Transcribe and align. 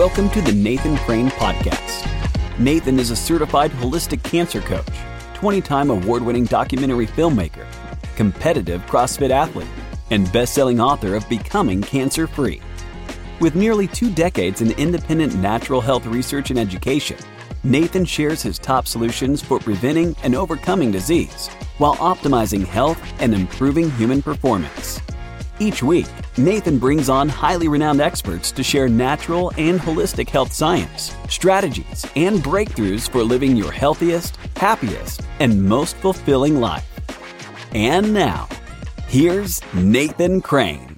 Welcome 0.00 0.30
to 0.30 0.40
the 0.40 0.52
Nathan 0.52 0.96
Crane 0.96 1.28
Podcast. 1.28 2.08
Nathan 2.58 2.98
is 2.98 3.10
a 3.10 3.16
certified 3.16 3.70
holistic 3.70 4.22
cancer 4.22 4.62
coach, 4.62 4.88
20 5.34 5.60
time 5.60 5.90
award 5.90 6.22
winning 6.22 6.46
documentary 6.46 7.06
filmmaker, 7.06 7.66
competitive 8.16 8.80
CrossFit 8.86 9.28
athlete, 9.28 9.68
and 10.08 10.32
best 10.32 10.54
selling 10.54 10.80
author 10.80 11.16
of 11.16 11.28
Becoming 11.28 11.82
Cancer 11.82 12.26
Free. 12.26 12.62
With 13.40 13.54
nearly 13.54 13.86
two 13.88 14.10
decades 14.10 14.62
in 14.62 14.70
independent 14.78 15.34
natural 15.34 15.82
health 15.82 16.06
research 16.06 16.48
and 16.48 16.58
education, 16.58 17.18
Nathan 17.62 18.06
shares 18.06 18.40
his 18.40 18.58
top 18.58 18.88
solutions 18.88 19.42
for 19.42 19.58
preventing 19.58 20.16
and 20.22 20.34
overcoming 20.34 20.90
disease 20.90 21.48
while 21.76 21.96
optimizing 21.96 22.64
health 22.64 22.98
and 23.20 23.34
improving 23.34 23.90
human 23.90 24.22
performance. 24.22 24.98
Each 25.58 25.82
week, 25.82 26.06
Nathan 26.40 26.78
brings 26.78 27.10
on 27.10 27.28
highly 27.28 27.68
renowned 27.68 28.00
experts 28.00 28.50
to 28.52 28.62
share 28.62 28.88
natural 28.88 29.52
and 29.58 29.78
holistic 29.78 30.26
health 30.30 30.52
science, 30.52 31.14
strategies, 31.28 32.06
and 32.16 32.38
breakthroughs 32.38 33.10
for 33.10 33.22
living 33.22 33.56
your 33.56 33.70
healthiest, 33.70 34.36
happiest, 34.56 35.20
and 35.38 35.62
most 35.62 35.96
fulfilling 35.96 36.58
life. 36.58 36.88
And 37.74 38.14
now, 38.14 38.48
here's 39.06 39.60
Nathan 39.74 40.40
Crane. 40.40 40.96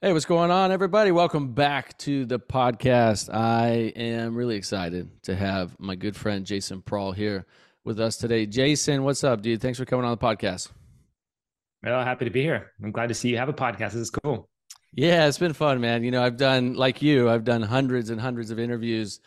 Hey, 0.00 0.14
what's 0.14 0.24
going 0.24 0.50
on, 0.50 0.72
everybody? 0.72 1.12
Welcome 1.12 1.52
back 1.52 1.98
to 1.98 2.24
the 2.24 2.38
podcast. 2.38 3.28
I 3.32 3.92
am 3.94 4.34
really 4.34 4.56
excited 4.56 5.10
to 5.24 5.36
have 5.36 5.78
my 5.78 5.96
good 5.96 6.16
friend 6.16 6.46
Jason 6.46 6.80
Prall 6.80 7.12
here 7.12 7.44
with 7.84 8.00
us 8.00 8.16
today. 8.16 8.46
Jason, 8.46 9.04
what's 9.04 9.22
up, 9.22 9.42
dude? 9.42 9.60
Thanks 9.60 9.78
for 9.78 9.84
coming 9.84 10.06
on 10.06 10.12
the 10.12 10.16
podcast. 10.16 10.70
Well, 11.86 12.04
happy 12.04 12.24
to 12.24 12.32
be 12.32 12.42
here. 12.42 12.72
I'm 12.82 12.90
glad 12.90 13.10
to 13.10 13.14
see 13.14 13.28
you 13.28 13.38
have 13.38 13.48
a 13.48 13.52
podcast. 13.52 13.92
This 13.92 13.94
is 13.94 14.10
cool. 14.10 14.48
Yeah, 14.92 15.28
it's 15.28 15.38
been 15.38 15.52
fun, 15.52 15.80
man. 15.80 16.02
You 16.02 16.10
know, 16.10 16.20
I've 16.20 16.36
done 16.36 16.74
like 16.74 17.00
you, 17.00 17.30
I've 17.30 17.44
done 17.44 17.62
hundreds 17.62 18.10
and 18.10 18.20
hundreds 18.20 18.50
of 18.50 18.58
interviews 18.58 19.20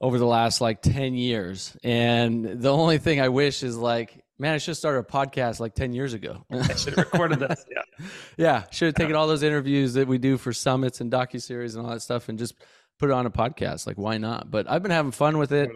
over 0.00 0.18
the 0.18 0.26
last 0.26 0.62
like 0.62 0.80
10 0.80 1.14
years. 1.14 1.76
And 1.84 2.62
the 2.62 2.72
only 2.72 2.96
thing 2.96 3.20
I 3.20 3.28
wish 3.28 3.62
is 3.62 3.76
like, 3.76 4.24
man, 4.38 4.54
I 4.54 4.58
should 4.58 4.70
have 4.70 4.78
started 4.78 5.00
a 5.00 5.02
podcast 5.02 5.60
like 5.60 5.74
10 5.74 5.92
years 5.92 6.14
ago. 6.14 6.46
I 6.50 6.74
should 6.76 6.94
have 6.94 7.12
recorded 7.12 7.40
this. 7.40 7.62
Yeah. 7.70 8.06
yeah. 8.38 8.64
Should 8.70 8.86
have 8.86 8.94
taken 8.94 9.14
all 9.14 9.26
those 9.26 9.42
interviews 9.42 9.92
that 9.94 10.08
we 10.08 10.16
do 10.16 10.38
for 10.38 10.54
summits 10.54 11.02
and 11.02 11.12
docu-series 11.12 11.74
and 11.74 11.84
all 11.84 11.92
that 11.92 12.00
stuff 12.00 12.30
and 12.30 12.38
just 12.38 12.54
put 12.98 13.10
it 13.10 13.12
on 13.12 13.26
a 13.26 13.30
podcast. 13.30 13.86
Like, 13.86 13.98
why 13.98 14.16
not? 14.16 14.50
But 14.50 14.70
I've 14.70 14.82
been 14.82 14.92
having 14.92 15.12
fun 15.12 15.36
with 15.36 15.52
it 15.52 15.70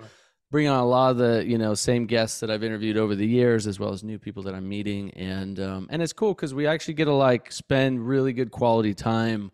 bring 0.50 0.68
on 0.68 0.78
a 0.78 0.86
lot 0.86 1.10
of 1.10 1.16
the 1.16 1.44
you 1.46 1.58
know 1.58 1.74
same 1.74 2.06
guests 2.06 2.40
that 2.40 2.50
I've 2.50 2.62
interviewed 2.62 2.96
over 2.96 3.14
the 3.14 3.26
years, 3.26 3.66
as 3.66 3.78
well 3.78 3.92
as 3.92 4.02
new 4.02 4.18
people 4.18 4.42
that 4.44 4.54
I'm 4.54 4.68
meeting, 4.68 5.10
and 5.12 5.58
um, 5.60 5.86
and 5.90 6.02
it's 6.02 6.12
cool 6.12 6.34
because 6.34 6.54
we 6.54 6.66
actually 6.66 6.94
get 6.94 7.06
to 7.06 7.14
like 7.14 7.50
spend 7.52 8.06
really 8.06 8.32
good 8.32 8.50
quality 8.50 8.94
time 8.94 9.50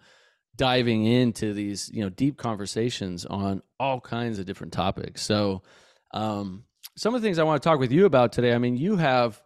diving 0.56 1.06
into 1.06 1.54
these 1.54 1.90
you 1.92 2.02
know 2.02 2.10
deep 2.10 2.36
conversations 2.36 3.24
on 3.26 3.62
all 3.80 4.00
kinds 4.00 4.38
of 4.38 4.46
different 4.46 4.72
topics. 4.72 5.22
So 5.22 5.62
um, 6.12 6.64
some 6.96 7.14
of 7.14 7.22
the 7.22 7.27
things 7.27 7.38
I 7.38 7.44
want 7.44 7.62
to 7.62 7.68
talk 7.68 7.78
with 7.78 7.92
you 7.92 8.06
about 8.06 8.32
today. 8.32 8.52
I 8.52 8.58
mean, 8.58 8.77
you 8.77 8.96
have 8.96 9.42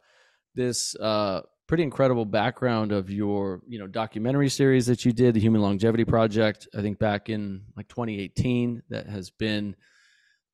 this 0.55 0.97
uh, 0.97 1.43
pretty 1.67 1.83
incredible 1.83 2.25
background 2.25 2.93
of 2.93 3.11
your 3.11 3.61
you 3.69 3.79
know 3.79 3.87
documentary 3.87 4.49
series 4.49 4.87
that 4.87 5.05
you 5.05 5.13
did, 5.13 5.35
the 5.35 5.41
Human 5.41 5.63
Longevity 5.63 6.05
Project. 6.05 6.69
I 6.77 6.83
think 6.83 6.99
back 6.99 7.29
in 7.29 7.63
like 7.77 7.89
2018, 7.89 8.83
that 8.91 9.09
has 9.09 9.31
been 9.31 9.77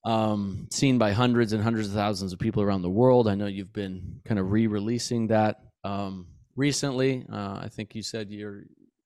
um, 0.05 0.69
seen 0.71 0.99
by 0.99 1.13
hundreds 1.13 1.53
and 1.53 1.63
hundreds 1.63 1.89
of 1.89 1.95
thousands 1.95 2.33
of 2.33 2.39
people 2.39 2.63
around 2.63 2.83
the 2.83 2.91
world. 2.91 3.29
I 3.29 3.35
know 3.35 3.47
you've 3.47 3.73
been 3.73 4.21
kind 4.25 4.41
of 4.41 4.51
re-releasing 4.51 5.29
that 5.29 5.61
um, 5.85 6.27
recently. 6.57 7.25
Uh, 7.33 7.61
I 7.63 7.69
think 7.71 7.95
you 7.95 8.03
said 8.03 8.31
you're 8.31 8.65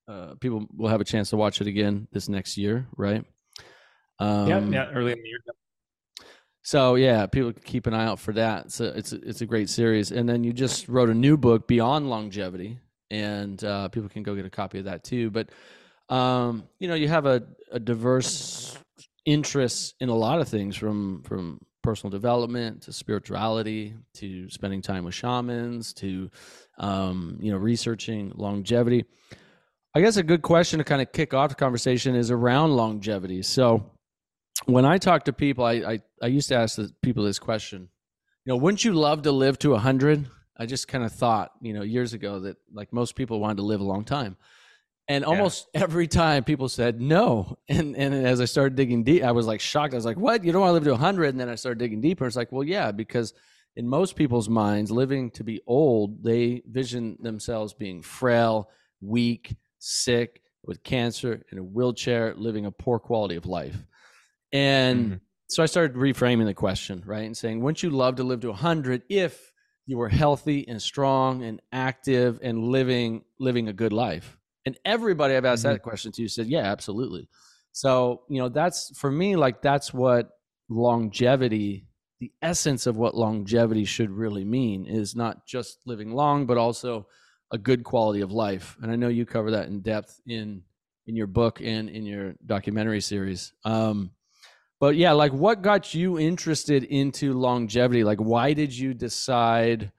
uh, 0.08 0.34
people 0.40 0.66
will 0.76 0.88
have 0.88 1.00
a 1.00 1.04
chance 1.04 1.30
to 1.30 1.36
watch 1.36 1.60
it 1.60 1.66
again 1.66 2.06
this 2.12 2.28
next 2.28 2.56
year, 2.56 2.86
right? 2.96 3.24
Um, 4.18 4.48
yeah, 4.48 4.60
yeah, 4.60 4.90
early 4.92 5.12
in 5.12 5.18
the 5.18 5.28
year. 5.28 5.38
So 6.62 6.94
yeah, 6.96 7.26
people 7.26 7.52
keep 7.52 7.86
an 7.86 7.94
eye 7.94 8.06
out 8.06 8.18
for 8.18 8.32
that. 8.32 8.72
So 8.72 8.86
it's 8.86 9.12
a, 9.12 9.16
it's 9.28 9.40
a 9.40 9.46
great 9.46 9.68
series. 9.68 10.10
And 10.10 10.28
then 10.28 10.42
you 10.42 10.52
just 10.52 10.88
wrote 10.88 11.10
a 11.10 11.14
new 11.14 11.36
book, 11.36 11.68
Beyond 11.68 12.08
Longevity, 12.10 12.78
and 13.10 13.62
uh, 13.62 13.88
people 13.88 14.08
can 14.08 14.22
go 14.22 14.34
get 14.34 14.46
a 14.46 14.50
copy 14.50 14.78
of 14.78 14.86
that 14.86 15.04
too. 15.04 15.30
But 15.30 15.50
um, 16.08 16.64
you 16.78 16.88
know, 16.88 16.94
you 16.94 17.08
have 17.08 17.26
a, 17.26 17.42
a 17.70 17.80
diverse 17.80 18.78
interests 19.26 19.94
in 20.00 20.08
a 20.08 20.14
lot 20.14 20.40
of 20.40 20.48
things 20.48 20.76
from 20.76 21.22
from 21.22 21.60
personal 21.82 22.10
development 22.10 22.82
to 22.82 22.92
spirituality 22.92 23.94
to 24.14 24.48
spending 24.50 24.82
time 24.82 25.04
with 25.04 25.14
shamans 25.14 25.92
to 25.94 26.30
um, 26.78 27.38
you 27.40 27.52
know 27.52 27.58
researching 27.58 28.32
longevity. 28.34 29.04
I 29.94 30.00
guess 30.00 30.16
a 30.16 30.22
good 30.22 30.42
question 30.42 30.78
to 30.78 30.84
kind 30.84 31.00
of 31.00 31.12
kick 31.12 31.32
off 31.32 31.50
the 31.50 31.54
conversation 31.54 32.14
is 32.14 32.30
around 32.30 32.76
longevity. 32.76 33.42
So 33.42 33.90
when 34.64 34.84
i 34.84 34.98
talk 34.98 35.24
to 35.24 35.32
people 35.32 35.64
i 35.64 35.72
i, 35.72 36.00
I 36.22 36.26
used 36.26 36.48
to 36.48 36.56
ask 36.56 36.76
the 36.76 36.90
people 37.02 37.24
this 37.24 37.38
question 37.38 37.88
you 38.44 38.52
know 38.52 38.56
wouldn't 38.56 38.84
you 38.84 38.94
love 38.94 39.22
to 39.22 39.32
live 39.32 39.58
to 39.60 39.70
100 39.70 40.28
i 40.56 40.66
just 40.66 40.88
kind 40.88 41.04
of 41.04 41.12
thought 41.12 41.52
you 41.60 41.74
know 41.74 41.82
years 41.82 42.14
ago 42.14 42.40
that 42.40 42.56
like 42.72 42.92
most 42.92 43.14
people 43.14 43.40
wanted 43.40 43.58
to 43.58 43.62
live 43.62 43.80
a 43.80 43.84
long 43.84 44.04
time 44.04 44.36
and 45.08 45.24
almost 45.24 45.68
yeah. 45.74 45.80
every 45.84 46.08
time 46.08 46.44
people 46.44 46.68
said 46.68 47.00
no. 47.00 47.58
And 47.68 47.96
and 47.96 48.14
as 48.14 48.40
I 48.40 48.44
started 48.44 48.76
digging 48.76 49.04
deep, 49.04 49.22
I 49.22 49.32
was 49.32 49.46
like 49.46 49.60
shocked. 49.60 49.94
I 49.94 49.96
was 49.96 50.04
like, 50.04 50.18
what? 50.18 50.44
You 50.44 50.52
don't 50.52 50.60
want 50.60 50.70
to 50.70 50.74
live 50.74 50.84
to 50.84 50.90
100? 50.90 51.28
And 51.28 51.40
then 51.40 51.48
I 51.48 51.54
started 51.54 51.78
digging 51.78 52.00
deeper. 52.00 52.26
It's 52.26 52.36
like, 52.36 52.52
well, 52.52 52.64
yeah, 52.64 52.92
because 52.92 53.34
in 53.76 53.86
most 53.86 54.16
people's 54.16 54.48
minds, 54.48 54.90
living 54.90 55.30
to 55.32 55.44
be 55.44 55.60
old, 55.66 56.24
they 56.24 56.62
vision 56.68 57.18
themselves 57.20 57.74
being 57.74 58.02
frail, 58.02 58.70
weak, 59.00 59.54
sick, 59.78 60.40
with 60.64 60.82
cancer, 60.82 61.44
in 61.52 61.58
a 61.58 61.62
wheelchair, 61.62 62.34
living 62.34 62.66
a 62.66 62.70
poor 62.70 62.98
quality 62.98 63.36
of 63.36 63.46
life. 63.46 63.76
And 64.52 65.04
mm-hmm. 65.04 65.14
so 65.48 65.62
I 65.62 65.66
started 65.66 65.96
reframing 65.96 66.46
the 66.46 66.54
question, 66.54 67.02
right? 67.06 67.24
And 67.24 67.36
saying, 67.36 67.60
wouldn't 67.60 67.82
you 67.82 67.90
love 67.90 68.16
to 68.16 68.24
live 68.24 68.40
to 68.40 68.48
100 68.48 69.02
if 69.08 69.52
you 69.86 69.98
were 69.98 70.08
healthy 70.08 70.66
and 70.66 70.82
strong 70.82 71.44
and 71.44 71.60
active 71.70 72.40
and 72.42 72.64
living 72.64 73.24
living 73.38 73.68
a 73.68 73.72
good 73.72 73.92
life? 73.92 74.35
And 74.66 74.76
everybody 74.84 75.36
I've 75.36 75.44
asked 75.44 75.64
mm-hmm. 75.64 75.74
that 75.74 75.82
question 75.82 76.12
to 76.12 76.28
said, 76.28 76.48
yeah, 76.48 76.64
absolutely. 76.64 77.28
So, 77.72 78.22
you 78.28 78.40
know, 78.40 78.48
that's 78.48 78.92
for 78.98 79.10
me, 79.10 79.36
like, 79.36 79.62
that's 79.62 79.94
what 79.94 80.30
longevity, 80.68 81.86
the 82.20 82.32
essence 82.42 82.86
of 82.86 82.96
what 82.96 83.14
longevity 83.14 83.84
should 83.84 84.10
really 84.10 84.44
mean 84.44 84.86
is 84.86 85.14
not 85.14 85.46
just 85.46 85.78
living 85.86 86.10
long, 86.10 86.46
but 86.46 86.58
also 86.58 87.06
a 87.52 87.58
good 87.58 87.84
quality 87.84 88.22
of 88.22 88.32
life. 88.32 88.76
And 88.82 88.90
I 88.90 88.96
know 88.96 89.08
you 89.08 89.24
cover 89.24 89.52
that 89.52 89.68
in 89.68 89.80
depth 89.80 90.20
in 90.26 90.62
in 91.06 91.14
your 91.14 91.28
book 91.28 91.60
and 91.60 91.88
in 91.88 92.04
your 92.04 92.34
documentary 92.44 93.00
series. 93.00 93.52
Um, 93.64 94.10
but 94.80 94.96
yeah, 94.96 95.12
like 95.12 95.32
what 95.32 95.62
got 95.62 95.94
you 95.94 96.18
interested 96.18 96.82
into 96.82 97.32
longevity? 97.32 98.02
Like, 98.02 98.18
why 98.18 98.52
did 98.54 98.76
you 98.76 98.92
decide 98.92 99.92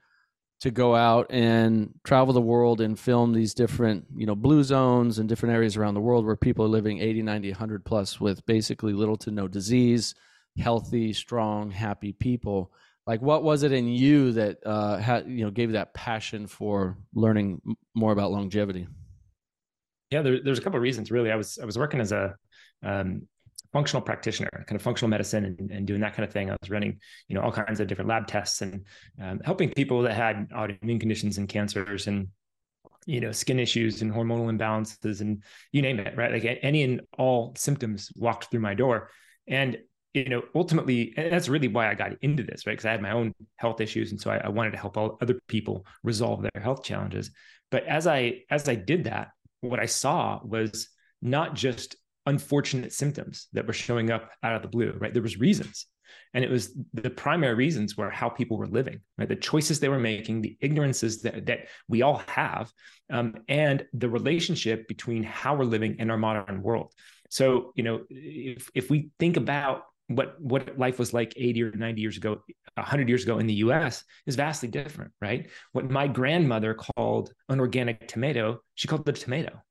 to 0.60 0.70
go 0.70 0.94
out 0.94 1.26
and 1.30 1.94
travel 2.02 2.34
the 2.34 2.40
world 2.40 2.80
and 2.80 2.98
film 2.98 3.32
these 3.32 3.54
different 3.54 4.04
you 4.16 4.26
know 4.26 4.34
blue 4.34 4.62
zones 4.64 5.18
and 5.18 5.28
different 5.28 5.54
areas 5.54 5.76
around 5.76 5.94
the 5.94 6.00
world 6.00 6.26
where 6.26 6.36
people 6.36 6.64
are 6.64 6.68
living 6.68 6.98
80 6.98 7.22
90 7.22 7.50
100 7.50 7.84
plus 7.84 8.20
with 8.20 8.44
basically 8.46 8.92
little 8.92 9.16
to 9.18 9.30
no 9.30 9.46
disease 9.46 10.14
healthy 10.58 11.12
strong 11.12 11.70
happy 11.70 12.12
people. 12.12 12.72
Like 13.06 13.22
what 13.22 13.42
was 13.42 13.62
it 13.62 13.72
in 13.72 13.88
you 13.88 14.32
that 14.32 14.58
uh 14.66 14.98
had 14.98 15.26
you 15.28 15.44
know 15.44 15.50
gave 15.50 15.70
you 15.70 15.74
that 15.74 15.94
passion 15.94 16.46
for 16.46 16.98
learning 17.14 17.60
more 17.94 18.12
about 18.12 18.32
longevity? 18.32 18.86
Yeah 20.10 20.22
there, 20.22 20.42
there's 20.42 20.58
a 20.58 20.62
couple 20.62 20.76
of 20.76 20.82
reasons 20.82 21.10
really. 21.10 21.30
I 21.30 21.36
was 21.36 21.58
i 21.58 21.64
was 21.64 21.78
working 21.78 22.00
as 22.00 22.12
a 22.12 22.36
um, 22.82 23.26
functional 23.72 24.02
practitioner, 24.02 24.48
kind 24.66 24.76
of 24.76 24.82
functional 24.82 25.10
medicine 25.10 25.44
and, 25.44 25.70
and, 25.70 25.86
doing 25.86 26.00
that 26.00 26.14
kind 26.14 26.26
of 26.26 26.32
thing. 26.32 26.50
I 26.50 26.56
was 26.60 26.70
running, 26.70 26.98
you 27.28 27.34
know, 27.34 27.42
all 27.42 27.52
kinds 27.52 27.80
of 27.80 27.86
different 27.86 28.08
lab 28.08 28.26
tests 28.26 28.62
and 28.62 28.84
um, 29.20 29.40
helping 29.44 29.70
people 29.70 30.02
that 30.02 30.14
had 30.14 30.48
autoimmune 30.50 31.00
conditions 31.00 31.38
and 31.38 31.48
cancers 31.48 32.06
and, 32.06 32.28
you 33.06 33.20
know, 33.20 33.32
skin 33.32 33.58
issues 33.58 34.02
and 34.02 34.12
hormonal 34.12 34.50
imbalances 34.50 35.20
and 35.20 35.42
you 35.72 35.82
name 35.82 36.00
it, 36.00 36.16
right? 36.16 36.32
Like 36.32 36.58
any 36.62 36.82
and 36.82 37.02
all 37.18 37.54
symptoms 37.56 38.10
walked 38.16 38.50
through 38.50 38.60
my 38.60 38.74
door. 38.74 39.10
And, 39.46 39.78
you 40.14 40.28
know, 40.28 40.42
ultimately, 40.54 41.12
and 41.16 41.32
that's 41.32 41.48
really 41.48 41.68
why 41.68 41.90
I 41.90 41.94
got 41.94 42.12
into 42.22 42.42
this, 42.42 42.66
right? 42.66 42.72
Because 42.72 42.86
I 42.86 42.92
had 42.92 43.02
my 43.02 43.12
own 43.12 43.34
health 43.56 43.80
issues. 43.80 44.12
And 44.12 44.20
so 44.20 44.30
I, 44.30 44.38
I 44.38 44.48
wanted 44.48 44.72
to 44.72 44.78
help 44.78 44.96
all 44.96 45.18
other 45.20 45.38
people 45.46 45.86
resolve 46.02 46.42
their 46.42 46.62
health 46.62 46.82
challenges. 46.82 47.30
But 47.70 47.84
as 47.84 48.06
I, 48.06 48.42
as 48.50 48.68
I 48.68 48.74
did 48.74 49.04
that, 49.04 49.28
what 49.60 49.80
I 49.80 49.86
saw 49.86 50.40
was 50.42 50.88
not 51.20 51.54
just 51.54 51.96
unfortunate 52.28 52.92
symptoms 52.92 53.48
that 53.52 53.66
were 53.66 53.72
showing 53.72 54.10
up 54.10 54.30
out 54.42 54.54
of 54.54 54.62
the 54.62 54.68
blue, 54.68 54.94
right? 55.00 55.12
There 55.12 55.22
was 55.22 55.40
reasons. 55.40 55.86
And 56.34 56.44
it 56.44 56.50
was 56.50 56.76
the 56.94 57.10
primary 57.10 57.54
reasons 57.54 57.96
were 57.96 58.10
how 58.10 58.28
people 58.28 58.58
were 58.58 58.66
living, 58.66 59.00
right? 59.16 59.28
The 59.28 59.36
choices 59.36 59.80
they 59.80 59.88
were 59.88 59.98
making, 59.98 60.42
the 60.42 60.56
ignorances 60.60 61.22
that, 61.22 61.46
that 61.46 61.68
we 61.88 62.02
all 62.02 62.22
have, 62.28 62.70
um, 63.10 63.34
and 63.48 63.86
the 63.92 64.08
relationship 64.08 64.88
between 64.88 65.22
how 65.22 65.54
we're 65.54 65.64
living 65.64 65.96
in 65.98 66.10
our 66.10 66.18
modern 66.18 66.62
world. 66.62 66.92
So, 67.30 67.72
you 67.76 67.82
know, 67.82 68.04
if, 68.10 68.70
if 68.74 68.90
we 68.90 69.10
think 69.18 69.36
about 69.36 69.84
what 70.08 70.40
what 70.40 70.78
life 70.78 70.98
was 70.98 71.12
like 71.12 71.34
80 71.36 71.62
or 71.64 71.70
90 71.72 72.00
years 72.00 72.16
ago 72.16 72.40
100 72.74 73.08
years 73.10 73.24
ago 73.24 73.38
in 73.40 73.46
the 73.46 73.60
US 73.66 74.04
is 74.24 74.36
vastly 74.36 74.66
different 74.66 75.12
right 75.20 75.50
what 75.72 75.90
my 75.90 76.08
grandmother 76.08 76.72
called 76.72 77.30
an 77.50 77.60
organic 77.60 78.08
tomato 78.08 78.58
she 78.74 78.88
called 78.88 79.06
it 79.06 79.18
a 79.18 79.20
tomato 79.20 79.62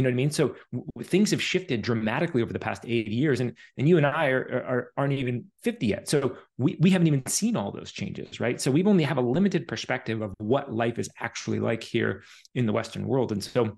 You 0.00 0.04
know 0.04 0.08
what 0.08 0.14
I 0.14 0.16
mean? 0.16 0.30
So 0.30 0.56
w- 0.72 0.86
things 1.02 1.30
have 1.30 1.42
shifted 1.42 1.82
dramatically 1.82 2.40
over 2.40 2.54
the 2.54 2.58
past 2.58 2.84
eight 2.86 3.08
years, 3.08 3.40
and 3.40 3.54
and 3.76 3.86
you 3.86 3.98
and 3.98 4.06
I 4.06 4.28
are, 4.28 4.64
are 4.66 4.92
aren't 4.96 5.12
even 5.12 5.44
fifty 5.62 5.88
yet. 5.88 6.08
So 6.08 6.38
we 6.56 6.78
we 6.80 6.88
haven't 6.88 7.06
even 7.06 7.26
seen 7.26 7.54
all 7.54 7.70
those 7.70 7.92
changes, 7.92 8.40
right? 8.40 8.58
So 8.58 8.70
we 8.70 8.82
only 8.84 9.04
have 9.04 9.18
a 9.18 9.20
limited 9.20 9.68
perspective 9.68 10.22
of 10.22 10.32
what 10.38 10.72
life 10.72 10.98
is 10.98 11.10
actually 11.18 11.60
like 11.60 11.82
here 11.82 12.22
in 12.54 12.64
the 12.64 12.72
Western 12.72 13.06
world, 13.06 13.30
and 13.30 13.44
so. 13.44 13.76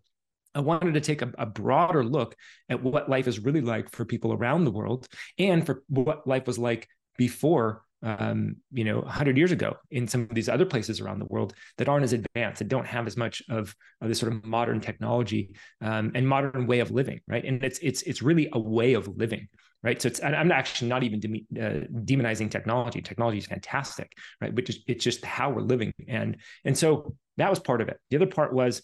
I 0.55 0.61
wanted 0.61 0.93
to 0.93 1.01
take 1.01 1.23
a, 1.23 1.33
a, 1.39 1.47
broader 1.47 2.05
look 2.05 2.37
at 2.69 2.83
what 2.83 3.09
life 3.09 3.27
is 3.27 3.41
really 3.41 3.63
like 3.63 3.91
for 3.91 4.05
people 4.05 4.35
around 4.35 4.65
the 4.65 4.71
world 4.71 5.09
and 5.39 5.65
for 5.65 5.83
what 5.89 6.27
life 6.27 6.47
was 6.47 6.59
like 6.59 6.87
before 7.17 7.85
um, 8.03 8.57
you 8.73 8.85
know, 8.85 9.01
100 9.01 9.37
years 9.37 9.53
ago 9.53 9.77
in 9.91 10.09
some 10.09 10.23
of 10.23 10.31
these 10.31 10.49
other 10.49 10.67
places 10.67 11.01
around 11.01 11.19
the 11.19 11.27
world 11.27 11.55
that 11.79 11.89
aren't 11.89 12.05
as 12.05 12.13
advanced, 12.13 12.59
that 12.59 12.69
don't 12.69 12.87
have 12.87 13.07
as 13.07 13.17
much 13.17 13.43
of, 13.49 13.75
of 14.01 14.09
this 14.09 14.19
sort 14.19 14.33
of 14.33 14.45
modern 14.45 14.81
technology 14.81 15.55
um, 15.81 16.13
and 16.15 16.29
modern 16.29 16.67
way 16.67 16.81
of 16.81 16.91
living, 16.91 17.21
right? 17.29 17.45
And 17.45 17.63
it's 17.63 17.79
it's 17.79 18.03
it's 18.03 18.23
really 18.23 18.49
a 18.53 18.59
way 18.59 18.95
of 18.95 19.09
living, 19.09 19.49
right? 19.83 20.01
So 20.01 20.09
it's 20.09 20.23
I'm 20.23 20.53
actually 20.53 20.89
not 20.89 21.03
even 21.05 21.21
uh, 21.57 21.87
demonizing 22.05 22.51
technology. 22.51 23.01
Technology 23.01 23.39
is 23.39 23.47
fantastic, 23.47 24.13
right? 24.41 24.55
But 24.55 24.67
just, 24.67 24.81
it's 24.87 25.05
just 25.05 25.25
how 25.25 25.51
we're 25.51 25.63
living, 25.63 25.93
and 26.09 26.37
and 26.65 26.77
so 26.77 27.17
that 27.37 27.51
was 27.51 27.61
part 27.61 27.81
of 27.81 27.89
it. 27.89 27.99
The 28.11 28.17
other 28.17 28.27
part 28.27 28.53
was 28.53 28.83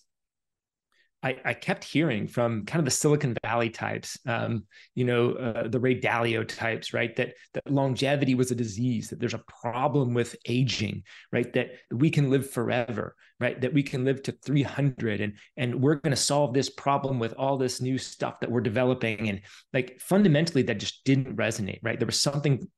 I, 1.22 1.36
I, 1.44 1.54
kept 1.54 1.82
hearing 1.82 2.28
from 2.28 2.64
kind 2.64 2.78
of 2.78 2.84
the 2.84 2.92
Silicon 2.92 3.36
Valley 3.42 3.70
types, 3.70 4.18
um, 4.24 4.64
you 4.94 5.04
know, 5.04 5.32
uh, 5.32 5.66
the 5.66 5.80
Ray 5.80 6.00
Dalio 6.00 6.46
types, 6.46 6.94
right? 6.94 7.14
That 7.16 7.34
that 7.54 7.70
longevity 7.70 8.36
was 8.36 8.52
a 8.52 8.54
disease, 8.54 9.10
that 9.10 9.18
there's 9.18 9.34
a 9.34 9.42
problem 9.62 10.14
with 10.14 10.36
aging, 10.46 11.02
right? 11.32 11.52
That 11.54 11.70
we 11.90 12.10
can 12.10 12.30
live 12.30 12.48
forever, 12.48 13.16
right? 13.40 13.60
That 13.60 13.74
we 13.74 13.82
can 13.82 14.04
live 14.04 14.22
to 14.24 14.32
300, 14.32 15.20
and 15.20 15.32
and 15.56 15.80
we're 15.80 15.96
going 15.96 16.12
to 16.12 16.16
solve 16.16 16.54
this 16.54 16.70
problem 16.70 17.18
with 17.18 17.32
all 17.32 17.56
this 17.56 17.80
new 17.80 17.98
stuff 17.98 18.38
that 18.40 18.50
we're 18.50 18.60
developing, 18.60 19.28
and 19.28 19.40
like 19.72 20.00
fundamentally, 20.00 20.62
that 20.62 20.78
just 20.78 21.04
didn't 21.04 21.36
resonate, 21.36 21.80
right? 21.82 21.98
There 21.98 22.06
was 22.06 22.20
something 22.20 22.68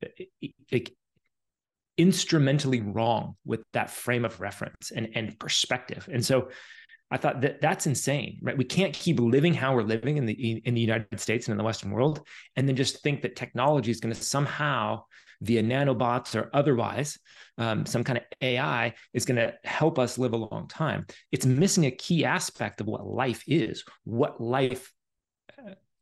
like 0.72 0.94
instrumentally 1.98 2.80
wrong 2.80 3.36
with 3.44 3.60
that 3.74 3.90
frame 3.90 4.24
of 4.24 4.40
reference 4.40 4.92
and 4.92 5.10
and 5.14 5.38
perspective, 5.38 6.08
and 6.10 6.24
so 6.24 6.48
I 7.10 7.16
thought 7.16 7.40
that 7.40 7.60
that's 7.60 7.86
insane, 7.86 8.38
right? 8.42 8.56
We 8.56 8.64
can't 8.64 8.94
keep 8.94 9.18
living 9.18 9.54
how 9.54 9.74
we're 9.74 9.82
living 9.82 10.16
in 10.16 10.26
the 10.26 10.32
in 10.32 10.74
the 10.74 10.80
United 10.80 11.20
States 11.20 11.46
and 11.46 11.52
in 11.52 11.58
the 11.58 11.64
Western 11.64 11.90
world, 11.90 12.20
and 12.56 12.68
then 12.68 12.76
just 12.76 13.02
think 13.02 13.22
that 13.22 13.36
technology 13.36 13.90
is 13.90 14.00
going 14.00 14.14
to 14.14 14.20
somehow, 14.20 15.02
via 15.42 15.62
nanobots 15.62 16.36
or 16.36 16.50
otherwise, 16.52 17.18
um, 17.58 17.86
some 17.86 18.04
kind 18.04 18.18
of 18.18 18.24
AI 18.40 18.94
is 19.12 19.24
going 19.24 19.36
to 19.36 19.54
help 19.64 19.98
us 19.98 20.18
live 20.18 20.34
a 20.34 20.36
long 20.36 20.68
time. 20.68 21.06
It's 21.32 21.46
missing 21.46 21.86
a 21.86 21.90
key 21.90 22.24
aspect 22.24 22.80
of 22.80 22.86
what 22.86 23.06
life 23.06 23.42
is, 23.46 23.84
what 24.04 24.40
life 24.40 24.92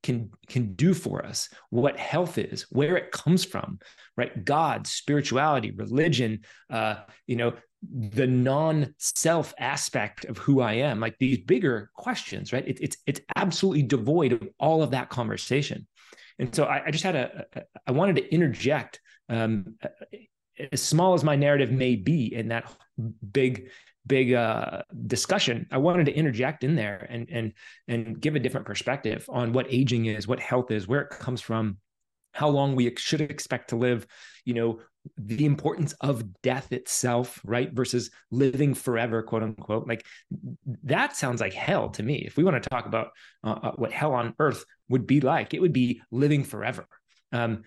can 0.03 0.31
can 0.49 0.75
do 0.75 0.95
for 0.95 1.25
us, 1.25 1.49
what 1.71 1.99
health 1.99 2.39
is, 2.39 2.67
where 2.71 2.97
it 2.97 3.11
comes 3.11 3.45
from, 3.45 3.79
right? 4.17 4.45
God, 4.45 4.87
spirituality, 4.87 5.73
religion, 5.73 6.41
uh, 6.71 6.97
you 7.27 7.37
know, 7.37 7.55
the 7.83 8.27
non-self 8.27 9.55
aspect 9.59 10.25
of 10.25 10.39
who 10.39 10.61
I 10.61 10.75
am, 10.75 11.01
like 11.01 11.17
these 11.19 11.39
bigger 11.39 11.91
questions, 11.95 12.53
right? 12.53 12.67
It, 12.67 12.79
it's 12.81 12.97
it's 13.07 13.21
absolutely 13.37 13.83
devoid 13.83 14.33
of 14.33 14.49
all 14.59 14.83
of 14.83 14.93
that 14.93 15.09
conversation, 15.09 15.87
and 16.39 16.55
so 16.55 16.65
I, 16.65 16.87
I 16.87 16.91
just 16.91 17.05
had 17.05 17.17
a, 17.17 17.47
I 17.87 17.93
wanted 17.93 18.17
to 18.17 18.35
interject, 18.35 19.01
um, 19.29 19.77
as 20.73 20.83
small 20.83 21.15
as 21.15 21.25
my 21.25 21.37
narrative 21.37 21.71
may 21.71 21.97
be 21.97 22.35
in 22.35 22.49
that 22.49 22.71
big 23.33 23.71
big 24.09 24.33
uh, 24.33 24.83
discussion. 25.07 25.67
I 25.71 25.79
wanted 25.79 26.07
to 26.07 26.13
interject 26.13 26.65
in 26.65 26.75
there 26.75 27.07
and 27.09 27.29
and 27.31 27.53
and 27.87 28.21
give 28.21 28.35
a 28.35 28.41
different 28.41 28.67
perspective 28.67 29.27
on 29.29 29.53
what 29.53 29.67
aging 29.71 30.07
is, 30.07 30.27
what 30.27 30.41
health 30.41 30.71
is, 30.71 30.89
where 30.89 31.03
it 31.03 31.11
comes 31.11 31.41
from, 31.41 31.79
how 32.33 32.49
long 32.49 32.75
we 32.75 32.93
should 32.97 33.21
expect 33.21 33.71
to 33.71 33.77
live, 33.77 34.07
you 34.45 34.55
know, 34.55 34.81
the 35.17 35.45
importance 35.45 35.93
of 36.01 36.43
death 36.43 36.73
itself, 36.73 37.41
right? 37.45 37.73
Versus 37.73 38.11
living 38.31 38.75
forever, 38.75 39.23
quote 39.23 39.43
unquote. 39.43 39.87
Like 39.87 40.05
that 40.85 41.17
sounds 41.17 41.41
like 41.41 41.55
hell 41.55 41.91
to 41.91 42.03
me. 42.03 42.25
If 42.27 42.37
we 42.37 42.45
want 42.45 42.63
to 42.63 42.69
talk 42.69 42.87
about 42.87 43.09
uh, 43.45 43.59
uh, 43.63 43.73
what 43.73 43.93
hell 43.93 44.15
on 44.15 44.35
earth 44.39 44.65
would 44.89 45.07
be 45.07 45.21
like, 45.21 45.55
it 45.55 45.61
would 45.61 45.73
be 45.73 46.03
living 46.11 46.45
forever 46.45 46.87
um, 47.33 47.63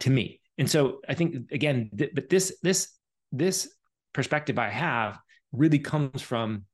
to 0.00 0.10
me. 0.10 0.40
And 0.58 0.70
so 0.70 1.00
I 1.08 1.14
think 1.14 1.52
again, 1.52 1.90
th- 1.96 2.12
but 2.14 2.28
this 2.28 2.56
this 2.62 2.92
this 3.32 3.68
perspective 4.12 4.58
I 4.58 4.68
have 4.68 5.18
really 5.56 5.78
comes 5.78 6.22
from 6.22 6.64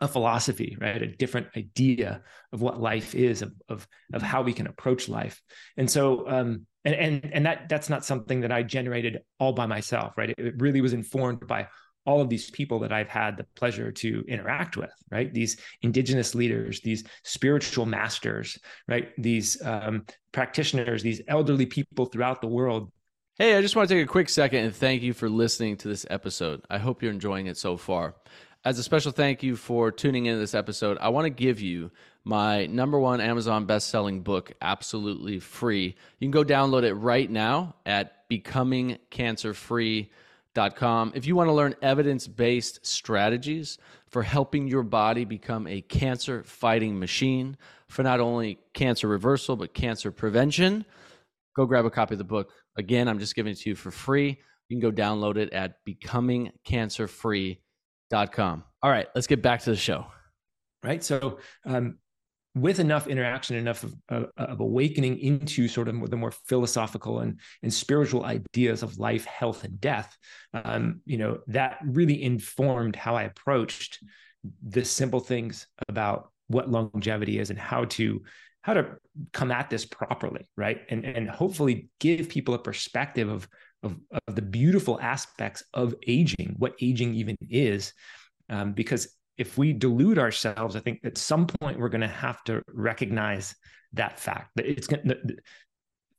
a 0.00 0.08
philosophy, 0.08 0.76
right? 0.80 1.00
A 1.02 1.06
different 1.06 1.48
idea 1.56 2.22
of 2.52 2.60
what 2.60 2.80
life 2.80 3.14
is, 3.14 3.42
of 3.42 3.52
of, 3.68 3.88
of 4.12 4.22
how 4.22 4.42
we 4.42 4.52
can 4.52 4.66
approach 4.66 5.08
life. 5.08 5.40
And 5.76 5.90
so 5.90 6.28
um, 6.28 6.66
and 6.84 6.94
and 6.94 7.30
and 7.32 7.46
that 7.46 7.68
that's 7.68 7.88
not 7.88 8.04
something 8.04 8.40
that 8.42 8.52
I 8.52 8.62
generated 8.62 9.22
all 9.40 9.52
by 9.52 9.66
myself, 9.66 10.12
right? 10.16 10.34
It, 10.36 10.54
really 10.58 10.80
was 10.80 10.92
informed 10.92 11.46
by 11.46 11.68
all 12.04 12.20
of 12.20 12.28
these 12.28 12.50
people 12.50 12.78
that 12.80 12.92
I've 12.92 13.08
had 13.08 13.36
the 13.36 13.46
pleasure 13.56 13.90
to 13.90 14.24
interact 14.28 14.76
with, 14.76 14.92
right? 15.10 15.32
These 15.32 15.56
indigenous 15.82 16.34
leaders, 16.36 16.80
these 16.80 17.02
spiritual 17.24 17.84
masters, 17.84 18.58
right? 18.86 19.08
These 19.18 19.60
um, 19.64 20.04
practitioners, 20.30 21.02
these 21.02 21.20
elderly 21.26 21.66
people 21.66 22.06
throughout 22.06 22.40
the 22.40 22.46
world. 22.46 22.92
Hey, 23.38 23.54
I 23.54 23.60
just 23.60 23.76
want 23.76 23.90
to 23.90 23.94
take 23.94 24.02
a 24.02 24.08
quick 24.08 24.30
second 24.30 24.64
and 24.64 24.74
thank 24.74 25.02
you 25.02 25.12
for 25.12 25.28
listening 25.28 25.76
to 25.76 25.88
this 25.88 26.06
episode. 26.08 26.62
I 26.70 26.78
hope 26.78 27.02
you're 27.02 27.12
enjoying 27.12 27.48
it 27.48 27.58
so 27.58 27.76
far. 27.76 28.14
As 28.64 28.78
a 28.78 28.82
special 28.82 29.12
thank 29.12 29.42
you 29.42 29.56
for 29.56 29.92
tuning 29.92 30.24
into 30.24 30.38
this 30.38 30.54
episode, 30.54 30.96
I 31.02 31.10
want 31.10 31.26
to 31.26 31.30
give 31.30 31.60
you 31.60 31.90
my 32.24 32.64
number 32.64 32.98
one 32.98 33.20
Amazon 33.20 33.66
best-selling 33.66 34.22
book 34.22 34.52
absolutely 34.62 35.38
free. 35.38 35.96
You 36.18 36.24
can 36.24 36.30
go 36.30 36.44
download 36.44 36.84
it 36.84 36.94
right 36.94 37.30
now 37.30 37.74
at 37.84 38.26
becomingcancerfree.com. 38.30 41.12
If 41.14 41.26
you 41.26 41.36
want 41.36 41.48
to 41.48 41.52
learn 41.52 41.74
evidence-based 41.82 42.86
strategies 42.86 43.76
for 44.06 44.22
helping 44.22 44.66
your 44.66 44.82
body 44.82 45.26
become 45.26 45.66
a 45.66 45.82
cancer 45.82 46.42
fighting 46.42 46.98
machine 46.98 47.58
for 47.88 48.02
not 48.02 48.20
only 48.20 48.60
cancer 48.72 49.06
reversal 49.06 49.56
but 49.56 49.74
cancer 49.74 50.10
prevention, 50.10 50.86
go 51.54 51.66
grab 51.66 51.84
a 51.84 51.90
copy 51.90 52.14
of 52.14 52.18
the 52.18 52.24
book. 52.24 52.50
Again, 52.76 53.08
I'm 53.08 53.18
just 53.18 53.34
giving 53.34 53.52
it 53.52 53.58
to 53.60 53.70
you 53.70 53.76
for 53.76 53.90
free. 53.90 54.38
You 54.68 54.80
can 54.80 54.80
go 54.80 54.92
download 54.92 55.36
it 55.36 55.52
at 55.52 55.84
becomingcancerfree.com. 55.86 58.64
All 58.82 58.90
right, 58.90 59.06
let's 59.14 59.26
get 59.26 59.42
back 59.42 59.62
to 59.62 59.70
the 59.70 59.76
show. 59.76 60.06
Right. 60.82 61.02
So, 61.02 61.38
um, 61.64 61.96
with 62.54 62.80
enough 62.80 63.06
interaction, 63.06 63.56
enough 63.56 63.84
of, 63.84 63.94
uh, 64.08 64.24
of, 64.38 64.60
awakening 64.60 65.18
into 65.18 65.68
sort 65.68 65.88
of 65.88 66.10
the 66.10 66.16
more 66.16 66.30
philosophical 66.30 67.20
and, 67.20 67.38
and 67.62 67.72
spiritual 67.72 68.24
ideas 68.24 68.82
of 68.82 68.98
life, 68.98 69.26
health, 69.26 69.64
and 69.64 69.78
death, 69.78 70.16
um, 70.54 71.02
you 71.04 71.18
know, 71.18 71.40
that 71.48 71.78
really 71.84 72.22
informed 72.22 72.96
how 72.96 73.14
I 73.14 73.24
approached 73.24 74.02
the 74.66 74.86
simple 74.86 75.20
things 75.20 75.66
about 75.88 76.30
what 76.46 76.70
longevity 76.70 77.38
is 77.38 77.50
and 77.50 77.58
how 77.58 77.84
to 77.84 78.22
how 78.66 78.74
to 78.74 78.96
come 79.32 79.52
at 79.52 79.70
this 79.70 79.84
properly, 79.86 80.48
right? 80.56 80.80
And 80.90 81.04
and 81.04 81.30
hopefully 81.30 81.88
give 82.00 82.28
people 82.28 82.54
a 82.54 82.58
perspective 82.58 83.28
of 83.28 83.48
of, 83.84 83.96
of 84.26 84.34
the 84.34 84.42
beautiful 84.42 84.98
aspects 85.00 85.62
of 85.72 85.94
aging, 86.08 86.56
what 86.58 86.74
aging 86.80 87.14
even 87.14 87.36
is, 87.48 87.92
um, 88.48 88.72
because 88.72 89.14
if 89.38 89.56
we 89.56 89.72
delude 89.72 90.18
ourselves, 90.18 90.74
I 90.74 90.80
think 90.80 90.98
at 91.04 91.16
some 91.16 91.46
point 91.46 91.78
we're 91.78 91.90
going 91.90 92.00
to 92.00 92.08
have 92.08 92.42
to 92.44 92.60
recognize 92.66 93.54
that 93.92 94.18
fact 94.18 94.50
that 94.56 94.66
it's 94.66 94.88
going 94.88 95.12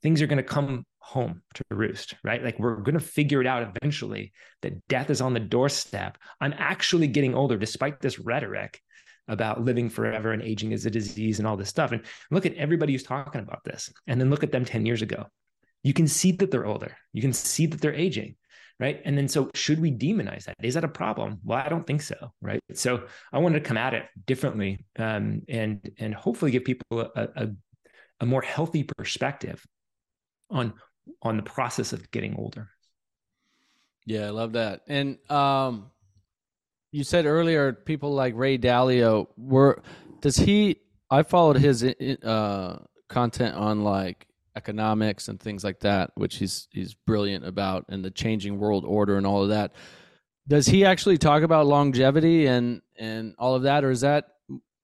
things 0.01 0.22
are 0.22 0.27
going 0.27 0.38
to 0.38 0.44
come 0.44 0.86
home 1.00 1.42
to 1.56 1.63
roost, 1.72 2.16
right? 2.24 2.42
Like 2.42 2.58
we're 2.60 2.77
going 2.77 2.98
to 2.98 3.04
figure 3.04 3.42
it 3.42 3.48
out 3.48 3.75
eventually 3.75 4.32
that 4.62 4.88
death 4.88 5.10
is 5.10 5.20
on 5.20 5.34
the 5.34 5.42
doorstep. 5.42 6.18
I'm 6.39 6.54
actually 6.58 7.08
getting 7.08 7.36
older 7.36 7.58
despite 7.58 8.00
this 8.00 8.20
rhetoric 8.20 8.80
about 9.27 9.63
living 9.63 9.89
forever 9.89 10.31
and 10.31 10.41
aging 10.41 10.72
is 10.72 10.86
a 10.86 10.91
disease 10.91 11.39
and 11.39 11.48
all 11.48 11.57
this 11.57 11.69
stuff. 11.69 11.91
And 11.91 12.03
look 12.31 12.46
at 12.46 12.55
everybody 12.55 12.93
who's 12.93 13.03
talking 13.03 13.41
about 13.41 13.63
this. 13.63 13.91
And 14.07 14.19
then 14.19 14.29
look 14.29 14.43
at 14.43 14.51
them 14.51 14.65
10 14.65 14.86
years 14.86 15.01
ago. 15.01 15.25
You 15.84 15.93
can 15.93 16.07
see 16.07 16.31
that 16.34 16.51
they're 16.51 16.65
older. 16.65 16.96
You 17.13 17.22
can 17.22 17.34
see 17.34 17.65
that 17.67 17.81
they're 17.81 17.93
aging 17.93 18.36
right 18.79 19.01
and 19.05 19.17
then 19.17 19.27
so 19.27 19.50
should 19.53 19.79
we 19.79 19.91
demonize 19.91 20.46
that 20.46 20.55
is 20.62 20.75
that 20.75 20.84
a 20.84 20.88
problem 20.88 21.39
well 21.43 21.60
i 21.63 21.69
don't 21.69 21.88
think 21.88 22.01
so 22.01 22.31
right 22.41 22.60
so 22.74 23.03
i 23.34 23.38
wanted 23.38 23.63
to 23.63 23.67
come 23.67 23.77
at 23.77 23.93
it 23.93 24.05
differently 24.25 24.86
um, 25.00 25.41
and 25.50 25.91
and 26.00 26.13
hopefully 26.13 26.51
give 26.51 26.63
people 26.63 27.01
a, 27.01 27.27
a, 27.36 27.48
a 28.22 28.25
more 28.25 28.41
healthy 28.41 28.84
perspective 28.84 29.65
on 30.50 30.74
on 31.22 31.38
the 31.38 31.43
process 31.43 31.93
of 31.93 32.10
getting 32.12 32.36
older 32.36 32.69
yeah 34.05 34.27
i 34.27 34.29
love 34.29 34.53
that 34.53 34.81
and 34.88 35.17
um 35.29 35.89
you 36.91 37.03
said 37.03 37.25
earlier 37.25 37.74
people 37.74 38.13
like 38.13 38.34
ray 38.36 38.58
dalio 38.58 39.27
were 39.38 39.82
does 40.22 40.38
he 40.38 40.77
i 41.10 41.24
followed 41.24 41.58
his 41.58 41.84
uh 41.84 42.77
content 43.08 43.56
on 43.56 43.84
like 43.84 44.27
economics 44.58 45.27
and 45.27 45.39
things 45.39 45.63
like 45.63 45.79
that, 45.82 46.12
which 46.15 46.38
he's 46.38 46.67
he's 46.72 46.94
brilliant 46.94 47.46
about, 47.46 47.86
and 47.88 48.03
the 48.03 48.12
changing 48.12 48.60
world 48.60 48.84
order 48.84 49.15
and 49.15 49.25
all 49.25 49.44
of 49.44 49.50
that. 49.50 49.72
Does 50.48 50.65
he 50.65 50.84
actually 50.84 51.17
talk 51.17 51.44
about 51.44 51.67
longevity 51.67 52.48
and 52.48 52.82
and 52.98 53.36
all 53.38 53.56
of 53.56 53.63
that, 53.63 53.86
or 53.86 53.91
is 53.91 54.01
that 54.01 54.25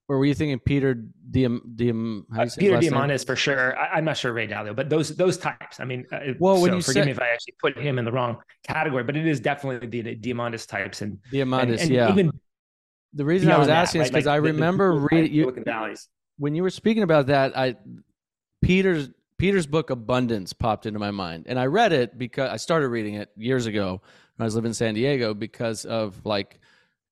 or 0.10 0.18
were 0.18 0.26
you 0.26 0.34
thinking 0.34 0.60
Peter 0.60 1.06
Diam, 1.32 1.62
Diam 1.76 2.24
uh, 2.38 2.48
Peter 2.58 2.78
Diamandis 2.78 3.26
for 3.26 3.36
sure. 3.36 3.78
I, 3.78 3.98
am 3.98 4.06
not 4.06 4.18
sure 4.18 4.34
Ray 4.34 4.48
Dalio, 4.48 4.76
but 4.76 4.90
those 4.90 5.16
those 5.16 5.38
types. 5.38 5.80
I 5.80 5.86
mean, 5.86 6.06
uh, 6.12 6.20
well, 6.40 6.62
when 6.62 6.72
so 6.72 6.76
you 6.76 6.82
forgive 6.82 7.02
said, 7.02 7.06
me 7.06 7.12
if 7.12 7.22
I 7.22 7.30
actually 7.30 7.56
put 7.60 7.78
him 7.78 7.98
in 7.98 8.06
the 8.06 8.12
wrong 8.12 8.38
category, 8.68 9.04
but 9.04 9.16
it 9.16 9.26
is 9.26 9.40
definitely 9.40 9.88
the, 9.88 10.02
the 10.02 10.16
Diamandis 10.16 10.68
types 10.68 11.02
and 11.02 11.20
Diamandis. 11.32 11.62
And, 11.62 11.82
and 11.82 11.90
yeah. 11.90 12.10
Even 12.10 12.32
the 13.14 13.26
reason 13.26 13.52
I 13.52 13.58
was 13.58 13.70
asking 13.70 14.00
that, 14.00 14.06
is 14.06 14.12
because 14.12 14.26
right? 14.26 14.34
like 14.34 14.44
I 14.44 14.48
remember 14.48 14.94
reading 14.94 15.34
you 15.34 15.54
when 16.38 16.56
you 16.56 16.64
were 16.64 16.70
speaking 16.70 17.04
about 17.04 17.28
that. 17.28 17.58
I 17.58 17.76
Peter's 18.62 19.10
Peter's 19.38 19.68
book 19.68 19.90
Abundance 19.90 20.54
popped 20.54 20.86
into 20.86 21.00
my 21.00 21.12
mind, 21.12 21.46
and 21.48 21.60
I 21.60 21.66
read 21.68 21.94
it 21.94 22.18
because 22.18 22.50
I 22.50 22.58
started 22.58 22.90
reading 22.90 23.16
it 23.16 23.30
years 23.36 23.66
ago 23.66 24.02
when 24.36 24.44
I 24.44 24.46
was 24.46 24.56
living 24.56 24.70
in 24.70 24.74
San 24.74 24.96
Diego 24.96 25.34
because 25.34 25.86
of 25.86 26.26
like 26.26 26.60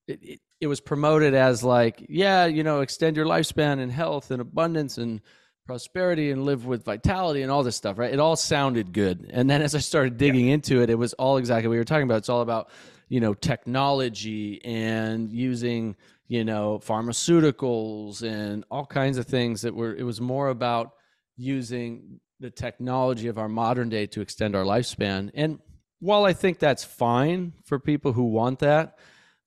it, 0.07 0.19
it, 0.21 0.39
it 0.61 0.67
was 0.67 0.79
promoted 0.79 1.33
as 1.33 1.63
like, 1.63 2.05
yeah, 2.07 2.45
you 2.45 2.63
know, 2.63 2.81
extend 2.81 3.17
your 3.17 3.25
lifespan 3.25 3.79
and 3.79 3.91
health 3.91 4.29
and 4.29 4.39
abundance 4.39 4.99
and 4.99 5.19
prosperity 5.65 6.31
and 6.31 6.45
live 6.45 6.65
with 6.65 6.85
vitality 6.85 7.41
and 7.41 7.51
all 7.51 7.63
this 7.63 7.75
stuff, 7.75 7.97
right? 7.97 8.13
It 8.13 8.19
all 8.19 8.35
sounded 8.35 8.93
good. 8.93 9.29
And 9.33 9.49
then 9.49 9.61
as 9.61 9.73
I 9.73 9.79
started 9.79 10.17
digging 10.17 10.47
yeah. 10.47 10.53
into 10.53 10.81
it, 10.81 10.89
it 10.89 10.95
was 10.95 11.13
all 11.13 11.37
exactly 11.37 11.67
what 11.67 11.73
we 11.73 11.77
were 11.77 11.83
talking 11.83 12.03
about. 12.03 12.17
It's 12.17 12.29
all 12.29 12.41
about, 12.41 12.69
you 13.09 13.19
know, 13.19 13.33
technology 13.33 14.63
and 14.63 15.31
using, 15.31 15.95
you 16.27 16.45
know, 16.45 16.79
pharmaceuticals 16.85 18.21
and 18.21 18.63
all 18.69 18.85
kinds 18.85 19.17
of 19.17 19.25
things 19.25 19.63
that 19.63 19.75
were, 19.75 19.95
it 19.95 20.03
was 20.03 20.21
more 20.21 20.49
about 20.49 20.91
using 21.37 22.19
the 22.39 22.51
technology 22.51 23.27
of 23.27 23.37
our 23.37 23.49
modern 23.49 23.89
day 23.89 24.05
to 24.07 24.21
extend 24.21 24.55
our 24.55 24.63
lifespan. 24.63 25.31
And 25.33 25.59
while 25.99 26.25
I 26.25 26.33
think 26.33 26.59
that's 26.59 26.83
fine 26.83 27.53
for 27.65 27.79
people 27.79 28.13
who 28.13 28.23
want 28.23 28.59
that, 28.59 28.97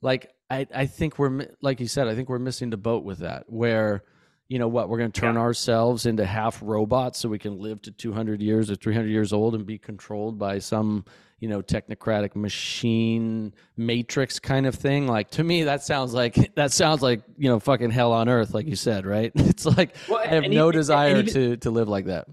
like 0.01 0.31
I, 0.55 0.67
I 0.75 0.87
think 0.87 1.19
we're 1.19 1.49
like 1.61 1.81
you 1.81 1.89
said, 1.89 2.09
I 2.09 2.15
think 2.15 2.29
we're 2.29 2.39
missing 2.39 2.71
the 2.71 2.77
boat 2.77 3.05
with 3.05 3.19
that. 3.19 3.45
Where, 3.49 4.05
you 4.49 4.59
know 4.59 4.69
what, 4.69 4.89
we're 4.89 4.99
going 4.99 5.11
to 5.11 5.21
turn 5.21 5.35
yeah. 5.35 5.41
ourselves 5.41 6.07
into 6.07 6.25
half 6.25 6.61
robots 6.63 7.19
so 7.19 7.29
we 7.29 7.39
can 7.39 7.59
live 7.59 7.83
to 7.83 7.91
200 7.91 8.41
years 8.41 8.71
or 8.71 8.77
300 8.77 9.09
years 9.09 9.33
old 9.33 9.55
and 9.55 9.67
be 9.67 9.79
controlled 9.79 10.39
by 10.39 10.59
some, 10.59 11.05
you 11.41 11.49
know, 11.49 11.61
technocratic 11.61 12.37
machine 12.37 13.53
matrix 13.77 14.39
kind 14.39 14.67
of 14.67 14.75
thing. 14.75 15.09
Like 15.09 15.31
to 15.33 15.45
me, 15.45 15.65
that 15.65 15.83
sounds 15.83 16.15
like 16.15 16.55
that 16.55 16.73
sounds 16.73 17.03
like 17.03 17.23
you 17.37 17.49
know 17.49 17.59
fucking 17.59 17.91
hell 17.91 18.13
on 18.13 18.29
earth, 18.29 18.55
like 18.55 18.67
you 18.67 18.77
said, 18.77 19.07
right? 19.07 19.33
It's 19.55 19.67
like 19.67 19.97
well, 20.09 20.21
I 20.21 20.27
have 20.27 20.45
no 20.45 20.69
even, 20.69 20.79
desire 20.79 21.17
even, 21.19 21.33
to 21.35 21.57
to 21.59 21.71
live 21.71 21.89
like 21.89 22.07
that. 22.07 22.29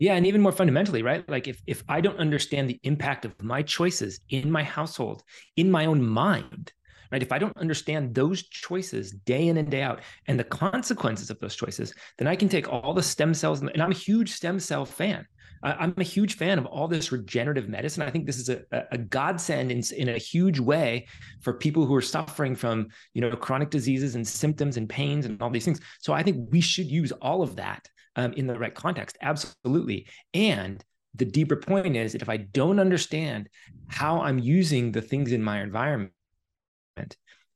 Yeah, 0.00 0.14
and 0.14 0.26
even 0.26 0.40
more 0.40 0.52
fundamentally, 0.52 1.02
right? 1.02 1.28
Like 1.28 1.46
if 1.46 1.62
if 1.66 1.84
I 1.86 2.00
don't 2.00 2.18
understand 2.18 2.70
the 2.70 2.80
impact 2.82 3.24
of 3.26 3.40
my 3.42 3.62
choices 3.62 4.18
in 4.30 4.50
my 4.50 4.64
household, 4.64 5.22
in 5.56 5.70
my 5.70 5.84
own 5.84 6.02
mind, 6.02 6.72
right? 7.10 7.22
If 7.22 7.32
I 7.32 7.38
don't 7.38 7.56
understand 7.56 8.14
those 8.14 8.42
choices 8.42 9.12
day 9.12 9.48
in 9.48 9.56
and 9.56 9.70
day 9.70 9.82
out 9.82 10.00
and 10.26 10.38
the 10.38 10.44
consequences 10.44 11.30
of 11.30 11.38
those 11.40 11.56
choices, 11.56 11.94
then 12.18 12.28
I 12.28 12.36
can 12.36 12.48
take 12.48 12.72
all 12.72 12.94
the 12.94 13.02
stem 13.02 13.34
cells, 13.34 13.60
and 13.60 13.82
I'm 13.82 13.90
a 13.90 13.94
huge 13.94 14.30
stem 14.30 14.60
cell 14.60 14.84
fan. 14.84 15.26
I'm 15.62 15.92
a 15.98 16.02
huge 16.02 16.36
fan 16.36 16.58
of 16.58 16.64
all 16.64 16.88
this 16.88 17.12
regenerative 17.12 17.68
medicine. 17.68 18.02
I 18.02 18.10
think 18.10 18.24
this 18.24 18.38
is 18.38 18.48
a, 18.48 18.62
a 18.92 18.96
godsend 18.96 19.70
in, 19.70 19.82
in 19.94 20.08
a 20.08 20.16
huge 20.16 20.58
way 20.58 21.06
for 21.42 21.52
people 21.52 21.84
who 21.84 21.94
are 21.94 22.00
suffering 22.00 22.56
from, 22.56 22.88
you 23.12 23.20
know, 23.20 23.36
chronic 23.36 23.68
diseases 23.68 24.14
and 24.14 24.26
symptoms 24.26 24.78
and 24.78 24.88
pains 24.88 25.26
and 25.26 25.40
all 25.42 25.50
these 25.50 25.66
things. 25.66 25.80
So 26.00 26.14
I 26.14 26.22
think 26.22 26.48
we 26.50 26.62
should 26.62 26.86
use 26.86 27.12
all 27.12 27.42
of 27.42 27.56
that 27.56 27.86
um, 28.16 28.32
in 28.32 28.46
the 28.46 28.58
right 28.58 28.74
context. 28.74 29.18
Absolutely. 29.20 30.06
And 30.32 30.82
the 31.14 31.26
deeper 31.26 31.56
point 31.56 31.94
is 31.94 32.12
that 32.12 32.22
if 32.22 32.30
I 32.30 32.38
don't 32.38 32.80
understand 32.80 33.50
how 33.88 34.22
I'm 34.22 34.38
using 34.38 34.92
the 34.92 35.02
things 35.02 35.30
in 35.30 35.42
my 35.42 35.60
environment, 35.60 36.12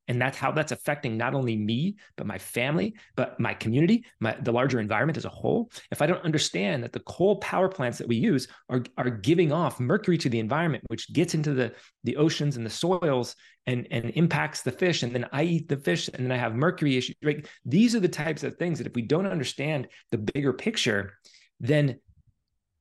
and 0.09 0.21
that's 0.21 0.37
how 0.37 0.53
that's 0.53 0.73
affecting 0.73 1.17
not 1.17 1.35
only 1.35 1.57
me 1.57 1.97
but 2.17 2.26
my 2.26 2.38
family 2.38 2.95
but 3.17 3.38
my 3.41 3.55
community 3.55 4.05
my, 4.21 4.37
the 4.43 4.53
larger 4.53 4.81
environment 4.81 5.17
as 5.17 5.25
a 5.25 5.31
whole. 5.31 5.71
If 5.91 6.03
i 6.03 6.07
don't 6.07 6.25
understand 6.25 6.83
that 6.83 6.93
the 6.93 7.00
coal 7.00 7.37
power 7.37 7.69
plants 7.69 7.99
that 7.99 8.09
we 8.09 8.17
use 8.17 8.49
are, 8.69 8.83
are 8.97 9.11
giving 9.11 9.53
off 9.53 9.81
mercury 9.81 10.19
to 10.19 10.29
the 10.29 10.38
environment 10.38 10.85
which 10.88 11.12
gets 11.12 11.35
into 11.35 11.55
the, 11.55 11.73
the 12.05 12.17
oceans 12.17 12.57
and 12.57 12.67
the 12.67 12.71
soils 12.71 13.37
and, 13.67 13.87
and 13.91 14.11
impacts 14.11 14.62
the 14.62 14.73
fish 14.73 15.03
and 15.03 15.14
then 15.14 15.26
i 15.33 15.43
eat 15.43 15.69
the 15.69 15.76
fish 15.76 16.09
and 16.09 16.25
then 16.25 16.33
i 16.33 16.37
have 16.37 16.55
mercury 16.55 16.97
issues 16.97 17.17
right? 17.23 17.47
These 17.64 17.95
are 17.95 18.00
the 18.00 18.09
types 18.09 18.43
of 18.43 18.57
things 18.57 18.79
that 18.79 18.87
if 18.87 18.95
we 18.95 19.03
don't 19.03 19.26
understand 19.26 19.88
the 20.11 20.19
bigger 20.19 20.53
picture 20.53 21.14
then 21.61 21.99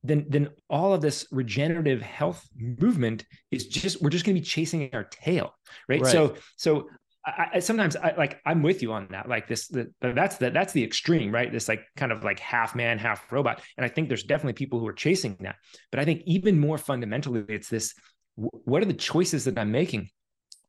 then 0.04 0.26
then 0.28 0.50
all 0.68 0.94
of 0.94 1.00
this 1.00 1.26
regenerative 1.32 2.02
health 2.02 2.46
movement 2.56 3.24
is 3.50 3.66
just 3.66 4.00
we're 4.00 4.10
just 4.10 4.24
going 4.24 4.36
to 4.36 4.40
be 4.40 4.46
chasing 4.46 4.90
our 4.92 5.04
tail 5.04 5.54
right, 5.88 6.02
right. 6.02 6.12
so 6.12 6.36
so 6.56 6.88
I, 7.26 7.46
I, 7.54 7.58
sometimes 7.58 7.96
I 7.96 8.14
like 8.16 8.40
I'm 8.44 8.62
with 8.62 8.82
you 8.82 8.92
on 8.92 9.08
that. 9.10 9.28
Like 9.28 9.48
this, 9.48 9.68
the, 9.68 9.90
that's 10.00 10.36
the 10.36 10.50
that's 10.50 10.72
the 10.72 10.84
extreme, 10.84 11.32
right? 11.32 11.50
This 11.50 11.68
like 11.68 11.84
kind 11.96 12.12
of 12.12 12.22
like 12.22 12.38
half 12.38 12.74
man, 12.74 12.98
half 12.98 13.32
robot. 13.32 13.62
And 13.76 13.84
I 13.84 13.88
think 13.88 14.08
there's 14.08 14.24
definitely 14.24 14.52
people 14.54 14.78
who 14.78 14.86
are 14.86 14.92
chasing 14.92 15.36
that. 15.40 15.56
But 15.90 16.00
I 16.00 16.04
think 16.04 16.22
even 16.26 16.60
more 16.60 16.76
fundamentally, 16.76 17.44
it's 17.48 17.68
this: 17.68 17.94
what 18.36 18.82
are 18.82 18.86
the 18.86 18.92
choices 18.92 19.44
that 19.44 19.58
I'm 19.58 19.72
making? 19.72 20.10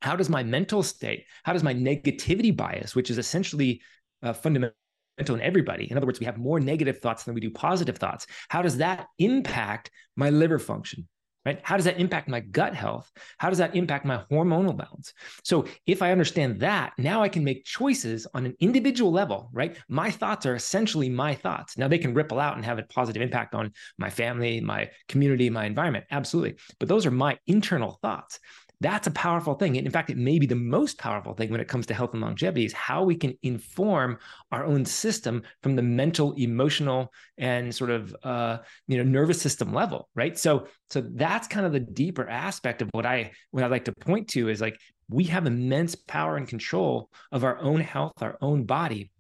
How 0.01 0.15
does 0.15 0.30
my 0.30 0.44
mental 0.44 0.84
state? 0.84 1.25
How 1.44 1.54
does 1.54 1.63
my 1.63 1.74
negativity 1.74 2.56
bias, 2.56 2.96
which 2.96 3.10
is 3.10 3.18
essentially 3.18 3.82
uh, 4.24 4.34
fundamental 4.34 4.77
in 5.17 5.41
everybody. 5.41 5.89
In 5.89 5.98
other 5.98 6.05
words, 6.05 6.19
we 6.19 6.25
have 6.25 6.38
more 6.38 6.60
negative 6.60 7.00
thoughts 7.00 7.24
than 7.24 7.34
we 7.34 7.41
do 7.41 7.51
positive 7.51 7.98
thoughts. 7.98 8.27
How 8.50 8.62
does 8.62 8.77
that 8.77 9.07
impact 9.17 9.91
my 10.15 10.29
liver 10.29 10.60
function? 10.60 11.07
Right? 11.45 11.60
How 11.62 11.75
does 11.75 11.86
that 11.86 12.00
impact 12.00 12.27
my 12.27 12.39
gut 12.39 12.74
health? 12.74 13.12
How 13.38 13.50
does 13.50 13.60
that 13.60 13.75
impact 13.75 14.03
my 14.03 14.24
hormonal 14.31 14.75
balance? 14.75 15.13
So, 15.43 15.65
if 15.86 16.01
I 16.01 16.12
understand 16.12 16.60
that, 16.62 16.93
now 16.98 17.22
I 17.22 17.29
can 17.29 17.43
make 17.43 17.65
choices 17.65 18.25
on 18.34 18.48
an 18.48 18.55
individual 18.60 19.12
level, 19.12 19.51
right? 19.53 19.77
My 19.88 20.10
thoughts 20.10 20.48
are 20.48 20.55
essentially 20.55 21.07
my 21.07 21.36
thoughts. 21.36 21.77
Now 21.77 21.88
they 21.88 22.00
can 22.00 22.15
ripple 22.15 22.39
out 22.39 22.55
and 22.55 22.65
have 22.65 22.79
a 22.79 22.84
positive 22.84 23.22
impact 23.22 23.53
on 23.53 23.74
my 24.00 24.10
family, 24.10 24.60
my 24.60 24.89
community, 25.07 25.51
my 25.51 25.65
environment. 25.65 26.05
Absolutely. 26.10 26.55
But 26.79 26.89
those 26.89 27.05
are 27.05 27.12
my 27.12 27.38
internal 27.45 28.00
thoughts. 28.01 28.39
That's 28.82 29.08
a 29.08 29.12
powerful 29.12 29.55
thing. 29.55 29.77
And 29.77 29.86
in 29.86 29.91
fact, 29.91 30.10
it 30.10 30.17
may 30.17 30.39
be 30.39 30.46
the 30.46 30.55
most 30.55 30.98
powerful 30.98 31.34
thing 31.34 31.50
when 31.50 31.62
it 31.62 31.67
comes 31.67 31.86
to 31.88 31.94
health 31.94 32.13
and 32.13 32.22
longevity 32.22 32.65
is 32.65 32.74
how 32.74 33.03
we 33.03 33.15
can 33.15 33.38
inform 33.44 34.17
our 34.51 34.65
own 34.65 34.86
system 34.86 35.44
from 35.63 35.75
the 35.75 35.82
mental, 35.82 36.34
emotional, 36.34 37.12
and 37.38 37.74
sort 37.74 37.89
of 37.89 38.15
uh, 38.24 38.60
you 38.88 38.98
know 38.98 39.03
nervous 39.03 39.41
system 39.41 39.74
level, 39.74 40.10
right? 40.15 40.38
So, 40.38 40.67
so 40.89 41.01
that's 41.01 41.48
kind 41.48 41.65
of 41.65 41.72
the 41.72 41.79
deeper 41.79 42.27
aspect 42.27 42.82
of 42.82 42.89
what 42.91 43.05
I 43.05 43.32
what 43.51 43.63
I 43.63 43.67
like 43.67 43.86
to 43.86 43.94
point 43.94 44.29
to 44.29 44.50
is 44.50 44.62
like 44.62 44.79
we 45.10 45.25
have 45.25 45.46
immense 45.46 45.96
power 45.96 46.36
and 46.36 46.48
control 46.48 47.10
of 47.32 47.44
our 47.44 47.60
own 47.60 47.79
health, 47.79 48.13
our 48.22 48.38
own 48.41 48.65
body, 48.65 49.12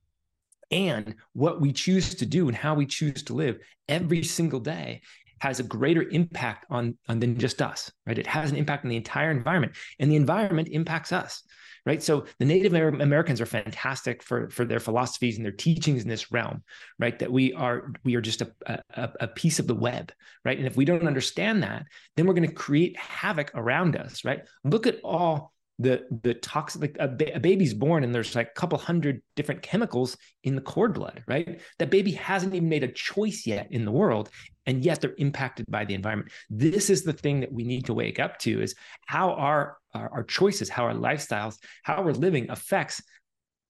and 0.71 1.15
what 1.33 1.61
we 1.61 1.71
choose 1.71 2.15
to 2.15 2.25
do 2.25 2.47
and 2.47 2.57
how 2.57 2.75
we 2.75 2.85
choose 2.85 3.23
to 3.23 3.33
live 3.33 3.59
every 3.87 4.23
single 4.23 4.59
day 4.59 5.01
has 5.45 5.59
a 5.59 5.63
greater 5.63 6.03
impact 6.09 6.65
on, 6.71 6.97
on 7.07 7.19
than 7.19 7.37
just 7.37 7.61
us, 7.61 7.91
right? 8.07 8.17
It 8.17 8.25
has 8.25 8.49
an 8.49 8.57
impact 8.57 8.83
on 8.83 8.89
the 8.89 8.95
entire 8.95 9.29
environment, 9.29 9.73
and 9.99 10.09
the 10.09 10.15
environment 10.15 10.69
impacts 10.71 11.13
us, 11.13 11.43
right? 11.85 12.01
So 12.01 12.25
the 12.39 12.45
Native 12.45 12.73
Americans 12.73 13.39
are 13.41 13.45
fantastic 13.45 14.23
for 14.23 14.49
for 14.49 14.65
their 14.65 14.79
philosophies 14.79 15.37
and 15.37 15.45
their 15.45 15.51
teachings 15.51 16.01
in 16.01 16.09
this 16.09 16.31
realm, 16.31 16.63
right? 16.97 17.17
That 17.19 17.31
we 17.31 17.53
are 17.53 17.91
we 18.03 18.15
are 18.15 18.21
just 18.21 18.41
a, 18.41 18.51
a, 18.95 19.09
a 19.21 19.27
piece 19.27 19.59
of 19.59 19.67
the 19.67 19.75
web, 19.75 20.11
right? 20.43 20.57
And 20.57 20.65
if 20.65 20.75
we 20.75 20.85
don't 20.85 21.07
understand 21.07 21.61
that, 21.61 21.85
then 22.15 22.25
we're 22.25 22.33
going 22.33 22.49
to 22.49 22.55
create 22.55 22.97
havoc 22.97 23.51
around 23.53 23.95
us, 23.95 24.25
right? 24.25 24.41
Look 24.63 24.87
at 24.87 24.99
all 25.03 25.53
the 25.77 26.05
the 26.23 26.33
toxic 26.33 26.81
like 26.81 26.97
a, 26.99 27.07
ba- 27.07 27.35
a, 27.35 27.39
baby's 27.39 27.73
born 27.73 28.03
and 28.03 28.15
there's 28.15 28.33
like 28.33 28.47
a 28.47 28.59
couple 28.59 28.77
hundred 28.77 29.21
different 29.35 29.61
chemicals 29.61 30.15
in 30.43 30.55
the 30.55 30.61
cord 30.61 30.93
blood 30.93 31.21
right 31.27 31.59
that 31.79 31.89
baby 31.89 32.11
hasn't 32.11 32.55
even 32.55 32.69
made 32.69 32.85
a 32.85 32.91
choice 32.93 33.45
yet 33.45 33.67
in 33.71 33.83
the 33.83 33.91
world 33.91 34.29
and 34.65 34.83
yet 34.83 35.01
they're 35.01 35.15
impacted 35.17 35.65
by 35.69 35.85
the 35.85 35.93
environment. 35.93 36.31
This 36.49 36.89
is 36.89 37.03
the 37.03 37.13
thing 37.13 37.39
that 37.41 37.51
we 37.51 37.63
need 37.63 37.85
to 37.85 37.93
wake 37.93 38.19
up 38.19 38.37
to 38.39 38.61
is 38.61 38.75
how 39.05 39.31
our 39.33 39.77
our, 39.93 40.09
our 40.11 40.23
choices 40.23 40.69
how 40.69 40.83
our 40.83 40.93
lifestyles 40.93 41.57
how 41.83 42.01
we're 42.01 42.11
living 42.11 42.49
affects 42.49 43.01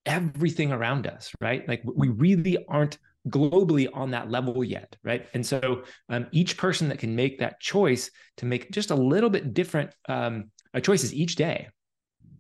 everything 0.06 0.72
around 0.72 1.08
us 1.08 1.32
right? 1.42 1.68
Like 1.68 1.82
we 1.84 2.10
really 2.10 2.58
aren't 2.68 2.98
globally 3.30 3.88
on 3.92 4.12
that 4.12 4.30
level 4.30 4.64
yet 4.64 4.96
right? 5.04 5.28
And 5.34 5.46
so 5.46 5.84
um, 6.10 6.28
each 6.32 6.58
person 6.58 6.90
that 6.90 7.00
can 7.00 7.16
make 7.16 7.40
that 7.40 7.60
choice 7.60 8.10
to 8.38 8.46
make 8.46 8.72
just 8.72 8.92
a 8.92 8.96
little 8.96 9.30
bit 9.30 9.54
different 9.54 9.92
um, 10.08 10.52
uh, 10.74 10.80
choices 10.80 11.14
each 11.14 11.36
day 11.36 11.68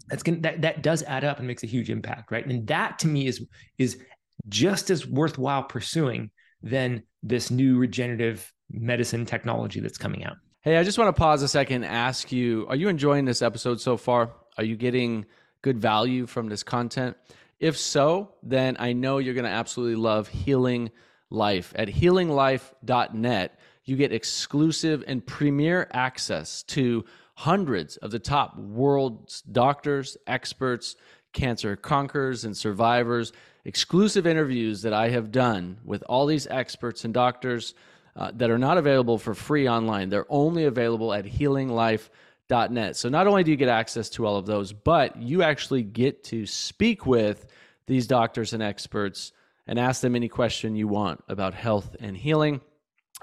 that's 0.08 0.24
going 0.24 0.42
that 0.42 0.62
that 0.62 0.84
does 0.84 1.04
add 1.04 1.24
up 1.24 1.40
and 1.40 1.48
makes 1.48 1.64
a 1.64 1.68
huge 1.68 1.90
impact, 1.90 2.32
right? 2.32 2.46
And 2.46 2.68
that 2.68 3.00
to 3.00 3.08
me 3.08 3.28
is 3.28 3.46
is 3.78 4.00
just 4.48 4.90
as 4.90 5.08
worthwhile 5.08 5.64
pursuing 5.64 6.32
than 6.62 7.04
this 7.26 7.50
new 7.50 7.78
regenerative 7.78 8.54
medicine 8.70 9.26
technology 9.26 9.80
that's 9.80 9.98
coming 9.98 10.24
out. 10.24 10.38
Hey, 10.62 10.78
I 10.78 10.84
just 10.84 10.98
want 10.98 11.14
to 11.14 11.20
pause 11.20 11.42
a 11.42 11.48
second 11.48 11.84
and 11.84 11.86
ask 11.86 12.32
you, 12.32 12.66
are 12.70 12.76
you 12.76 12.88
enjoying 12.88 13.26
this 13.26 13.42
episode 13.42 13.82
so 13.82 13.98
far? 13.98 14.32
Are 14.58 14.64
you 14.64 14.76
getting 14.76 15.26
good 15.62 15.80
value 15.80 16.28
from 16.28 16.48
this 16.48 16.64
content? 16.64 17.18
If 17.60 17.78
so, 17.78 18.34
then 18.44 18.78
I 18.80 18.94
know 18.94 19.18
you're 19.18 19.34
going 19.34 19.46
to 19.46 19.50
absolutely 19.50 19.96
love 19.96 20.28
Healing 20.28 20.92
Life. 21.30 21.74
At 21.76 21.88
healinglife.net, 21.88 23.60
you 23.86 23.96
get 23.96 24.12
exclusive 24.12 25.04
and 25.08 25.26
premier 25.26 25.88
access 25.92 26.64
to 26.64 27.06
hundreds 27.36 27.98
of 27.98 28.12
the 28.12 28.20
top 28.20 28.58
world's 28.58 29.42
doctors, 29.42 30.18
experts, 30.28 30.96
cancer 31.34 31.76
conquerors 31.76 32.46
and 32.46 32.56
survivors, 32.56 33.34
exclusive 33.66 34.28
interviews 34.28 34.84
that 34.84 34.94
I 34.94 35.10
have 35.10 35.32
done 35.32 35.80
with 35.84 36.04
all 36.08 36.28
these 36.28 36.48
experts 36.48 37.04
and 37.04 37.14
doctors 37.14 37.74
uh, 38.16 38.32
that 38.36 38.50
are 38.50 38.60
not 38.60 38.78
available 38.78 39.18
for 39.18 39.34
free 39.34 39.68
online. 39.68 40.10
They're 40.10 40.28
only 40.30 40.66
available 40.66 41.14
at 41.14 41.26
healinglife.net. 41.26 42.96
So 42.96 43.10
not 43.10 43.28
only 43.28 43.44
do 43.44 43.52
you 43.52 43.58
get 43.58 43.68
access 43.68 44.10
to 44.12 44.26
all 44.26 44.38
of 44.38 44.46
those, 44.46 44.72
but 44.72 45.18
you 45.18 45.44
actually 45.44 45.84
get 45.84 46.24
to 46.26 46.46
speak 46.46 47.06
with 47.06 47.48
these 47.88 48.08
doctors 48.08 48.54
and 48.54 48.64
experts 48.64 49.34
and 49.68 49.80
ask 49.80 50.02
them 50.02 50.16
any 50.16 50.30
question 50.30 50.76
you 50.76 50.88
want 50.88 51.24
about 51.28 51.54
health 51.54 51.96
and 52.00 52.16
healing. 52.16 52.62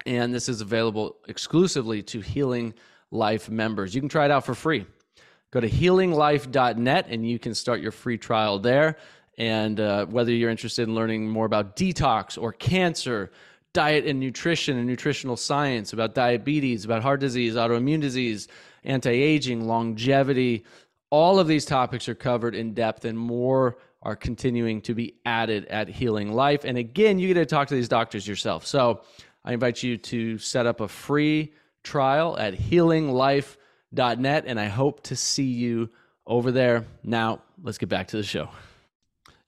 And 0.04 0.34
this 0.34 0.48
is 0.48 0.60
available 0.60 1.16
exclusively 1.28 2.02
to 2.04 2.20
Healing 2.20 2.74
Life 3.10 3.48
members. 3.48 3.94
You 3.94 4.00
can 4.00 4.08
try 4.08 4.24
it 4.24 4.30
out 4.30 4.44
for 4.44 4.54
free. 4.54 4.86
Go 5.52 5.60
to 5.60 5.68
healinglife.net 5.68 7.06
and 7.08 7.28
you 7.28 7.38
can 7.38 7.54
start 7.54 7.80
your 7.80 7.92
free 7.92 8.18
trial 8.18 8.58
there. 8.58 8.96
And 9.38 9.80
uh, 9.80 10.06
whether 10.06 10.32
you're 10.32 10.50
interested 10.50 10.88
in 10.88 10.94
learning 10.94 11.28
more 11.28 11.46
about 11.46 11.76
detox 11.76 12.40
or 12.40 12.52
cancer, 12.52 13.30
diet 13.72 14.06
and 14.06 14.20
nutrition 14.20 14.76
and 14.76 14.86
nutritional 14.86 15.36
science, 15.36 15.92
about 15.92 16.14
diabetes, 16.14 16.84
about 16.84 17.02
heart 17.02 17.20
disease, 17.20 17.54
autoimmune 17.54 18.00
disease, 18.00 18.48
anti 18.84 19.10
aging, 19.10 19.66
longevity, 19.66 20.64
all 21.10 21.38
of 21.38 21.46
these 21.46 21.64
topics 21.64 22.08
are 22.08 22.14
covered 22.14 22.54
in 22.54 22.74
depth 22.74 23.04
and 23.04 23.18
more 23.18 23.76
are 24.02 24.16
continuing 24.16 24.80
to 24.82 24.94
be 24.94 25.14
added 25.24 25.66
at 25.66 25.88
Healing 25.88 26.32
Life. 26.32 26.64
And 26.64 26.76
again, 26.76 27.18
you 27.18 27.28
get 27.28 27.34
to 27.34 27.46
talk 27.46 27.68
to 27.68 27.74
these 27.74 27.88
doctors 27.88 28.26
yourself. 28.26 28.66
So 28.66 29.02
I 29.44 29.52
invite 29.52 29.82
you 29.82 29.96
to 29.98 30.38
set 30.38 30.66
up 30.66 30.80
a 30.80 30.88
free 30.88 31.52
trial 31.82 32.36
at 32.38 32.54
healinglife.net, 32.54 34.44
and 34.46 34.60
I 34.60 34.66
hope 34.66 35.02
to 35.04 35.16
see 35.16 35.44
you 35.44 35.90
over 36.26 36.50
there. 36.50 36.84
Now, 37.04 37.42
let's 37.62 37.78
get 37.78 37.88
back 37.88 38.08
to 38.08 38.16
the 38.16 38.22
show. 38.22 38.48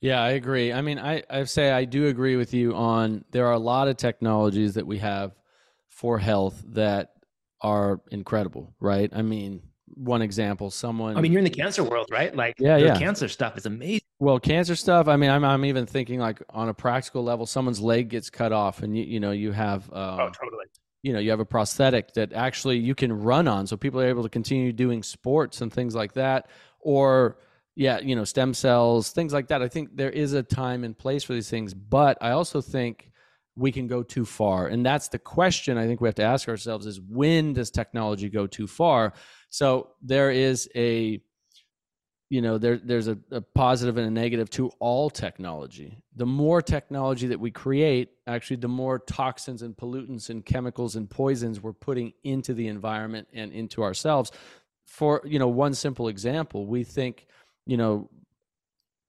Yeah, 0.04 0.22
I 0.22 0.32
agree. 0.32 0.70
I 0.70 0.82
mean, 0.82 0.98
I, 0.98 1.22
I 1.30 1.44
say 1.44 1.70
I 1.70 1.86
do 1.86 2.08
agree 2.08 2.36
with 2.36 2.52
you 2.52 2.74
on 2.74 3.24
there 3.30 3.46
are 3.46 3.54
a 3.54 3.58
lot 3.58 3.88
of 3.88 3.96
technologies 3.96 4.74
that 4.74 4.86
we 4.86 4.98
have 4.98 5.34
for 5.88 6.18
health 6.18 6.62
that 6.72 7.14
are 7.62 8.02
incredible, 8.10 8.74
right? 8.80 9.10
I 9.14 9.22
mean, 9.22 9.62
one 9.86 10.20
example, 10.20 10.70
someone 10.70 11.16
I 11.16 11.22
mean, 11.22 11.32
you're 11.32 11.38
in 11.38 11.44
the 11.44 11.50
cancer 11.50 11.82
world, 11.82 12.08
right? 12.10 12.36
Like 12.36 12.56
yeah, 12.58 12.76
yeah. 12.76 12.98
cancer 12.98 13.28
stuff 13.28 13.56
is 13.56 13.64
amazing. 13.64 14.02
Well, 14.18 14.38
cancer 14.38 14.76
stuff. 14.76 15.08
I 15.08 15.16
mean, 15.16 15.30
I'm 15.30 15.42
I'm 15.42 15.64
even 15.64 15.86
thinking 15.86 16.20
like 16.20 16.42
on 16.50 16.68
a 16.68 16.74
practical 16.74 17.24
level, 17.24 17.46
someone's 17.46 17.80
leg 17.80 18.10
gets 18.10 18.28
cut 18.28 18.52
off, 18.52 18.82
and 18.82 18.94
you 18.94 19.04
you 19.04 19.20
know 19.20 19.30
you 19.30 19.52
have 19.52 19.90
um, 19.90 20.20
oh, 20.20 20.30
totally. 20.38 20.66
You 21.02 21.14
know, 21.14 21.18
you 21.18 21.30
have 21.30 21.40
a 21.40 21.46
prosthetic 21.46 22.12
that 22.12 22.34
actually 22.34 22.76
you 22.76 22.94
can 22.94 23.10
run 23.10 23.48
on, 23.48 23.66
so 23.66 23.78
people 23.78 24.02
are 24.02 24.08
able 24.08 24.22
to 24.22 24.28
continue 24.28 24.70
doing 24.70 25.02
sports 25.02 25.62
and 25.62 25.72
things 25.72 25.94
like 25.94 26.12
that, 26.12 26.48
or 26.80 27.38
yeah, 27.76 27.98
you 28.00 28.14
know, 28.14 28.24
stem 28.24 28.54
cells, 28.54 29.10
things 29.10 29.32
like 29.32 29.48
that. 29.48 29.62
I 29.62 29.68
think 29.68 29.96
there 29.96 30.10
is 30.10 30.32
a 30.32 30.42
time 30.42 30.84
and 30.84 30.96
place 30.96 31.24
for 31.24 31.32
these 31.32 31.50
things, 31.50 31.74
but 31.74 32.18
I 32.20 32.30
also 32.30 32.60
think 32.60 33.10
we 33.56 33.72
can 33.72 33.86
go 33.86 34.02
too 34.02 34.24
far. 34.24 34.68
And 34.68 34.84
that's 34.84 35.08
the 35.08 35.18
question 35.18 35.78
I 35.78 35.86
think 35.86 36.00
we 36.00 36.08
have 36.08 36.14
to 36.16 36.22
ask 36.24 36.48
ourselves 36.48 36.86
is 36.86 37.00
when 37.00 37.52
does 37.52 37.70
technology 37.70 38.28
go 38.28 38.46
too 38.46 38.66
far? 38.66 39.12
So 39.50 39.90
there 40.02 40.30
is 40.30 40.68
a 40.74 41.20
you 42.30 42.40
know 42.40 42.58
there 42.58 42.78
there's 42.78 43.06
a, 43.06 43.18
a 43.30 43.40
positive 43.40 43.96
and 43.96 44.06
a 44.06 44.10
negative 44.10 44.48
to 44.50 44.70
all 44.80 45.10
technology 45.10 46.02
the 46.16 46.26
more 46.26 46.62
technology 46.62 47.26
that 47.26 47.38
we 47.38 47.50
create 47.50 48.08
actually 48.26 48.56
the 48.56 48.66
more 48.66 48.98
toxins 48.98 49.62
and 49.62 49.76
pollutants 49.76 50.30
and 50.30 50.44
chemicals 50.44 50.96
and 50.96 51.08
poisons 51.08 51.60
we're 51.60 51.72
putting 51.72 52.12
into 52.24 52.54
the 52.54 52.66
environment 52.66 53.28
and 53.34 53.52
into 53.52 53.82
ourselves 53.82 54.32
for 54.86 55.20
you 55.24 55.38
know 55.38 55.48
one 55.48 55.74
simple 55.74 56.08
example 56.08 56.66
we 56.66 56.82
think 56.82 57.26
you 57.66 57.76
know 57.76 58.08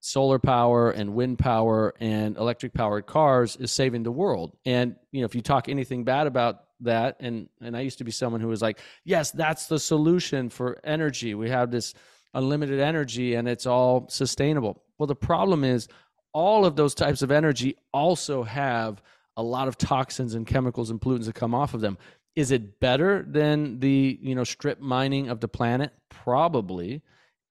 solar 0.06 0.38
power 0.38 0.92
and 0.92 1.16
wind 1.16 1.40
power 1.40 1.92
and 2.00 2.38
electric 2.38 2.74
powered 2.76 3.08
cars 3.08 3.56
is 3.56 3.72
saving 3.72 4.04
the 4.04 4.12
world. 4.12 4.56
And 4.64 4.96
you 5.12 5.22
know 5.22 5.26
if 5.26 5.34
you 5.34 5.42
talk 5.42 5.68
anything 5.68 6.04
bad 6.04 6.28
about 6.28 6.62
that 6.82 7.18
and 7.20 7.50
and 7.60 7.76
I 7.76 7.82
used 7.82 7.98
to 7.98 8.04
be 8.04 8.12
someone 8.12 8.42
who 8.42 8.48
was 8.48 8.62
like 8.62 8.80
yes 9.04 9.32
that's 9.32 9.66
the 9.66 9.80
solution 9.80 10.50
for 10.50 10.80
energy. 10.84 11.34
We 11.34 11.50
have 11.50 11.72
this 11.72 11.94
unlimited 12.36 12.80
energy 12.80 13.34
and 13.34 13.48
it's 13.48 13.66
all 13.66 14.08
sustainable. 14.10 14.84
Well 15.00 15.08
the 15.08 15.16
problem 15.16 15.64
is 15.64 15.88
all 16.34 16.66
of 16.66 16.76
those 16.76 16.94
types 16.94 17.24
of 17.24 17.32
energy 17.32 17.76
also 17.92 18.44
have 18.44 19.02
a 19.38 19.44
lot 19.44 19.68
of 19.68 19.78
toxins 19.78 20.36
and 20.36 20.46
chemicals 20.46 20.92
and 20.92 21.02
pollutants 21.02 21.26
that 21.26 21.36
come 21.36 21.56
off 21.56 21.74
of 21.74 21.82
them. 21.82 21.98
Is 22.36 22.52
it 22.52 22.80
better 22.80 23.26
than 23.28 23.80
the 23.80 24.20
you 24.22 24.36
know 24.36 24.44
strip 24.44 24.80
mining 24.80 25.30
of 25.30 25.40
the 25.40 25.48
planet? 25.48 25.94
Probably 26.10 27.02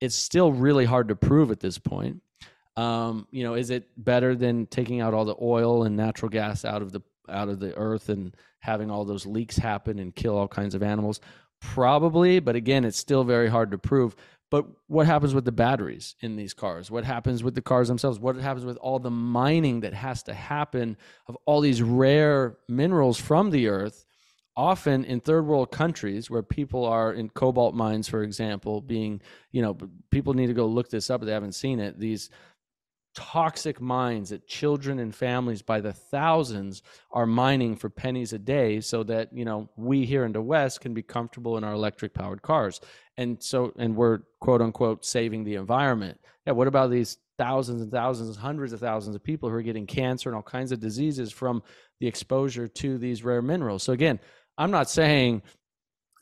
it's 0.00 0.16
still 0.16 0.52
really 0.52 0.84
hard 0.84 1.08
to 1.08 1.16
prove 1.16 1.50
at 1.50 1.60
this 1.60 1.78
point. 1.78 2.22
Um, 2.76 3.26
you 3.30 3.44
know, 3.44 3.54
is 3.54 3.70
it 3.70 3.88
better 3.96 4.34
than 4.34 4.66
taking 4.66 5.00
out 5.00 5.14
all 5.14 5.24
the 5.24 5.36
oil 5.40 5.84
and 5.84 5.96
natural 5.96 6.28
gas 6.28 6.64
out 6.64 6.82
of 6.82 6.92
the 6.92 7.02
out 7.28 7.48
of 7.48 7.58
the 7.60 7.74
earth 7.76 8.08
and 8.08 8.36
having 8.58 8.90
all 8.90 9.04
those 9.04 9.24
leaks 9.24 9.56
happen 9.56 9.98
and 9.98 10.14
kill 10.14 10.36
all 10.36 10.48
kinds 10.48 10.74
of 10.74 10.82
animals? 10.82 11.20
Probably, 11.60 12.40
but 12.40 12.56
again, 12.56 12.84
it's 12.84 12.98
still 12.98 13.24
very 13.24 13.48
hard 13.48 13.70
to 13.70 13.78
prove. 13.78 14.16
But 14.50 14.66
what 14.86 15.06
happens 15.06 15.34
with 15.34 15.44
the 15.44 15.52
batteries 15.52 16.14
in 16.20 16.36
these 16.36 16.54
cars? 16.54 16.90
What 16.90 17.04
happens 17.04 17.42
with 17.42 17.54
the 17.54 17.62
cars 17.62 17.88
themselves? 17.88 18.18
What 18.18 18.36
happens 18.36 18.64
with 18.64 18.76
all 18.76 18.98
the 18.98 19.10
mining 19.10 19.80
that 19.80 19.94
has 19.94 20.22
to 20.24 20.34
happen 20.34 20.96
of 21.26 21.36
all 21.46 21.60
these 21.60 21.82
rare 21.82 22.56
minerals 22.68 23.18
from 23.18 23.50
the 23.50 23.68
earth 23.68 24.04
often 24.56 25.04
in 25.04 25.20
third 25.20 25.46
world 25.46 25.70
countries 25.72 26.30
where 26.30 26.42
people 26.42 26.84
are 26.84 27.12
in 27.12 27.28
cobalt 27.28 27.74
mines 27.74 28.08
for 28.08 28.22
example 28.22 28.80
being 28.80 29.20
you 29.50 29.60
know 29.60 29.76
people 30.10 30.32
need 30.32 30.46
to 30.46 30.54
go 30.54 30.66
look 30.66 30.88
this 30.88 31.10
up 31.10 31.22
if 31.22 31.26
they 31.26 31.32
haven't 31.32 31.54
seen 31.54 31.80
it. 31.80 31.98
These 31.98 32.30
toxic 33.14 33.80
mines 33.80 34.30
that 34.30 34.46
children 34.46 34.98
and 34.98 35.14
families 35.14 35.62
by 35.62 35.80
the 35.80 35.92
thousands 35.92 36.82
are 37.12 37.26
mining 37.26 37.76
for 37.76 37.88
pennies 37.88 38.32
a 38.32 38.38
day 38.38 38.80
so 38.80 39.04
that 39.04 39.32
you 39.32 39.44
know 39.44 39.68
we 39.76 40.04
here 40.04 40.24
in 40.24 40.32
the 40.32 40.42
west 40.42 40.80
can 40.80 40.92
be 40.92 41.02
comfortable 41.02 41.56
in 41.56 41.64
our 41.64 41.72
electric 41.72 42.12
powered 42.12 42.42
cars. 42.42 42.80
And 43.16 43.40
so 43.42 43.72
and 43.78 43.94
we're 43.94 44.20
quote 44.40 44.60
unquote 44.60 45.04
saving 45.04 45.44
the 45.44 45.54
environment. 45.54 46.18
Yeah 46.46 46.52
what 46.52 46.68
about 46.68 46.90
these 46.90 47.18
thousands 47.38 47.82
and 47.82 47.90
thousands 47.90 48.36
hundreds 48.36 48.72
of 48.72 48.80
thousands 48.80 49.16
of 49.16 49.22
people 49.22 49.48
who 49.48 49.54
are 49.56 49.62
getting 49.62 49.86
cancer 49.86 50.28
and 50.28 50.36
all 50.36 50.42
kinds 50.42 50.72
of 50.72 50.80
diseases 50.80 51.32
from 51.32 51.62
the 52.00 52.06
exposure 52.06 52.66
to 52.66 52.98
these 52.98 53.22
rare 53.22 53.42
minerals? 53.42 53.84
So 53.84 53.92
again 53.92 54.18
I'm 54.58 54.70
not 54.70 54.88
saying 54.90 55.42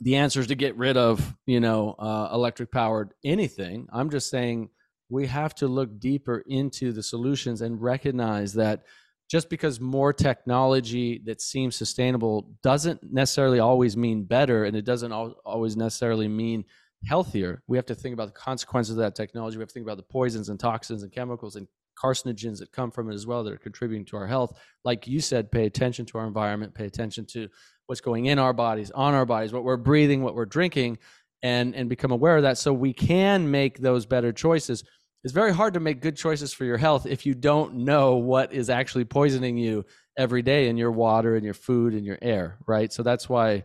the 0.00 0.16
answer 0.16 0.40
is 0.40 0.48
to 0.48 0.54
get 0.54 0.76
rid 0.76 0.96
of, 0.96 1.36
you 1.46 1.60
know, 1.60 1.94
uh, 1.98 2.30
electric 2.32 2.72
powered 2.72 3.14
anything. 3.24 3.86
I'm 3.92 4.10
just 4.10 4.30
saying 4.30 4.70
we 5.08 5.26
have 5.26 5.54
to 5.56 5.68
look 5.68 6.00
deeper 6.00 6.42
into 6.46 6.92
the 6.92 7.02
solutions 7.02 7.60
and 7.62 7.80
recognize 7.80 8.54
that 8.54 8.84
just 9.30 9.48
because 9.48 9.80
more 9.80 10.12
technology 10.12 11.22
that 11.24 11.40
seems 11.40 11.76
sustainable 11.76 12.50
doesn't 12.62 13.00
necessarily 13.12 13.60
always 13.60 13.96
mean 13.96 14.24
better 14.24 14.64
and 14.64 14.76
it 14.76 14.84
doesn't 14.84 15.12
always 15.12 15.76
necessarily 15.76 16.28
mean 16.28 16.64
healthier. 17.06 17.62
We 17.66 17.78
have 17.78 17.86
to 17.86 17.94
think 17.94 18.12
about 18.12 18.26
the 18.26 18.40
consequences 18.40 18.92
of 18.92 18.98
that 18.98 19.14
technology. 19.14 19.56
We 19.56 19.62
have 19.62 19.68
to 19.68 19.74
think 19.74 19.86
about 19.86 19.96
the 19.98 20.02
poisons 20.04 20.48
and 20.48 20.58
toxins 20.58 21.02
and 21.02 21.12
chemicals 21.12 21.56
and 21.56 21.66
carcinogens 22.02 22.58
that 22.58 22.72
come 22.72 22.90
from 22.90 23.10
it 23.10 23.14
as 23.14 23.26
well 23.26 23.44
that 23.44 23.52
are 23.52 23.58
contributing 23.58 24.04
to 24.06 24.16
our 24.16 24.26
health. 24.26 24.58
Like 24.84 25.06
you 25.06 25.20
said, 25.20 25.52
pay 25.52 25.66
attention 25.66 26.06
to 26.06 26.18
our 26.18 26.26
environment, 26.26 26.74
pay 26.74 26.86
attention 26.86 27.26
to 27.26 27.48
what's 27.86 28.00
going 28.00 28.26
in 28.26 28.38
our 28.38 28.52
bodies, 28.52 28.90
on 28.90 29.14
our 29.14 29.26
bodies, 29.26 29.52
what 29.52 29.64
we're 29.64 29.76
breathing, 29.76 30.22
what 30.22 30.34
we're 30.34 30.46
drinking, 30.46 30.98
and 31.42 31.74
and 31.74 31.88
become 31.88 32.12
aware 32.12 32.36
of 32.36 32.42
that 32.42 32.58
so 32.58 32.72
we 32.72 32.92
can 32.92 33.50
make 33.50 33.78
those 33.78 34.06
better 34.06 34.32
choices. 34.32 34.84
It's 35.24 35.32
very 35.32 35.52
hard 35.52 35.74
to 35.74 35.80
make 35.80 36.00
good 36.00 36.16
choices 36.16 36.52
for 36.52 36.64
your 36.64 36.78
health 36.78 37.06
if 37.06 37.24
you 37.24 37.34
don't 37.34 37.74
know 37.74 38.16
what 38.16 38.52
is 38.52 38.70
actually 38.70 39.04
poisoning 39.04 39.56
you 39.56 39.84
every 40.16 40.42
day 40.42 40.68
in 40.68 40.76
your 40.76 40.90
water 40.90 41.36
and 41.36 41.44
your 41.44 41.54
food 41.54 41.94
and 41.94 42.04
your 42.04 42.18
air, 42.20 42.58
right? 42.66 42.92
So 42.92 43.02
that's 43.02 43.28
why 43.28 43.62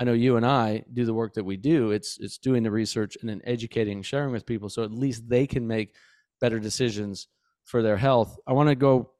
I 0.00 0.04
know 0.04 0.12
you 0.12 0.36
and 0.36 0.46
I 0.46 0.84
do 0.92 1.04
the 1.04 1.14
work 1.14 1.34
that 1.34 1.44
we 1.44 1.56
do. 1.56 1.90
It's 1.90 2.18
it's 2.20 2.38
doing 2.38 2.62
the 2.62 2.70
research 2.70 3.16
and 3.20 3.28
then 3.28 3.40
educating 3.44 3.98
and 3.98 4.06
sharing 4.06 4.32
with 4.32 4.46
people 4.46 4.68
so 4.68 4.84
at 4.84 4.92
least 4.92 5.28
they 5.28 5.46
can 5.46 5.66
make 5.66 5.94
better 6.40 6.60
decisions 6.60 7.28
for 7.64 7.82
their 7.82 7.96
health. 7.96 8.38
I 8.46 8.52
want 8.52 8.68
to 8.68 8.74
go 8.74 9.10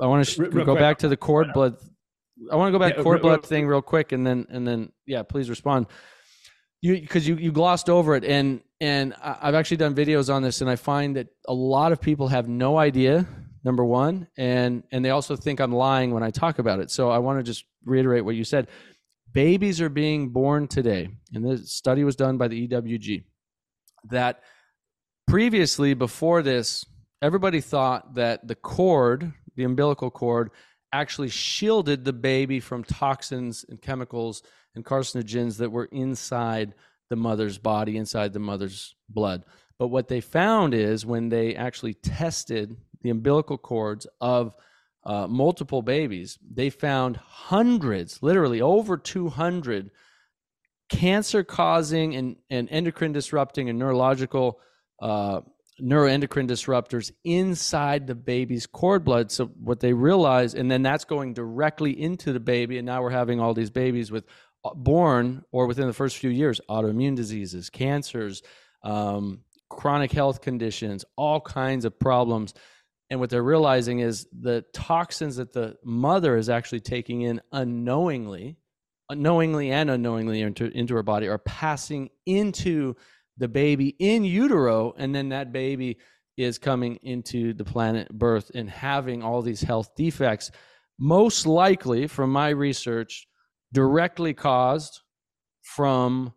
I 0.00 0.06
want 0.06 0.24
to 0.26 0.30
sh- 0.30 0.36
go 0.36 0.64
quick. 0.64 0.78
back 0.78 0.98
to 0.98 1.08
the 1.08 1.16
cord 1.16 1.52
blood 1.52 1.76
I 2.50 2.56
want 2.56 2.68
to 2.68 2.72
go 2.72 2.78
back 2.78 2.96
yeah, 2.96 3.02
cord 3.02 3.22
blood 3.22 3.44
thing 3.44 3.66
real 3.66 3.82
quick, 3.82 4.12
and 4.12 4.26
then 4.26 4.46
and 4.50 4.66
then 4.66 4.92
yeah, 5.06 5.22
please 5.22 5.48
respond. 5.48 5.86
You 6.82 7.00
because 7.00 7.26
you 7.26 7.36
you 7.36 7.52
glossed 7.52 7.88
over 7.88 8.14
it, 8.14 8.24
and 8.24 8.60
and 8.80 9.14
I've 9.22 9.54
actually 9.54 9.78
done 9.78 9.94
videos 9.94 10.32
on 10.32 10.42
this, 10.42 10.60
and 10.60 10.68
I 10.68 10.76
find 10.76 11.16
that 11.16 11.28
a 11.48 11.54
lot 11.54 11.92
of 11.92 12.00
people 12.00 12.28
have 12.28 12.48
no 12.48 12.78
idea. 12.78 13.26
Number 13.64 13.84
one, 13.84 14.28
and 14.36 14.84
and 14.92 15.04
they 15.04 15.10
also 15.10 15.34
think 15.34 15.60
I'm 15.60 15.72
lying 15.72 16.12
when 16.12 16.22
I 16.22 16.30
talk 16.30 16.60
about 16.60 16.78
it. 16.78 16.90
So 16.90 17.10
I 17.10 17.18
want 17.18 17.40
to 17.40 17.42
just 17.42 17.64
reiterate 17.84 18.24
what 18.24 18.36
you 18.36 18.44
said. 18.44 18.68
Babies 19.32 19.80
are 19.80 19.88
being 19.88 20.28
born 20.28 20.68
today, 20.68 21.08
and 21.34 21.44
this 21.44 21.72
study 21.72 22.04
was 22.04 22.14
done 22.14 22.38
by 22.38 22.46
the 22.46 22.68
EWG. 22.68 23.24
That 24.10 24.40
previously, 25.26 25.94
before 25.94 26.42
this, 26.42 26.86
everybody 27.20 27.60
thought 27.60 28.14
that 28.14 28.46
the 28.46 28.54
cord, 28.54 29.32
the 29.56 29.64
umbilical 29.64 30.12
cord, 30.12 30.50
actually 31.00 31.28
shielded 31.28 32.04
the 32.04 32.12
baby 32.12 32.60
from 32.60 32.84
toxins 32.84 33.64
and 33.68 33.80
chemicals 33.80 34.42
and 34.74 34.84
carcinogens 34.84 35.58
that 35.58 35.70
were 35.70 35.86
inside 35.86 36.74
the 37.08 37.16
mother's 37.16 37.58
body, 37.58 37.96
inside 37.96 38.32
the 38.32 38.38
mother's 38.38 38.94
blood. 39.08 39.44
But 39.78 39.88
what 39.88 40.08
they 40.08 40.20
found 40.20 40.74
is 40.74 41.06
when 41.06 41.28
they 41.28 41.54
actually 41.54 41.94
tested 41.94 42.76
the 43.02 43.10
umbilical 43.10 43.58
cords 43.58 44.06
of 44.20 44.54
uh, 45.04 45.26
multiple 45.28 45.82
babies, 45.82 46.38
they 46.42 46.70
found 46.70 47.16
hundreds, 47.16 48.22
literally 48.22 48.60
over 48.60 48.96
200 48.96 49.90
cancer 50.88 51.44
causing 51.44 52.14
and, 52.16 52.36
and 52.50 52.68
endocrine 52.70 53.12
disrupting 53.12 53.68
and 53.68 53.78
neurological 53.78 54.60
uh, 55.00 55.40
neuroendocrine 55.80 56.48
disruptors 56.48 57.12
inside 57.24 58.06
the 58.06 58.14
baby's 58.14 58.66
cord 58.66 59.04
blood. 59.04 59.30
So 59.30 59.46
what 59.46 59.80
they 59.80 59.92
realize, 59.92 60.54
and 60.54 60.70
then 60.70 60.82
that's 60.82 61.04
going 61.04 61.34
directly 61.34 62.00
into 62.00 62.32
the 62.32 62.40
baby, 62.40 62.78
and 62.78 62.86
now 62.86 63.02
we're 63.02 63.10
having 63.10 63.40
all 63.40 63.54
these 63.54 63.70
babies 63.70 64.10
with 64.10 64.24
uh, 64.64 64.74
born 64.74 65.44
or 65.52 65.66
within 65.66 65.86
the 65.86 65.92
first 65.92 66.16
few 66.16 66.30
years 66.30 66.60
autoimmune 66.68 67.16
diseases, 67.16 67.70
cancers, 67.70 68.42
um, 68.82 69.40
chronic 69.68 70.12
health 70.12 70.40
conditions, 70.40 71.04
all 71.16 71.40
kinds 71.40 71.84
of 71.84 71.98
problems. 71.98 72.54
And 73.10 73.20
what 73.20 73.30
they're 73.30 73.42
realizing 73.42 74.00
is 74.00 74.26
the 74.32 74.64
toxins 74.72 75.36
that 75.36 75.52
the 75.52 75.76
mother 75.84 76.36
is 76.36 76.48
actually 76.48 76.80
taking 76.80 77.22
in 77.22 77.40
unknowingly, 77.52 78.56
unknowingly 79.08 79.70
and 79.70 79.90
unknowingly 79.90 80.40
into, 80.40 80.66
into 80.66 80.94
her 80.94 81.02
body 81.02 81.28
are 81.28 81.38
passing 81.38 82.10
into 82.24 82.96
the 83.38 83.48
baby 83.48 83.94
in 83.98 84.24
utero. 84.24 84.92
And 84.96 85.14
then 85.14 85.30
that 85.30 85.52
baby 85.52 85.98
is 86.36 86.58
coming 86.58 86.96
into 87.02 87.54
the 87.54 87.64
planet 87.64 88.10
birth 88.10 88.50
and 88.54 88.68
having 88.68 89.22
all 89.22 89.42
these 89.42 89.62
health 89.62 89.94
defects, 89.96 90.50
most 90.98 91.46
likely, 91.46 92.06
from 92.06 92.30
my 92.30 92.50
research, 92.50 93.26
directly 93.72 94.34
caused 94.34 95.00
from 95.62 96.32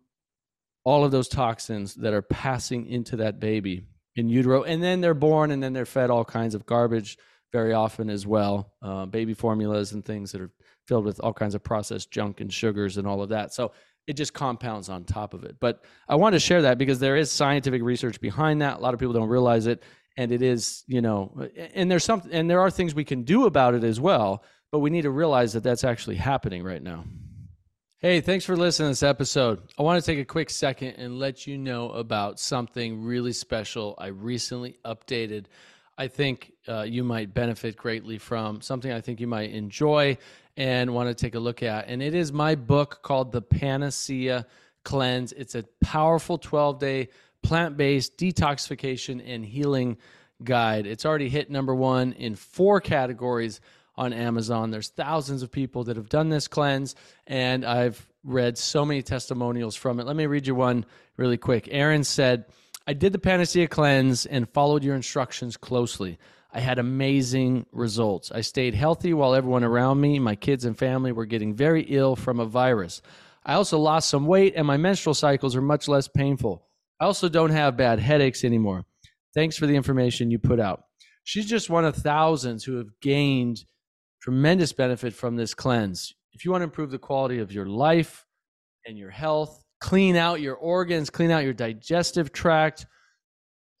all 0.84 1.04
of 1.04 1.10
those 1.10 1.28
toxins 1.28 1.94
that 1.94 2.14
are 2.14 2.22
passing 2.22 2.86
into 2.86 3.16
that 3.16 3.38
baby 3.38 3.86
in 4.16 4.28
utero. 4.28 4.62
And 4.62 4.82
then 4.82 5.00
they're 5.00 5.14
born 5.14 5.50
and 5.50 5.62
then 5.62 5.72
they're 5.72 5.86
fed 5.86 6.10
all 6.10 6.24
kinds 6.24 6.54
of 6.54 6.66
garbage 6.66 7.16
very 7.52 7.72
often 7.72 8.10
as 8.10 8.26
well 8.26 8.72
uh, 8.82 9.06
baby 9.06 9.34
formulas 9.34 9.92
and 9.92 10.04
things 10.04 10.32
that 10.32 10.40
are 10.40 10.52
filled 10.86 11.04
with 11.04 11.20
all 11.20 11.32
kinds 11.32 11.54
of 11.54 11.62
processed 11.62 12.10
junk 12.10 12.40
and 12.40 12.52
sugars 12.52 12.96
and 12.96 13.06
all 13.06 13.22
of 13.22 13.28
that. 13.30 13.52
So 13.52 13.72
it 14.06 14.14
just 14.14 14.34
compounds 14.34 14.88
on 14.88 15.04
top 15.04 15.34
of 15.34 15.44
it. 15.44 15.56
But 15.60 15.84
I 16.08 16.16
want 16.16 16.34
to 16.34 16.40
share 16.40 16.62
that 16.62 16.78
because 16.78 16.98
there 16.98 17.16
is 17.16 17.30
scientific 17.30 17.82
research 17.82 18.20
behind 18.20 18.62
that. 18.62 18.78
A 18.78 18.80
lot 18.80 18.94
of 18.94 19.00
people 19.00 19.12
don't 19.12 19.28
realize 19.28 19.66
it. 19.66 19.82
And 20.16 20.32
it 20.32 20.42
is, 20.42 20.82
you 20.86 21.00
know, 21.00 21.48
and 21.74 21.90
there's 21.90 22.04
some, 22.04 22.22
and 22.30 22.50
there 22.50 22.60
are 22.60 22.70
things 22.70 22.94
we 22.94 23.04
can 23.04 23.22
do 23.22 23.46
about 23.46 23.74
it 23.74 23.84
as 23.84 24.00
well. 24.00 24.44
But 24.72 24.80
we 24.80 24.90
need 24.90 25.02
to 25.02 25.10
realize 25.10 25.52
that 25.52 25.62
that's 25.62 25.84
actually 25.84 26.16
happening 26.16 26.62
right 26.62 26.82
now. 26.82 27.04
Hey, 27.98 28.20
thanks 28.20 28.44
for 28.46 28.56
listening 28.56 28.86
to 28.86 28.90
this 28.92 29.02
episode. 29.02 29.60
I 29.78 29.82
want 29.82 30.02
to 30.02 30.10
take 30.10 30.18
a 30.18 30.24
quick 30.24 30.48
second 30.48 30.94
and 30.94 31.18
let 31.18 31.46
you 31.46 31.58
know 31.58 31.90
about 31.90 32.40
something 32.40 33.02
really 33.02 33.32
special 33.32 33.94
I 33.98 34.06
recently 34.06 34.78
updated. 34.86 35.46
I 35.98 36.08
think 36.08 36.52
uh, 36.66 36.82
you 36.82 37.04
might 37.04 37.34
benefit 37.34 37.76
greatly 37.76 38.16
from 38.16 38.62
something 38.62 38.90
I 38.90 39.02
think 39.02 39.20
you 39.20 39.26
might 39.26 39.50
enjoy 39.50 40.16
and 40.56 40.94
want 40.94 41.08
to 41.08 41.14
take 41.14 41.34
a 41.34 41.40
look 41.40 41.62
at. 41.62 41.88
And 41.88 42.02
it 42.02 42.14
is 42.14 42.32
my 42.32 42.54
book 42.54 43.00
called 43.02 43.32
The 43.32 43.42
Panacea 43.42 44.46
Cleanse. 44.84 45.32
It's 45.32 45.54
a 45.54 45.64
powerful 45.80 46.38
12 46.38 46.78
day 46.78 47.08
plant 47.42 47.76
based 47.76 48.16
detoxification 48.18 49.22
and 49.24 49.44
healing 49.44 49.96
guide. 50.42 50.86
It's 50.86 51.04
already 51.04 51.28
hit 51.28 51.50
number 51.50 51.74
one 51.74 52.12
in 52.12 52.34
four 52.34 52.80
categories 52.80 53.60
on 53.96 54.12
Amazon. 54.12 54.70
There's 54.70 54.88
thousands 54.88 55.42
of 55.42 55.50
people 55.50 55.84
that 55.84 55.96
have 55.96 56.08
done 56.08 56.28
this 56.30 56.48
cleanse, 56.48 56.94
and 57.26 57.64
I've 57.64 58.06
read 58.24 58.56
so 58.56 58.84
many 58.84 59.02
testimonials 59.02 59.76
from 59.76 60.00
it. 60.00 60.06
Let 60.06 60.16
me 60.16 60.26
read 60.26 60.46
you 60.46 60.54
one 60.54 60.86
really 61.16 61.36
quick. 61.36 61.68
Aaron 61.70 62.04
said, 62.04 62.46
I 62.86 62.94
did 62.94 63.12
the 63.12 63.18
Panacea 63.18 63.68
cleanse 63.68 64.26
and 64.26 64.48
followed 64.48 64.84
your 64.84 64.96
instructions 64.96 65.56
closely. 65.56 66.18
I 66.52 66.60
had 66.60 66.78
amazing 66.78 67.66
results. 67.72 68.32
I 68.32 68.40
stayed 68.40 68.74
healthy 68.74 69.14
while 69.14 69.34
everyone 69.34 69.62
around 69.62 70.00
me, 70.00 70.18
my 70.18 70.34
kids 70.34 70.64
and 70.64 70.76
family, 70.76 71.12
were 71.12 71.26
getting 71.26 71.54
very 71.54 71.82
ill 71.82 72.16
from 72.16 72.40
a 72.40 72.46
virus. 72.46 73.02
I 73.44 73.54
also 73.54 73.78
lost 73.78 74.08
some 74.08 74.26
weight, 74.26 74.54
and 74.56 74.66
my 74.66 74.76
menstrual 74.76 75.14
cycles 75.14 75.54
are 75.54 75.62
much 75.62 75.86
less 75.86 76.08
painful. 76.08 76.66
I 76.98 77.04
also 77.04 77.28
don't 77.28 77.50
have 77.50 77.76
bad 77.76 77.98
headaches 78.00 78.44
anymore. 78.44 78.84
Thanks 79.32 79.56
for 79.56 79.66
the 79.66 79.76
information 79.76 80.30
you 80.30 80.38
put 80.38 80.60
out. 80.60 80.82
She's 81.24 81.48
just 81.48 81.70
one 81.70 81.84
of 81.84 81.94
thousands 81.94 82.64
who 82.64 82.76
have 82.78 82.88
gained 83.00 83.64
tremendous 84.20 84.72
benefit 84.72 85.14
from 85.14 85.36
this 85.36 85.54
cleanse. 85.54 86.12
If 86.32 86.44
you 86.44 86.50
want 86.50 86.62
to 86.62 86.64
improve 86.64 86.90
the 86.90 86.98
quality 86.98 87.38
of 87.38 87.52
your 87.52 87.66
life 87.66 88.26
and 88.86 88.98
your 88.98 89.10
health, 89.10 89.64
clean 89.80 90.16
out 90.16 90.40
your 90.40 90.56
organs, 90.56 91.10
clean 91.10 91.30
out 91.30 91.44
your 91.44 91.52
digestive 91.52 92.32
tract, 92.32 92.86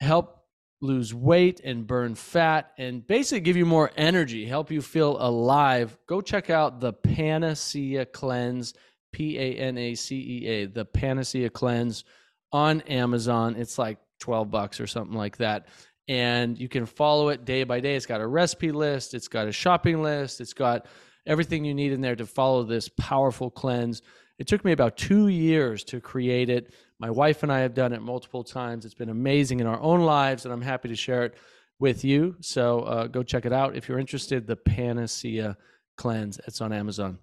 help 0.00 0.39
lose 0.80 1.12
weight 1.12 1.60
and 1.60 1.86
burn 1.86 2.14
fat, 2.14 2.72
and 2.78 3.06
basically 3.06 3.40
give 3.40 3.56
you 3.56 3.66
more 3.66 3.90
energy, 3.96 4.46
help 4.46 4.70
you 4.70 4.80
feel 4.80 5.16
alive, 5.20 5.96
go 6.06 6.20
check 6.20 6.50
out 6.50 6.80
the 6.80 6.92
Panacea 6.92 8.06
Cleanse, 8.06 8.74
P 9.12 9.38
A 9.38 9.54
N 9.56 9.76
A 9.76 9.94
C 9.94 10.16
E 10.16 10.46
A, 10.46 10.66
the 10.66 10.84
Panacea 10.84 11.50
Cleanse 11.50 12.04
on 12.52 12.80
Amazon. 12.82 13.56
It's 13.56 13.78
like 13.78 13.98
12 14.20 14.50
bucks 14.50 14.80
or 14.80 14.86
something 14.86 15.16
like 15.16 15.38
that 15.38 15.66
and 16.10 16.58
you 16.58 16.68
can 16.68 16.86
follow 16.86 17.28
it 17.28 17.44
day 17.44 17.62
by 17.62 17.78
day. 17.78 17.94
It's 17.94 18.04
got 18.04 18.20
a 18.20 18.26
recipe 18.26 18.72
list, 18.72 19.14
it's 19.14 19.28
got 19.28 19.46
a 19.46 19.52
shopping 19.52 20.02
list, 20.02 20.40
it's 20.40 20.52
got 20.52 20.86
everything 21.24 21.64
you 21.64 21.72
need 21.72 21.92
in 21.92 22.00
there 22.00 22.16
to 22.16 22.26
follow 22.26 22.64
this 22.64 22.88
powerful 22.88 23.48
cleanse. 23.48 24.02
It 24.36 24.48
took 24.48 24.64
me 24.64 24.72
about 24.72 24.96
two 24.96 25.28
years 25.28 25.84
to 25.84 26.00
create 26.00 26.50
it. 26.50 26.74
My 27.00 27.10
wife 27.10 27.42
and 27.42 27.50
I 27.50 27.60
have 27.60 27.72
done 27.72 27.94
it 27.94 28.02
multiple 28.02 28.44
times. 28.44 28.84
It's 28.84 28.94
been 28.94 29.08
amazing 29.08 29.60
in 29.60 29.66
our 29.66 29.80
own 29.80 30.02
lives, 30.02 30.44
and 30.44 30.52
I'm 30.52 30.60
happy 30.60 30.88
to 30.90 30.94
share 30.94 31.24
it 31.24 31.34
with 31.78 32.04
you. 32.04 32.36
So 32.40 32.80
uh, 32.80 33.06
go 33.06 33.22
check 33.22 33.46
it 33.46 33.52
out 33.54 33.74
if 33.74 33.88
you're 33.88 33.98
interested. 33.98 34.46
The 34.46 34.56
Panacea 34.56 35.56
Cleanse. 35.96 36.38
It's 36.46 36.60
on 36.60 36.74
Amazon. 36.74 37.18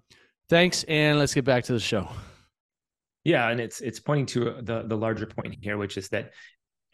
Thanks, 0.48 0.84
and 0.84 1.18
let's 1.18 1.32
get 1.32 1.44
back 1.44 1.62
to 1.64 1.72
the 1.72 1.80
show. 1.80 2.08
Yeah, 3.24 3.48
and 3.50 3.60
it's 3.60 3.80
it's 3.80 4.00
pointing 4.00 4.26
to 4.26 4.56
the 4.62 4.82
the 4.82 4.96
larger 4.96 5.26
point 5.26 5.56
here, 5.60 5.76
which 5.76 5.96
is 5.96 6.08
that 6.08 6.32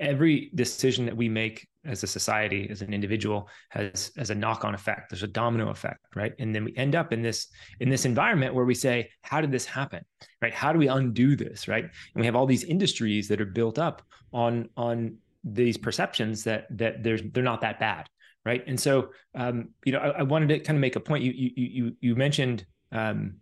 every 0.00 0.50
decision 0.54 1.06
that 1.06 1.16
we 1.16 1.28
make 1.28 1.66
as 1.84 2.02
a 2.02 2.06
society 2.06 2.66
as 2.70 2.82
an 2.82 2.94
individual 2.94 3.48
has 3.68 4.10
as 4.16 4.30
a 4.30 4.34
knock-on 4.34 4.74
effect. 4.74 5.10
There's 5.10 5.22
a 5.22 5.28
domino 5.28 5.68
effect 5.68 6.00
right? 6.14 6.32
And 6.38 6.54
then 6.54 6.64
we 6.64 6.74
end 6.76 6.94
up 6.94 7.12
in 7.12 7.22
this 7.22 7.48
in 7.80 7.88
this 7.88 8.04
environment 8.04 8.54
where 8.54 8.64
we 8.64 8.74
say 8.74 9.10
how 9.22 9.40
did 9.40 9.52
this 9.52 9.66
happen? 9.66 10.04
Right? 10.40 10.54
How 10.54 10.72
do 10.72 10.78
we 10.78 10.88
undo 10.88 11.36
this 11.36 11.68
right? 11.68 11.84
And 11.84 12.20
we 12.20 12.26
have 12.26 12.36
all 12.36 12.46
these 12.46 12.64
industries 12.64 13.28
that 13.28 13.40
are 13.40 13.46
built 13.46 13.78
up 13.78 14.02
on 14.32 14.68
on 14.76 15.16
these 15.44 15.76
perceptions 15.76 16.44
that 16.44 16.66
that 16.78 17.02
there's 17.02 17.22
they're 17.32 17.42
not 17.42 17.60
that 17.60 17.78
bad 17.78 18.08
right? 18.44 18.64
And 18.66 18.78
so 18.78 19.10
um 19.34 19.70
you 19.84 19.92
know 19.92 19.98
I, 19.98 20.20
I 20.20 20.22
wanted 20.22 20.48
to 20.48 20.58
kind 20.60 20.76
of 20.76 20.80
make 20.80 20.96
a 20.96 21.00
point. 21.00 21.22
You 21.22 21.32
you 21.32 21.50
you 21.56 21.96
you 22.00 22.16
mentioned 22.16 22.66
um 22.92 23.36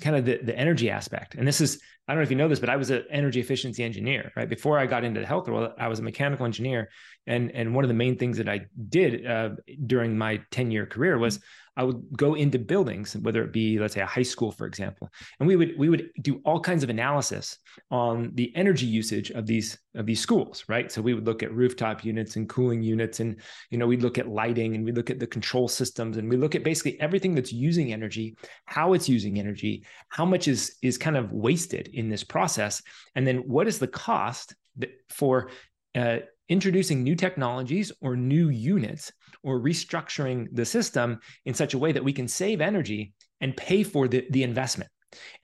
kind 0.00 0.16
of 0.16 0.24
the, 0.24 0.38
the 0.42 0.56
energy 0.56 0.90
aspect. 0.90 1.34
And 1.34 1.46
this 1.46 1.60
is, 1.60 1.80
I 2.06 2.12
don't 2.12 2.18
know 2.18 2.24
if 2.24 2.30
you 2.30 2.36
know 2.36 2.48
this, 2.48 2.60
but 2.60 2.68
I 2.68 2.76
was 2.76 2.90
an 2.90 3.04
energy 3.10 3.40
efficiency 3.40 3.82
engineer, 3.82 4.32
right? 4.36 4.48
Before 4.48 4.78
I 4.78 4.86
got 4.86 5.04
into 5.04 5.20
the 5.20 5.26
health 5.26 5.48
world, 5.48 5.72
I 5.78 5.88
was 5.88 5.98
a 5.98 6.02
mechanical 6.02 6.46
engineer. 6.46 6.90
And, 7.26 7.50
and 7.52 7.74
one 7.74 7.84
of 7.84 7.88
the 7.88 7.94
main 7.94 8.18
things 8.18 8.36
that 8.38 8.48
I 8.48 8.66
did 8.88 9.26
uh, 9.26 9.50
during 9.86 10.18
my 10.18 10.40
10 10.50 10.70
year 10.70 10.86
career 10.86 11.18
was 11.18 11.40
I 11.80 11.82
would 11.82 12.14
go 12.14 12.34
into 12.34 12.58
buildings, 12.58 13.16
whether 13.16 13.42
it 13.42 13.54
be, 13.54 13.78
let's 13.78 13.94
say, 13.94 14.02
a 14.02 14.06
high 14.06 14.28
school, 14.34 14.52
for 14.52 14.66
example, 14.66 15.08
and 15.38 15.46
we 15.46 15.56
would 15.56 15.72
we 15.78 15.88
would 15.88 16.10
do 16.20 16.42
all 16.44 16.60
kinds 16.60 16.84
of 16.84 16.90
analysis 16.90 17.56
on 17.90 18.32
the 18.34 18.54
energy 18.54 18.84
usage 18.84 19.30
of 19.30 19.46
these 19.46 19.78
of 19.94 20.04
these 20.04 20.20
schools, 20.20 20.62
right? 20.68 20.92
So 20.92 21.00
we 21.00 21.14
would 21.14 21.24
look 21.24 21.42
at 21.42 21.54
rooftop 21.54 22.04
units 22.04 22.36
and 22.36 22.46
cooling 22.50 22.82
units, 22.82 23.20
and 23.20 23.40
you 23.70 23.78
know 23.78 23.86
we'd 23.86 24.02
look 24.02 24.18
at 24.18 24.28
lighting, 24.28 24.74
and 24.74 24.84
we 24.84 24.92
look 24.92 25.08
at 25.08 25.18
the 25.18 25.26
control 25.26 25.68
systems, 25.68 26.18
and 26.18 26.28
we 26.28 26.36
look 26.36 26.54
at 26.54 26.64
basically 26.64 27.00
everything 27.00 27.34
that's 27.34 27.50
using 27.50 27.94
energy, 27.94 28.36
how 28.66 28.92
it's 28.92 29.08
using 29.08 29.38
energy, 29.38 29.86
how 30.10 30.26
much 30.26 30.48
is 30.48 30.76
is 30.82 30.98
kind 30.98 31.16
of 31.16 31.32
wasted 31.32 31.88
in 31.94 32.10
this 32.10 32.24
process, 32.24 32.82
and 33.14 33.26
then 33.26 33.38
what 33.38 33.66
is 33.66 33.78
the 33.78 33.88
cost 33.88 34.54
that, 34.76 34.90
for 35.08 35.48
uh, 35.94 36.18
introducing 36.50 37.02
new 37.02 37.14
technologies 37.14 37.90
or 38.02 38.16
new 38.16 38.50
units 38.50 39.10
or 39.42 39.60
restructuring 39.60 40.48
the 40.52 40.64
system 40.64 41.18
in 41.46 41.54
such 41.54 41.72
a 41.72 41.78
way 41.78 41.92
that 41.92 42.04
we 42.04 42.12
can 42.12 42.28
save 42.28 42.60
energy 42.60 43.14
and 43.40 43.56
pay 43.56 43.82
for 43.82 44.08
the, 44.08 44.26
the 44.30 44.42
investment. 44.42 44.90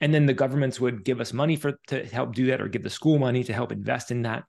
And 0.01 0.13
then 0.13 0.25
the 0.25 0.33
governments 0.33 0.79
would 0.79 1.03
give 1.03 1.19
us 1.19 1.33
money 1.33 1.55
for 1.55 1.79
to 1.87 2.05
help 2.05 2.35
do 2.35 2.45
that 2.47 2.61
or 2.61 2.67
give 2.67 2.83
the 2.83 2.89
school 2.89 3.17
money 3.17 3.43
to 3.45 3.53
help 3.53 3.71
invest 3.71 4.11
in 4.11 4.21
that. 4.21 4.43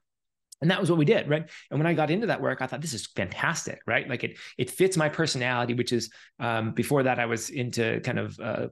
And 0.61 0.69
that 0.69 0.79
was 0.79 0.89
what 0.89 0.99
we 0.99 1.05
did, 1.05 1.29
right? 1.29 1.49
And 1.71 1.79
when 1.79 1.87
I 1.87 1.93
got 1.93 2.11
into 2.11 2.27
that 2.27 2.41
work, 2.41 2.61
I 2.61 2.67
thought 2.67 2.81
this 2.81 2.93
is 2.93 3.07
fantastic, 3.07 3.79
right? 3.87 4.09
Like 4.09 4.25
it 4.25 4.37
it 4.57 4.69
fits 4.69 4.97
my 4.97 5.07
personality, 5.07 5.73
which 5.73 5.93
is 5.93 6.11
um, 6.39 6.71
before 6.71 7.03
that 7.03 7.17
I 7.17 7.25
was 7.25 7.49
into 7.49 8.01
kind 8.01 8.19
of 8.19 8.39
uh, 8.39 8.67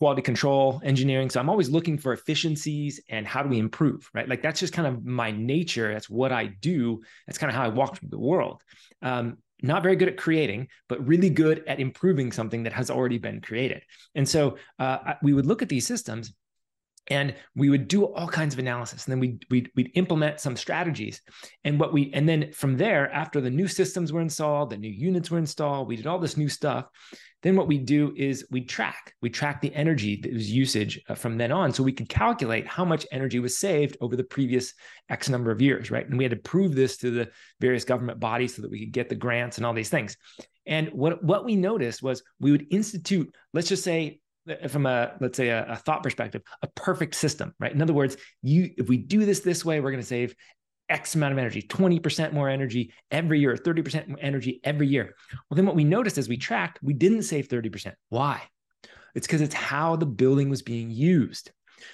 quality 0.00 0.22
control 0.22 0.80
engineering. 0.82 1.28
So 1.28 1.38
I'm 1.38 1.50
always 1.50 1.68
looking 1.68 1.98
for 1.98 2.14
efficiencies 2.14 3.00
and 3.10 3.28
how 3.28 3.42
do 3.42 3.50
we 3.50 3.58
improve, 3.58 4.08
right? 4.14 4.26
Like 4.26 4.42
that's 4.42 4.58
just 4.58 4.72
kind 4.72 4.88
of 4.88 5.04
my 5.04 5.30
nature. 5.30 5.92
That's 5.92 6.08
what 6.08 6.32
I 6.32 6.46
do. 6.46 7.02
That's 7.26 7.36
kind 7.36 7.50
of 7.50 7.54
how 7.54 7.64
I 7.64 7.68
walk 7.68 7.98
through 7.98 8.08
the 8.08 8.18
world. 8.18 8.62
Um, 9.02 9.36
not 9.62 9.82
very 9.82 9.96
good 9.96 10.08
at 10.08 10.16
creating, 10.16 10.68
but 10.88 11.06
really 11.06 11.28
good 11.28 11.64
at 11.66 11.80
improving 11.80 12.32
something 12.32 12.62
that 12.62 12.72
has 12.72 12.90
already 12.90 13.18
been 13.18 13.42
created. 13.42 13.82
And 14.14 14.26
so 14.26 14.56
uh, 14.78 15.14
we 15.22 15.34
would 15.34 15.44
look 15.44 15.60
at 15.60 15.68
these 15.68 15.86
systems 15.86 16.32
and 17.10 17.34
we 17.54 17.68
would 17.68 17.88
do 17.88 18.04
all 18.06 18.28
kinds 18.28 18.54
of 18.54 18.60
analysis 18.60 19.04
and 19.04 19.12
then 19.12 19.20
we'd, 19.20 19.44
we'd, 19.50 19.70
we'd 19.74 19.90
implement 19.94 20.40
some 20.40 20.56
strategies. 20.56 21.20
And 21.64 21.78
what 21.78 21.92
we 21.92 22.10
and 22.14 22.28
then 22.28 22.52
from 22.52 22.76
there 22.76 23.12
after 23.12 23.40
the 23.40 23.50
new 23.50 23.68
systems 23.68 24.12
were 24.12 24.20
installed 24.20 24.70
the 24.70 24.76
new 24.76 24.90
units 24.90 25.30
were 25.30 25.38
installed 25.38 25.88
we 25.88 25.96
did 25.96 26.06
all 26.06 26.18
this 26.18 26.36
new 26.36 26.48
stuff 26.48 26.86
then 27.42 27.56
what 27.56 27.68
we 27.68 27.78
do 27.78 28.12
is 28.16 28.46
we 28.50 28.62
track. 28.62 29.14
We 29.22 29.30
track 29.30 29.62
the 29.62 29.74
energy 29.74 30.20
that 30.22 30.32
was 30.32 30.50
usage 30.50 31.00
uh, 31.08 31.14
from 31.14 31.38
then 31.38 31.52
on 31.52 31.72
so 31.72 31.82
we 31.82 31.92
could 31.92 32.08
calculate 32.08 32.66
how 32.66 32.84
much 32.84 33.06
energy 33.10 33.38
was 33.38 33.56
saved 33.56 33.96
over 34.00 34.14
the 34.14 34.24
previous 34.24 34.74
x 35.08 35.28
number 35.28 35.50
of 35.50 35.62
years 35.62 35.90
right? 35.90 36.06
And 36.06 36.18
we 36.18 36.24
had 36.24 36.32
to 36.32 36.36
prove 36.36 36.74
this 36.74 36.98
to 36.98 37.10
the 37.10 37.30
various 37.60 37.84
government 37.84 38.20
bodies 38.20 38.54
so 38.54 38.62
that 38.62 38.70
we 38.70 38.80
could 38.80 38.92
get 38.92 39.08
the 39.08 39.14
grants 39.14 39.56
and 39.56 39.66
all 39.66 39.72
these 39.72 39.88
things. 39.88 40.16
And 40.66 40.88
what 40.90 41.22
what 41.24 41.44
we 41.44 41.56
noticed 41.56 42.02
was 42.02 42.22
we 42.38 42.52
would 42.52 42.66
institute 42.70 43.34
let's 43.54 43.68
just 43.68 43.84
say 43.84 44.20
from 44.68 44.86
a 44.86 45.12
let's 45.20 45.36
say 45.36 45.48
a, 45.48 45.66
a, 45.72 45.76
thought 45.76 46.02
perspective 46.02 46.42
a 46.62 46.66
perfect 46.68 47.14
system 47.14 47.54
right? 47.60 47.72
In 47.72 47.82
other 47.82 47.92
words 47.92 48.16
you 48.42 48.70
if 48.76 48.88
we 48.88 48.96
do 48.96 49.24
this 49.24 49.40
this 49.40 49.64
way 49.64 49.80
we're 49.80 49.90
going 49.90 50.02
to 50.02 50.06
save 50.06 50.34
x 50.88 51.14
amount 51.14 51.32
of 51.32 51.38
energy 51.38 51.62
20% 51.62 52.32
more 52.32 52.48
energy 52.48 52.92
every 53.10 53.38
year 53.40 53.54
30% 53.54 54.08
more 54.08 54.18
energy 54.20 54.60
every 54.64 54.88
year. 54.88 55.14
Well 55.48 55.56
then 55.56 55.66
what 55.66 55.76
we 55.76 55.84
noticed 55.84 56.18
as 56.18 56.28
we 56.28 56.36
tracked 56.36 56.80
we 56.82 56.94
didn't 56.94 57.22
save 57.22 57.48
30% 57.48 57.94
why? 58.08 58.42
It's 59.14 59.26
because 59.26 59.40
it's 59.40 59.54
how 59.54 59.96
the 59.96 60.06
building 60.06 60.50
was 60.50 60.62
being 60.62 60.90
used. 60.90 61.50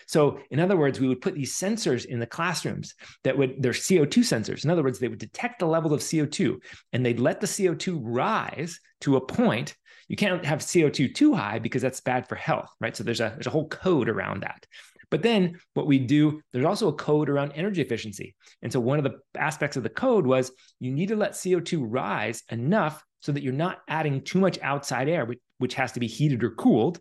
So, 0.07 0.41
in 0.51 0.61
other 0.61 0.77
words, 0.77 1.01
we 1.01 1.09
would 1.09 1.21
put 1.21 1.35
these 1.35 1.55
sensors 1.55 2.05
in 2.05 2.19
the 2.19 2.27
classrooms 2.27 2.95
that 3.25 3.37
would, 3.39 3.63
they're 3.63 3.73
CO2 3.73 4.09
sensors. 4.09 4.65
In 4.65 4.71
other 4.71 4.83
words, 4.83 4.99
they 4.99 5.09
would 5.09 5.19
detect 5.19 5.61
the 5.61 5.67
level 5.67 5.93
of 5.93 6.01
CO2 6.01 6.57
and 6.93 7.05
they'd 7.05 7.21
let 7.21 7.41
the 7.41 7.47
CO2 7.47 7.99
rise 8.03 8.81
to 9.03 9.17
a 9.17 9.21
point 9.21 9.77
you 10.09 10.17
can't 10.17 10.45
have 10.45 10.61
CO2 10.61 11.15
too 11.15 11.35
high 11.35 11.59
because 11.59 11.83
that's 11.83 12.01
bad 12.01 12.29
for 12.29 12.37
health, 12.37 12.71
right? 12.81 12.97
So 12.97 13.05
there's 13.05 13.21
a 13.21 13.31
there's 13.35 13.47
a 13.47 13.51
whole 13.51 13.69
code 13.69 14.09
around 14.09 14.43
that. 14.43 14.67
But 15.11 15.23
then 15.23 15.59
what 15.75 15.87
we 15.87 15.99
do, 15.99 16.41
there's 16.53 16.65
also 16.65 16.89
a 16.89 16.93
code 16.93 17.29
around 17.29 17.53
energy 17.53 17.81
efficiency. 17.81 18.35
And 18.63 18.73
so 18.73 18.81
one 18.81 18.99
of 18.99 19.05
the 19.05 19.19
aspects 19.39 19.77
of 19.77 19.83
the 19.83 19.89
code 19.89 20.27
was 20.27 20.51
you 20.81 20.91
need 20.93 21.09
to 21.09 21.17
let 21.17 21.33
CO2 21.33 21.85
rise 21.87 22.43
enough 22.51 23.05
so 23.21 23.33
that 23.33 23.43
you're 23.43 23.53
not 23.53 23.83
adding 23.89 24.23
too 24.23 24.41
much 24.41 24.59
outside 24.63 25.09
air, 25.09 25.25
which, 25.25 25.39
which 25.59 25.75
has 25.75 25.93
to 25.93 26.01
be 26.01 26.07
heated 26.07 26.43
or 26.43 26.51
cooled. 26.51 27.01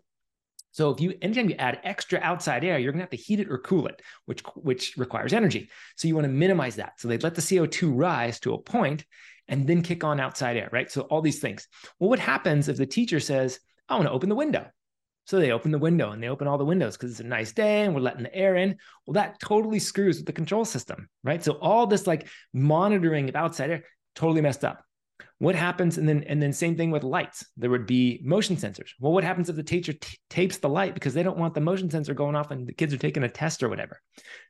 So 0.72 0.90
if 0.90 1.00
you 1.00 1.14
anytime 1.22 1.48
you 1.48 1.56
add 1.56 1.80
extra 1.84 2.20
outside 2.20 2.62
air, 2.62 2.78
you're 2.78 2.92
gonna 2.92 3.02
have 3.02 3.10
to 3.10 3.16
heat 3.16 3.40
it 3.40 3.50
or 3.50 3.56
cool 3.58 3.86
it, 3.86 4.02
which 4.26 4.42
which 4.56 4.94
requires 4.98 5.32
energy. 5.32 5.70
So 5.96 6.06
you 6.06 6.14
want 6.14 6.26
to 6.26 6.32
minimize 6.32 6.76
that. 6.76 7.00
So 7.00 7.08
they 7.08 7.16
let 7.16 7.34
the 7.34 7.40
CO2 7.40 7.92
rise 7.94 8.38
to 8.40 8.52
a 8.52 8.58
point, 8.58 9.06
and 9.48 9.66
then 9.66 9.82
kick 9.82 10.04
on 10.04 10.20
outside 10.20 10.56
air, 10.56 10.68
right? 10.72 10.90
So 10.90 11.02
all 11.02 11.22
these 11.22 11.40
things. 11.40 11.68
Well, 11.98 12.10
what 12.10 12.18
happens 12.18 12.68
if 12.68 12.76
the 12.76 12.86
teacher 12.86 13.20
says, 13.20 13.60
I 13.88 13.94
want 13.94 14.06
to 14.06 14.12
open 14.12 14.28
the 14.28 14.34
window? 14.34 14.66
So 15.26 15.40
they 15.40 15.50
open 15.50 15.72
the 15.72 15.78
window 15.78 16.12
and 16.12 16.22
they 16.22 16.28
open 16.28 16.46
all 16.46 16.58
the 16.58 16.64
windows 16.64 16.96
because 16.96 17.10
it's 17.10 17.20
a 17.20 17.24
nice 17.24 17.52
day 17.52 17.82
and 17.82 17.94
we're 17.94 18.00
letting 18.00 18.22
the 18.22 18.34
air 18.34 18.54
in. 18.54 18.76
Well, 19.06 19.14
that 19.14 19.40
totally 19.40 19.80
screws 19.80 20.18
with 20.18 20.26
the 20.26 20.32
control 20.32 20.64
system, 20.64 21.08
right? 21.24 21.42
So 21.42 21.58
all 21.60 21.86
this 21.86 22.06
like 22.06 22.28
monitoring 22.54 23.28
of 23.28 23.34
outside 23.34 23.70
air 23.70 23.84
totally 24.14 24.40
messed 24.40 24.64
up. 24.64 24.84
What 25.38 25.54
happens? 25.54 25.98
And 25.98 26.08
then 26.08 26.24
and 26.24 26.40
then 26.40 26.52
same 26.52 26.76
thing 26.76 26.90
with 26.90 27.02
lights. 27.02 27.44
There 27.56 27.70
would 27.70 27.86
be 27.86 28.20
motion 28.24 28.56
sensors. 28.56 28.90
Well, 29.00 29.12
what 29.12 29.24
happens 29.24 29.48
if 29.50 29.56
the 29.56 29.62
teacher 29.62 29.92
t- 29.92 30.16
tapes 30.30 30.58
the 30.58 30.68
light 30.68 30.94
because 30.94 31.12
they 31.12 31.22
don't 31.22 31.38
want 31.38 31.54
the 31.54 31.60
motion 31.60 31.90
sensor 31.90 32.14
going 32.14 32.36
off 32.36 32.50
and 32.50 32.66
the 32.66 32.72
kids 32.72 32.94
are 32.94 32.98
taking 32.98 33.22
a 33.22 33.28
test 33.28 33.62
or 33.62 33.68
whatever? 33.68 34.00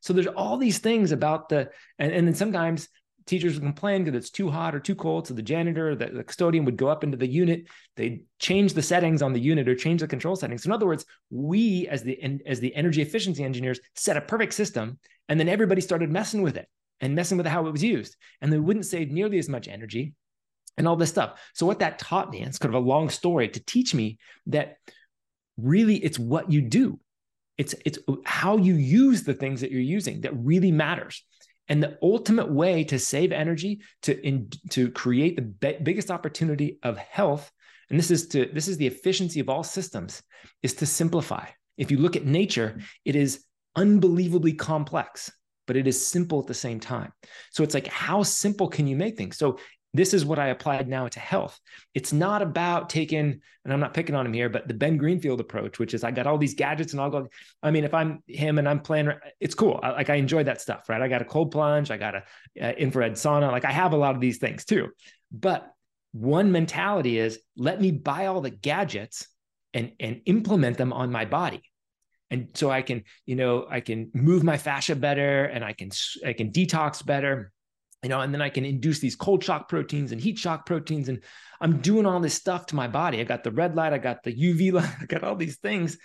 So 0.02 0.12
there's 0.12 0.26
all 0.26 0.58
these 0.58 0.78
things 0.78 1.10
about 1.10 1.48
the 1.48 1.70
and, 1.98 2.12
and 2.12 2.26
then 2.26 2.34
sometimes 2.34 2.88
teachers 3.26 3.54
would 3.54 3.62
complain 3.62 4.04
because 4.04 4.16
it's 4.16 4.30
too 4.30 4.50
hot 4.50 4.74
or 4.74 4.80
too 4.80 4.94
cold. 4.94 5.26
So 5.26 5.34
the 5.34 5.42
janitor, 5.42 5.94
the, 5.94 6.06
the 6.06 6.24
custodian 6.24 6.64
would 6.64 6.76
go 6.76 6.88
up 6.88 7.04
into 7.04 7.16
the 7.16 7.26
unit. 7.26 7.66
They'd 7.96 8.24
change 8.38 8.72
the 8.72 8.82
settings 8.82 9.22
on 9.22 9.32
the 9.32 9.40
unit 9.40 9.68
or 9.68 9.74
change 9.74 10.00
the 10.00 10.08
control 10.08 10.36
settings. 10.36 10.62
So 10.62 10.68
in 10.68 10.72
other 10.72 10.86
words, 10.86 11.04
we 11.30 11.88
as 11.88 12.02
the 12.02 12.40
as 12.46 12.60
the 12.60 12.74
energy 12.74 13.02
efficiency 13.02 13.44
engineers 13.44 13.80
set 13.94 14.16
a 14.16 14.20
perfect 14.20 14.54
system, 14.54 14.98
and 15.28 15.38
then 15.38 15.48
everybody 15.48 15.80
started 15.80 16.10
messing 16.10 16.42
with 16.42 16.56
it 16.56 16.68
and 17.00 17.14
messing 17.14 17.36
with 17.36 17.46
how 17.46 17.66
it 17.66 17.72
was 17.72 17.82
used, 17.82 18.16
and 18.40 18.52
they 18.52 18.58
wouldn't 18.58 18.86
save 18.86 19.10
nearly 19.10 19.38
as 19.38 19.48
much 19.48 19.68
energy 19.68 20.14
and 20.78 20.86
all 20.86 20.96
this 20.96 21.10
stuff. 21.10 21.40
So 21.54 21.66
what 21.66 21.80
that 21.80 21.98
taught 21.98 22.30
me, 22.30 22.42
it's 22.42 22.58
kind 22.58 22.74
of 22.74 22.82
a 22.82 22.86
long 22.86 23.08
story 23.08 23.48
to 23.48 23.64
teach 23.64 23.94
me 23.94 24.18
that 24.46 24.76
really 25.56 25.96
it's 25.96 26.18
what 26.18 26.50
you 26.50 26.62
do. 26.62 27.00
It's 27.58 27.74
it's 27.84 27.98
how 28.24 28.58
you 28.58 28.74
use 28.74 29.22
the 29.22 29.34
things 29.34 29.62
that 29.62 29.70
you're 29.70 29.80
using 29.80 30.22
that 30.22 30.36
really 30.36 30.72
matters. 30.72 31.24
And 31.68 31.82
the 31.82 31.98
ultimate 32.00 32.50
way 32.50 32.84
to 32.84 32.98
save 32.98 33.32
energy, 33.32 33.80
to 34.02 34.26
in, 34.26 34.50
to 34.70 34.90
create 34.90 35.36
the 35.36 35.42
be- 35.42 35.78
biggest 35.82 36.10
opportunity 36.10 36.78
of 36.82 36.96
health, 36.96 37.50
and 37.90 37.98
this 37.98 38.10
is 38.10 38.28
to 38.28 38.46
this 38.52 38.68
is 38.68 38.76
the 38.76 38.86
efficiency 38.86 39.40
of 39.40 39.48
all 39.48 39.64
systems, 39.64 40.22
is 40.62 40.74
to 40.74 40.86
simplify. 40.86 41.46
If 41.76 41.90
you 41.90 41.98
look 41.98 42.16
at 42.16 42.24
nature, 42.24 42.78
it 43.04 43.16
is 43.16 43.44
unbelievably 43.74 44.54
complex, 44.54 45.30
but 45.66 45.76
it 45.76 45.86
is 45.86 46.06
simple 46.06 46.40
at 46.40 46.46
the 46.46 46.54
same 46.54 46.80
time. 46.80 47.12
So 47.50 47.62
it's 47.62 47.74
like 47.74 47.86
how 47.86 48.22
simple 48.22 48.68
can 48.68 48.86
you 48.86 48.96
make 48.96 49.16
things? 49.16 49.36
So 49.36 49.58
this 49.96 50.14
is 50.14 50.24
what 50.24 50.38
I 50.38 50.48
applied 50.48 50.88
now 50.88 51.08
to 51.08 51.20
health. 51.20 51.58
It's 51.94 52.12
not 52.12 52.42
about 52.42 52.88
taking, 52.90 53.40
and 53.64 53.72
I'm 53.72 53.80
not 53.80 53.94
picking 53.94 54.14
on 54.14 54.26
him 54.26 54.32
here, 54.32 54.48
but 54.48 54.68
the 54.68 54.74
Ben 54.74 54.96
Greenfield 54.96 55.40
approach, 55.40 55.78
which 55.78 55.94
is 55.94 56.04
I 56.04 56.10
got 56.10 56.26
all 56.26 56.38
these 56.38 56.54
gadgets 56.54 56.92
and 56.92 57.00
I'll 57.00 57.10
go. 57.10 57.28
I 57.62 57.70
mean, 57.70 57.84
if 57.84 57.94
I'm 57.94 58.22
him 58.26 58.58
and 58.58 58.68
I'm 58.68 58.80
playing, 58.80 59.10
it's 59.40 59.54
cool. 59.54 59.80
I, 59.82 59.90
like 59.90 60.10
I 60.10 60.16
enjoy 60.16 60.44
that 60.44 60.60
stuff, 60.60 60.88
right? 60.88 61.00
I 61.00 61.08
got 61.08 61.22
a 61.22 61.26
cold 61.26 61.52
plunge, 61.52 61.90
I 61.90 61.96
got 61.96 62.14
a 62.14 62.22
uh, 62.60 62.72
infrared 62.72 63.12
sauna. 63.12 63.50
Like 63.50 63.64
I 63.64 63.72
have 63.72 63.92
a 63.92 63.96
lot 63.96 64.14
of 64.14 64.20
these 64.20 64.38
things 64.38 64.64
too. 64.64 64.88
But 65.30 65.70
one 66.12 66.50
mentality 66.50 67.18
is 67.18 67.38
let 67.56 67.80
me 67.80 67.90
buy 67.90 68.26
all 68.26 68.40
the 68.40 68.50
gadgets 68.50 69.26
and 69.74 69.92
and 70.00 70.22
implement 70.24 70.78
them 70.78 70.92
on 70.92 71.12
my 71.12 71.24
body 71.26 71.62
and 72.30 72.48
so 72.54 72.70
i 72.70 72.80
can 72.80 73.04
you 73.26 73.36
know 73.36 73.66
i 73.70 73.80
can 73.80 74.10
move 74.14 74.42
my 74.42 74.56
fascia 74.56 74.96
better 74.96 75.44
and 75.44 75.64
i 75.64 75.72
can 75.72 75.90
i 76.24 76.32
can 76.32 76.50
detox 76.50 77.04
better 77.04 77.52
you 78.02 78.08
know, 78.08 78.20
and 78.20 78.32
then 78.32 78.42
I 78.42 78.50
can 78.50 78.64
induce 78.64 79.00
these 79.00 79.16
cold 79.16 79.42
shock 79.42 79.68
proteins 79.68 80.12
and 80.12 80.20
heat 80.20 80.38
shock 80.38 80.66
proteins. 80.66 81.08
And 81.08 81.22
I'm 81.60 81.80
doing 81.80 82.06
all 82.06 82.20
this 82.20 82.34
stuff 82.34 82.66
to 82.66 82.76
my 82.76 82.88
body. 82.88 83.20
I 83.20 83.24
got 83.24 83.44
the 83.44 83.50
red 83.50 83.74
light, 83.74 83.92
I 83.92 83.98
got 83.98 84.22
the 84.22 84.34
UV 84.34 84.72
light, 84.80 84.94
I 85.00 85.06
got 85.06 85.24
all 85.24 85.36
these 85.36 85.56
things 85.56 85.96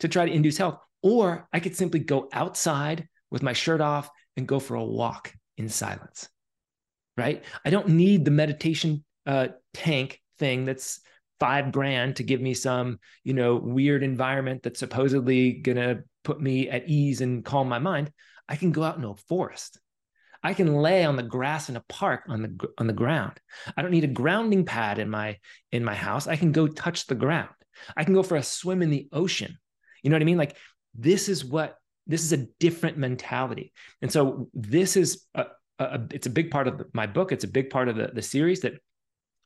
to 0.00 0.08
try 0.08 0.26
to 0.26 0.32
induce 0.32 0.58
health. 0.58 0.78
Or 1.02 1.48
I 1.52 1.60
could 1.60 1.76
simply 1.76 2.00
go 2.00 2.28
outside 2.32 3.08
with 3.30 3.42
my 3.42 3.52
shirt 3.52 3.80
off 3.80 4.10
and 4.36 4.48
go 4.48 4.58
for 4.58 4.74
a 4.74 4.84
walk 4.84 5.32
in 5.56 5.68
silence. 5.68 6.28
Right. 7.16 7.44
I 7.64 7.70
don't 7.70 7.88
need 7.88 8.24
the 8.24 8.30
meditation 8.30 9.04
uh, 9.24 9.48
tank 9.72 10.20
thing 10.38 10.66
that's 10.66 11.00
five 11.40 11.72
grand 11.72 12.16
to 12.16 12.22
give 12.22 12.40
me 12.40 12.52
some, 12.54 12.98
you 13.24 13.32
know, 13.32 13.56
weird 13.56 14.02
environment 14.02 14.62
that's 14.62 14.78
supposedly 14.78 15.62
to 15.62 16.02
put 16.24 16.40
me 16.40 16.68
at 16.68 16.88
ease 16.88 17.20
and 17.20 17.44
calm 17.44 17.68
my 17.68 17.78
mind. 17.78 18.10
I 18.48 18.56
can 18.56 18.72
go 18.72 18.82
out 18.82 18.98
in 18.98 19.04
a 19.04 19.14
forest 19.14 19.80
I 20.46 20.54
can 20.54 20.76
lay 20.76 21.04
on 21.04 21.16
the 21.16 21.24
grass 21.24 21.68
in 21.68 21.74
a 21.74 21.82
park 21.88 22.22
on 22.28 22.40
the 22.40 22.68
on 22.78 22.86
the 22.86 22.92
ground. 22.92 23.32
I 23.76 23.82
don't 23.82 23.90
need 23.90 24.04
a 24.04 24.18
grounding 24.22 24.64
pad 24.64 25.00
in 25.00 25.10
my 25.10 25.38
in 25.72 25.82
my 25.82 25.94
house. 25.94 26.28
I 26.28 26.36
can 26.36 26.52
go 26.52 26.68
touch 26.68 27.06
the 27.06 27.16
ground. 27.16 27.48
I 27.96 28.04
can 28.04 28.14
go 28.14 28.22
for 28.22 28.36
a 28.36 28.44
swim 28.44 28.80
in 28.80 28.90
the 28.90 29.08
ocean. 29.12 29.58
You 30.04 30.10
know 30.10 30.14
what 30.14 30.22
I 30.22 30.26
mean? 30.26 30.38
Like 30.38 30.56
this 30.94 31.28
is 31.28 31.44
what 31.44 31.74
this 32.06 32.22
is 32.22 32.32
a 32.32 32.46
different 32.60 32.96
mentality. 32.96 33.72
And 34.02 34.12
so 34.12 34.48
this 34.54 34.96
is 34.96 35.26
a, 35.34 35.46
a 35.80 36.02
it's 36.12 36.28
a 36.28 36.36
big 36.38 36.52
part 36.52 36.68
of 36.68 36.80
my 36.94 37.08
book. 37.08 37.32
It's 37.32 37.42
a 37.42 37.48
big 37.48 37.68
part 37.68 37.88
of 37.88 37.96
the, 37.96 38.12
the 38.14 38.22
series 38.22 38.60
that 38.60 38.74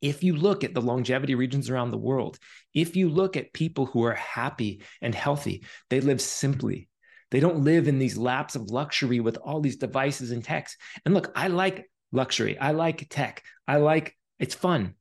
if 0.03 0.23
you 0.23 0.37
look 0.37 0.65
at 0.65 0.75
the 0.75 0.83
longevity 0.83 1.35
regions 1.35 1.71
around 1.71 1.93
the 1.93 1.97
world, 2.11 2.39
if 2.75 2.95
you 2.95 3.09
look 3.09 3.39
at 3.39 3.55
people 3.55 3.87
who 3.87 4.05
are 4.05 4.15
happy 4.15 4.83
and 5.01 5.15
healthy, 5.15 5.65
they 5.89 6.03
live 6.03 6.21
simply. 6.21 6.91
They 7.31 7.41
don't 7.41 7.65
live 7.65 7.89
in 7.89 7.99
these 7.99 8.17
laps 8.17 8.57
of 8.57 8.71
luxury 8.71 9.21
with 9.21 9.37
all 9.39 9.61
these 9.61 9.77
devices 9.77 10.31
and 10.31 10.45
techs. 10.45 10.77
And 11.05 11.15
look, 11.15 11.33
I 11.35 11.49
like 11.49 11.91
luxury. 12.13 12.59
I 12.59 12.73
like 12.73 13.07
tech. 13.09 13.43
I 13.67 13.77
like 13.77 14.17
it's 14.39 14.55
fun. 14.55 14.95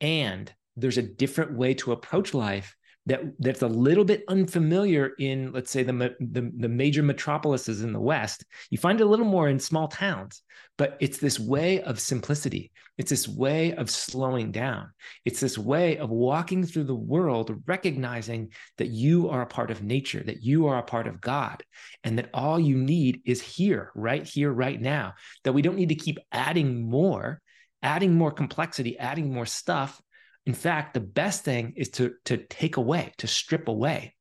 And 0.00 0.52
there's 0.76 0.98
a 0.98 1.02
different 1.02 1.56
way 1.56 1.74
to 1.74 1.92
approach 1.92 2.34
life 2.34 2.76
that 3.06 3.22
that's 3.38 3.62
a 3.62 3.68
little 3.68 4.04
bit 4.04 4.24
unfamiliar 4.28 5.12
in 5.18 5.52
let's 5.52 5.70
say 5.70 5.82
the, 5.82 5.92
the, 5.92 6.50
the 6.56 6.68
major 6.68 7.02
metropolises 7.02 7.82
in 7.82 7.92
the 7.92 8.00
west. 8.00 8.44
You 8.70 8.78
find 8.78 9.00
it 9.00 9.04
a 9.04 9.08
little 9.08 9.26
more 9.26 9.48
in 9.48 9.58
small 9.58 9.88
towns 9.88 10.42
but 10.76 10.96
it's 11.00 11.18
this 11.18 11.38
way 11.38 11.82
of 11.82 12.00
simplicity. 12.00 12.72
It's 12.98 13.10
this 13.10 13.28
way 13.28 13.74
of 13.74 13.90
slowing 13.90 14.50
down. 14.50 14.90
It's 15.24 15.40
this 15.40 15.56
way 15.56 15.98
of 15.98 16.10
walking 16.10 16.64
through 16.64 16.84
the 16.84 16.94
world 16.94 17.62
recognizing 17.66 18.50
that 18.78 18.88
you 18.88 19.28
are 19.30 19.42
a 19.42 19.46
part 19.46 19.70
of 19.70 19.82
nature 19.82 20.22
that 20.24 20.42
you 20.42 20.66
are 20.66 20.78
a 20.78 20.82
part 20.82 21.06
of 21.06 21.20
god 21.20 21.62
and 22.02 22.18
that 22.18 22.30
all 22.32 22.58
you 22.58 22.76
need 22.76 23.20
is 23.24 23.40
here 23.40 23.90
right 23.94 24.24
here 24.24 24.52
right 24.52 24.80
now 24.80 25.14
that 25.42 25.52
we 25.52 25.62
don't 25.62 25.76
need 25.76 25.88
to 25.88 25.94
keep 25.94 26.18
adding 26.32 26.88
more 26.88 27.40
adding 27.82 28.14
more 28.14 28.30
complexity 28.30 28.98
adding 28.98 29.32
more 29.32 29.46
stuff 29.46 30.00
in 30.46 30.54
fact, 30.54 30.94
the 30.94 31.00
best 31.00 31.44
thing 31.44 31.74
is 31.76 31.88
to, 31.90 32.14
to 32.26 32.36
take 32.36 32.76
away, 32.76 33.12
to 33.18 33.26
strip 33.26 33.68
away. 33.68 34.14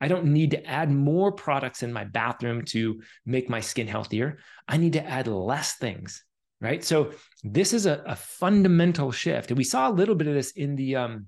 I 0.00 0.08
don't 0.08 0.26
need 0.26 0.52
to 0.52 0.64
add 0.64 0.90
more 0.90 1.32
products 1.32 1.82
in 1.82 1.92
my 1.92 2.04
bathroom 2.04 2.64
to 2.66 3.00
make 3.26 3.48
my 3.48 3.60
skin 3.60 3.88
healthier. 3.88 4.38
I 4.66 4.76
need 4.76 4.92
to 4.94 5.04
add 5.04 5.26
less 5.26 5.74
things, 5.74 6.24
right? 6.60 6.84
So 6.84 7.12
this 7.42 7.72
is 7.72 7.86
a, 7.86 8.02
a 8.06 8.16
fundamental 8.16 9.10
shift. 9.12 9.50
And 9.50 9.58
we 9.58 9.64
saw 9.64 9.88
a 9.88 9.92
little 9.92 10.14
bit 10.14 10.28
of 10.28 10.34
this 10.34 10.52
in 10.52 10.76
the 10.76 10.96
um, 10.96 11.26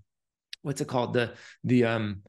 what's 0.62 0.80
it 0.80 0.88
called? 0.88 1.14
The 1.14 1.34
the 1.64 1.84
um 1.84 2.22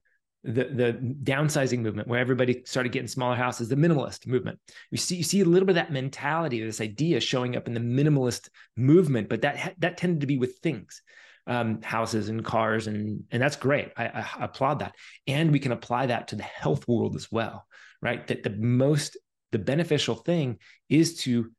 the 0.44 0.64
the 0.64 1.16
downsizing 1.24 1.80
movement 1.80 2.08
where 2.08 2.20
everybody 2.20 2.64
started 2.66 2.92
getting 2.92 3.08
smaller 3.08 3.36
houses 3.36 3.70
the 3.70 3.76
minimalist 3.76 4.26
movement 4.26 4.60
you 4.90 4.98
see 4.98 5.18
you 5.18 5.24
see 5.24 5.42
a 5.42 5.46
little 5.46 5.68
bit 5.68 5.78
of 5.78 5.84
that 5.84 5.92
mentality 5.92 6.64
this 6.64 6.82
idea 6.82 7.20
showing 7.20 7.56
up 7.56 7.68
in 7.68 7.76
the 7.76 7.80
minimalist 7.80 8.50
movement 8.76 9.30
but 9.30 9.44
that 9.44 9.76
that 9.78 9.98
tended 9.98 10.20
to 10.22 10.26
be 10.26 10.40
with 10.40 10.58
things 10.58 11.04
um, 11.48 11.82
houses 11.82 12.30
and 12.30 12.46
cars 12.46 12.88
and 12.88 13.24
and 13.32 13.42
that's 13.42 13.56
great. 13.56 13.92
I, 13.98 14.06
I 14.06 14.46
applaud 14.46 14.80
that. 14.80 14.96
And 15.28 15.52
we 15.52 15.60
can 15.60 15.72
apply 15.72 16.08
that 16.08 16.30
to 16.30 16.36
the 16.36 16.44
health 16.44 16.88
world 16.88 17.16
as 17.16 17.32
well 17.32 17.66
right? 18.02 18.26
That 18.28 18.44
the 18.44 18.50
most 18.50 19.18
the 19.52 19.60
beneficial 19.60 20.16
thing 20.16 20.60
is 20.90 21.20
to 21.22 21.52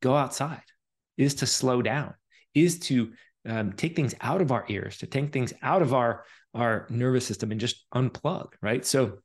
go 0.00 0.16
outside 0.16 0.62
is 1.16 1.36
to 1.36 1.46
slow 1.46 1.82
down 1.82 2.14
is 2.54 2.78
to 2.78 3.12
um, 3.46 3.72
take 3.72 3.94
things 3.94 4.14
out 4.20 4.40
of 4.40 4.50
our 4.50 4.64
ears, 4.68 4.98
to 4.98 5.06
take 5.06 5.32
things 5.32 5.52
out 5.62 5.82
of 5.82 5.94
our 5.94 6.24
our 6.54 6.86
nervous 6.88 7.26
system 7.26 7.50
and 7.50 7.60
just 7.60 7.84
unplug, 7.94 8.52
right? 8.62 8.86
So 8.86 9.18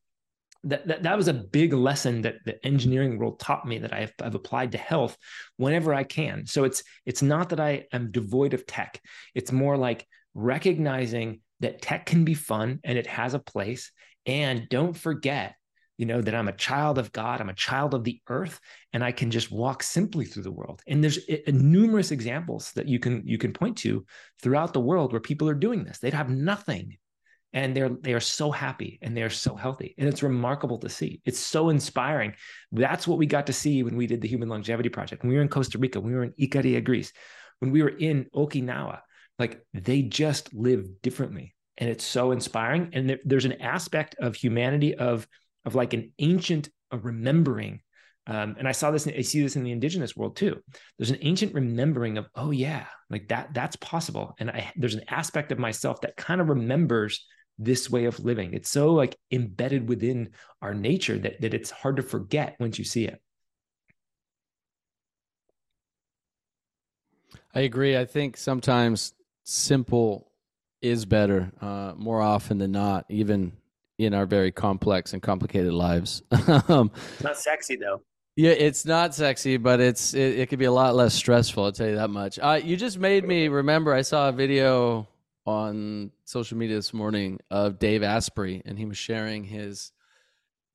that, 0.66 0.88
that, 0.88 1.04
that 1.04 1.18
was 1.18 1.28
a 1.28 1.34
big 1.34 1.74
lesson 1.74 2.22
that 2.24 2.36
the 2.46 2.64
engineering 2.66 3.18
world 3.18 3.40
taught 3.40 3.68
me 3.68 3.80
that 3.80 3.94
I've, 3.94 4.14
I've 4.22 4.36
applied 4.36 4.74
to 4.74 4.78
health 4.78 5.18
whenever 5.58 5.94
I 5.94 6.04
can. 6.04 6.46
So 6.46 6.64
it's 6.64 6.84
it's 7.06 7.22
not 7.22 7.50
that 7.50 7.60
I 7.60 7.86
am 7.94 8.12
devoid 8.12 8.54
of 8.54 8.66
tech. 8.66 9.02
It's 9.34 9.52
more 9.52 9.78
like 9.78 10.06
recognizing 10.34 11.42
that 11.62 11.82
tech 11.82 12.06
can 12.06 12.26
be 12.26 12.34
fun 12.34 12.80
and 12.84 12.98
it 12.98 13.08
has 13.08 13.34
a 13.34 13.40
place. 13.40 13.92
And 14.26 14.68
don't 14.70 14.96
forget 14.96 15.56
you 16.00 16.06
know 16.06 16.22
that 16.22 16.34
i'm 16.34 16.48
a 16.48 16.54
child 16.54 16.98
of 16.98 17.12
god 17.12 17.42
i'm 17.42 17.50
a 17.50 17.54
child 17.54 17.94
of 17.94 18.06
the 18.06 18.20
earth 18.30 18.60
and 18.94 19.04
i 19.04 19.12
can 19.12 19.30
just 19.30 19.52
walk 19.52 19.84
simply 19.84 20.24
through 20.26 20.44
the 20.44 20.52
world 20.52 20.82
and 20.88 21.04
there's 21.04 21.20
a, 21.28 21.52
numerous 21.52 22.12
examples 22.12 22.72
that 22.72 22.88
you 22.88 23.00
can 23.00 23.22
you 23.26 23.38
can 23.38 23.52
point 23.52 23.78
to 23.78 24.06
throughout 24.42 24.72
the 24.72 24.80
world 24.80 25.12
where 25.12 25.20
people 25.20 25.50
are 25.50 25.54
doing 25.54 25.84
this 25.84 26.00
they'd 26.00 26.14
have 26.14 26.30
nothing 26.30 26.98
and 27.54 27.76
they're 27.76 27.90
they 27.90 28.14
are 28.14 28.20
so 28.20 28.52
happy 28.52 29.00
and 29.02 29.16
they're 29.16 29.30
so 29.30 29.56
healthy 29.56 29.96
and 29.98 30.08
it's 30.08 30.24
remarkable 30.24 30.78
to 30.78 30.90
see 30.90 31.22
it's 31.26 31.40
so 31.40 31.70
inspiring 31.70 32.34
that's 32.72 33.08
what 33.08 33.18
we 33.18 33.26
got 33.26 33.48
to 33.48 33.54
see 33.54 33.84
when 33.84 33.96
we 33.96 34.08
did 34.08 34.22
the 34.22 34.28
human 34.28 34.50
longevity 34.50 34.90
project 34.90 35.24
when 35.24 35.30
we 35.30 35.36
were 35.36 35.42
in 35.42 35.50
costa 35.50 35.78
rica 35.78 36.00
when 36.00 36.12
we 36.12 36.18
were 36.18 36.26
in 36.26 36.34
icaria 36.40 36.84
greece 36.84 37.12
when 37.60 37.72
we 37.72 37.82
were 37.82 37.90
in 37.90 38.26
okinawa 38.36 39.00
like 39.40 39.62
they 39.74 40.02
just 40.02 40.54
live 40.54 40.86
differently 41.02 41.56
and 41.78 41.90
it's 41.90 42.04
so 42.04 42.32
inspiring 42.32 42.90
and 42.94 43.10
there, 43.10 43.20
there's 43.26 43.46
an 43.46 43.62
aspect 43.62 44.16
of 44.20 44.36
humanity 44.36 44.94
of 44.96 45.28
of 45.66 45.76
like 45.76 45.94
an 45.94 46.12
ancient 46.20 46.70
remembering. 46.92 47.82
Um, 48.28 48.56
and 48.60 48.68
I 48.68 48.74
saw 48.74 48.92
this, 48.92 49.08
I 49.08 49.22
see 49.22 49.42
this 49.42 49.56
in 49.56 49.64
the 49.64 49.72
indigenous 49.72 50.16
world 50.16 50.36
too. 50.36 50.62
There's 50.98 51.10
an 51.10 51.18
ancient 51.22 51.54
remembering 51.54 52.18
of, 52.18 52.28
oh 52.36 52.52
yeah, 52.52 52.86
like 53.10 53.28
that, 53.30 53.54
that's 53.54 53.76
possible. 53.78 54.36
And 54.40 54.52
I, 54.52 54.72
there's 54.76 54.96
an 54.96 55.06
aspect 55.10 55.52
of 55.52 55.60
myself 55.60 56.02
that 56.02 56.16
kind 56.16 56.40
of 56.40 56.50
remembers 56.50 57.26
this 57.60 57.90
way 57.90 58.06
of 58.06 58.24
living. 58.24 58.54
It's 58.54 58.70
so 58.70 58.94
like 58.94 59.18
embedded 59.32 59.88
within 59.88 60.30
our 60.62 60.74
nature 60.74 61.20
that, 61.20 61.42
that 61.42 61.54
it's 61.54 61.70
hard 61.70 61.98
to 61.98 62.02
forget 62.02 62.56
once 62.60 62.80
you 62.80 62.86
see 62.86 63.06
it. 63.06 63.22
I 67.54 67.62
agree. 67.62 67.98
I 67.98 68.06
think 68.06 68.38
sometimes 68.38 69.14
simple 69.44 70.32
is 70.82 71.06
better 71.06 71.52
uh, 71.62 71.94
more 71.98 72.22
often 72.22 72.58
than 72.58 72.72
not, 72.72 73.06
even 73.10 73.52
in 73.98 74.14
our 74.14 74.26
very 74.26 74.52
complex 74.52 75.14
and 75.14 75.22
complicated 75.22 75.74
lives. 75.74 76.24
um, 76.70 76.92
it's 77.16 77.24
not 77.24 77.38
sexy 77.38 77.76
though. 77.76 78.02
Yeah, 78.36 78.52
it's 78.52 78.86
not 78.86 79.14
sexy, 79.14 79.58
but 79.58 79.82
it's 79.82 80.14
it, 80.14 80.40
it 80.40 80.50
could 80.50 80.60
be 80.60 80.66
a 80.66 80.72
lot 80.72 80.96
less 80.96 81.14
stressful. 81.14 81.66
I'll 81.66 81.72
tell 81.74 81.88
you 81.88 81.96
that 81.96 82.10
much. 82.10 82.40
Uh, 82.40 82.60
you 82.64 82.78
just 82.78 82.98
made 82.98 83.28
me 83.28 83.50
remember. 83.50 83.94
I 83.94 84.02
saw 84.02 84.30
a 84.30 84.32
video 84.32 85.08
on 85.50 86.12
social 86.26 86.58
media 86.58 86.76
this 86.76 86.94
morning 86.94 87.40
of 87.50 87.80
Dave 87.80 88.04
Asprey, 88.04 88.62
and 88.66 88.78
he 88.78 88.86
was 88.86 88.98
sharing 88.98 89.44
his 89.44 89.92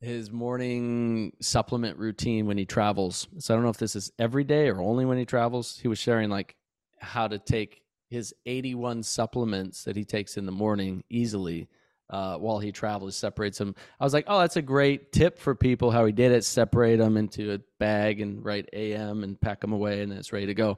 his 0.01 0.31
morning 0.31 1.33
supplement 1.41 1.97
routine 1.97 2.47
when 2.47 2.59
he 2.59 2.67
travels. 2.67 3.29
So 3.39 3.55
I 3.55 3.57
don't 3.57 3.63
know 3.65 3.71
if 3.71 3.79
this 3.79 3.97
is 3.97 4.11
every 4.19 4.45
day 4.45 4.69
or 4.69 4.81
only 4.81 5.07
when 5.07 5.17
he 5.17 5.25
travels. 5.25 5.79
He 5.79 5.89
was 5.89 5.99
sharing 5.99 6.29
like 6.29 6.57
how 6.99 7.29
to 7.29 7.39
take 7.39 7.83
his 8.11 8.35
81 8.45 9.05
supplements 9.05 9.85
that 9.85 9.97
he 9.97 10.05
takes 10.05 10.37
in 10.37 10.45
the 10.45 10.53
morning 10.53 11.05
easily 11.09 11.69
uh, 12.11 12.37
while 12.37 12.59
he 12.59 12.71
travels, 12.71 13.17
separates 13.17 13.57
them. 13.57 13.75
I 13.99 14.05
was 14.05 14.13
like, 14.13 14.27
oh, 14.27 14.41
that's 14.41 14.57
a 14.57 14.63
great 14.63 15.13
tip 15.13 15.39
for 15.39 15.55
people 15.55 15.91
how 15.91 16.05
he 16.05 16.13
did 16.13 16.33
it. 16.33 16.45
Separate 16.45 16.97
them 16.97 17.17
into 17.17 17.55
a 17.55 17.61
bag 17.79 18.21
and 18.21 18.45
write 18.45 18.69
AM 18.73 19.23
and 19.23 19.41
pack 19.41 19.61
them 19.61 19.73
away, 19.73 20.03
and 20.03 20.13
it's 20.13 20.33
ready 20.33 20.47
to 20.47 20.55
go. 20.55 20.77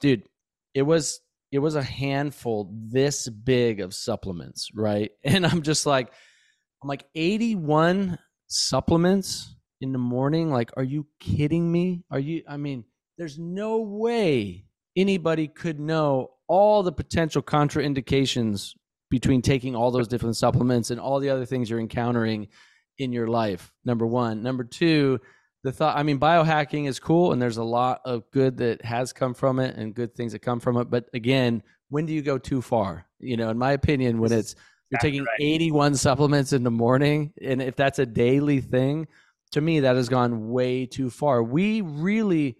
Dude, 0.00 0.24
it 0.74 0.82
was 0.82 1.20
it 1.52 1.58
was 1.58 1.74
a 1.74 1.82
handful 1.82 2.70
this 2.72 3.28
big 3.28 3.80
of 3.80 3.94
supplements, 3.94 4.70
right? 4.74 5.10
And 5.24 5.46
I'm 5.46 5.62
just 5.62 5.86
like, 5.86 6.08
I'm 6.82 6.88
like 6.88 7.04
81 7.14 8.18
supplements 8.48 9.54
in 9.80 9.92
the 9.92 9.98
morning. 9.98 10.50
Like, 10.50 10.70
are 10.76 10.84
you 10.84 11.06
kidding 11.20 11.70
me? 11.70 12.04
Are 12.10 12.18
you? 12.18 12.42
I 12.48 12.56
mean, 12.56 12.84
there's 13.18 13.38
no 13.38 13.80
way 13.80 14.66
anybody 14.96 15.48
could 15.48 15.78
know 15.78 16.30
all 16.48 16.82
the 16.82 16.92
potential 16.92 17.42
contraindications 17.42 18.72
between 19.10 19.42
taking 19.42 19.76
all 19.76 19.90
those 19.90 20.08
different 20.08 20.36
supplements 20.36 20.90
and 20.90 21.00
all 21.00 21.20
the 21.20 21.30
other 21.30 21.46
things 21.46 21.70
you're 21.70 21.80
encountering 21.80 22.48
in 22.98 23.12
your 23.12 23.28
life. 23.28 23.72
Number 23.84 24.06
one. 24.06 24.42
Number 24.42 24.64
two, 24.64 25.20
the 25.66 25.72
thought, 25.72 25.96
I 25.96 26.04
mean, 26.04 26.20
biohacking 26.20 26.86
is 26.86 27.00
cool 27.00 27.32
and 27.32 27.42
there's 27.42 27.56
a 27.56 27.64
lot 27.64 28.00
of 28.04 28.30
good 28.30 28.58
that 28.58 28.84
has 28.84 29.12
come 29.12 29.34
from 29.34 29.58
it 29.58 29.74
and 29.76 29.92
good 29.92 30.14
things 30.14 30.30
that 30.30 30.38
come 30.38 30.60
from 30.60 30.76
it. 30.76 30.88
But 30.88 31.06
again, 31.12 31.60
when 31.88 32.06
do 32.06 32.12
you 32.12 32.22
go 32.22 32.38
too 32.38 32.62
far? 32.62 33.04
You 33.18 33.36
know, 33.36 33.50
in 33.50 33.58
my 33.58 33.72
opinion, 33.72 34.20
when 34.20 34.30
it's, 34.30 34.54
you're 34.90 35.00
taking 35.00 35.24
right. 35.24 35.40
81 35.40 35.96
supplements 35.96 36.52
in 36.52 36.62
the 36.62 36.70
morning, 36.70 37.32
and 37.42 37.60
if 37.60 37.74
that's 37.74 37.98
a 37.98 38.06
daily 38.06 38.60
thing, 38.60 39.08
to 39.50 39.60
me, 39.60 39.80
that 39.80 39.96
has 39.96 40.08
gone 40.08 40.50
way 40.50 40.86
too 40.86 41.10
far. 41.10 41.42
We 41.42 41.80
really, 41.80 42.58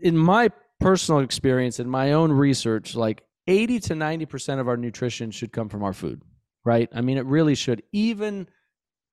in 0.00 0.16
my 0.16 0.50
personal 0.78 1.22
experience, 1.22 1.80
in 1.80 1.88
my 1.88 2.12
own 2.12 2.30
research, 2.30 2.94
like 2.94 3.24
80 3.48 3.80
to 3.80 3.94
90% 3.94 4.60
of 4.60 4.68
our 4.68 4.76
nutrition 4.76 5.32
should 5.32 5.50
come 5.52 5.68
from 5.68 5.82
our 5.82 5.92
food, 5.92 6.22
right? 6.64 6.88
I 6.94 7.00
mean, 7.00 7.18
it 7.18 7.26
really 7.26 7.56
should, 7.56 7.82
even 7.90 8.46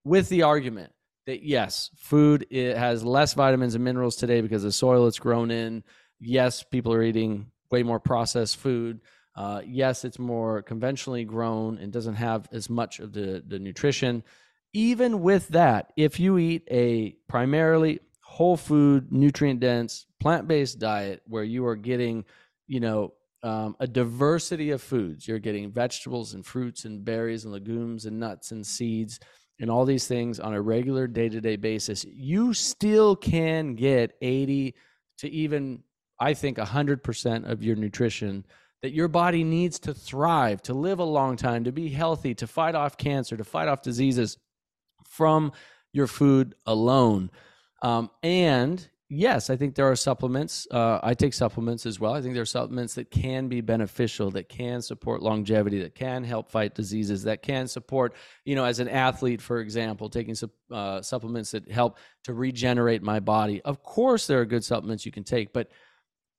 with 0.04 0.30
the 0.30 0.44
argument 0.44 0.92
that 1.26 1.44
yes, 1.44 1.90
food 1.96 2.48
it 2.50 2.78
has 2.78 3.04
less 3.04 3.34
vitamins 3.34 3.76
and 3.76 3.84
minerals 3.84 4.16
today 4.16 4.42
because 4.42 4.64
the 4.64 4.72
soil 4.72 5.08
it's 5.08 5.20
grown 5.20 5.52
in. 5.52 5.84
Yes, 6.20 6.64
people 6.64 6.94
are 6.94 7.04
eating 7.04 7.48
way 7.70 7.84
more 7.84 8.00
processed 8.00 8.58
food. 8.58 9.02
Uh, 9.36 9.62
yes, 9.66 10.04
it's 10.04 10.20
more 10.20 10.62
conventionally 10.62 11.24
grown 11.24 11.78
and 11.78 11.92
doesn't 11.92 12.16
have 12.16 12.48
as 12.52 12.70
much 12.70 13.00
of 13.00 13.14
the, 13.14 13.44
the 13.48 13.60
nutrition. 13.60 14.24
Even 14.74 15.22
with 15.22 15.48
that, 15.50 15.94
if 15.96 16.20
you 16.20 16.38
eat 16.38 16.68
a 16.70 17.16
primarily 17.28 18.00
whole 18.22 18.58
food, 18.58 19.12
nutrient 19.12 19.60
dense, 19.60 20.06
plant 20.20 20.48
based 20.48 20.80
diet 20.80 21.22
where 21.28 21.44
you 21.44 21.66
are 21.66 21.76
getting, 21.76 22.26
you 22.68 22.80
know, 22.80 23.14
um, 23.44 23.76
a 23.80 23.88
diversity 23.88 24.70
of 24.72 24.82
foods. 24.82 25.28
You're 25.28 25.40
getting 25.40 25.72
vegetables 25.72 26.34
and 26.34 26.46
fruits 26.46 26.86
and 26.86 27.04
berries 27.04 27.44
and 27.44 27.54
legumes 27.54 28.06
and 28.06 28.20
nuts 28.20 28.52
and 28.52 28.66
seeds 28.66 29.20
and 29.62 29.70
all 29.70 29.86
these 29.86 30.08
things 30.08 30.40
on 30.40 30.54
a 30.54 30.62
regular 30.62 31.08
day 31.08 31.30
to 31.30 31.40
day 31.40 31.56
basis. 31.56 32.04
You 32.04 32.54
still 32.54 33.16
can 33.16 33.76
get 33.76 34.14
80 34.22 34.74
to 35.20 35.30
even, 35.30 35.84
I 36.20 36.34
think, 36.34 36.58
100% 36.58 37.50
of 37.50 37.64
your 37.64 37.76
nutrition 37.76 38.44
that 38.82 38.92
your 38.92 39.08
body 39.08 39.44
needs 39.44 39.78
to 39.80 39.94
thrive, 39.94 40.64
to 40.64 40.74
live 40.74 40.98
a 40.98 41.04
long 41.04 41.38
time, 41.38 41.64
to 41.66 41.72
be 41.72 41.90
healthy, 41.90 42.34
to 42.34 42.48
fight 42.48 42.74
off 42.74 42.98
cancer, 42.98 43.38
to 43.38 43.44
fight 43.44 43.68
off 43.68 43.84
diseases 43.84 44.38
from 45.08 45.52
your 45.94 46.08
food 46.08 46.56
alone. 46.66 47.30
Um, 47.84 48.10
and 48.24 48.88
yes, 49.12 49.50
I 49.50 49.58
think 49.58 49.76
there 49.76 49.92
are 49.92 49.96
supplements. 49.96 50.66
Uh, 50.72 51.00
I 51.04 51.14
take 51.14 51.34
supplements 51.34 51.86
as 51.86 52.00
well. 52.00 52.14
I 52.14 52.22
think 52.22 52.34
there 52.34 52.44
are 52.44 52.46
supplements 52.46 52.96
that 52.96 53.12
can 53.12 53.50
be 53.50 53.60
beneficial, 53.60 54.32
that 54.32 54.48
can 54.48 54.82
support 54.82 55.22
longevity, 55.22 55.82
that 55.82 55.96
can 55.96 56.24
help 56.24 56.50
fight 56.50 56.74
diseases, 56.74 57.24
that 57.24 57.42
can 57.42 57.68
support, 57.68 58.16
you 58.46 58.56
know, 58.56 58.64
as 58.64 58.80
an 58.80 58.88
athlete, 58.88 59.42
for 59.42 59.60
example, 59.60 60.10
taking 60.10 60.36
uh, 60.72 61.02
supplements 61.02 61.52
that 61.52 61.70
help 61.70 61.98
to 62.24 62.34
regenerate 62.34 63.04
my 63.04 63.20
body. 63.20 63.62
Of 63.64 63.84
course, 63.84 64.28
there 64.28 64.40
are 64.40 64.46
good 64.46 64.64
supplements 64.64 65.06
you 65.06 65.12
can 65.12 65.26
take, 65.26 65.52
but 65.52 65.70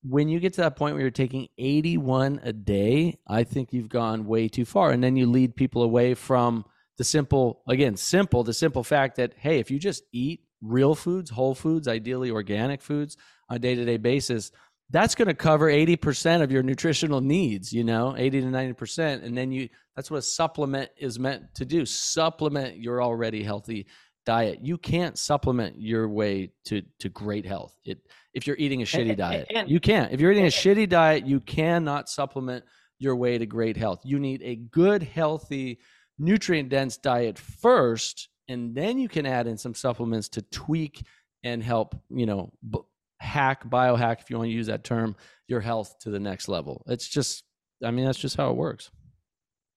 when 0.03 0.29
you 0.29 0.41
get 0.41 0.55
to 0.55 0.63
that 0.63 0.77
point 0.77 0.95
where 0.95 1.03
you're 1.03 1.11
taking 1.11 1.49
81 1.59 2.41
a 2.43 2.55
day, 2.55 3.19
I 3.27 3.45
think 3.45 3.73
you've 3.73 3.91
gone 3.91 4.25
way 4.25 4.49
too 4.49 4.65
far. 4.65 4.91
And 4.91 5.05
then 5.05 5.15
you 5.15 5.27
lead 5.27 5.55
people 5.55 5.83
away 5.83 6.15
from 6.15 6.65
the 6.97 7.05
simple, 7.05 7.63
again, 7.69 7.97
simple, 7.97 8.43
the 8.43 8.55
simple 8.55 8.83
fact 8.83 9.17
that, 9.17 9.35
hey, 9.37 9.59
if 9.59 9.71
you 9.71 9.79
just 9.79 10.03
eat 10.11 10.41
real 10.63 10.95
foods, 10.95 11.31
whole 11.31 11.55
foods, 11.55 11.89
ideally 11.89 12.31
organic 12.31 12.81
foods 12.81 13.17
on 13.49 13.57
a 13.57 13.59
day 13.59 13.75
to 13.75 13.85
day 13.85 13.97
basis, 13.97 14.53
that's 14.91 15.15
going 15.15 15.29
to 15.29 15.35
cover 15.35 15.67
80% 15.71 16.43
of 16.43 16.53
your 16.53 16.63
nutritional 16.63 17.21
needs, 17.21 17.73
you 17.73 17.83
know, 17.83 18.15
80 18.17 18.43
to 18.43 18.47
90%. 18.47 19.25
And 19.25 19.37
then 19.37 19.51
you, 19.51 19.69
that's 19.97 20.11
what 20.11 20.19
a 20.19 20.23
supplement 20.23 20.91
is 20.99 21.19
meant 21.19 21.55
to 21.55 21.65
do 21.65 21.87
supplement 21.87 22.77
your 22.79 23.03
already 23.03 23.43
healthy 23.43 23.87
diet. 24.27 24.61
You 24.63 24.79
can't 24.79 25.19
supplement 25.19 25.81
your 25.81 26.09
way 26.09 26.53
to, 26.67 26.83
to 27.01 27.09
great 27.09 27.47
health. 27.47 27.75
It, 27.85 27.99
if 28.35 28.47
you're 28.47 28.57
eating 28.59 28.83
a 28.83 28.85
shitty 28.85 29.11
and, 29.11 29.19
diet, 29.19 29.47
and, 29.55 29.71
you 29.71 29.81
can't. 29.81 30.13
If 30.13 30.21
you're 30.21 30.33
eating 30.33 30.45
a 30.45 30.49
shitty 30.49 30.89
diet, 30.89 31.27
you 31.27 31.41
cannot 31.41 32.09
supplement 32.09 32.65
your 32.99 33.17
way 33.17 33.39
to 33.39 33.47
great 33.47 33.77
health. 33.77 34.01
You 34.05 34.21
need 34.21 34.43
a 34.43 34.57
good, 34.57 35.03
healthy, 35.03 35.81
nutrient 36.19 36.69
dense 36.69 36.97
diet 36.97 37.39
first, 37.39 38.29
and 38.53 38.75
then 38.75 38.99
you 38.99 39.09
can 39.09 39.27
add 39.27 39.47
in 39.47 39.57
some 39.57 39.75
supplements 39.75 40.29
to 40.31 40.43
tweak 40.43 41.05
and 41.43 41.63
help, 41.63 41.95
you 42.11 42.27
know, 42.27 42.53
b- 42.71 42.81
hack, 43.19 43.69
biohack, 43.69 44.21
if 44.21 44.31
you 44.31 44.37
want 44.37 44.49
to 44.49 44.53
use 44.53 44.67
that 44.67 44.85
term, 44.85 45.17
your 45.49 45.61
health 45.61 45.99
to 46.01 46.11
the 46.11 46.21
next 46.21 46.49
level. 46.49 46.85
It's 46.87 47.09
just, 47.09 47.45
I 47.85 47.91
mean, 47.91 48.05
that's 48.05 48.19
just 48.19 48.37
how 48.37 48.51
it 48.51 48.57
works. 48.57 48.91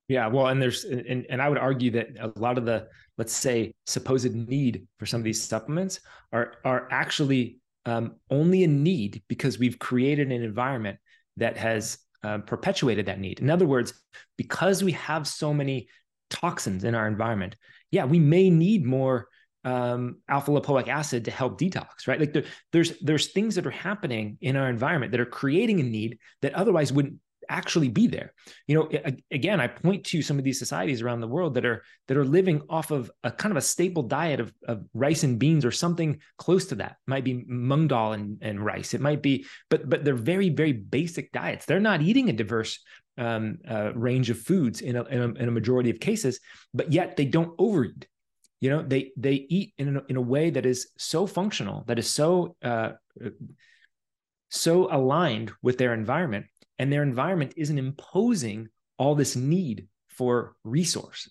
Yeah, 0.07 0.27
well, 0.27 0.47
and 0.47 0.61
there's 0.61 0.83
and 0.83 1.25
and 1.31 1.41
I 1.41 1.49
would 1.49 1.57
argue 1.57 1.89
that 1.91 2.09
a 2.19 2.31
lot 2.39 2.59
of 2.59 2.65
the 2.65 2.87
let's 3.17 3.33
say 3.33 3.73
supposed 3.87 4.35
need 4.35 4.87
for 4.99 5.07
some 5.07 5.19
of 5.19 5.23
these 5.23 5.41
supplements 5.41 5.99
are 6.31 6.53
are 6.63 6.87
actually 6.91 7.59
um, 7.87 8.17
only 8.29 8.63
a 8.63 8.67
need 8.67 9.23
because 9.27 9.57
we've 9.57 9.79
created 9.79 10.31
an 10.31 10.43
environment 10.43 10.99
that 11.37 11.57
has 11.57 11.97
uh, 12.23 12.37
perpetuated 12.39 13.07
that 13.07 13.19
need. 13.19 13.39
In 13.39 13.49
other 13.49 13.65
words, 13.65 13.93
because 14.37 14.83
we 14.83 14.91
have 14.91 15.27
so 15.27 15.51
many 15.53 15.87
toxins 16.29 16.83
in 16.83 16.93
our 16.93 17.07
environment, 17.07 17.55
yeah, 17.91 18.05
we 18.05 18.19
may 18.19 18.49
need 18.49 18.85
more 18.85 19.27
um, 19.63 20.17
alpha 20.29 20.51
lipoic 20.51 20.87
acid 20.87 21.25
to 21.25 21.31
help 21.31 21.59
detox, 21.59 22.07
right? 22.07 22.19
Like 22.19 22.33
there, 22.33 22.43
there's 22.71 22.99
there's 22.99 23.31
things 23.31 23.55
that 23.55 23.65
are 23.65 23.71
happening 23.71 24.37
in 24.41 24.55
our 24.55 24.69
environment 24.69 25.11
that 25.11 25.19
are 25.19 25.25
creating 25.25 25.79
a 25.79 25.83
need 25.83 26.19
that 26.41 26.53
otherwise 26.53 26.93
wouldn't 26.93 27.19
actually 27.49 27.89
be 27.89 28.07
there. 28.07 28.33
You 28.67 28.75
know 28.75 29.15
again 29.31 29.59
i 29.59 29.67
point 29.67 30.05
to 30.05 30.21
some 30.21 30.37
of 30.37 30.43
these 30.43 30.59
societies 30.59 31.01
around 31.01 31.21
the 31.21 31.27
world 31.27 31.55
that 31.55 31.65
are 31.65 31.83
that 32.07 32.17
are 32.17 32.25
living 32.25 32.61
off 32.69 32.91
of 32.91 33.11
a 33.23 33.31
kind 33.31 33.51
of 33.51 33.57
a 33.57 33.61
staple 33.61 34.03
diet 34.03 34.39
of, 34.39 34.53
of 34.67 34.85
rice 34.93 35.23
and 35.23 35.39
beans 35.39 35.65
or 35.65 35.71
something 35.71 36.19
close 36.37 36.67
to 36.67 36.75
that. 36.75 36.91
It 36.91 37.09
might 37.09 37.23
be 37.23 37.43
mung 37.47 37.87
dal 37.87 38.13
and, 38.13 38.37
and 38.41 38.63
rice. 38.63 38.93
It 38.93 39.01
might 39.01 39.21
be 39.21 39.45
but 39.69 39.89
but 39.89 40.03
they're 40.03 40.15
very 40.15 40.49
very 40.49 40.73
basic 40.73 41.31
diets. 41.31 41.65
They're 41.65 41.79
not 41.79 42.01
eating 42.01 42.29
a 42.29 42.33
diverse 42.33 42.79
um, 43.17 43.57
uh, 43.69 43.93
range 43.93 44.29
of 44.29 44.39
foods 44.39 44.81
in 44.81 44.95
a, 44.95 45.03
in 45.05 45.21
a, 45.21 45.27
in 45.41 45.47
a 45.47 45.51
majority 45.51 45.89
of 45.89 45.99
cases 45.99 46.39
but 46.73 46.91
yet 46.91 47.15
they 47.15 47.25
don't 47.25 47.55
overeat. 47.57 48.07
You 48.61 48.69
know 48.69 48.81
they 48.81 49.11
they 49.17 49.33
eat 49.33 49.73
in 49.77 49.97
a, 49.97 50.01
in 50.07 50.15
a 50.15 50.21
way 50.21 50.49
that 50.49 50.65
is 50.65 50.87
so 50.97 51.27
functional 51.27 51.83
that 51.87 51.99
is 51.99 52.09
so 52.09 52.55
uh, 52.63 52.93
so 54.49 54.93
aligned 54.93 55.51
with 55.61 55.77
their 55.77 55.93
environment 55.93 56.45
and 56.79 56.91
their 56.91 57.03
environment 57.03 57.53
isn't 57.57 57.77
imposing 57.77 58.69
all 58.97 59.15
this 59.15 59.35
need 59.35 59.87
for 60.07 60.55
resource. 60.63 61.29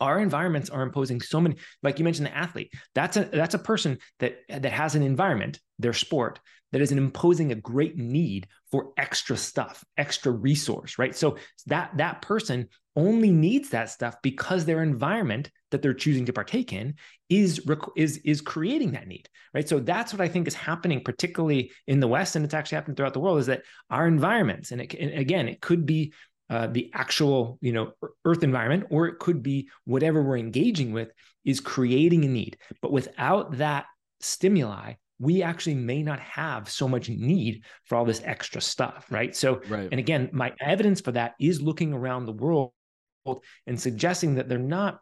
Our 0.00 0.18
environments 0.18 0.68
are 0.68 0.82
imposing 0.82 1.20
so 1.20 1.40
many 1.40 1.56
like 1.82 1.98
you 1.98 2.04
mentioned 2.04 2.26
the 2.26 2.36
athlete. 2.36 2.70
That's 2.94 3.16
a 3.16 3.24
that's 3.24 3.54
a 3.54 3.58
person 3.58 3.98
that 4.18 4.38
that 4.48 4.72
has 4.72 4.94
an 4.94 5.02
environment 5.02 5.60
their 5.82 5.92
sport 5.92 6.40
that 6.72 6.80
is 6.80 6.90
imposing 6.90 7.52
a 7.52 7.56
great 7.56 7.98
need 7.98 8.46
for 8.70 8.92
extra 8.96 9.36
stuff 9.36 9.84
extra 9.96 10.32
resource 10.32 10.98
right? 10.98 11.14
So 11.14 11.36
that 11.66 11.96
that 11.98 12.22
person 12.22 12.68
only 12.94 13.30
needs 13.30 13.70
that 13.70 13.90
stuff 13.90 14.16
because 14.22 14.64
their 14.64 14.82
environment 14.82 15.50
that 15.70 15.80
they're 15.80 15.94
choosing 15.94 16.26
to 16.26 16.32
partake 16.32 16.72
in 16.72 16.94
is 17.28 17.60
is 17.96 18.18
is 18.18 18.40
creating 18.40 18.92
that 18.92 19.08
need 19.08 19.28
right? 19.54 19.68
So 19.68 19.78
that's 19.78 20.12
what 20.12 20.20
i 20.20 20.28
think 20.28 20.48
is 20.48 20.54
happening 20.54 21.02
particularly 21.02 21.72
in 21.86 22.00
the 22.00 22.08
west 22.08 22.36
and 22.36 22.44
it's 22.44 22.54
actually 22.54 22.76
happening 22.76 22.96
throughout 22.96 23.14
the 23.14 23.20
world 23.20 23.38
is 23.38 23.46
that 23.46 23.62
our 23.90 24.06
environments 24.06 24.72
and, 24.72 24.80
it, 24.80 24.94
and 24.94 25.12
again 25.12 25.48
it 25.48 25.60
could 25.60 25.86
be 25.86 26.12
uh, 26.50 26.66
the 26.66 26.90
actual 26.92 27.58
you 27.62 27.72
know 27.72 27.92
earth 28.26 28.42
environment 28.42 28.84
or 28.90 29.06
it 29.06 29.18
could 29.18 29.42
be 29.42 29.68
whatever 29.84 30.22
we're 30.22 30.36
engaging 30.36 30.92
with 30.92 31.10
is 31.44 31.60
creating 31.60 32.24
a 32.24 32.28
need. 32.28 32.56
But 32.80 32.92
without 32.92 33.56
that 33.58 33.86
stimuli 34.20 34.94
we 35.22 35.42
actually 35.42 35.76
may 35.76 36.02
not 36.02 36.18
have 36.18 36.68
so 36.68 36.88
much 36.88 37.08
need 37.08 37.62
for 37.84 37.96
all 37.96 38.04
this 38.04 38.20
extra 38.24 38.60
stuff 38.60 39.06
right 39.10 39.36
so 39.36 39.60
right. 39.68 39.88
and 39.90 40.00
again 40.00 40.28
my 40.32 40.52
evidence 40.60 41.00
for 41.00 41.12
that 41.12 41.34
is 41.40 41.62
looking 41.62 41.92
around 41.92 42.26
the 42.26 42.32
world 42.32 42.72
and 43.66 43.80
suggesting 43.80 44.34
that 44.34 44.48
they're 44.48 44.58
not 44.58 45.00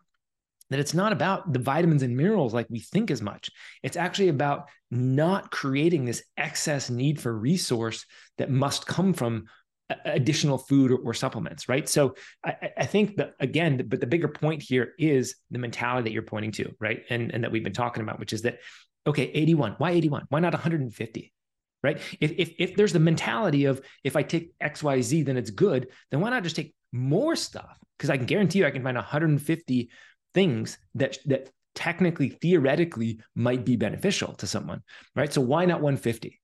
that 0.69 0.79
it's 0.79 0.95
not 0.95 1.13
about 1.13 1.53
the 1.53 1.59
vitamins 1.59 2.03
and 2.03 2.17
minerals 2.17 2.55
like 2.55 2.67
we 2.71 2.79
think 2.79 3.11
as 3.11 3.21
much. 3.21 3.51
It's 3.83 3.97
actually 3.97 4.29
about 4.29 4.69
not 4.91 5.51
creating 5.51 6.05
this 6.05 6.23
excess 6.37 6.89
need 6.91 7.21
for 7.21 7.37
resource 7.37 8.07
that 8.39 8.51
must 8.51 8.87
come 8.87 9.13
from 9.13 9.47
additional 10.05 10.59
food 10.59 10.93
or, 10.93 10.99
or 10.99 11.15
supplements, 11.15 11.69
right? 11.69 11.89
So 11.89 12.15
I, 12.45 12.71
I, 12.79 12.87
think 12.87 13.17
that 13.17 13.35
again, 13.41 13.85
but 13.89 13.99
the 13.99 14.07
bigger 14.07 14.29
point 14.29 14.63
here 14.63 14.93
is 15.01 15.35
the 15.51 15.59
mentality 15.59 16.05
that 16.05 16.13
you're 16.13 16.23
pointing 16.23 16.53
to, 16.53 16.73
right? 16.79 17.03
And, 17.11 17.33
and 17.33 17.43
that 17.43 17.51
we've 17.51 17.65
been 17.65 17.73
talking 17.73 18.05
about, 18.05 18.21
which 18.21 18.33
is 18.33 18.43
that, 18.43 18.61
okay, 19.07 19.31
81, 19.33 19.75
why 19.79 19.91
81? 19.93 20.27
Why 20.29 20.41
not 20.41 20.53
150? 20.53 21.33
Right. 21.83 21.99
If, 22.21 22.33
if, 22.37 22.53
if 22.59 22.77
there's 22.77 22.93
the 22.93 23.01
mentality 23.01 23.65
of 23.65 23.81
if 24.05 24.15
I 24.15 24.23
take 24.23 24.53
XYZ, 24.61 25.25
then 25.25 25.39
it's 25.39 25.51
good, 25.51 25.89
then 26.11 26.21
why 26.21 26.29
not 26.29 26.43
just 26.43 26.57
take 26.57 26.75
more 26.93 27.35
stuff? 27.35 27.79
Because 27.97 28.11
I 28.11 28.19
can 28.19 28.27
guarantee 28.27 28.59
you 28.59 28.67
I 28.67 28.71
can 28.71 28.83
find 28.83 28.97
150 28.97 29.91
things 30.35 30.79
that 30.95 31.19
that 31.27 31.51
technically 31.75 32.31
theoretically 32.31 33.21
might 33.35 33.65
be 33.65 33.77
beneficial 33.77 34.35
to 34.35 34.47
someone 34.47 34.83
right 35.15 35.33
so 35.33 35.41
why 35.41 35.65
not 35.65 35.81
150 35.81 36.40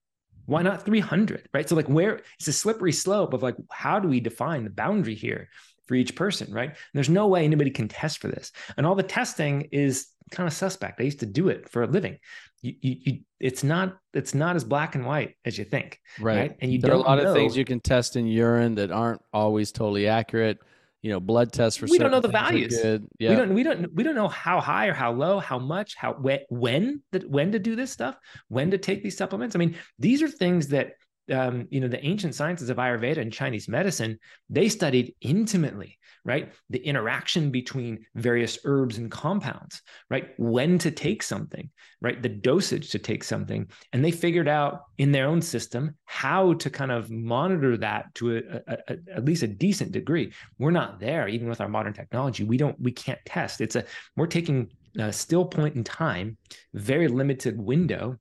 why 0.47 0.63
not 0.63 0.85
300 0.85 1.49
right? 1.53 1.69
So 1.69 1.77
like 1.77 1.89
where 1.89 2.21
it's 2.39 2.49
a 2.49 2.53
slippery 2.53 2.93
slope 2.93 3.35
of 3.35 3.43
like 3.43 3.57
how 3.71 3.99
do 3.99 4.09
we 4.09 4.21
define 4.21 4.65
the 4.65 4.71
boundary 4.71 5.15
here 5.15 5.49
for 5.87 5.95
each 5.95 6.17
person 6.17 6.53
right? 6.53 6.69
And 6.71 6.77
there's 6.95 7.09
no 7.09 7.27
way 7.27 7.45
anybody 7.45 7.71
can 7.71 7.89
test 7.89 8.19
for 8.19 8.29
this. 8.29 8.53
And 8.77 8.87
all 8.87 8.95
the 8.95 9.03
testing 9.03 9.69
is 9.73 10.09
kind 10.31 10.47
of 10.47 10.53
suspect. 10.53 11.01
I 11.01 11.05
used 11.05 11.21
to 11.21 11.27
do 11.27 11.49
it 11.49 11.69
for 11.69 11.83
a 11.83 11.87
living. 11.87 12.19
You, 12.63 12.75
you, 12.81 12.97
you 13.01 13.19
it's 13.39 13.63
not 13.63 13.99
it's 14.15 14.35
not 14.35 14.57
as 14.57 14.65
black 14.65 14.95
and 14.95 15.05
white 15.05 15.37
as 15.45 15.59
you 15.59 15.65
think 15.65 16.01
right, 16.19 16.37
right? 16.37 16.57
and 16.61 16.73
you 16.73 16.81
there 16.81 16.93
are 16.93 16.95
a 16.95 16.99
lot 16.99 17.19
know. 17.19 17.29
of 17.29 17.35
things 17.35 17.57
you 17.57 17.65
can 17.65 17.81
test 17.81 18.17
in 18.17 18.27
urine 18.27 18.75
that 18.77 18.91
aren't 18.91 19.21
always 19.33 19.71
totally 19.71 20.09
accurate 20.09 20.59
you 21.07 21.13
know 21.13 21.21
blood 21.21 21.53
tests 21.53 21.79
for 21.79 21.87
we 21.87 21.99
don't 21.99 22.11
know 22.11 22.19
the 22.19 22.27
values. 22.27 22.77
yeah. 23.21 23.31
we 23.31 23.37
don't 23.37 23.55
we 23.55 23.63
don't 23.63 23.95
we 23.95 24.03
don't 24.03 24.17
know 24.17 24.27
how 24.27 24.61
high 24.61 24.89
or 24.89 24.93
how 24.93 25.13
low 25.13 25.39
how 25.39 25.57
much 25.57 25.95
how 25.95 26.15
when 26.15 26.41
when 26.49 27.01
that 27.13 27.31
when 27.31 27.53
to 27.53 27.61
do 27.61 27.77
this 27.77 27.93
stuff 27.93 28.19
when 28.49 28.73
to 28.73 28.79
take 28.79 29.05
these 29.05 29.17
supplements. 29.17 29.55
I 29.55 29.61
mean 29.61 29.77
these 30.01 30.21
are 30.21 30.27
things 30.29 30.67
that 30.69 30.95
um, 31.33 31.67
you 31.71 31.81
know 31.81 31.89
the 31.89 32.05
ancient 32.05 32.35
sciences 32.35 32.71
of 32.71 32.77
ayurveda 32.77 33.19
and 33.19 33.33
chinese 33.33 33.69
medicine 33.69 34.19
they 34.49 34.69
studied 34.69 35.15
intimately 35.21 35.99
right? 36.27 36.53
The 36.71 36.85
interaction 36.85 37.53
between 37.53 38.05
various 38.17 38.59
herbs 38.65 38.99
and 38.99 39.11
compounds 39.11 39.81
right? 40.11 40.31
When 40.39 40.77
to 40.79 40.91
take 40.91 41.23
something 41.23 41.71
right? 42.03 42.21
The 42.21 42.29
dosage 42.29 42.91
to 42.91 42.99
take 42.99 43.25
something. 43.25 43.71
And 43.93 44.05
they 44.05 44.11
figured 44.11 44.49
out 44.49 44.83
in 44.99 45.13
their 45.13 45.27
own 45.27 45.41
system 45.41 45.95
how 46.05 46.55
to 46.55 46.69
kind 46.69 46.93
of 46.93 47.11
monitor 47.11 47.77
that 47.79 48.15
to 48.17 48.37
a, 48.37 48.41
a, 48.67 48.79
a, 48.89 48.97
at 49.15 49.25
least 49.25 49.43
a 49.43 49.49
decent 49.49 49.93
degree. 49.93 50.33
We're 50.59 50.73
not 50.73 51.01
there 51.01 51.29
even 51.29 51.49
with 51.49 51.61
our 51.61 51.69
modern 51.69 51.95
technology. 51.95 52.45
We 52.45 52.57
don't 52.57 52.79
we 52.81 52.93
can't 52.93 53.21
test. 53.25 53.61
It's 53.61 53.77
a 53.77 53.85
we're 54.17 54.27
taking 54.27 54.71
a 54.99 55.13
still 55.13 55.45
point 55.45 55.77
in 55.77 55.85
time 55.85 56.37
very 56.75 57.09
limited 57.09 57.59
window 57.59 58.19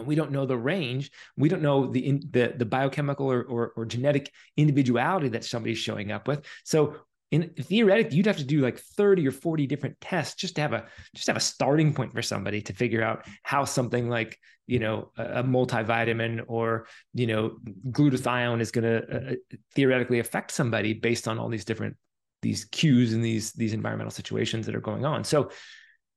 we 0.00 0.14
don't 0.14 0.32
know 0.32 0.46
the 0.46 0.56
range 0.56 1.10
we 1.36 1.48
don't 1.48 1.62
know 1.62 1.90
the 1.90 2.06
in, 2.06 2.22
the, 2.30 2.54
the 2.56 2.64
biochemical 2.64 3.30
or, 3.30 3.42
or, 3.42 3.72
or 3.76 3.84
genetic 3.84 4.30
individuality 4.56 5.28
that 5.28 5.44
somebody's 5.44 5.78
showing 5.78 6.12
up 6.12 6.28
with. 6.28 6.44
So 6.64 6.96
in 7.30 7.50
theoretically 7.58 8.16
you'd 8.16 8.26
have 8.26 8.36
to 8.36 8.44
do 8.44 8.60
like 8.60 8.78
30 8.78 9.26
or 9.26 9.32
40 9.32 9.66
different 9.66 10.00
tests 10.00 10.34
just 10.34 10.56
to 10.56 10.60
have 10.60 10.72
a 10.72 10.84
just 11.14 11.26
have 11.28 11.36
a 11.36 11.40
starting 11.40 11.94
point 11.94 12.12
for 12.12 12.22
somebody 12.22 12.60
to 12.62 12.72
figure 12.74 13.02
out 13.02 13.26
how 13.42 13.64
something 13.64 14.08
like 14.08 14.38
you 14.66 14.78
know 14.78 15.10
a, 15.16 15.42
multivitamin 15.42 16.42
or 16.46 16.86
you 17.14 17.26
know 17.26 17.56
glutathione 17.90 18.60
is 18.60 18.70
going 18.70 18.84
to 18.84 18.98
uh, 18.98 19.32
uh, 19.32 19.34
theoretically 19.74 20.18
affect 20.18 20.50
somebody 20.50 20.92
based 20.92 21.26
on 21.26 21.38
all 21.38 21.48
these 21.48 21.64
different 21.64 21.96
these 22.42 22.64
cues 22.66 23.12
and 23.12 23.24
these 23.24 23.52
these 23.52 23.72
environmental 23.72 24.10
situations 24.10 24.66
that 24.66 24.74
are 24.74 24.80
going 24.80 25.04
on. 25.04 25.24
So 25.24 25.50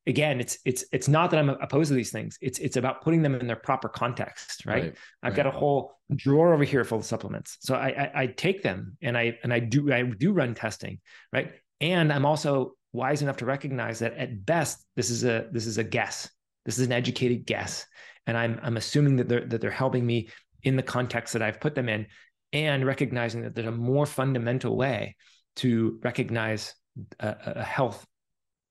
again 0.08 0.40
it's 0.40 0.58
it's 0.66 0.86
it's 0.92 1.08
not 1.08 1.32
that 1.32 1.40
i'm 1.40 1.50
opposed 1.50 1.90
to 1.90 1.96
these 1.96 2.12
things. 2.12 2.38
It's 2.42 2.60
it's 2.60 2.78
about 2.78 3.02
putting 3.02 3.22
them 3.22 3.36
in 3.36 3.48
their 3.48 3.56
proper 3.56 3.90
context 3.90 4.66
right, 4.66 4.84
right 4.84 4.96
i've 5.24 5.32
right. 5.32 5.36
got 5.36 5.48
a 5.48 5.52
whole 5.52 5.98
drawer 6.16 6.54
over 6.54 6.64
here 6.64 6.84
full 6.84 7.00
of 7.00 7.06
supplements. 7.06 7.58
So 7.62 7.76
I, 7.76 7.88
I, 7.88 8.22
I 8.22 8.28
take 8.28 8.64
them 8.64 8.98
and 9.02 9.18
i 9.18 9.38
and 9.44 9.54
i 9.54 9.60
do 9.60 9.92
i 9.92 10.04
do 10.04 10.32
run 10.32 10.54
testing 10.56 11.00
right? 11.34 11.54
And 11.82 12.12
i'm 12.14 12.26
also 12.26 12.74
wise 12.94 13.22
enough 13.22 13.38
to 13.38 13.46
recognize 13.46 14.00
that 14.00 14.16
at 14.16 14.46
best 14.46 14.86
this 14.96 15.10
is 15.10 15.24
a 15.24 15.48
this 15.52 15.66
is 15.66 15.78
a 15.78 15.84
guess. 15.84 16.30
This 16.66 16.80
is 16.80 16.86
an 16.86 16.94
educated 16.94 17.46
guess. 17.46 17.86
And 18.28 18.38
i'm 18.38 18.60
i'm 18.64 18.78
assuming 18.78 19.18
that 19.18 19.30
they're 19.30 19.46
that 19.46 19.62
they're 19.62 19.72
helping 19.72 20.06
me 20.06 20.30
in 20.64 20.76
the 20.76 20.84
context 20.84 21.34
that 21.34 21.42
i've 21.42 21.60
put 21.60 21.76
them 21.76 21.90
in 21.90 22.08
and 22.54 22.86
recognizing 22.86 23.42
that 23.42 23.54
there's 23.54 23.68
a 23.68 23.72
more 23.72 24.06
fundamental 24.06 24.76
way 24.76 25.16
to 25.58 26.00
recognize 26.04 26.74
a, 27.20 27.36
a 27.58 27.64
health 27.64 28.06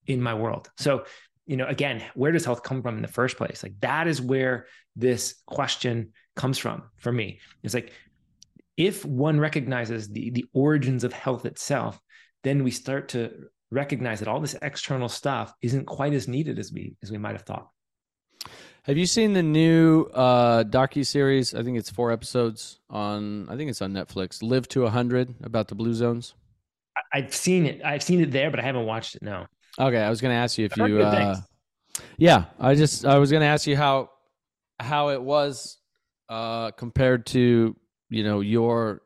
in 0.07 0.23
my 0.23 0.35
world. 0.35 0.71
So, 0.79 1.05
you 1.47 1.57
know, 1.57 1.67
again, 1.67 2.03
where 2.15 2.33
does 2.33 2.45
health 2.45 2.63
come 2.63 2.83
from 2.83 2.97
in 2.97 3.03
the 3.03 3.09
first 3.09 3.37
place? 3.37 3.63
Like 3.63 3.79
that 3.81 4.07
is 4.07 4.21
where 4.21 4.67
this 4.97 5.35
question 5.47 6.13
comes 6.37 6.59
from 6.59 6.85
for 6.97 7.13
me. 7.13 7.41
It's 7.63 7.75
like 7.75 7.93
if 8.77 9.05
one 9.05 9.39
recognizes 9.39 10.09
the 10.09 10.31
the 10.31 10.47
origins 10.53 11.05
of 11.05 11.13
health 11.13 11.45
itself, 11.47 12.01
then 12.43 12.65
we 12.65 12.71
start 12.71 13.11
to 13.11 13.49
recognize 13.71 14.21
that 14.21 14.29
all 14.29 14.41
this 14.41 14.57
external 14.63 15.09
stuff 15.09 15.53
isn't 15.61 15.87
quite 15.87 16.13
as 16.13 16.29
needed 16.29 16.59
as 16.59 16.73
we 16.73 16.97
as 17.03 17.11
we 17.11 17.19
might 17.19 17.33
have 17.33 17.43
thought. 17.43 17.69
Have 18.85 18.99
you 18.99 19.07
seen 19.07 19.33
the 19.33 19.43
new 19.43 20.03
uh, 20.13 20.65
docu 20.65 21.07
series? 21.07 21.55
I 21.55 21.63
think 21.63 21.79
it's 21.79 21.89
four 21.89 22.13
episodes 22.13 22.81
on. 22.91 23.49
I 23.49 23.57
think 23.57 23.71
it's 23.71 23.81
on 23.81 23.93
Netflix. 23.93 24.43
Live 24.43 24.69
to 24.69 24.85
a 24.85 24.91
hundred 24.91 25.35
about 25.43 25.69
the 25.69 25.75
blue 25.75 25.95
zones. 25.95 26.35
I've 27.13 27.35
seen 27.35 27.65
it. 27.65 27.83
I've 27.83 28.03
seen 28.03 28.21
it 28.21 28.31
there, 28.31 28.51
but 28.51 28.61
I 28.61 28.63
haven't 28.63 28.85
watched 28.85 29.17
it. 29.17 29.23
No. 29.23 29.47
Okay, 29.79 30.01
I 30.01 30.11
was 30.11 30.21
going 30.21 30.33
to 30.33 30.37
ask 30.37 30.59
you 30.59 30.67
if 30.67 30.77
you. 30.77 31.01
Uh, 31.01 31.37
yeah, 32.17 32.45
I 32.61 32.75
just 32.75 33.05
I 33.05 33.19
was 33.19 33.31
going 33.31 33.41
to 33.41 33.47
ask 33.47 33.67
you 33.67 33.77
how 33.77 34.11
how 34.81 35.11
it 35.11 35.23
was 35.23 35.79
uh, 36.29 36.71
compared 36.73 37.27
to 37.27 37.77
you 38.11 38.25
know 38.25 38.41
your 38.41 39.03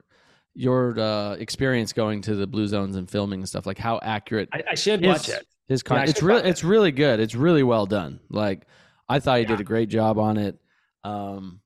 your 0.54 0.98
uh, 0.98 1.34
experience 1.34 1.92
going 1.92 2.20
to 2.22 2.34
the 2.34 2.46
blue 2.46 2.66
zones 2.66 2.96
and 2.96 3.08
filming 3.08 3.40
and 3.40 3.48
stuff. 3.48 3.66
Like 3.66 3.78
how 3.78 4.00
accurate. 4.02 4.48
I, 4.52 4.62
I 4.70 4.74
should 4.74 5.00
his, 5.00 5.08
watch 5.08 5.28
it. 5.28 5.46
His 5.68 5.82
con- 5.82 5.98
yeah, 5.98 6.10
it's 6.10 6.22
really 6.22 6.48
it's 6.48 6.64
really 6.64 6.92
good. 6.92 7.20
It's 7.20 7.34
really 7.34 7.62
well 7.62 7.86
done. 7.86 8.20
Like 8.28 8.66
I 9.08 9.20
thought 9.20 9.38
he 9.38 9.42
yeah. 9.42 9.50
did 9.50 9.60
a 9.60 9.64
great 9.64 9.88
job 9.88 10.18
on 10.18 10.36
it. 10.36 10.58
Um, 11.04 11.60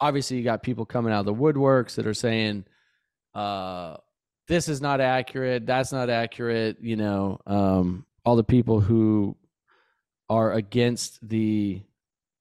obviously, 0.00 0.36
you 0.36 0.44
got 0.44 0.62
people 0.62 0.84
coming 0.84 1.12
out 1.12 1.20
of 1.20 1.26
the 1.26 1.34
woodworks 1.34 1.94
that 1.94 2.06
are 2.06 2.14
saying, 2.14 2.64
uh, 3.34 3.96
"This 4.48 4.68
is 4.68 4.80
not 4.80 5.00
accurate. 5.00 5.66
That's 5.66 5.92
not 5.92 6.10
accurate." 6.10 6.78
You 6.80 6.96
know, 6.96 7.40
um, 7.46 8.06
all 8.26 8.36
the 8.36 8.44
people 8.44 8.80
who 8.80 9.34
are 10.28 10.52
against 10.52 11.26
the 11.26 11.80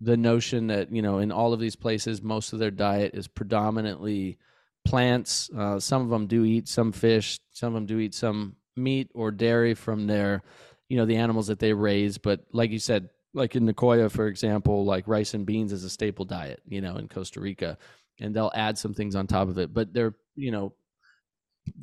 the 0.01 0.17
notion 0.17 0.67
that 0.67 0.91
you 0.91 1.01
know 1.01 1.19
in 1.19 1.31
all 1.31 1.53
of 1.53 1.59
these 1.59 1.75
places 1.75 2.21
most 2.21 2.51
of 2.51 2.59
their 2.59 2.71
diet 2.71 3.13
is 3.13 3.27
predominantly 3.27 4.37
plants 4.83 5.49
uh, 5.57 5.79
some 5.79 6.01
of 6.01 6.09
them 6.09 6.27
do 6.27 6.43
eat 6.43 6.67
some 6.67 6.91
fish 6.91 7.39
some 7.51 7.69
of 7.69 7.73
them 7.75 7.85
do 7.85 7.99
eat 7.99 8.13
some 8.13 8.55
meat 8.75 9.09
or 9.13 9.31
dairy 9.31 9.73
from 9.73 10.05
their 10.05 10.43
you 10.89 10.97
know 10.97 11.05
the 11.05 11.15
animals 11.15 11.47
that 11.47 11.59
they 11.59 11.71
raise 11.71 12.17
but 12.17 12.41
like 12.51 12.71
you 12.71 12.79
said 12.79 13.09
like 13.35 13.55
in 13.55 13.67
Nicoya, 13.67 14.09
for 14.09 14.27
example, 14.27 14.85
like 14.85 15.07
rice 15.07 15.33
and 15.33 15.45
beans 15.45 15.73
is 15.73 15.83
a 15.83 15.89
staple 15.89 16.25
diet, 16.25 16.61
you 16.67 16.81
know, 16.81 16.95
in 16.95 17.07
Costa 17.07 17.41
Rica, 17.41 17.77
and 18.19 18.33
they'll 18.33 18.51
add 18.55 18.77
some 18.77 18.93
things 18.93 19.15
on 19.15 19.27
top 19.27 19.49
of 19.49 19.59
it. 19.59 19.73
But 19.73 19.93
they're, 19.93 20.15
you 20.35 20.51
know, 20.51 20.73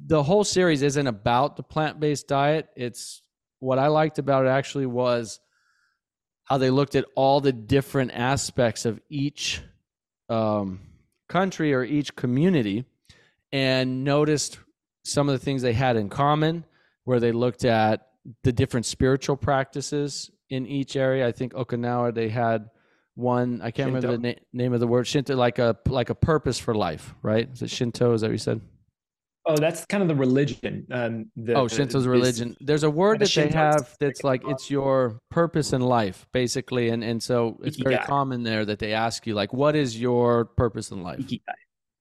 the 0.07 0.23
whole 0.23 0.45
series 0.45 0.83
isn't 0.83 1.07
about 1.07 1.57
the 1.57 1.63
plant 1.63 2.01
based 2.01 2.27
diet. 2.27 2.69
It's 2.75 3.23
what 3.63 3.79
I 3.79 3.87
liked 3.87 4.19
about 4.19 4.45
it 4.45 4.49
actually 4.49 4.87
was 4.87 5.39
how 6.45 6.59
they 6.59 6.71
looked 6.71 6.97
at 6.97 7.05
all 7.15 7.41
the 7.41 7.53
different 7.53 8.11
aspects 8.11 8.85
of 8.85 9.01
each 9.09 9.63
um, 10.29 10.81
country 11.29 11.73
or 11.73 11.85
each 11.85 12.17
community 12.17 12.85
and 13.53 14.03
noticed 14.03 14.59
some 15.05 15.29
of 15.29 15.39
the 15.39 15.45
things 15.45 15.63
they 15.63 15.73
had 15.75 15.97
in 15.97 16.09
common, 16.09 16.65
where 17.05 17.21
they 17.21 17.31
looked 17.31 17.65
at 17.65 18.09
the 18.43 18.53
different 18.53 18.85
spiritual 18.85 19.37
practices 19.37 20.31
in 20.51 20.67
each 20.67 20.97
area. 20.97 21.27
I 21.27 21.31
think 21.31 21.53
Okinawa 21.53 22.15
they 22.15 22.31
had 22.31 22.69
one. 23.15 23.61
I 23.63 23.71
can't 23.71 23.93
Shinto. 23.93 24.09
remember 24.09 24.17
the 24.17 24.35
na- 24.35 24.41
name 24.53 24.73
of 24.73 24.81
the 24.81 24.89
word. 24.89 25.07
Shinto, 25.07 25.37
like 25.37 25.61
a 25.61 25.77
like 25.87 26.11
a 26.11 26.17
purpose 26.17 26.59
for 26.59 26.75
life, 26.75 27.15
right? 27.23 27.49
Is 27.53 27.63
it 27.63 27.71
Shinto? 27.71 28.13
Is 28.13 28.23
that 28.23 28.29
what 28.29 28.33
you 28.33 28.39
said? 28.39 28.61
Oh, 29.45 29.57
that's 29.57 29.85
kind 29.87 30.03
of 30.03 30.09
the 30.09 30.15
religion. 30.15 30.87
Um, 30.91 31.31
the, 31.37 31.55
oh, 31.55 31.67
Shinto's 31.67 32.07
religion. 32.07 32.57
There's 32.61 32.85
a 32.85 32.91
word 32.91 33.19
that 33.21 33.33
they 33.35 33.49
have 33.49 33.97
that's 33.99 34.23
like 34.23 34.43
it's 34.47 34.71
your 34.71 35.19
purpose 35.31 35.73
in 35.73 35.81
life, 35.81 36.27
basically, 36.33 36.91
and 36.91 37.03
and 37.03 37.21
so 37.21 37.59
it's 37.65 37.77
Ikigai. 37.77 37.85
very 37.85 37.99
common 37.99 38.45
there 38.45 38.65
that 38.65 38.79
they 38.79 38.93
ask 38.93 39.27
you 39.27 39.35
like, 39.35 39.53
"What 39.53 39.75
is 39.75 40.01
your 40.01 40.45
purpose 40.45 40.93
in 40.93 41.03
life?" 41.03 41.19
Ikigai. 41.19 41.41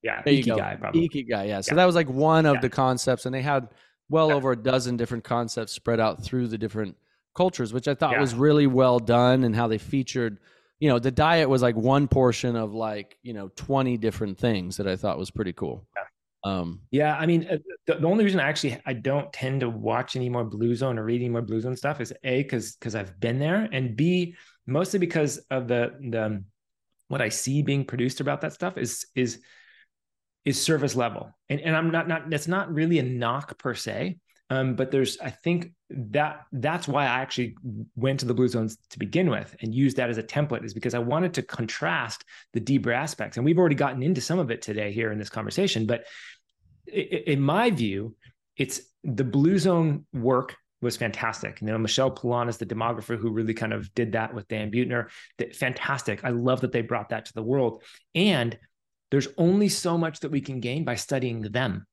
Yeah, 0.04 0.22
there 0.24 0.34
Ikigai, 0.34 0.80
probably. 0.80 1.10
Ikigai, 1.10 1.48
yeah. 1.48 1.62
So 1.62 1.72
yeah. 1.72 1.78
that 1.78 1.86
was 1.86 1.96
like 1.96 2.10
one 2.10 2.46
of 2.46 2.56
yeah. 2.56 2.62
the 2.62 2.70
concepts, 2.70 3.26
and 3.26 3.34
they 3.34 3.42
had 3.42 3.70
well 4.10 4.30
yeah. 4.30 4.36
over 4.36 4.52
a 4.52 4.56
dozen 4.56 4.98
different 4.98 5.24
concepts 5.24 5.72
spread 5.72 6.00
out 6.00 6.24
through 6.24 6.48
the 6.48 6.58
different 6.60 6.96
cultures, 7.34 7.74
which 7.74 7.88
I 7.88 7.96
thought 7.96 8.20
was 8.20 8.34
really 8.34 8.68
well 8.68 9.00
done 9.00 9.44
and 9.44 9.56
how 9.56 9.68
they 9.68 9.78
featured, 9.78 10.40
you 10.80 10.90
know, 10.90 11.00
the 11.00 11.12
diet 11.12 11.50
was 11.50 11.62
like 11.62 11.76
one 11.76 12.08
portion 12.08 12.56
of 12.56 12.74
like, 12.74 13.18
you 13.24 13.34
know, 13.34 13.50
20 13.56 13.98
different 13.98 14.38
things 14.38 14.78
that 14.78 14.88
I 14.88 14.96
thought 14.96 15.18
was 15.18 15.32
pretty 15.32 15.54
cool. 15.54 15.88
Yeah. 15.96 16.04
Um, 16.44 16.82
yeah, 16.90 17.16
I 17.18 17.26
mean, 17.28 17.48
uh, 17.50 17.58
the, 17.86 17.96
the, 17.96 18.08
only 18.08 18.24
reason 18.24 18.40
I 18.40 18.50
actually 18.50 18.80
I 18.86 18.94
don't 18.94 19.32
tend 19.32 19.62
to 19.62 19.70
watch 19.70 20.16
any 20.16 20.28
more 20.28 20.44
Blue 20.44 20.74
Zone 20.76 20.98
or 20.98 21.04
read 21.04 21.22
any 21.22 21.30
more 21.30 21.44
Blue 21.44 21.62
Zone 21.62 21.76
stuff 21.76 22.02
is 22.02 22.14
a 22.24 22.42
because 22.42 22.76
because 22.76 22.96
I've 22.96 23.20
been 23.20 23.38
there, 23.38 23.70
and 23.72 23.96
b 23.96 24.36
mostly 24.66 24.98
because 24.98 25.38
of 25.52 25.68
the 25.68 25.92
the 26.00 26.44
what 27.10 27.22
I 27.22 27.30
see 27.30 27.62
being 27.62 27.86
produced 27.86 28.22
about 28.22 28.42
that 28.42 28.54
stuff 28.54 28.78
is 28.78 29.06
is 29.14 29.40
is 30.44 30.60
service 30.60 30.96
level, 30.96 31.32
and 31.48 31.62
and 31.62 31.76
I'm 31.76 31.92
not 31.92 32.08
not 32.08 32.30
that's 32.30 32.48
not 32.48 32.74
really 32.74 32.98
a 32.98 33.04
knock 33.04 33.60
per 33.60 33.76
se, 33.76 34.18
um, 34.52 34.76
but 34.76 34.92
there's, 34.92 35.18
I 35.20 35.30
think 35.30 35.72
that 35.90 36.42
that's 36.52 36.86
why 36.86 37.06
I 37.06 37.22
actually 37.22 37.56
went 37.96 38.20
to 38.20 38.26
the 38.26 38.34
blue 38.34 38.50
zones 38.50 38.78
to 38.90 39.00
begin 39.00 39.30
with 39.30 39.56
and 39.62 39.74
used 39.74 39.96
that 39.96 40.10
as 40.10 40.18
a 40.18 40.24
template 40.24 40.66
is 40.66 40.74
because 40.74 40.94
I 40.94 41.00
wanted 41.00 41.34
to 41.36 41.42
contrast 41.42 42.26
the 42.52 42.60
deeper 42.60 42.92
aspects. 42.92 43.38
And 43.38 43.46
we've 43.46 43.58
already 43.58 43.76
gotten 43.76 44.04
into 44.04 44.20
some 44.20 44.40
of 44.40 44.52
it 44.52 44.62
today 44.62 44.92
here 44.92 45.10
in 45.14 45.18
this 45.18 45.30
conversation. 45.30 45.86
But 45.86 46.04
in 46.86 47.40
my 47.40 47.72
view, 47.72 48.18
it's 48.58 48.82
the 49.06 49.24
blue 49.24 49.58
zone 49.58 50.06
work 50.12 50.58
was 50.82 50.98
fantastic. 50.98 51.62
You 51.62 51.68
know, 51.68 51.78
Michel 51.78 52.12
Poulain 52.12 52.50
is 52.50 52.58
the 52.58 52.66
demographer 52.66 53.18
who 53.18 53.32
really 53.32 53.54
kind 53.54 53.72
of 53.72 53.94
did 53.94 54.12
that 54.12 54.34
with 54.34 54.50
Dan 54.50 54.70
Buettner. 54.70 55.08
Fantastic. 55.54 56.26
I 56.26 56.32
love 56.32 56.60
that 56.60 56.74
they 56.74 56.82
brought 56.82 57.10
that 57.10 57.24
to 57.28 57.34
the 57.34 57.44
world. 57.44 57.84
And 58.16 58.60
there's 59.12 59.30
only 59.38 59.70
so 59.70 59.98
much 59.98 60.20
that 60.20 60.32
we 60.32 60.42
can 60.42 60.60
gain 60.60 60.84
by 60.84 60.96
studying 60.96 61.42
them. 61.42 61.88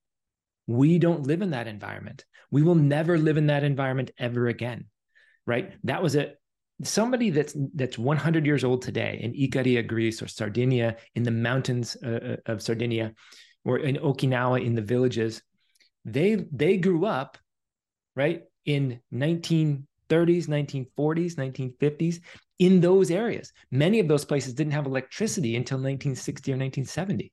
We 0.66 0.98
don't 0.98 1.24
live 1.24 1.40
in 1.40 1.50
that 1.50 1.68
environment. 1.68 2.24
We 2.50 2.62
will 2.62 2.74
never 2.74 3.18
live 3.18 3.36
in 3.36 3.46
that 3.48 3.64
environment 3.64 4.10
ever 4.18 4.48
again. 4.48 4.86
Right? 5.46 5.72
That 5.84 6.02
was 6.02 6.14
it. 6.14 6.36
Somebody 6.82 7.30
that's 7.30 7.56
that's 7.74 7.98
100 7.98 8.46
years 8.46 8.62
old 8.62 8.82
today 8.82 9.18
in 9.22 9.32
Ikaria, 9.32 9.86
Greece, 9.86 10.22
or 10.22 10.28
Sardinia, 10.28 10.96
in 11.14 11.24
the 11.24 11.30
mountains 11.30 11.96
uh, 12.04 12.36
uh, 12.46 12.52
of 12.52 12.62
Sardinia, 12.62 13.14
or 13.64 13.78
in 13.78 13.96
Okinawa, 13.96 14.64
in 14.64 14.74
the 14.74 14.82
villages, 14.82 15.42
they 16.04 16.46
they 16.52 16.76
grew 16.76 17.04
up, 17.04 17.36
right, 18.14 18.42
in 18.64 19.00
1930s, 19.12 19.84
1940s, 20.10 21.34
1950s, 21.34 22.20
in 22.58 22.80
those 22.80 23.10
areas. 23.10 23.52
Many 23.70 23.98
of 23.98 24.08
those 24.08 24.24
places 24.24 24.54
didn't 24.54 24.72
have 24.72 24.86
electricity 24.86 25.56
until 25.56 25.78
1960 25.78 26.52
or 26.52 26.54
1970. 26.54 27.32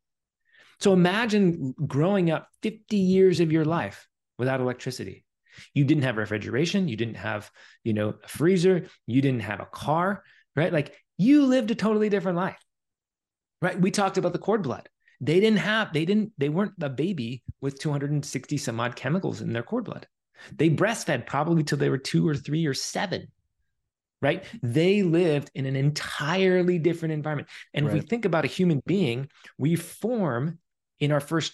So 0.79 0.93
imagine 0.93 1.73
growing 1.85 2.31
up 2.31 2.47
50 2.63 2.97
years 2.97 3.39
of 3.39 3.51
your 3.51 3.65
life 3.65 4.07
without 4.37 4.61
electricity. 4.61 5.25
You 5.73 5.85
didn't 5.85 6.03
have 6.03 6.17
refrigeration, 6.17 6.87
you 6.87 6.97
didn't 6.97 7.15
have, 7.15 7.49
you 7.83 7.93
know, 7.93 8.15
a 8.23 8.27
freezer, 8.27 8.87
you 9.07 9.21
didn't 9.21 9.41
have 9.41 9.61
a 9.61 9.65
car, 9.65 10.23
right? 10.55 10.73
Like 10.73 10.95
you 11.17 11.45
lived 11.45 11.71
a 11.71 11.75
totally 11.75 12.09
different 12.09 12.37
life. 12.37 12.59
Right? 13.61 13.79
We 13.79 13.89
talked 13.89 14.17
about 14.17 14.33
the 14.33 14.39
cord 14.39 14.63
blood. 14.63 14.89
They 15.21 15.39
didn't 15.39 15.59
have, 15.59 15.93
they 15.93 16.03
didn't, 16.03 16.33
they 16.37 16.49
weren't 16.49 16.73
a 16.81 16.89
baby 16.89 17.41
with 17.61 17.79
260 17.79 18.57
some 18.57 18.79
odd 18.79 18.95
chemicals 18.95 19.41
in 19.41 19.53
their 19.53 19.63
cord 19.63 19.85
blood. 19.85 20.07
They 20.53 20.69
breastfed 20.69 21.25
probably 21.25 21.63
till 21.63 21.77
they 21.77 21.89
were 21.89 21.97
two 21.97 22.27
or 22.27 22.35
three 22.35 22.65
or 22.65 22.73
seven 22.73 23.27
right? 24.21 24.43
They 24.63 25.03
lived 25.03 25.51
in 25.53 25.67
an 25.67 25.75
entirely 25.75 26.79
different 26.79 27.13
environment. 27.13 27.47
And 27.75 27.85
right. 27.85 27.95
if 27.95 28.03
we 28.03 28.07
think 28.07 28.25
about 28.25 28.43
a 28.43 28.47
human 28.47 28.81
being, 28.85 29.29
we 29.57 29.75
form 29.75 30.57
in 30.99 31.11
our 31.11 31.19
first 31.19 31.53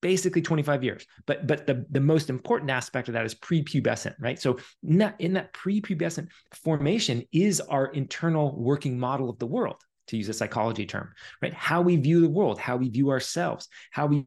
basically 0.00 0.42
25 0.42 0.84
years. 0.84 1.06
But 1.26 1.46
but 1.46 1.66
the, 1.66 1.84
the 1.90 2.00
most 2.00 2.30
important 2.30 2.70
aspect 2.70 3.08
of 3.08 3.14
that 3.14 3.26
is 3.26 3.34
prepubescent, 3.34 4.14
right? 4.18 4.40
So 4.40 4.58
in 4.82 4.98
that, 4.98 5.16
in 5.18 5.34
that 5.34 5.52
prepubescent 5.52 6.28
formation 6.52 7.22
is 7.32 7.60
our 7.60 7.86
internal 7.86 8.58
working 8.58 8.98
model 8.98 9.30
of 9.30 9.38
the 9.38 9.46
world, 9.46 9.82
to 10.10 10.16
use 10.16 10.28
a 10.28 10.34
psychology 10.34 10.86
term, 10.86 11.12
right? 11.40 11.54
How 11.54 11.80
we 11.80 11.96
view 11.96 12.20
the 12.20 12.28
world, 12.28 12.58
how 12.58 12.76
we 12.76 12.88
view 12.88 13.10
ourselves, 13.10 13.68
how 13.90 14.06
we 14.06 14.26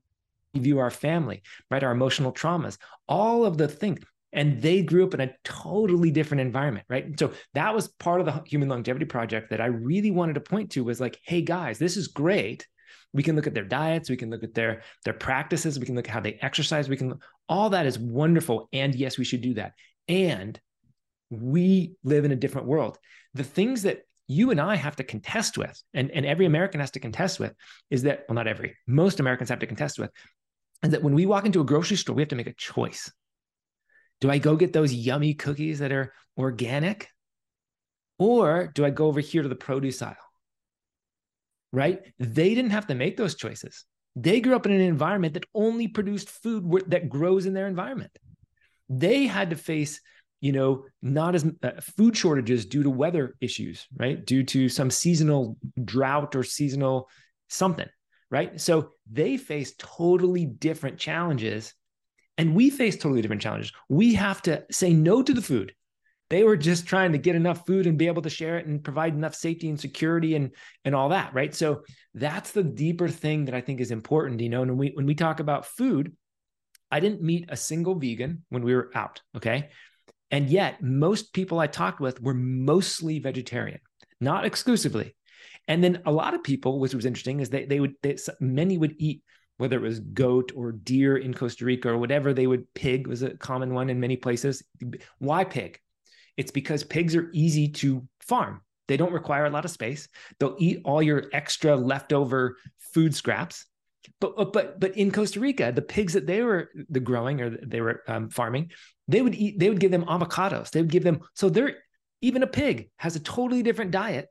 view 0.55 0.80
our 0.80 0.89
family, 0.91 1.43
right? 1.69 1.84
Our 1.84 1.91
emotional 1.91 2.32
traumas, 2.32 2.78
all 3.07 3.45
of 3.45 3.57
the 3.57 3.67
things. 3.67 3.99
And 4.32 4.61
they 4.61 4.82
grew 4.82 5.05
up 5.05 5.13
in 5.13 5.21
a 5.21 5.34
totally 5.43 6.09
different 6.09 6.41
environment, 6.41 6.86
right? 6.89 7.19
So 7.19 7.34
that 7.53 7.76
was 7.76 7.88
part 7.88 8.19
of 8.19 8.26
the 8.26 8.41
Human 8.47 8.67
Longevity 8.67 9.05
Project 9.05 9.51
that 9.51 9.61
I 9.61 9.67
really 9.67 10.09
wanted 10.09 10.34
to 10.36 10.41
point 10.41 10.71
to 10.71 10.84
was 10.84 10.99
like, 10.99 11.19
hey 11.24 11.41
guys, 11.41 11.78
this 11.78 11.97
is 11.97 12.07
great 12.07 12.67
we 13.14 13.24
can 13.24 13.36
look 13.36 13.47
at 13.47 13.53
their 13.53 13.64
diets 13.64 14.09
we 14.09 14.18
can 14.18 14.30
look 14.30 14.43
at 14.43 14.53
their 14.53 14.82
their 15.05 15.14
practices 15.14 15.80
we 15.80 15.86
can 15.86 15.95
look 15.95 16.07
at 16.07 16.14
how 16.14 16.20
they 16.20 16.38
exercise 16.41 16.89
we 16.89 16.97
can 16.97 17.14
all 17.47 17.70
that 17.70 17.86
is 17.86 17.99
wonderful 17.99 18.68
and 18.74 18.95
yes 18.95 19.18
we 19.18 19.26
should 19.26 19.41
do 19.41 19.53
that 19.53 19.74
and 20.07 20.59
we 21.30 21.93
live 22.03 22.26
in 22.26 22.32
a 22.32 22.36
different 22.36 22.68
world 22.68 22.97
the 23.34 23.43
things 23.43 23.84
that 23.84 24.03
you 24.28 24.51
and 24.51 24.61
I 24.61 24.76
have 24.76 24.95
to 24.97 25.03
contest 25.03 25.57
with, 25.57 25.82
and, 25.93 26.09
and 26.11 26.26
every 26.26 26.45
American 26.45 26.80
has 26.80 26.91
to 26.91 26.99
contest 26.99 27.39
with, 27.39 27.53
is 27.89 28.03
that, 28.03 28.24
well, 28.28 28.36
not 28.36 28.47
every, 28.47 28.76
most 28.88 29.20
Americans 29.20 29.49
have 29.49 29.59
to 29.59 29.68
contest 29.68 29.99
with, 29.99 30.11
is 30.84 30.91
that 30.91 31.03
when 31.03 31.14
we 31.14 31.26
walk 31.26 31.45
into 31.45 31.61
a 31.61 31.66
grocery 31.66 31.97
store, 31.97 32.16
we 32.16 32.22
have 32.22 32.30
to 32.30 32.36
make 32.36 32.47
a 32.47 32.53
choice. 32.53 33.11
Do 34.22 34.30
I 34.30 34.38
go 34.38 34.55
get 34.55 34.74
those 34.74 34.93
yummy 34.93 35.34
cookies 35.34 35.80
that 35.80 35.91
are 35.91 36.14
organic? 36.38 37.09
Or 38.18 38.72
do 38.74 38.86
I 38.86 38.89
go 38.89 39.07
over 39.07 39.20
here 39.20 39.41
to 39.41 39.49
the 39.49 39.55
produce 39.55 40.01
aisle? 40.01 40.16
Right? 41.74 42.01
They 42.19 42.55
didn't 42.55 42.71
have 42.71 42.88
to 42.88 42.95
make 42.95 43.17
those 43.17 43.36
choices. 43.36 43.86
They 44.15 44.41
grew 44.41 44.55
up 44.55 44.67
in 44.67 44.71
an 44.71 44.82
environment 44.82 45.36
that 45.36 45.45
only 45.55 45.89
produced 45.89 46.30
food 46.30 46.71
that 46.88 47.09
grows 47.09 47.47
in 47.47 47.53
their 47.53 47.67
environment. 47.67 48.17
They 48.89 49.26
had 49.28 49.49
to 49.51 49.57
face, 49.57 50.01
you 50.41 50.51
know, 50.51 50.86
not 51.01 51.36
as 51.36 51.45
uh, 51.63 51.71
food 51.82 52.17
shortages 52.17 52.65
due 52.65 52.84
to 52.84 52.89
weather 52.89 53.36
issues, 53.41 53.88
right? 53.97 54.24
Due 54.26 54.43
to 54.45 54.69
some 54.69 54.91
seasonal 54.91 55.57
drought 55.84 56.36
or 56.36 56.43
seasonal 56.43 57.09
something, 57.49 57.89
right? 58.32 58.59
So 58.61 58.91
they 59.11 59.38
face 59.38 59.74
totally 59.80 60.45
different 60.45 60.99
challenges 60.99 61.74
And 62.38 62.55
we 62.55 62.69
face 62.69 62.97
totally 62.97 63.21
different 63.21 63.41
challenges. 63.41 63.71
We 63.89 64.15
have 64.15 64.41
to 64.43 64.65
say 64.71 64.93
no 64.93 65.24
to 65.24 65.34
the 65.34 65.41
food. 65.41 65.74
They 66.34 66.44
were 66.44 66.58
just 66.58 66.88
trying 66.88 67.12
to 67.12 67.20
get 67.20 67.36
enough 67.36 67.64
food 67.68 67.86
and 67.86 67.96
be 67.96 68.08
able 68.08 68.24
to 68.24 68.30
share 68.32 68.58
it 68.58 68.66
and 68.66 68.84
provide 68.84 69.14
enough 69.14 69.36
safety 69.36 69.70
and 69.70 69.80
security 69.80 70.34
and 70.34 70.50
and 70.84 70.96
all 70.96 71.10
that, 71.10 71.32
right? 71.36 71.54
So 71.54 71.84
that's 72.16 72.50
the 72.54 72.64
deeper 72.64 73.08
thing 73.08 73.46
that 73.46 73.54
I 73.54 73.62
think 73.62 73.80
is 73.80 73.92
important, 73.92 74.42
you 74.42 74.50
know. 74.50 74.64
And 74.64 74.72
when 74.72 74.80
we 74.80 74.92
when 74.96 75.06
we 75.06 75.14
talk 75.14 75.40
about 75.40 75.68
food, 75.68 76.18
I 76.90 77.02
didn't 77.02 77.22
meet 77.22 77.46
a 77.50 77.56
single 77.56 77.94
vegan 77.94 78.46
when 78.50 78.64
we 78.64 78.74
were 78.74 78.90
out, 78.96 79.22
okay? 79.38 79.70
And 80.32 80.50
yet, 80.50 80.82
most 80.82 81.34
people 81.34 81.60
I 81.60 81.68
talked 81.68 82.00
with 82.00 82.20
were 82.20 82.34
mostly 82.34 83.20
vegetarian, 83.20 83.82
not 84.20 84.44
exclusively. 84.44 85.16
And 85.68 85.84
then 85.84 86.02
a 86.04 86.12
lot 86.12 86.34
of 86.34 86.42
people, 86.42 86.80
which 86.80 86.96
was 86.96 87.06
interesting, 87.06 87.42
is 87.42 87.52
they 87.52 87.66
they 87.66 87.80
would 87.80 87.94
they, 88.02 88.18
many 88.40 88.80
would 88.80 88.96
eat 88.98 89.22
whether 89.58 89.78
it 89.78 89.88
was 89.88 90.00
goat 90.00 90.52
or 90.56 90.72
deer 90.72 91.16
in 91.16 91.36
Costa 91.36 91.64
Rica 91.64 91.90
or 91.90 92.00
whatever 92.00 92.34
they 92.34 92.48
would 92.48 92.74
pig 92.74 93.06
was 93.06 93.22
a 93.22 93.38
common 93.38 93.76
one 93.76 93.92
in 93.92 94.00
many 94.00 94.16
places. 94.16 94.64
Why 95.20 95.44
pig? 95.44 95.80
It's 96.38 96.52
because 96.52 96.84
pigs 96.84 97.16
are 97.16 97.30
easy 97.34 97.70
to 97.70 98.08
farm. 98.22 98.62
They 98.88 98.98
don't 98.98 99.14
require 99.14 99.46
a 99.46 99.50
lot 99.50 99.66
of 99.66 99.72
space. 99.72 100.08
They'll 100.40 100.56
eat 100.60 100.82
all 100.84 101.02
your 101.02 101.26
extra 101.32 101.76
leftover 101.76 102.58
food 102.94 103.16
scraps. 103.16 103.66
But 104.20 104.52
but 104.52 104.80
but 104.80 104.98
in 104.98 105.12
Costa 105.12 105.40
Rica, 105.40 105.72
the 105.74 105.82
pigs 105.82 106.14
that 106.14 106.28
they 106.28 106.42
were 106.42 106.70
the 106.90 107.00
growing 107.00 107.42
or 107.42 107.50
they 107.50 107.80
were 107.80 108.04
um, 108.08 108.30
farming, 108.30 108.72
they 109.08 109.22
would 109.22 109.36
eat. 109.36 109.60
They 109.60 109.70
would 109.70 109.80
give 109.80 109.92
them 109.92 110.06
avocados. 110.06 110.72
They 110.72 110.82
would 110.82 110.92
give 110.92 111.04
them. 111.04 111.22
So 111.36 111.50
they're 111.50 111.78
even 112.22 112.44
a 112.44 112.48
pig 112.48 112.90
has 112.98 113.16
a 113.16 113.22
totally 113.22 113.64
different 113.64 113.92
diet, 113.92 114.28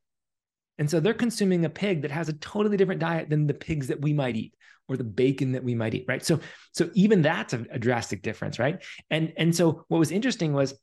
and 0.79 0.91
so 0.91 1.01
they're 1.01 1.15
consuming 1.15 1.65
a 1.65 1.71
pig 1.71 2.03
that 2.03 2.11
has 2.11 2.29
a 2.29 2.35
totally 2.35 2.77
different 2.77 3.01
diet 3.01 3.31
than 3.31 3.47
the 3.47 3.55
pigs 3.55 3.87
that 3.87 4.03
we 4.03 4.13
might 4.13 4.37
eat 4.37 4.55
or 4.89 4.99
the 4.99 5.05
bacon 5.05 5.53
that 5.53 5.65
we 5.65 5.75
might 5.75 5.95
eat. 5.95 6.05
Right. 6.07 6.25
So 6.25 6.41
so 6.73 6.91
even 6.93 7.23
that's 7.23 7.55
a, 7.55 7.65
a 7.71 7.79
drastic 7.79 8.21
difference. 8.21 8.59
Right. 8.59 8.83
And 9.11 9.33
and 9.39 9.57
so 9.57 9.85
what 9.89 9.99
was 9.99 10.11
interesting 10.11 10.53
was 10.53 10.75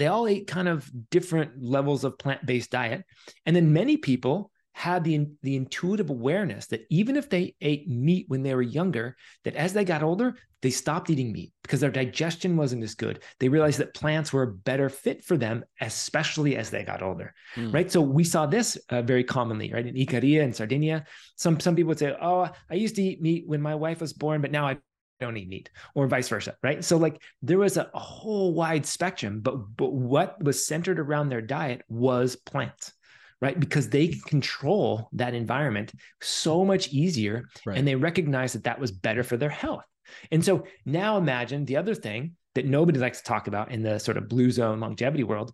they 0.00 0.06
all 0.06 0.26
ate 0.26 0.46
kind 0.46 0.68
of 0.68 0.90
different 1.10 1.62
levels 1.62 2.04
of 2.04 2.18
plant-based 2.18 2.70
diet. 2.70 3.04
And 3.44 3.54
then 3.54 3.72
many 3.72 3.96
people 3.96 4.50
had 4.72 5.04
the, 5.04 5.26
the 5.42 5.56
intuitive 5.56 6.08
awareness 6.08 6.66
that 6.68 6.86
even 6.90 7.16
if 7.16 7.28
they 7.28 7.54
ate 7.60 7.88
meat 7.88 8.24
when 8.28 8.42
they 8.42 8.54
were 8.54 8.62
younger 8.62 9.16
that 9.44 9.54
as 9.54 9.72
they 9.72 9.84
got 9.84 10.02
older 10.02 10.34
they 10.62 10.70
stopped 10.70 11.10
eating 11.10 11.32
meat 11.32 11.52
because 11.62 11.80
their 11.80 11.90
digestion 11.90 12.56
wasn't 12.56 12.82
as 12.82 12.94
good. 12.94 13.22
They 13.40 13.48
realized 13.48 13.78
that 13.78 13.94
plants 13.94 14.30
were 14.32 14.42
a 14.42 14.52
better 14.52 14.88
fit 14.88 15.24
for 15.24 15.36
them 15.36 15.64
especially 15.80 16.56
as 16.56 16.70
they 16.70 16.84
got 16.84 17.02
older 17.02 17.34
mm. 17.56 17.74
right? 17.74 17.90
So 17.90 18.00
we 18.00 18.24
saw 18.24 18.46
this 18.46 18.78
uh, 18.88 19.02
very 19.02 19.24
commonly 19.24 19.72
right 19.72 19.86
in 19.86 19.96
icaria 19.96 20.42
and 20.42 20.54
sardinia. 20.54 21.04
Some 21.36 21.60
some 21.60 21.76
people 21.76 21.88
would 21.88 21.98
say 21.98 22.14
oh 22.20 22.48
i 22.70 22.74
used 22.74 22.94
to 22.96 23.02
eat 23.02 23.20
meat 23.20 23.44
when 23.46 23.60
my 23.60 23.74
wife 23.74 24.00
was 24.00 24.12
born 24.12 24.40
but 24.40 24.52
now 24.52 24.66
i 24.66 24.78
don't 25.20 25.36
eat 25.36 25.48
meat 25.48 25.70
or 25.94 26.06
vice 26.06 26.28
versa 26.28 26.56
right? 26.62 26.84
So 26.84 26.96
like 26.96 27.22
there 27.42 27.58
was 27.58 27.76
a, 27.76 27.90
a, 27.94 27.98
whole 27.98 28.54
wide 28.54 28.86
spectrum 28.86 29.40
but 29.40 29.56
but 29.76 29.92
what 29.92 30.42
was 30.42 30.66
centered 30.66 30.98
around 30.98 31.28
their 31.28 31.42
diet 31.42 31.82
was 31.88 32.36
plants 32.36 32.92
right? 33.40 33.58
Because 33.58 33.88
they 33.88 34.08
control 34.08 35.08
that 35.12 35.34
environment 35.34 35.92
so 36.20 36.64
much 36.64 36.88
easier 36.88 37.48
right. 37.64 37.78
and 37.78 37.86
they 37.86 37.94
recognize 37.94 38.52
that 38.52 38.64
that 38.64 38.78
was 38.78 38.92
better 38.92 39.22
for 39.22 39.36
their 39.36 39.50
health. 39.50 39.84
And 40.30 40.44
so 40.44 40.64
now 40.84 41.16
imagine 41.16 41.64
the 41.64 41.76
other 41.76 41.94
thing 41.94 42.36
that 42.54 42.66
nobody 42.66 42.98
likes 42.98 43.18
to 43.18 43.24
talk 43.24 43.46
about 43.46 43.70
in 43.70 43.82
the 43.82 43.98
sort 43.98 44.16
of 44.16 44.28
blue 44.28 44.50
zone 44.50 44.80
longevity 44.80 45.24
world 45.24 45.52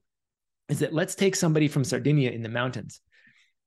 is 0.69 0.81
that 0.81 0.93
let's 0.93 1.15
take 1.15 1.37
somebody 1.37 1.69
from 1.69 1.85
sardinia 1.85 2.31
in 2.31 2.43
the 2.43 2.49
mountains. 2.49 3.01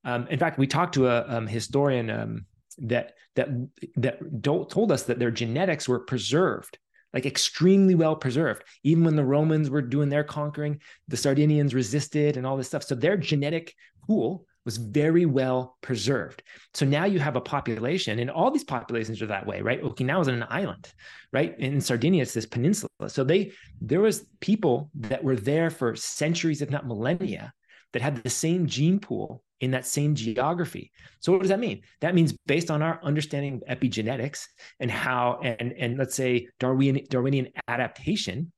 Um, 0.04 0.28
in 0.28 0.39
fact 0.39 0.58
we 0.58 0.68
talked 0.68 0.95
to 0.95 1.08
a 1.08 1.26
um, 1.28 1.47
historian 1.47 2.10
um, 2.10 2.45
that 2.80 3.14
that 3.36 3.50
that 3.96 4.20
told 4.44 4.92
us 4.92 5.04
that 5.04 5.20
their 5.20 5.32
genetics 5.32 5.88
were 5.88 6.00
preserved 6.00 6.78
like 7.14 7.26
extremely 7.26 7.96
well 7.96 8.16
preserved. 8.16 8.64
Even 8.84 9.04
when 9.04 9.16
the 9.16 9.26
romans 9.26 9.70
were 9.70 9.82
doing 9.82 10.10
their 10.10 10.24
conquering 10.24 10.80
the 11.08 11.18
sardinians 11.18 11.74
resisted 11.74 12.38
and 12.38 12.46
all 12.46 12.58
this 12.58 12.68
stuff. 12.68 12.84
So 12.84 12.96
their 12.96 13.18
genetic 13.18 13.74
pool 14.06 14.46
was 14.66 14.78
very 14.78 15.26
well 15.26 15.78
preserved. 15.82 16.44
So 16.74 16.86
now 16.86 17.06
you 17.06 17.20
have 17.20 17.36
a 17.36 17.42
population 17.42 18.20
and 18.20 18.30
all 18.30 18.52
these 18.52 18.64
populations 18.64 19.22
are 19.22 19.28
that 19.28 19.48
way 19.48 19.62
right? 19.62 19.82
Okinawa 19.82 20.22
is 20.22 20.28
an 20.28 20.46
island 20.50 20.92
right? 21.32 21.58
In 21.60 21.82
sardinia 21.82 22.22
it's 22.22 22.34
this 22.34 22.46
peninsula. 22.46 22.90
So 23.08 23.24
they 23.24 23.54
there 23.82 24.02
was 24.02 24.26
people 24.40 24.92
that 24.96 25.24
were 25.24 25.36
there 25.36 25.70
for 25.70 25.96
centuries 25.96 26.62
if 26.62 26.70
not 26.70 26.88
millennia 26.88 27.54
that 27.94 28.02
had 28.02 28.24
the 28.24 28.30
same 28.30 28.68
gene 28.68 29.00
pool 29.00 29.44
in 29.62 29.72
that 29.72 29.86
same 29.86 30.16
geography. 30.16 30.92
So 31.20 31.32
what 31.32 31.42
does 31.42 31.50
that 31.50 31.60
mean? 31.60 31.82
That 32.02 32.16
means 32.16 32.36
based 32.46 32.72
on 32.72 32.82
our 32.82 33.00
understanding 33.04 33.56
of 33.68 33.80
epigenetics 33.80 34.46
and 34.80 34.90
how 34.90 35.40
and 35.44 35.74
and 35.74 35.98
let's 35.98 36.16
say 36.16 36.48
Darwinian 36.60 37.06
Darwinian 37.10 37.50
adaptation 37.68 38.52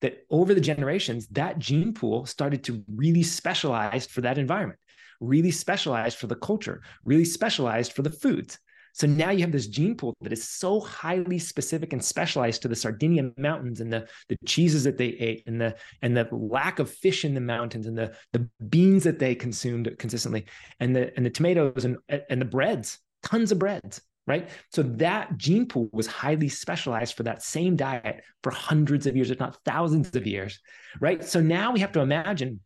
that 0.00 0.24
over 0.30 0.54
the 0.54 0.60
generations 0.60 1.26
that 1.28 1.58
gene 1.58 1.92
pool 1.92 2.26
started 2.26 2.64
to 2.64 2.84
really 2.94 3.22
specialize 3.22 4.06
for 4.06 4.20
that 4.22 4.38
environment, 4.38 4.78
really 5.20 5.50
specialized 5.50 6.18
for 6.18 6.26
the 6.26 6.36
culture, 6.36 6.82
really 7.04 7.24
specialized 7.24 7.92
for 7.92 8.02
the 8.02 8.10
foods. 8.10 8.58
So 8.92 9.06
now 9.06 9.30
you 9.30 9.40
have 9.40 9.52
this 9.52 9.66
gene 9.66 9.94
pool 9.94 10.16
that 10.20 10.32
is 10.32 10.48
so 10.48 10.80
highly 10.80 11.38
specific 11.38 11.92
and 11.92 12.04
specialized 12.04 12.62
to 12.62 12.68
the 12.68 12.76
Sardinia 12.76 13.30
mountains 13.36 13.80
and 13.80 13.92
the, 13.92 14.08
the 14.28 14.36
cheeses 14.46 14.84
that 14.84 14.98
they 14.98 15.08
ate 15.08 15.44
and 15.46 15.60
the 15.60 15.76
and 16.02 16.16
the 16.16 16.28
lack 16.32 16.78
of 16.78 16.90
fish 16.90 17.24
in 17.24 17.34
the 17.34 17.40
mountains 17.40 17.86
and 17.86 17.96
the, 17.96 18.14
the 18.32 18.48
beans 18.68 19.04
that 19.04 19.18
they 19.18 19.34
consumed 19.34 19.94
consistently 19.98 20.46
and 20.80 20.94
the 20.94 21.14
and 21.16 21.24
the 21.24 21.30
tomatoes 21.30 21.84
and 21.84 21.98
and 22.08 22.40
the 22.40 22.46
breads, 22.46 22.98
tons 23.22 23.52
of 23.52 23.58
breads, 23.58 24.00
right? 24.26 24.48
So 24.70 24.82
that 24.82 25.36
gene 25.36 25.66
pool 25.66 25.88
was 25.92 26.06
highly 26.06 26.48
specialized 26.48 27.14
for 27.14 27.22
that 27.24 27.42
same 27.42 27.76
diet 27.76 28.22
for 28.42 28.50
hundreds 28.50 29.06
of 29.06 29.16
years, 29.16 29.30
if 29.30 29.40
not 29.40 29.58
thousands 29.64 30.14
of 30.14 30.26
years, 30.26 30.58
right? 31.00 31.24
So 31.24 31.40
now 31.40 31.72
we 31.72 31.80
have 31.80 31.92
to 31.92 32.00
imagine 32.00 32.60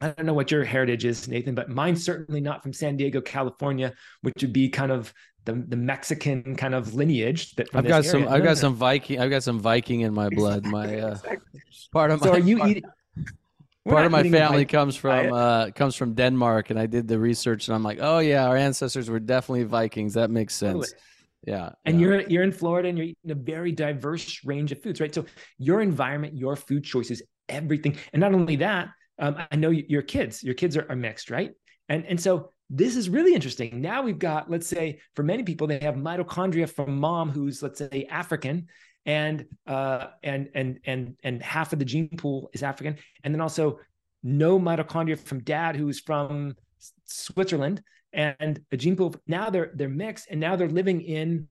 I 0.00 0.10
don't 0.10 0.26
know 0.26 0.34
what 0.34 0.50
your 0.50 0.62
heritage 0.62 1.06
is, 1.06 1.26
Nathan, 1.26 1.54
but 1.54 1.70
mine's 1.70 2.04
certainly 2.04 2.40
not 2.40 2.62
from 2.62 2.74
San 2.74 2.98
Diego, 2.98 3.22
California, 3.22 3.94
which 4.20 4.34
would 4.42 4.52
be 4.52 4.68
kind 4.68 4.92
of 4.92 5.12
the, 5.46 5.54
the 5.54 5.76
Mexican 5.76 6.56
kind 6.56 6.74
of 6.74 6.94
lineage 6.94 7.54
that 7.54 7.68
I've 7.72 7.86
got 7.86 8.04
some 8.04 8.28
I've 8.28 8.42
got 8.42 8.58
some 8.58 8.74
Viking 8.74 9.20
I've 9.20 9.30
got 9.30 9.42
some 9.42 9.58
Viking 9.58 10.02
in 10.02 10.12
my 10.12 10.28
blood. 10.28 10.66
My 10.66 10.98
uh, 10.98 11.18
part 11.92 12.10
of 12.10 12.20
my 12.20 12.26
so 12.26 12.32
are 12.32 12.38
you 12.38 12.64
eating 12.66 12.84
part 13.88 14.04
of 14.04 14.12
my 14.12 14.28
family 14.28 14.64
comes 14.64 14.96
from 14.96 15.32
uh, 15.32 15.70
comes 15.70 15.94
from 15.94 16.14
Denmark, 16.14 16.70
and 16.70 16.78
I 16.78 16.86
did 16.86 17.08
the 17.08 17.18
research, 17.18 17.68
and 17.68 17.74
I'm 17.74 17.82
like, 17.82 17.98
oh 18.00 18.18
yeah, 18.18 18.46
our 18.46 18.56
ancestors 18.56 19.08
were 19.08 19.20
definitely 19.20 19.64
Vikings. 19.64 20.14
That 20.14 20.30
makes 20.30 20.54
sense. 20.54 20.90
Totally. 20.90 21.02
Yeah, 21.46 21.70
and 21.84 22.00
yeah. 22.00 22.06
you're 22.06 22.20
you're 22.22 22.42
in 22.42 22.52
Florida, 22.52 22.88
and 22.88 22.98
you're 22.98 23.06
eating 23.06 23.30
a 23.30 23.34
very 23.34 23.72
diverse 23.72 24.44
range 24.44 24.72
of 24.72 24.82
foods, 24.82 25.00
right? 25.00 25.14
So 25.14 25.24
your 25.58 25.80
environment, 25.80 26.36
your 26.36 26.56
food 26.56 26.82
choices, 26.82 27.22
everything, 27.48 27.96
and 28.12 28.20
not 28.20 28.34
only 28.34 28.56
that, 28.56 28.88
um, 29.20 29.36
I 29.50 29.56
know 29.56 29.70
your 29.70 30.02
kids, 30.02 30.42
your 30.42 30.54
kids 30.54 30.76
are, 30.76 30.86
are 30.90 30.96
mixed, 30.96 31.30
right? 31.30 31.52
And 31.88 32.04
and 32.06 32.20
so 32.20 32.52
this 32.68 32.96
is 32.96 33.08
really 33.08 33.34
interesting. 33.34 33.80
Now 33.80 34.02
we've 34.02 34.18
got, 34.18 34.50
let's 34.50 34.66
say, 34.66 35.00
for 35.14 35.22
many 35.22 35.42
people, 35.42 35.66
they 35.66 35.78
have 35.80 35.94
mitochondria 35.94 36.68
from 36.68 36.98
mom 36.98 37.30
who's, 37.30 37.62
let's 37.62 37.78
say, 37.78 38.06
African, 38.10 38.66
and 39.04 39.46
uh, 39.66 40.08
and 40.24 40.50
and 40.54 40.80
and 40.84 41.16
and 41.22 41.42
half 41.42 41.72
of 41.72 41.78
the 41.78 41.84
gene 41.84 42.16
pool 42.16 42.50
is 42.52 42.62
African, 42.64 42.96
and 43.22 43.32
then 43.32 43.40
also 43.40 43.78
no 44.22 44.58
mitochondria 44.58 45.18
from 45.18 45.40
dad 45.44 45.76
who's 45.76 46.00
from 46.00 46.56
Switzerland, 47.04 47.82
and 48.12 48.60
a 48.72 48.76
gene 48.76 48.96
pool. 48.96 49.14
Now 49.28 49.48
they're 49.48 49.70
they're 49.74 49.88
mixed, 49.88 50.26
and 50.28 50.40
now 50.40 50.56
they're 50.56 50.68
living 50.68 51.02
in 51.02 51.46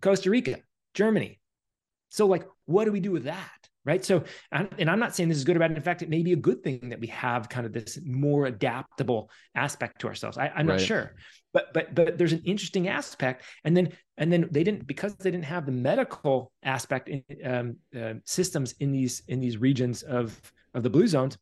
Costa 0.00 0.30
Rica, 0.30 0.58
Germany. 0.94 1.40
So, 2.10 2.26
like, 2.26 2.46
what 2.66 2.84
do 2.84 2.92
we 2.92 3.00
do 3.00 3.12
with 3.12 3.24
that? 3.24 3.63
Right? 3.84 4.04
So, 4.04 4.24
and 4.52 4.90
I'm 4.90 4.98
not 4.98 5.14
saying 5.14 5.28
this 5.28 5.38
is 5.38 5.44
good 5.44 5.56
or 5.56 5.60
bad. 5.60 5.72
In 5.72 5.82
fact, 5.82 6.02
it 6.02 6.08
may 6.08 6.22
be 6.22 6.32
a 6.32 6.36
good 6.36 6.62
thing 6.62 6.88
that 6.88 7.00
we 7.00 7.08
have 7.08 7.48
kind 7.48 7.66
of 7.66 7.72
this 7.72 7.98
more 8.04 8.46
adaptable 8.46 9.30
aspect 9.54 10.00
to 10.00 10.08
ourselves. 10.08 10.38
I, 10.38 10.46
am 10.46 10.66
right. 10.66 10.66
not 10.66 10.80
sure, 10.80 11.14
but 11.52 11.72
but 11.74 11.94
but 11.94 12.18
there's 12.18 12.32
an 12.32 12.42
interesting 12.44 12.88
aspect. 12.88 13.44
And 13.64 13.76
then 13.76 13.92
and 14.16 14.32
then 14.32 14.48
they 14.50 14.64
didn't 14.64 14.86
because 14.86 15.14
they 15.16 15.30
didn't 15.30 15.44
have 15.44 15.66
the 15.66 15.72
medical 15.72 16.52
aspect 16.62 17.08
in, 17.08 17.22
um, 17.44 17.76
uh, 17.98 18.14
systems 18.24 18.74
in 18.80 18.92
these 18.92 19.22
in 19.28 19.40
these 19.40 19.58
regions 19.58 20.02
of 20.02 20.40
of 20.74 20.82
the 20.82 20.90
blue 20.90 21.06
zones. 21.06 21.36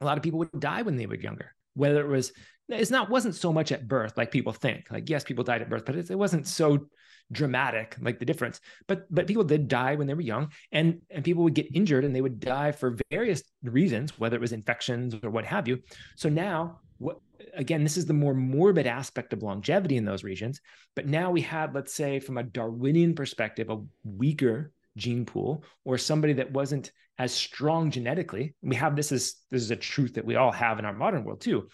A 0.00 0.04
lot 0.04 0.16
of 0.16 0.22
people 0.22 0.38
would 0.40 0.50
die 0.58 0.82
when 0.82 0.96
they 0.96 1.06
were 1.06 1.16
younger, 1.16 1.54
whether 1.74 2.00
it 2.00 2.08
was 2.08 2.32
it's 2.68 2.90
not 2.90 3.10
wasn't 3.10 3.34
so 3.34 3.52
much 3.52 3.72
at 3.72 3.86
birth 3.86 4.16
like 4.16 4.30
people 4.30 4.52
think. 4.52 4.90
Like 4.90 5.10
yes, 5.10 5.24
people 5.24 5.44
died 5.44 5.62
at 5.62 5.68
birth, 5.68 5.84
but 5.84 5.96
it, 5.96 6.10
it 6.10 6.18
wasn't 6.18 6.46
so 6.46 6.86
dramatic 7.32 7.96
like 8.00 8.18
the 8.18 8.24
difference. 8.24 8.60
But 8.86 9.06
but 9.10 9.26
people 9.26 9.44
did 9.44 9.68
die 9.68 9.94
when 9.94 10.06
they 10.06 10.14
were 10.14 10.20
young 10.20 10.50
and 10.72 11.00
and 11.10 11.24
people 11.24 11.42
would 11.44 11.54
get 11.54 11.74
injured 11.74 12.04
and 12.04 12.14
they 12.14 12.20
would 12.20 12.40
die 12.40 12.72
for 12.72 12.96
various 13.10 13.42
reasons 13.62 14.18
whether 14.18 14.36
it 14.36 14.40
was 14.40 14.52
infections 14.52 15.14
or 15.22 15.30
what 15.30 15.44
have 15.44 15.68
you. 15.68 15.80
So 16.16 16.28
now 16.28 16.80
what 16.98 17.18
again 17.56 17.82
this 17.82 17.96
is 17.96 18.06
the 18.06 18.12
more 18.12 18.34
morbid 18.34 18.86
aspect 18.86 19.32
of 19.32 19.42
longevity 19.42 19.96
in 19.96 20.04
those 20.04 20.22
regions 20.22 20.60
but 20.94 21.08
now 21.08 21.30
we 21.32 21.40
had 21.40 21.74
let's 21.74 21.92
say 21.92 22.20
from 22.20 22.38
a 22.38 22.42
darwinian 22.44 23.14
perspective 23.14 23.68
a 23.68 23.80
weaker 24.04 24.72
gene 24.96 25.24
pool 25.24 25.64
or 25.84 25.98
somebody 25.98 26.32
that 26.32 26.52
wasn't 26.52 26.92
as 27.18 27.32
strong 27.32 27.90
genetically. 27.90 28.54
We 28.62 28.76
have 28.76 28.96
this 28.96 29.12
as 29.12 29.36
this 29.50 29.62
is 29.62 29.70
a 29.70 29.76
truth 29.76 30.14
that 30.14 30.24
we 30.24 30.36
all 30.36 30.52
have 30.52 30.78
in 30.78 30.84
our 30.84 30.92
modern 30.92 31.24
world 31.24 31.40
too 31.40 31.68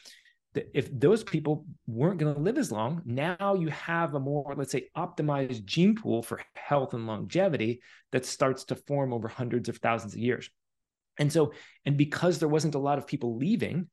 if 0.54 0.88
those 0.98 1.22
people 1.22 1.64
weren't 1.86 2.18
going 2.18 2.34
to 2.34 2.40
live 2.40 2.58
as 2.58 2.72
long, 2.72 3.02
now 3.04 3.54
you 3.54 3.68
have 3.68 4.14
a 4.14 4.20
more, 4.20 4.54
let's 4.56 4.72
say, 4.72 4.88
optimized 4.96 5.64
gene 5.64 5.94
pool 5.94 6.22
for 6.22 6.42
health 6.54 6.92
and 6.92 7.06
longevity 7.06 7.80
that 8.10 8.26
starts 8.26 8.64
to 8.64 8.74
form 8.74 9.12
over 9.12 9.28
hundreds 9.28 9.68
of 9.68 9.78
thousands 9.78 10.14
of 10.14 10.18
years. 10.18 10.50
And 11.18 11.32
so, 11.32 11.52
and 11.84 11.96
because 11.96 12.38
there 12.38 12.48
wasn't 12.48 12.74
a 12.74 12.80
lot 12.80 12.98
of 12.98 13.06
people 13.06 13.36
leaving, 13.36 13.88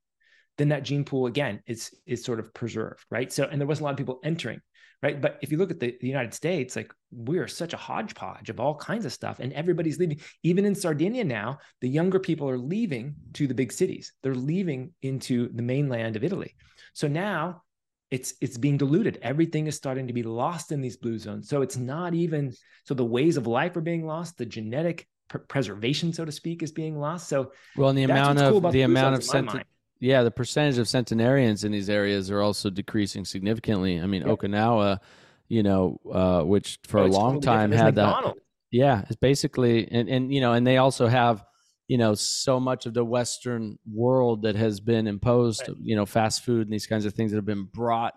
then 0.58 0.70
that 0.70 0.84
gene 0.84 1.04
pool 1.04 1.28
again 1.28 1.62
is 1.68 1.92
is 2.06 2.24
sort 2.24 2.40
of 2.40 2.54
preserved, 2.54 3.06
right? 3.12 3.32
So, 3.32 3.44
and 3.44 3.62
there 3.62 3.68
wasn't 3.68 3.84
a 3.84 3.86
lot 3.86 3.92
of 3.92 3.98
people 3.98 4.20
entering, 4.24 4.62
right? 5.02 5.22
But 5.22 5.38
if 5.42 5.52
you 5.52 5.58
look 5.58 5.72
at 5.72 5.80
the, 5.80 5.96
the 6.00 6.08
United 6.08 6.34
States, 6.34 6.76
like 6.76 6.92
we're 7.12 7.48
such 7.48 7.74
a 7.74 7.78
hodgepodge 7.78 8.50
of 8.50 8.60
all 8.60 8.76
kinds 8.76 9.06
of 9.06 9.14
stuff, 9.14 9.40
and 9.40 9.54
everybody's 9.54 10.00
leaving. 10.00 10.20
Even 10.44 10.66
in 10.66 10.76
Sardinia 10.76 11.24
now, 11.24 11.60
the 11.82 11.90
younger 11.90 12.20
people 12.20 12.50
are 12.50 12.58
leaving 12.58 13.16
to 13.34 13.48
the 13.48 13.54
big 13.54 13.72
cities. 13.72 14.14
They're 14.24 14.36
leaving 14.36 14.94
into 15.02 15.50
the 15.54 15.62
mainland 15.62 16.16
of 16.16 16.24
Italy. 16.24 16.56
So 16.94 17.08
now 17.08 17.64
it's 18.10 18.34
it's 18.42 18.58
being 18.58 18.78
diluted. 18.78 19.20
Everything 19.22 19.68
is 19.68 19.76
starting 19.76 20.08
to 20.08 20.14
be 20.14 20.24
lost 20.24 20.72
in 20.72 20.82
these 20.82 20.98
blue 20.98 21.20
zones. 21.20 21.50
So 21.50 21.62
it's 21.62 21.78
not 21.78 22.14
even 22.14 22.54
so 22.86 22.94
the 22.94 23.06
ways 23.06 23.38
of 23.38 23.48
life 23.48 23.76
are 23.76 23.82
being 23.82 24.06
lost. 24.06 24.38
The 24.38 24.46
genetic 24.46 25.08
preservation, 25.48 26.14
so 26.14 26.26
to 26.26 26.32
speak, 26.32 26.64
is 26.64 26.72
being 26.72 26.98
lost. 26.98 27.28
So 27.28 27.52
well, 27.76 27.90
and 27.90 27.98
the 27.98 28.04
amount 28.04 28.40
of 28.40 28.52
cool 28.52 28.72
the 28.72 28.84
amount 28.84 29.16
of 29.16 29.22
centi- 29.22 29.64
yeah, 30.00 30.24
the 30.24 30.32
percentage 30.32 30.78
of 30.78 30.88
centenarians 30.88 31.64
in 31.64 31.72
these 31.72 31.90
areas 31.90 32.30
are 32.32 32.42
also 32.42 32.70
decreasing 32.70 33.26
significantly. 33.26 34.00
I 34.00 34.06
mean, 34.06 34.22
yeah. 34.22 34.34
Okinawa, 34.34 35.00
you 35.48 35.64
know, 35.64 36.00
uh, 36.12 36.44
which 36.44 36.80
for 36.88 37.00
oh, 37.00 37.06
a 37.06 37.08
long 37.08 37.42
time 37.42 37.72
had 37.72 37.96
that. 37.96 38.34
Yeah, 38.72 39.04
it's 39.04 39.16
basically, 39.16 39.90
and 39.92 40.10
and 40.10 40.34
you 40.34 40.42
know, 40.42 40.54
and 40.54 40.68
they 40.68 40.78
also 40.78 41.08
have, 41.08 41.44
you 41.88 41.98
know, 41.98 42.16
so 42.16 42.60
much 42.60 42.86
of 42.86 42.94
the 42.94 43.04
Western 43.04 43.80
world 43.90 44.42
that 44.42 44.56
has 44.56 44.80
been 44.80 45.08
imposed, 45.08 45.62
right. 45.68 45.78
you 45.82 45.96
know, 45.96 46.06
fast 46.06 46.44
food 46.44 46.68
and 46.68 46.74
these 46.74 46.86
kinds 46.86 47.06
of 47.06 47.14
things 47.14 47.32
that 47.32 47.38
have 47.38 47.46
been 47.46 47.70
brought 47.74 48.14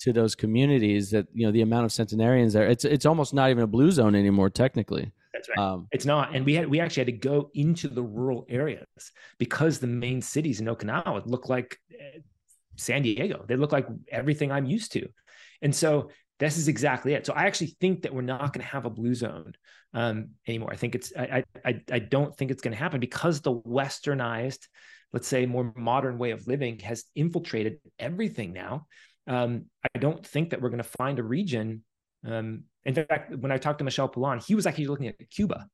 to 0.00 0.12
those 0.12 0.34
communities. 0.34 1.10
That 1.10 1.26
you 1.34 1.46
know, 1.46 1.52
the 1.52 1.60
amount 1.60 1.84
of 1.84 1.92
centenarians 1.92 2.54
there, 2.54 2.66
it's 2.66 2.84
it's 2.84 3.06
almost 3.06 3.34
not 3.34 3.50
even 3.50 3.62
a 3.62 3.68
blue 3.68 3.90
zone 3.90 4.14
anymore, 4.14 4.50
technically. 4.50 5.12
That's 5.40 5.58
right. 5.58 5.72
Um, 5.72 5.88
it's 5.90 6.04
not, 6.04 6.34
and 6.34 6.44
we 6.44 6.54
had 6.54 6.68
we 6.68 6.80
actually 6.80 7.02
had 7.02 7.20
to 7.20 7.28
go 7.28 7.50
into 7.54 7.88
the 7.88 8.02
rural 8.02 8.46
areas 8.48 8.86
because 9.38 9.78
the 9.78 9.86
main 9.86 10.20
cities 10.20 10.60
in 10.60 10.66
Okinawa 10.66 11.26
look 11.26 11.48
like 11.48 11.78
eh, 11.92 12.18
San 12.76 13.02
Diego. 13.02 13.44
They 13.48 13.56
look 13.56 13.72
like 13.72 13.86
everything 14.10 14.52
I'm 14.52 14.66
used 14.66 14.92
to, 14.92 15.08
and 15.62 15.74
so 15.74 16.10
this 16.38 16.58
is 16.58 16.68
exactly 16.68 17.14
it. 17.14 17.26
So 17.26 17.32
I 17.32 17.44
actually 17.44 17.76
think 17.80 18.02
that 18.02 18.14
we're 18.14 18.22
not 18.22 18.52
going 18.52 18.64
to 18.64 18.70
have 18.70 18.84
a 18.84 18.90
blue 18.90 19.14
zone 19.14 19.52
um, 19.94 20.30
anymore. 20.46 20.72
I 20.72 20.76
think 20.76 20.94
it's 20.94 21.12
I 21.16 21.44
I 21.64 21.80
I 21.90 21.98
don't 21.98 22.36
think 22.36 22.50
it's 22.50 22.62
going 22.62 22.72
to 22.72 22.78
happen 22.78 23.00
because 23.00 23.40
the 23.40 23.54
westernized, 23.54 24.66
let's 25.12 25.28
say, 25.28 25.46
more 25.46 25.72
modern 25.76 26.18
way 26.18 26.32
of 26.32 26.46
living 26.46 26.78
has 26.80 27.04
infiltrated 27.14 27.78
everything 27.98 28.52
now. 28.52 28.86
Um, 29.26 29.66
I 29.94 29.98
don't 29.98 30.26
think 30.26 30.50
that 30.50 30.60
we're 30.60 30.70
going 30.70 30.82
to 30.82 30.96
find 30.98 31.18
a 31.18 31.22
region 31.22 31.84
um, 32.26 32.64
in 32.84 32.94
fact, 32.94 33.36
when 33.36 33.52
I 33.52 33.58
talked 33.58 33.78
to 33.78 33.84
Michel 33.84 34.08
Poulain, 34.08 34.40
he 34.40 34.54
was 34.54 34.66
actually 34.66 34.86
looking 34.86 35.08
at 35.08 35.30
Cuba 35.30 35.66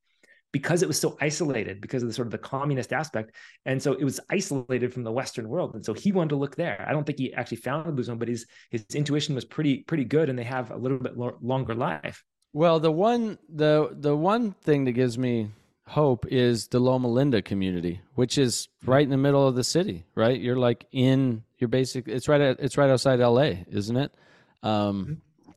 because 0.53 0.83
it 0.83 0.89
was 0.89 0.99
so 0.99 1.17
isolated 1.21 1.81
because 1.81 2.03
of 2.03 2.09
the 2.09 2.15
sort 2.15 2.27
of 2.27 2.33
the 2.33 2.39
communist 2.39 2.93
aspect. 2.93 3.35
And 3.67 3.83
so 3.83 3.93
it 3.93 4.05
was 4.05 4.21
isolated 4.31 4.93
from 4.93 5.05
the 5.05 5.13
Western 5.13 5.49
world. 5.49 5.75
And 5.75 5.85
so 5.85 5.93
he 5.93 6.13
wanted 6.13 6.31
to 6.31 6.37
look 6.37 6.57
there. 6.57 6.85
I 6.89 6.93
don't 6.93 7.05
think 7.05 7.19
he 7.19 7.33
actually 7.35 7.59
found 7.59 8.03
zone, 8.05 8.19
but 8.19 8.29
his 8.29 8.47
his 8.71 8.85
intuition 8.95 9.35
was 9.35 9.45
pretty 9.45 9.79
pretty 9.83 10.05
good 10.05 10.29
and 10.29 10.39
they 10.39 10.45
have 10.45 10.71
a 10.71 10.77
little 10.77 10.99
bit 10.99 11.17
lo- 11.17 11.37
longer 11.43 11.75
life. 11.75 12.25
Well, 12.53 12.81
the 12.81 12.91
one 12.91 13.39
the 13.49 13.91
the 13.93 14.17
one 14.17 14.53
thing 14.53 14.85
that 14.85 14.93
gives 14.93 15.19
me 15.19 15.51
hope 15.89 16.27
is 16.27 16.69
the 16.69 16.81
Loma 16.81 17.09
Linda 17.09 17.43
community, 17.43 18.01
which 18.15 18.39
is 18.39 18.69
right 18.85 19.05
in 19.05 19.11
the 19.11 19.17
middle 19.17 19.47
of 19.47 19.55
the 19.55 19.65
city, 19.65 20.07
right? 20.15 20.41
You're 20.41 20.57
like 20.57 20.87
in 20.91 21.43
you're 21.59 21.69
basic 21.69 22.09
it's 22.09 22.29
right 22.29 22.41
at, 22.41 22.61
it's 22.61 22.79
right 22.79 22.91
outside 22.91 23.21
LA, 23.21 23.65
isn't 23.69 23.97
it? 23.97 24.15
Um, 24.63 25.05
mm-hmm 25.05 25.13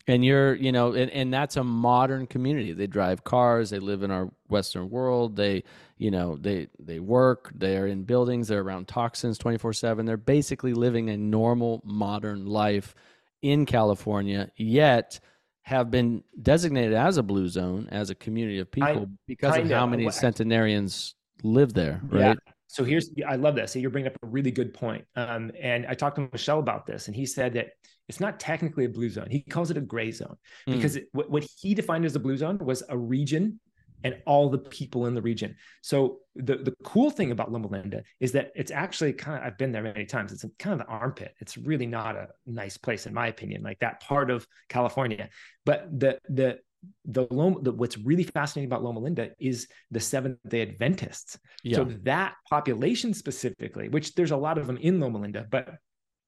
and 0.09 0.25
you're 0.25 0.55
you 0.55 0.71
know 0.71 0.93
and, 0.93 1.11
and 1.11 1.33
that's 1.33 1.55
a 1.55 1.63
modern 1.63 2.25
community. 2.27 2.73
They 2.73 2.87
drive 2.87 3.23
cars 3.23 3.69
they 3.69 3.79
live 3.79 4.03
in 4.03 4.11
our 4.11 4.29
western 4.49 4.89
world 4.89 5.35
they 5.35 5.63
you 5.97 6.09
know 6.09 6.35
they 6.37 6.67
they 6.79 6.99
work 6.99 7.51
they're 7.53 7.87
in 7.87 8.03
buildings 8.03 8.47
they're 8.47 8.61
around 8.61 8.87
toxins 8.87 9.37
24 9.37 9.73
7 9.73 10.05
they're 10.05 10.17
basically 10.17 10.73
living 10.73 11.09
a 11.09 11.17
normal 11.17 11.81
modern 11.85 12.47
life 12.47 12.95
in 13.41 13.65
california 13.65 14.49
yet 14.55 15.19
have 15.61 15.91
been 15.91 16.23
designated 16.41 16.93
as 16.93 17.17
a 17.17 17.23
blue 17.23 17.47
zone 17.47 17.87
as 17.91 18.09
a 18.09 18.15
community 18.15 18.57
of 18.57 18.71
people 18.71 19.03
I, 19.03 19.17
because 19.27 19.57
of 19.57 19.69
how 19.69 19.85
many 19.85 20.09
centenarians 20.09 21.13
live 21.43 21.73
there 21.73 22.01
right? 22.05 22.37
Yeah. 22.47 22.53
so 22.67 22.83
here's 22.83 23.11
i 23.27 23.35
love 23.35 23.55
that. 23.55 23.69
So 23.69 23.77
you're 23.77 23.91
bringing 23.91 24.11
up 24.11 24.17
a 24.23 24.27
really 24.27 24.51
good 24.51 24.73
point. 24.73 25.05
Um, 25.15 25.51
and 25.61 25.85
i 25.85 25.93
talked 25.93 26.15
to 26.15 26.27
Michel 26.31 26.59
about 26.59 26.87
this 26.87 27.07
and 27.07 27.15
he 27.15 27.25
said 27.25 27.53
that 27.53 27.73
it's 28.09 28.19
not 28.19 28.39
technically 28.39 28.85
a 28.85 28.89
blue 28.89 29.09
zone. 29.09 29.27
He 29.29 29.41
calls 29.41 29.71
it 29.71 29.77
a 29.77 29.81
gray 29.81 30.11
zone 30.11 30.35
mm. 30.67 30.75
because 30.75 30.95
it, 30.95 31.07
what, 31.13 31.29
what 31.29 31.45
he 31.57 31.73
defined 31.73 32.05
as 32.05 32.15
a 32.15 32.19
blue 32.19 32.35
zone 32.35 32.57
was 32.57 32.83
a 32.89 32.97
region 32.97 33.59
and 34.03 34.17
all 34.25 34.49
the 34.49 34.57
people 34.57 35.05
in 35.05 35.13
the 35.13 35.21
region. 35.21 35.55
So 35.81 36.19
the 36.35 36.57
the 36.57 36.73
cool 36.83 37.09
thing 37.11 37.31
about 37.31 37.51
Loma 37.51 37.67
Linda 37.67 38.03
is 38.19 38.31
that 38.31 38.51
it's 38.55 38.71
actually 38.71 39.13
kind 39.13 39.37
of 39.37 39.43
I've 39.45 39.57
been 39.57 39.71
there 39.71 39.83
many 39.83 40.05
times. 40.05 40.31
It's 40.31 40.45
kind 40.57 40.79
of 40.79 40.85
the 40.85 40.91
armpit. 40.91 41.35
It's 41.39 41.57
really 41.57 41.85
not 41.85 42.15
a 42.15 42.29
nice 42.45 42.77
place 42.77 43.05
in 43.05 43.13
my 43.13 43.27
opinion, 43.27 43.61
like 43.61 43.79
that 43.79 44.01
part 44.01 44.31
of 44.31 44.47
California. 44.69 45.29
But 45.65 45.87
the 45.99 46.17
the 46.29 46.59
the 47.03 47.27
Loma, 47.29 47.61
the, 47.61 47.73
what's 47.73 47.97
really 47.97 48.23
fascinating 48.23 48.69
about 48.69 48.83
Loma 48.83 49.01
Linda 49.01 49.31
is 49.37 49.67
the 49.91 49.99
Seventh 49.99 50.37
Day 50.47 50.61
Adventists. 50.61 51.37
Yeah. 51.61 51.77
So 51.77 51.83
that 52.03 52.35
population 52.49 53.13
specifically, 53.13 53.89
which 53.89 54.15
there's 54.15 54.31
a 54.31 54.37
lot 54.37 54.57
of 54.57 54.65
them 54.65 54.77
in 54.77 55.01
Loma 55.01 55.19
Linda, 55.19 55.45
but 55.49 55.75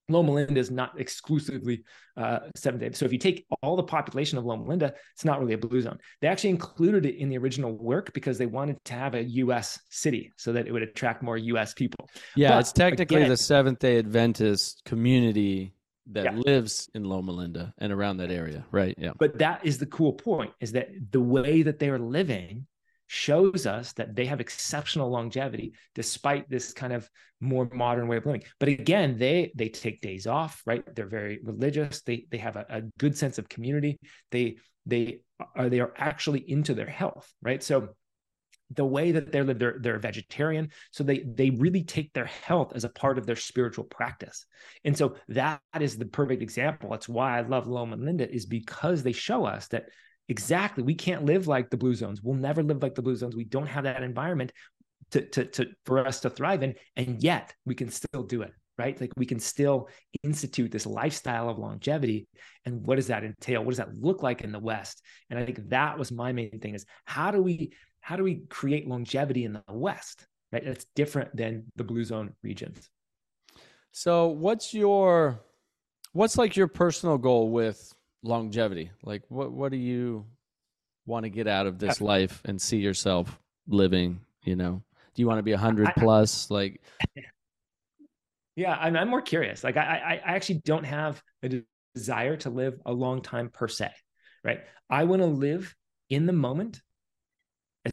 Loma 0.08 0.32
Linda 0.32 0.58
is 0.58 0.70
not 0.70 1.00
exclusively 1.00 1.84
uh, 2.16 2.40
seven 2.56 2.80
day. 2.80 2.90
So 2.92 3.04
if 3.04 3.12
you 3.12 3.18
take 3.18 3.46
all 3.62 3.76
the 3.76 3.82
population 3.82 4.36
of 4.38 4.44
Loma 4.44 4.64
Linda, 4.64 4.94
it's 5.14 5.24
not 5.24 5.40
really 5.40 5.54
a 5.54 5.58
blue 5.58 5.80
zone. 5.80 5.98
They 6.20 6.28
actually 6.28 6.50
included 6.50 7.06
it 7.06 7.16
in 7.16 7.28
the 7.28 7.38
original 7.38 7.72
work 7.72 8.12
because 8.12 8.38
they 8.38 8.46
wanted 8.46 8.82
to 8.86 8.94
have 8.94 9.14
a 9.14 9.22
U.S. 9.22 9.80
city 9.90 10.32
so 10.36 10.52
that 10.52 10.66
it 10.66 10.72
would 10.72 10.82
attract 10.82 11.22
more 11.22 11.36
U.S. 11.36 11.72
people. 11.72 12.08
Yeah, 12.36 12.50
but 12.50 12.60
it's 12.60 12.72
technically 12.72 13.18
again, 13.18 13.28
the 13.28 13.36
Seventh 13.36 13.78
Day 13.78 13.98
Adventist 13.98 14.82
community 14.84 15.74
that 16.10 16.24
yeah. 16.24 16.34
lives 16.34 16.90
in 16.94 17.04
Loma 17.04 17.32
Linda 17.32 17.72
and 17.78 17.92
around 17.92 18.16
that 18.16 18.30
area, 18.30 18.64
right? 18.72 18.94
Yeah. 18.98 19.12
But 19.18 19.38
that 19.38 19.64
is 19.64 19.78
the 19.78 19.86
cool 19.86 20.12
point: 20.12 20.52
is 20.60 20.72
that 20.72 20.88
the 21.10 21.20
way 21.20 21.62
that 21.62 21.78
they 21.78 21.88
are 21.88 21.98
living 21.98 22.66
shows 23.12 23.66
us 23.66 23.92
that 23.92 24.16
they 24.16 24.24
have 24.24 24.40
exceptional 24.40 25.10
longevity 25.10 25.74
despite 25.94 26.48
this 26.48 26.72
kind 26.72 26.94
of 26.94 27.06
more 27.40 27.68
modern 27.70 28.08
way 28.08 28.16
of 28.16 28.24
living. 28.24 28.42
But 28.58 28.70
again 28.70 29.18
they 29.18 29.52
they 29.54 29.68
take 29.68 30.00
days 30.00 30.26
off 30.26 30.62
right? 30.64 30.82
They're 30.94 31.06
very 31.06 31.38
religious. 31.44 32.00
They 32.00 32.24
they 32.30 32.38
have 32.38 32.56
a, 32.56 32.64
a 32.70 32.80
good 32.98 33.14
sense 33.14 33.36
of 33.36 33.50
community. 33.50 34.00
They 34.30 34.56
they 34.86 35.20
are 35.54 35.68
they 35.68 35.80
are 35.80 35.92
actually 35.98 36.50
into 36.50 36.72
their 36.72 36.88
health 36.88 37.30
right? 37.42 37.62
So 37.62 37.90
the 38.74 38.86
way 38.86 39.12
that 39.12 39.30
they 39.30 39.42
live 39.42 39.58
they're, 39.58 39.76
they're 39.78 39.98
vegetarian 39.98 40.70
so 40.90 41.04
they 41.04 41.18
they 41.18 41.50
really 41.50 41.84
take 41.84 42.14
their 42.14 42.24
health 42.24 42.72
as 42.74 42.84
a 42.84 42.88
part 42.88 43.18
of 43.18 43.26
their 43.26 43.36
spiritual 43.36 43.84
practice. 43.84 44.46
And 44.86 44.96
so 44.96 45.16
that 45.28 45.60
is 45.78 45.98
the 45.98 46.06
perfect 46.06 46.40
example. 46.40 46.88
That's 46.88 47.10
why 47.10 47.36
i 47.36 47.42
love 47.42 47.66
loma 47.66 47.96
linda 47.96 48.26
is 48.34 48.46
because 48.46 49.02
they 49.02 49.12
show 49.12 49.44
us 49.44 49.68
that 49.68 49.84
exactly. 50.28 50.82
We 50.82 50.94
can't 50.94 51.24
live 51.24 51.46
like 51.46 51.70
the 51.70 51.76
blue 51.76 51.94
zones. 51.94 52.22
We'll 52.22 52.34
never 52.34 52.62
live 52.62 52.82
like 52.82 52.94
the 52.94 53.02
blue 53.02 53.16
zones. 53.16 53.36
We 53.36 53.44
don't 53.44 53.66
have 53.66 53.84
that 53.84 54.02
environment 54.02 54.52
to, 55.12 55.22
to, 55.22 55.44
to 55.44 55.66
for 55.84 56.06
us 56.06 56.20
to 56.20 56.30
thrive 56.30 56.62
in 56.62 56.74
and 56.96 57.22
yet 57.22 57.54
we 57.66 57.74
can 57.74 57.90
still 57.90 58.22
do 58.22 58.42
it 58.42 58.52
right? 58.78 58.98
Like 58.98 59.12
we 59.18 59.26
can 59.26 59.38
still 59.38 59.90
institute 60.22 60.72
this 60.72 60.86
lifestyle 60.86 61.50
of 61.50 61.58
longevity. 61.58 62.26
And 62.64 62.86
what 62.86 62.96
does 62.96 63.08
that 63.08 63.22
entail? 63.22 63.62
What 63.62 63.72
does 63.72 63.78
that 63.78 63.94
look 63.94 64.22
like 64.22 64.40
in 64.40 64.50
the 64.50 64.58
west? 64.58 65.02
And 65.28 65.38
i 65.38 65.44
think 65.44 65.68
that 65.68 65.98
was 65.98 66.10
my 66.10 66.32
main 66.32 66.58
thing 66.58 66.74
is 66.74 66.86
how 67.04 67.30
do 67.30 67.42
we 67.42 67.74
how 68.00 68.16
do 68.16 68.24
we 68.24 68.44
create 68.48 68.88
longevity 68.88 69.44
in 69.44 69.52
the 69.52 69.62
west 69.68 70.26
right? 70.52 70.64
That's 70.64 70.86
different 70.94 71.34
than 71.34 71.64
the 71.76 71.84
blue 71.84 72.04
zone 72.04 72.34
regions. 72.42 72.88
So 73.90 74.28
what's 74.28 74.72
your 74.72 75.40
what's 76.12 76.38
like 76.38 76.56
your 76.56 76.68
personal 76.68 77.18
goal 77.18 77.50
with 77.50 77.92
longevity? 78.22 78.90
Like, 79.02 79.22
what 79.28 79.52
what 79.52 79.70
do 79.70 79.78
you 79.78 80.26
want 81.06 81.24
to 81.24 81.30
get 81.30 81.46
out 81.46 81.66
of 81.66 81.78
this 81.78 82.00
life 82.00 82.40
and 82.44 82.60
see 82.60 82.78
yourself 82.78 83.38
living? 83.66 84.20
You 84.44 84.56
know, 84.56 84.82
do 85.14 85.22
you 85.22 85.26
want 85.26 85.38
to 85.38 85.42
be 85.42 85.52
a 85.52 85.58
hundred 85.58 85.90
plus? 85.96 86.50
Like, 86.50 86.80
yeah, 88.56 88.76
I'm, 88.78 88.96
I'm 88.96 89.08
more 89.08 89.22
curious. 89.22 89.64
Like, 89.64 89.76
I, 89.76 89.80
I 89.82 90.30
I 90.30 90.34
actually 90.34 90.60
don't 90.64 90.84
have 90.84 91.22
a 91.42 91.62
desire 91.94 92.36
to 92.38 92.50
live 92.50 92.80
a 92.86 92.92
long 92.92 93.22
time 93.22 93.48
per 93.50 93.68
se, 93.68 93.90
right? 94.44 94.60
I 94.88 95.04
want 95.04 95.22
to 95.22 95.26
live 95.26 95.74
in 96.10 96.26
the 96.26 96.32
moment 96.32 96.80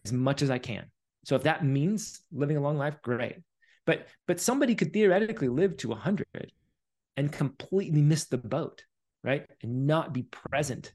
as 0.03 0.11
much 0.11 0.41
as 0.41 0.49
I 0.49 0.57
can. 0.57 0.85
So 1.25 1.35
if 1.35 1.43
that 1.43 1.65
means 1.65 2.21
living 2.31 2.57
a 2.57 2.61
long 2.61 2.77
life, 2.77 3.01
great. 3.01 3.37
But 3.85 4.07
but 4.27 4.39
somebody 4.39 4.75
could 4.75 4.93
theoretically 4.93 5.49
live 5.49 5.77
to 5.77 5.89
100 5.89 6.25
and 7.17 7.31
completely 7.31 8.01
miss 8.01 8.25
the 8.25 8.37
boat 8.37 8.83
right 9.23 9.45
and 9.61 9.87
not 9.87 10.13
be 10.13 10.23
present 10.23 10.93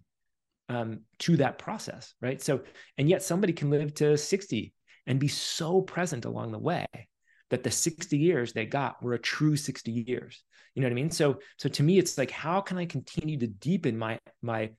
um, 0.68 1.00
to 1.18 1.36
that 1.36 1.58
process 1.58 2.14
right 2.22 2.40
so 2.40 2.62
and 2.96 3.08
yet 3.08 3.22
somebody 3.22 3.52
can 3.52 3.70
live 3.70 3.92
to 3.94 4.16
60 4.16 4.72
and 5.06 5.20
be 5.20 5.28
so 5.28 5.82
present 5.82 6.24
along 6.24 6.52
the 6.52 6.58
way 6.58 6.86
that 7.50 7.62
the 7.62 7.70
60 7.70 8.16
years 8.16 8.52
they 8.52 8.66
got 8.66 9.02
were 9.02 9.14
a 9.14 9.18
true 9.18 9.56
60 9.56 9.90
years. 9.90 10.42
You 10.74 10.82
know 10.82 10.88
what 10.88 10.92
I 10.92 10.96
mean? 10.96 11.10
So 11.10 11.38
so 11.58 11.68
to 11.68 11.82
me 11.82 11.98
it's 11.98 12.18
like 12.18 12.30
how 12.30 12.60
can 12.60 12.78
I 12.78 12.86
continue 12.86 13.38
to 13.38 13.46
deepen 13.46 13.96
my 13.96 14.18
my 14.42 14.70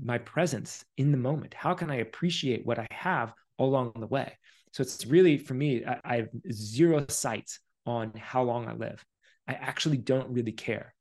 my 0.00 0.18
presence 0.18 0.84
in 0.96 1.10
the 1.10 1.18
moment? 1.18 1.54
How 1.54 1.74
can 1.74 1.90
I 1.90 1.96
appreciate 1.96 2.64
what 2.64 2.78
I 2.78 2.86
have 2.90 3.32
along 3.58 3.94
the 3.98 4.06
way? 4.06 4.38
So 4.72 4.82
it's 4.82 5.06
really 5.06 5.38
for 5.38 5.54
me 5.54 5.84
I, 5.84 6.00
I 6.04 6.16
have 6.16 6.28
zero 6.52 7.04
sights 7.08 7.58
on 7.84 8.12
how 8.16 8.42
long 8.42 8.68
I 8.68 8.74
live. 8.74 9.04
I 9.48 9.54
actually 9.54 9.96
don't 9.96 10.30
really 10.30 10.52
care 10.52 10.94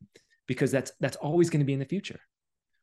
because 0.47 0.71
that's 0.71 0.91
that's 0.99 1.17
always 1.17 1.49
going 1.49 1.59
to 1.59 1.65
be 1.65 1.73
in 1.73 1.79
the 1.79 1.85
future. 1.85 2.19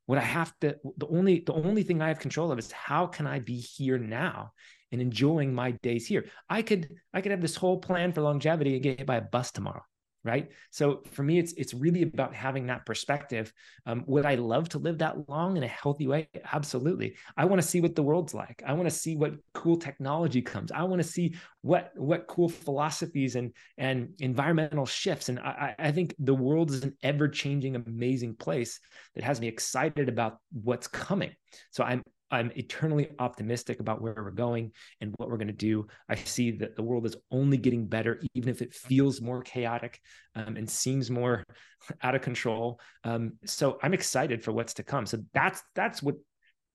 What 0.07 0.19
I 0.19 0.23
have 0.23 0.53
to 0.61 0.77
the 0.99 1.07
only 1.09 1.41
the 1.41 1.55
only 1.55 1.83
thing 1.83 2.03
I 2.03 2.09
have 2.09 2.19
control 2.19 2.53
of 2.53 2.59
is 2.59 2.71
how 2.73 3.07
can 3.07 3.27
I 3.27 3.41
be 3.41 3.57
here 3.57 3.99
now 3.99 4.53
and 4.93 5.01
enjoying 5.01 5.55
my 5.55 5.73
days 5.83 6.07
here. 6.07 6.27
I 6.49 6.63
could 6.63 6.89
I 7.13 7.21
could 7.21 7.33
have 7.33 7.41
this 7.41 7.57
whole 7.57 7.79
plan 7.79 8.13
for 8.13 8.21
longevity 8.21 8.75
and 8.75 8.83
get 8.83 8.99
hit 8.99 9.07
by 9.07 9.17
a 9.17 9.23
bus 9.23 9.51
tomorrow 9.51 9.83
right? 10.25 10.51
So 10.71 11.03
for 11.13 11.23
me 11.23 11.39
it's 11.39 11.53
it's 11.55 11.75
really 11.75 12.03
about 12.03 12.35
having 12.35 12.67
that 12.67 12.87
perspective. 12.87 13.53
Um, 13.87 14.05
would 14.07 14.27
i 14.27 14.35
love 14.35 14.69
to 14.71 14.79
live 14.79 14.99
that 14.99 15.29
long 15.29 15.57
in 15.57 15.63
a 15.63 15.69
healthy 15.69 16.07
way? 16.07 16.29
Absolutely. 16.53 17.17
I 17.37 17.45
want 17.45 17.61
to 17.61 17.69
see 17.69 17.81
what 17.81 17.95
the 17.95 18.03
world's 18.03 18.35
like. 18.35 18.63
I 18.67 18.73
want 18.73 18.89
to 18.89 18.95
see 18.95 19.17
what 19.17 19.35
cool 19.53 19.77
technology 19.77 20.43
comes. 20.43 20.73
I 20.73 20.83
want 20.85 21.03
to 21.03 21.09
see 21.09 21.35
what 21.63 21.93
what 21.97 22.27
cool 22.27 22.49
philosophies 22.49 23.37
and 23.37 23.53
and 23.79 24.15
environmental 24.21 24.87
shifts. 24.87 25.29
And 25.29 25.39
i 25.39 25.75
i 25.79 25.93
think 25.93 26.15
the 26.19 26.35
world 26.35 26.71
is 26.71 26.83
an 26.85 26.97
ever 27.03 27.29
changing 27.29 27.77
amazing 27.77 28.37
place 28.37 28.81
that 29.15 29.25
has 29.25 29.41
me 29.41 29.49
excited 29.49 30.09
about 30.09 30.39
what's 30.53 30.87
coming. 30.87 31.33
So 31.71 31.85
i'm 31.85 32.03
I'm 32.35 32.53
eternally 32.57 33.11
optimistic 33.19 33.81
about 33.81 34.01
where 34.01 34.15
we're 34.15 34.31
going 34.31 34.73
and 35.01 35.15
what 35.17 35.29
we're 35.29 35.37
going 35.37 35.49
to 35.49 35.53
do. 35.53 35.87
I 36.09 36.17
see 36.17 36.51
that 36.59 36.77
the 36.77 36.83
world 36.83 37.07
is 37.07 37.17
only 37.31 37.57
getting 37.57 37.87
better, 37.87 38.21
even 38.35 38.51
if 38.51 38.63
it 38.63 38.75
feels 38.75 39.21
more 39.21 39.43
chaotic 39.43 40.01
um, 40.35 40.57
and 40.57 40.69
seems 40.69 41.11
more 41.11 41.45
out 42.03 42.15
of 42.15 42.23
control. 42.23 42.81
Um, 43.05 43.35
so 43.45 43.79
I'm 43.83 43.95
excited 43.95 44.43
for 44.43 44.53
what's 44.53 44.75
to 44.75 44.83
come. 44.83 45.07
So 45.07 45.19
that's 45.33 45.63
that's 45.75 46.03
what. 46.03 46.17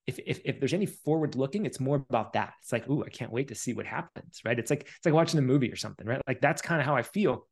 If, 0.08 0.18
if, 0.26 0.42
if 0.44 0.60
there's 0.60 0.74
any 0.74 0.88
forward 0.88 1.36
looking, 1.36 1.68
it's 1.68 1.80
more 1.80 1.98
about 1.98 2.34
that. 2.34 2.54
It's 2.64 2.72
like, 2.72 2.90
ooh, 2.90 3.04
I 3.04 3.10
can't 3.10 3.32
wait 3.32 3.50
to 3.50 3.56
see 3.56 3.74
what 3.74 3.86
happens, 3.86 4.42
right? 4.44 4.58
It's 4.58 4.72
like 4.72 4.82
it's 4.82 5.06
like 5.06 5.14
watching 5.14 5.38
a 5.38 5.44
movie 5.44 5.72
or 5.72 5.76
something, 5.76 6.08
right? 6.08 6.20
Like 6.28 6.42
that's 6.42 6.64
kind 6.64 6.82
of 6.82 6.88
how 6.88 6.96
I 6.96 7.04
feel. 7.04 7.46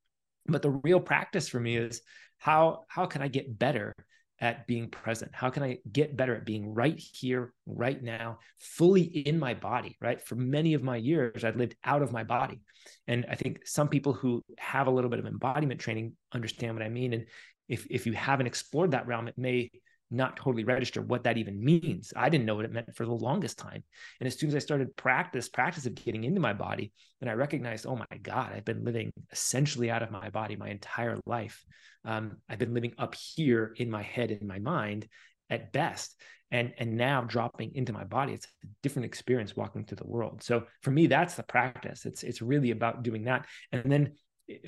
But 0.47 0.63
the 0.63 0.71
real 0.71 0.99
practice 0.99 1.47
for 1.47 1.59
me 1.59 1.77
is 1.77 2.01
how 2.39 2.85
how 2.87 3.05
can 3.05 3.21
I 3.21 3.27
get 3.27 3.59
better 3.59 3.93
at 4.39 4.67
being 4.67 4.89
present? 4.89 5.31
How 5.33 5.49
can 5.49 5.63
I 5.63 5.79
get 5.91 6.15
better 6.15 6.35
at 6.35 6.45
being 6.45 6.73
right 6.73 6.97
here, 6.97 7.53
right 7.65 8.01
now, 8.01 8.39
fully 8.59 9.03
in 9.03 9.39
my 9.39 9.53
body? 9.53 9.97
Right. 10.01 10.21
For 10.21 10.35
many 10.35 10.73
of 10.73 10.83
my 10.83 10.97
years, 10.97 11.43
I'd 11.43 11.55
lived 11.55 11.75
out 11.83 12.01
of 12.01 12.11
my 12.11 12.23
body. 12.23 12.61
And 13.07 13.25
I 13.29 13.35
think 13.35 13.67
some 13.67 13.87
people 13.87 14.13
who 14.13 14.43
have 14.57 14.87
a 14.87 14.91
little 14.91 15.09
bit 15.09 15.19
of 15.19 15.25
embodiment 15.25 15.79
training 15.79 16.13
understand 16.31 16.75
what 16.75 16.83
I 16.83 16.89
mean. 16.89 17.13
And 17.13 17.25
if, 17.67 17.85
if 17.89 18.05
you 18.05 18.13
haven't 18.13 18.47
explored 18.47 18.91
that 18.91 19.07
realm, 19.07 19.27
it 19.27 19.37
may 19.37 19.71
not 20.09 20.37
totally 20.37 20.63
register 20.63 21.01
what 21.01 21.23
that 21.23 21.37
even 21.37 21.63
means. 21.63 22.13
I 22.15 22.29
didn't 22.29 22.45
know 22.45 22.55
what 22.55 22.65
it 22.65 22.71
meant 22.71 22.95
for 22.95 23.05
the 23.05 23.11
longest 23.11 23.57
time. 23.57 23.83
And 24.19 24.27
as 24.27 24.39
soon 24.39 24.49
as 24.49 24.55
I 24.55 24.59
started 24.59 24.95
practice, 24.95 25.49
practice 25.49 25.85
of 25.85 25.95
getting 25.95 26.23
into 26.23 26.39
my 26.39 26.53
body, 26.53 26.93
then 27.19 27.29
I 27.29 27.33
recognized, 27.33 27.85
oh 27.85 27.95
my 27.97 28.17
God, 28.21 28.53
I've 28.53 28.65
been 28.65 28.85
living 28.85 29.11
essentially 29.31 29.91
out 29.91 30.03
of 30.03 30.11
my 30.11 30.29
body 30.29 30.55
my 30.55 30.69
entire 30.69 31.17
life. 31.25 31.63
Um, 32.05 32.37
I've 32.47 32.59
been 32.59 32.73
living 32.73 32.93
up 32.97 33.15
here 33.15 33.73
in 33.77 33.89
my 33.89 34.03
head, 34.03 34.31
in 34.31 34.47
my 34.47 34.59
mind 34.59 35.07
at 35.49 35.73
best. 35.73 36.15
And, 36.49 36.73
and 36.77 36.95
now 36.95 37.23
dropping 37.23 37.75
into 37.75 37.91
my 37.91 38.05
body, 38.05 38.31
it's 38.31 38.45
a 38.45 38.67
different 38.81 39.07
experience 39.07 39.57
walking 39.57 39.83
through 39.83 39.97
the 39.97 40.07
world. 40.07 40.41
So 40.41 40.63
for 40.81 40.91
me, 40.91 41.07
that's 41.07 41.35
the 41.35 41.43
practice. 41.43 42.05
It's, 42.05 42.23
it's 42.23 42.41
really 42.41 42.71
about 42.71 43.03
doing 43.03 43.25
that. 43.25 43.45
And 43.73 43.91
then 43.91 44.13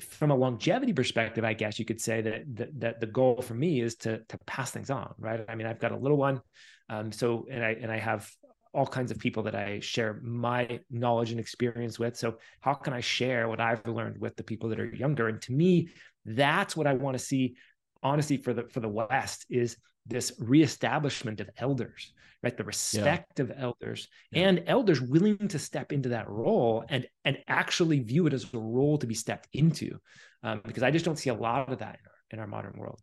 from 0.00 0.30
a 0.30 0.34
longevity 0.34 0.92
perspective, 0.92 1.44
I 1.44 1.54
guess 1.54 1.78
you 1.78 1.84
could 1.84 2.00
say 2.00 2.20
that, 2.20 2.42
that, 2.56 2.80
that 2.80 3.00
the 3.00 3.06
goal 3.06 3.40
for 3.40 3.54
me 3.54 3.80
is 3.80 3.94
to 3.96 4.18
to 4.28 4.38
pass 4.46 4.70
things 4.70 4.90
on, 4.90 5.14
right? 5.18 5.44
I 5.48 5.54
mean, 5.54 5.66
I've 5.66 5.78
got 5.78 5.92
a 5.92 5.96
little 5.96 6.16
one, 6.16 6.40
um, 6.88 7.12
so 7.12 7.46
and 7.50 7.64
I 7.64 7.70
and 7.80 7.90
I 7.90 7.98
have 7.98 8.30
all 8.72 8.86
kinds 8.86 9.10
of 9.10 9.18
people 9.18 9.42
that 9.44 9.54
I 9.54 9.80
share 9.80 10.20
my 10.22 10.80
knowledge 10.90 11.32
and 11.32 11.40
experience 11.40 11.98
with. 11.98 12.16
So 12.16 12.36
how 12.60 12.74
can 12.74 12.92
I 12.92 13.00
share 13.00 13.48
what 13.48 13.60
I've 13.60 13.84
learned 13.86 14.18
with 14.18 14.36
the 14.36 14.44
people 14.44 14.68
that 14.68 14.78
are 14.78 14.94
younger? 14.94 15.28
And 15.28 15.42
to 15.42 15.52
me, 15.52 15.88
that's 16.24 16.76
what 16.76 16.86
I 16.86 16.94
want 16.94 17.18
to 17.18 17.24
see. 17.24 17.56
Honestly, 18.02 18.36
for 18.36 18.52
the 18.54 18.64
for 18.64 18.80
the 18.80 18.88
West 18.88 19.46
is 19.50 19.76
this 20.10 20.32
reestablishment 20.38 21.40
of 21.40 21.48
elders, 21.56 22.12
right? 22.42 22.56
The 22.56 22.64
respect 22.64 23.38
yeah. 23.38 23.44
of 23.44 23.52
elders 23.56 24.08
yeah. 24.32 24.48
and 24.48 24.64
elders 24.66 25.00
willing 25.00 25.48
to 25.48 25.58
step 25.58 25.92
into 25.92 26.10
that 26.10 26.28
role 26.28 26.84
and 26.88 27.06
and 27.24 27.38
actually 27.48 28.00
view 28.00 28.26
it 28.26 28.34
as 28.34 28.52
a 28.52 28.58
role 28.58 28.98
to 28.98 29.06
be 29.06 29.14
stepped 29.14 29.48
into, 29.52 29.98
um, 30.42 30.60
because 30.64 30.82
I 30.82 30.90
just 30.90 31.04
don't 31.04 31.18
see 31.18 31.30
a 31.30 31.34
lot 31.34 31.72
of 31.72 31.78
that 31.78 31.98
in 32.02 32.06
our, 32.06 32.14
in 32.32 32.38
our 32.40 32.46
modern 32.46 32.78
world. 32.78 33.00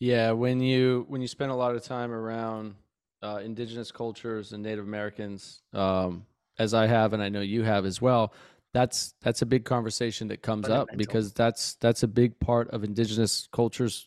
Yeah, 0.00 0.32
when 0.32 0.60
you 0.60 1.04
when 1.08 1.20
you 1.20 1.28
spend 1.28 1.50
a 1.50 1.54
lot 1.54 1.74
of 1.74 1.82
time 1.82 2.12
around 2.12 2.74
uh, 3.22 3.40
indigenous 3.44 3.90
cultures 3.90 4.52
and 4.52 4.62
Native 4.62 4.84
Americans, 4.84 5.62
um, 5.72 6.24
as 6.58 6.74
I 6.74 6.86
have, 6.86 7.12
and 7.12 7.22
I 7.22 7.28
know 7.28 7.40
you 7.40 7.62
have 7.62 7.84
as 7.84 8.00
well, 8.00 8.32
that's 8.72 9.14
that's 9.22 9.42
a 9.42 9.46
big 9.46 9.64
conversation 9.64 10.28
that 10.28 10.42
comes 10.42 10.68
up 10.68 10.88
because 10.96 11.32
that's 11.32 11.74
that's 11.76 12.02
a 12.02 12.08
big 12.08 12.38
part 12.38 12.70
of 12.70 12.84
indigenous 12.84 13.48
cultures 13.52 14.06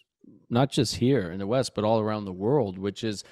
not 0.50 0.72
just 0.72 0.96
here 0.96 1.32
in 1.32 1.40
the 1.40 1.48
West, 1.48 1.74
but 1.76 1.84
all 1.84 2.00
around 2.00 2.26
the 2.26 2.32
world, 2.32 2.78
which 2.78 3.04
is 3.04 3.24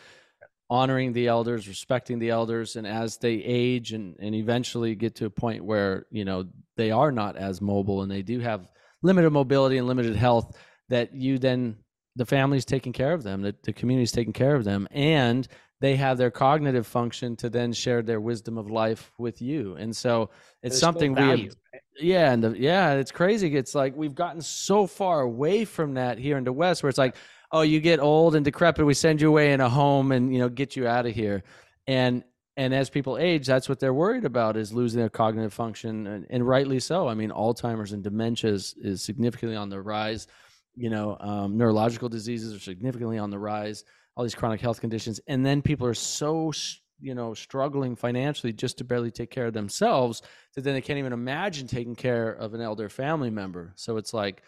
honoring 0.70 1.14
the 1.14 1.28
elders, 1.28 1.68
respecting 1.68 2.20
the 2.20 2.30
elders, 2.30 2.76
and 2.76 2.86
as 2.86 3.18
they 3.18 3.34
age 3.34 3.92
and, 3.92 4.16
and 4.20 4.36
eventually 4.36 4.96
get 4.96 5.16
to 5.16 5.26
a 5.26 5.30
point 5.30 5.66
where, 5.66 6.06
you 6.12 6.24
know, 6.24 6.46
they 6.78 6.92
are 6.92 7.12
not 7.12 7.36
as 7.36 7.60
mobile 7.60 8.04
and 8.04 8.12
they 8.12 8.22
do 8.22 8.40
have 8.40 8.70
limited 9.02 9.32
mobility 9.32 9.78
and 9.78 9.88
limited 9.88 10.16
health, 10.16 10.56
that 10.90 11.16
you 11.16 11.40
then 11.40 11.78
the 12.16 12.26
family's 12.26 12.66
taking 12.66 12.94
care 12.94 13.14
of 13.14 13.24
them, 13.24 13.42
that 13.42 13.64
the 13.64 13.74
community's 13.74 14.12
taking 14.12 14.34
care 14.34 14.56
of 14.56 14.64
them, 14.64 14.88
and 14.92 15.48
they 15.82 15.96
have 15.96 16.18
their 16.18 16.32
cognitive 16.32 16.86
function 16.86 17.36
to 17.38 17.50
then 17.50 17.72
share 17.72 18.02
their 18.02 18.20
wisdom 18.20 18.58
of 18.58 18.70
life 18.70 19.12
with 19.18 19.42
you. 19.42 19.76
And 19.76 19.96
so 19.96 20.30
it's 20.62 20.74
There's 20.74 20.80
something 20.80 21.16
we 21.16 21.22
have, 21.22 21.56
yeah, 22.00 22.32
and 22.32 22.44
the, 22.44 22.60
yeah, 22.60 22.94
it's 22.94 23.12
crazy. 23.12 23.56
It's 23.56 23.76
like 23.76 23.96
we've 23.96 24.16
gotten 24.16 24.42
so 24.42 24.88
far 24.88 25.22
away 25.22 25.66
from 25.66 25.94
that 25.96 26.18
here 26.18 26.38
in 26.38 26.44
the 26.44 26.54
West, 26.54 26.84
where 26.84 26.90
it's 26.90 26.98
like, 26.98 27.16
oh, 27.52 27.62
you 27.62 27.80
get 27.80 28.00
old 28.00 28.36
and 28.36 28.46
decrepit, 28.46 28.86
we 28.86 28.94
send 28.94 29.22
you 29.22 29.30
away 29.30 29.54
in 29.54 29.62
a 29.62 29.70
home 29.70 30.12
and 30.12 30.34
you 30.34 30.40
know 30.40 30.50
get 30.50 30.76
you 30.76 30.88
out 30.88 31.06
of 31.06 31.14
here. 31.14 31.44
And 31.88 32.24
and 32.58 32.74
as 32.74 32.90
people 32.90 33.18
age, 33.18 33.48
that's 33.48 33.70
what 33.70 33.80
they're 33.80 33.94
worried 33.94 34.26
about 34.26 34.58
is 34.58 34.74
losing 34.74 35.00
their 35.00 35.10
cognitive 35.10 35.54
function, 35.54 36.08
and, 36.08 36.28
and 36.30 36.46
rightly 36.46 36.82
so. 36.82 37.08
I 37.08 37.14
mean, 37.14 37.30
Alzheimer's 37.30 37.94
and 37.94 38.04
dementia 38.04 38.52
is, 38.52 38.76
is 38.82 39.02
significantly 39.02 39.56
on 39.56 39.70
the 39.70 39.82
rise. 39.82 40.28
You 40.76 40.90
know, 40.90 41.16
um, 41.22 41.58
neurological 41.58 42.10
diseases 42.10 42.54
are 42.54 42.60
significantly 42.60 43.18
on 43.18 43.30
the 43.30 43.40
rise. 43.40 43.86
All 44.20 44.24
these 44.24 44.36
chronic 44.36 44.60
health 44.60 44.82
conditions, 44.82 45.22
and 45.28 45.46
then 45.46 45.62
people 45.62 45.88
are 45.88 45.94
so 45.94 46.52
you 47.00 47.16
know 47.16 47.34
struggling 47.34 47.96
financially 47.96 48.52
just 48.52 48.78
to 48.78 48.84
barely 48.84 49.12
take 49.12 49.32
care 49.32 49.46
of 49.46 49.54
themselves 49.54 50.22
that 50.54 50.66
then 50.66 50.74
they 50.74 50.82
can't 50.82 51.00
even 51.00 51.14
imagine 51.14 51.66
taking 51.66 51.96
care 51.96 52.32
of 52.34 52.54
an 52.54 52.60
elder 52.60 52.90
family 52.90 53.30
member 53.30 53.72
so 53.78 53.96
it's 53.96 54.14
like 54.14 54.44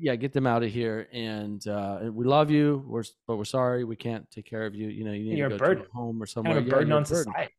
yeah 0.00 0.16
get 0.16 0.32
them 0.32 0.44
out 0.44 0.64
of 0.64 0.72
here 0.72 1.06
and 1.12 1.68
uh, 1.68 2.00
we 2.10 2.24
love 2.24 2.50
you 2.50 2.84
we're 2.88 3.04
but 3.28 3.36
we're 3.36 3.44
sorry 3.44 3.84
we 3.84 3.94
can't 3.94 4.28
take 4.32 4.44
care 4.44 4.66
of 4.66 4.74
you 4.74 4.88
you 4.88 5.04
know 5.04 5.12
you 5.12 5.30
need 5.30 5.38
you're 5.38 5.48
to 5.48 5.56
go 5.56 5.74
to 5.74 5.86
home 5.94 6.20
or 6.20 6.26
somewhere 6.26 6.54
kind 6.54 6.66
of 6.66 6.72
a 6.72 6.76
burden 6.76 6.88
yeah, 6.88 6.96
on 6.96 7.02
burden. 7.04 7.16
society 7.16 7.52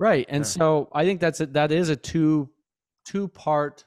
right 0.00 0.26
and 0.28 0.44
sure. 0.44 0.50
so 0.50 0.88
i 0.92 1.04
think 1.04 1.20
that's 1.20 1.40
a, 1.40 1.46
that 1.46 1.70
is 1.70 1.88
a 1.88 1.96
two 1.96 2.50
two 3.04 3.28
part 3.28 3.84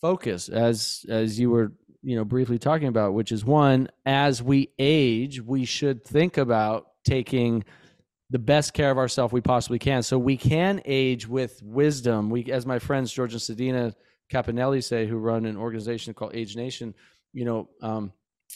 focus 0.00 0.48
as 0.48 1.06
as 1.08 1.38
you 1.38 1.48
were 1.48 1.72
you 2.06 2.16
know 2.16 2.24
briefly 2.24 2.58
talking 2.58 2.88
about 2.88 3.12
which 3.12 3.32
is 3.32 3.44
one 3.44 3.88
as 4.06 4.42
we 4.42 4.70
age 4.78 5.42
we 5.42 5.64
should 5.64 6.04
think 6.04 6.38
about 6.38 6.86
taking 7.04 7.64
the 8.30 8.38
best 8.38 8.74
care 8.74 8.90
of 8.90 8.98
ourselves 8.98 9.32
we 9.32 9.40
possibly 9.40 9.78
can. 9.78 10.02
So 10.02 10.18
we 10.18 10.36
can 10.36 10.82
age 10.84 11.28
with 11.28 11.62
wisdom. 11.62 12.28
We, 12.30 12.44
as 12.50 12.66
my 12.66 12.78
friends 12.78 13.12
George 13.12 13.32
and 13.32 13.40
Sadina 13.40 13.94
Capinelli 14.32 14.82
say, 14.82 15.06
who 15.06 15.16
run 15.16 15.46
an 15.46 15.56
organization 15.56 16.12
called 16.12 16.34
Age 16.34 16.56
Nation, 16.56 16.94
you 17.32 17.44
know, 17.44 17.68
um, 17.82 18.12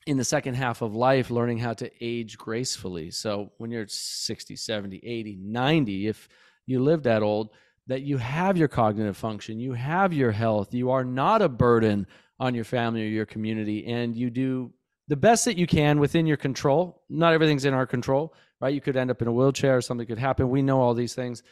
in 0.07 0.17
the 0.17 0.25
second 0.25 0.55
half 0.55 0.83
of 0.83 0.95
life, 0.95 1.31
learning 1.31 1.59
how 1.59 1.75
to 1.75 1.91
age 2.01 2.37
gracefully. 2.39 3.11
So 3.11 3.53
when 3.59 3.71
you're 3.71 3.87
60, 3.87 4.57
70, 4.57 5.01
80, 5.05 5.39
90, 5.41 6.09
if 6.09 6.29
you 6.67 6.83
live 6.83 7.05
that 7.05 7.23
old, 7.23 7.51
that 7.87 8.03
you 8.03 8.19
have 8.19 8.57
your 8.57 8.69
cognitive 8.69 9.17
function, 9.17 9.61
you 9.61 9.73
have 9.73 10.13
your 10.13 10.33
health, 10.33 10.75
you 10.75 10.91
are 10.91 11.05
not 11.05 11.43
a 11.43 11.49
burden 11.49 12.07
on 12.41 12.55
your 12.55 12.65
family 12.65 13.03
or 13.03 13.09
your 13.09 13.27
community, 13.27 13.87
and 13.87 14.17
you 14.17 14.31
do 14.31 14.73
the 15.07 15.17
best 15.17 15.45
that 15.45 15.59
you 15.59 15.67
can 15.67 16.01
within 16.01 16.27
your 16.27 16.39
control. 16.39 17.03
Not 17.09 17.35
everything's 17.35 17.67
in 17.67 17.75
our 17.75 17.87
control, 17.87 18.35
right? 18.61 18.75
You 18.75 18.81
could 18.81 18.97
end 18.97 19.11
up 19.11 19.23
in 19.23 19.29
a 19.29 19.33
wheelchair, 19.33 19.77
or 19.77 19.81
something 19.83 20.07
could 20.07 20.19
happen. 20.19 20.49
We 20.49 20.63
know 20.63 20.81
all 20.81 20.95
these 20.95 21.15
things. 21.15 21.43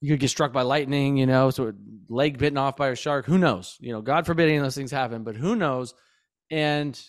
You 0.00 0.10
could 0.10 0.20
get 0.20 0.30
struck 0.30 0.52
by 0.52 0.62
lightning, 0.62 1.16
you 1.16 1.26
know, 1.26 1.50
so 1.50 1.72
leg 2.08 2.38
bitten 2.38 2.58
off 2.58 2.76
by 2.76 2.88
a 2.88 2.96
shark. 2.96 3.26
Who 3.26 3.38
knows? 3.38 3.76
You 3.78 3.92
know, 3.92 4.00
God 4.00 4.26
forbid 4.26 4.48
any 4.48 4.56
of 4.56 4.64
those 4.64 4.74
things 4.74 4.90
happen, 4.90 5.22
but 5.22 5.36
who 5.36 5.54
knows? 5.54 5.94
And 6.50 7.00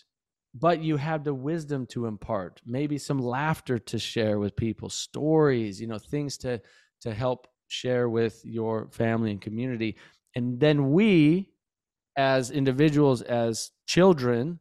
but 0.54 0.84
you 0.84 0.98
have 0.98 1.24
the 1.24 1.34
wisdom 1.34 1.88
to 1.88 2.06
impart, 2.06 2.62
maybe 2.66 3.00
some 3.00 3.20
laughter 3.20 3.80
to 3.80 3.98
share 3.98 4.38
with 4.38 4.56
people, 4.56 4.90
stories, 4.90 5.82
you 5.82 5.88
know, 5.88 5.98
things 5.98 6.38
to 6.40 6.62
to 7.02 7.14
help 7.14 7.48
share 7.68 8.08
with 8.08 8.42
your 8.44 8.90
family 8.92 9.32
and 9.32 9.42
community. 9.42 9.96
And 10.36 10.60
then 10.60 10.92
we 10.92 11.53
as 12.16 12.51
individuals, 12.51 13.22
as 13.22 13.72
children 13.86 14.59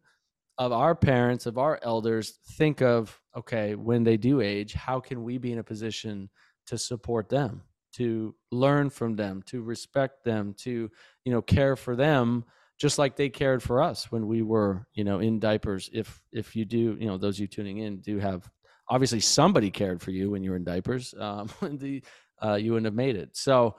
of 0.59 0.72
our 0.72 0.94
parents, 0.94 1.46
of 1.46 1.59
our 1.59 1.78
elders, 1.82 2.38
think 2.57 2.82
of 2.82 3.18
okay, 3.36 3.74
when 3.74 4.05
they 4.05 4.16
do 4.16 4.40
age, 4.40 4.74
how 4.74 5.00
can 5.00 5.22
we 5.22 5.38
be 5.38 5.53
in 5.53 5.59
a 5.59 5.64
position 5.64 6.28
to 6.66 6.76
support 6.76 7.28
them, 7.28 7.62
to 7.94 8.34
learn 8.50 8.90
from 8.90 9.16
them, 9.16 9.42
to 9.46 9.62
respect 9.62 10.24
them, 10.24 10.55
to 10.59 10.90
you 11.24 11.32
know 11.32 11.42
care 11.42 11.76
for 11.76 11.96
them 11.96 12.44
just 12.78 12.98
like 12.98 13.14
they 13.14 13.28
cared 13.28 13.62
for 13.62 13.80
us 13.80 14.11
when 14.11 14.26
we 14.26 14.42
were 14.42 14.84
you 14.92 15.05
know 15.05 15.20
in 15.20 15.38
diapers. 15.38 15.88
If 15.92 16.20
if 16.32 16.57
you 16.57 16.64
do 16.64 16.96
you 16.98 17.07
know 17.07 17.16
those 17.16 17.38
you 17.38 17.46
tuning 17.46 17.78
in 17.78 18.00
do 18.00 18.18
have 18.18 18.50
obviously 18.88 19.20
somebody 19.20 19.70
cared 19.70 20.03
for 20.03 20.11
you 20.11 20.30
when 20.30 20.42
you 20.42 20.50
were 20.50 20.57
in 20.57 20.64
diapers 20.64 21.14
um 21.18 21.48
the 21.78 22.03
uh, 22.42 22.55
you 22.55 22.72
wouldn't 22.72 22.86
have 22.86 22.94
made 22.94 23.14
it. 23.14 23.36
So 23.36 23.76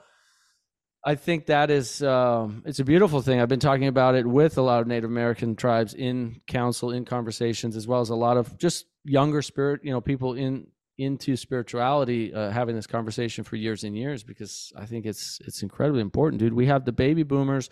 I 1.06 1.16
think 1.16 1.46
that 1.46 1.70
is 1.70 2.02
um, 2.02 2.62
it's 2.64 2.78
a 2.78 2.84
beautiful 2.84 3.20
thing. 3.20 3.40
I've 3.40 3.48
been 3.48 3.60
talking 3.60 3.88
about 3.88 4.14
it 4.14 4.26
with 4.26 4.56
a 4.56 4.62
lot 4.62 4.80
of 4.80 4.86
Native 4.86 5.10
American 5.10 5.54
tribes 5.54 5.92
in 5.92 6.40
council, 6.46 6.90
in 6.90 7.04
conversations, 7.04 7.76
as 7.76 7.86
well 7.86 8.00
as 8.00 8.08
a 8.08 8.14
lot 8.14 8.38
of 8.38 8.56
just 8.56 8.86
younger 9.04 9.42
spirit, 9.42 9.82
you 9.84 9.90
know, 9.90 10.00
people 10.00 10.32
in 10.32 10.66
into 10.96 11.36
spirituality, 11.36 12.32
uh, 12.32 12.50
having 12.50 12.76
this 12.76 12.86
conversation 12.86 13.44
for 13.44 13.56
years 13.56 13.84
and 13.84 13.96
years 13.96 14.22
because 14.22 14.72
I 14.76 14.86
think 14.86 15.04
it's 15.04 15.40
it's 15.44 15.62
incredibly 15.62 16.00
important, 16.00 16.40
dude. 16.40 16.54
We 16.54 16.66
have 16.66 16.86
the 16.86 16.92
baby 16.92 17.22
boomers 17.22 17.68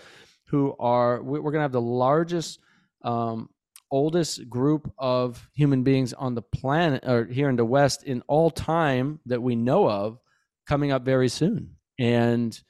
who 0.49 0.77
are 0.79 1.23
we're 1.23 1.41
going 1.41 1.55
to 1.55 1.61
have 1.61 1.73
the 1.73 1.81
largest 1.81 2.61
um, 3.03 3.49
oldest 3.91 4.49
group 4.51 4.93
of 4.99 5.49
human 5.55 5.85
beings 5.85 6.13
on 6.13 6.35
the 6.35 6.43
planet 6.43 7.05
or 7.07 7.25
here 7.27 7.49
in 7.49 7.57
the 7.57 7.65
west 7.65 8.03
in 8.03 8.23
all 8.27 8.51
time 8.51 9.21
that 9.27 9.43
we 9.43 9.57
know 9.57 9.89
of 9.89 10.19
coming 10.67 10.93
up 10.93 11.03
very 11.05 11.29
soon 11.29 11.77
and 11.99 12.63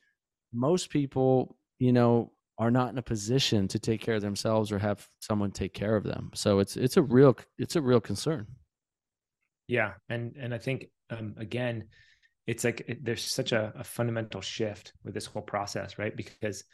most 0.52 0.90
people 0.90 1.56
you 1.78 1.92
know 1.92 2.32
are 2.58 2.70
not 2.70 2.90
in 2.90 2.98
a 2.98 3.02
position 3.02 3.66
to 3.68 3.78
take 3.78 4.00
care 4.00 4.14
of 4.14 4.22
themselves 4.22 4.70
or 4.70 4.78
have 4.78 5.08
someone 5.20 5.50
take 5.50 5.74
care 5.74 5.96
of 5.96 6.04
them. 6.04 6.30
So 6.34 6.58
it's 6.58 6.76
it's 6.76 6.96
a 6.96 7.02
real 7.02 7.36
it's 7.58 7.76
a 7.76 7.82
real 7.82 8.00
concern. 8.00 8.46
Yeah 9.68 9.92
and 10.08 10.36
and 10.38 10.52
i 10.52 10.58
think 10.58 10.86
um, 11.10 11.34
again 11.38 11.84
it's 12.46 12.64
like 12.64 12.82
it, 12.88 13.04
there's 13.04 13.22
such 13.22 13.52
a, 13.52 13.72
a 13.76 13.84
fundamental 13.84 14.40
shift 14.40 14.92
with 15.04 15.14
this 15.14 15.24
whole 15.24 15.40
process 15.40 15.98
right? 15.98 16.14
Because 16.16 16.64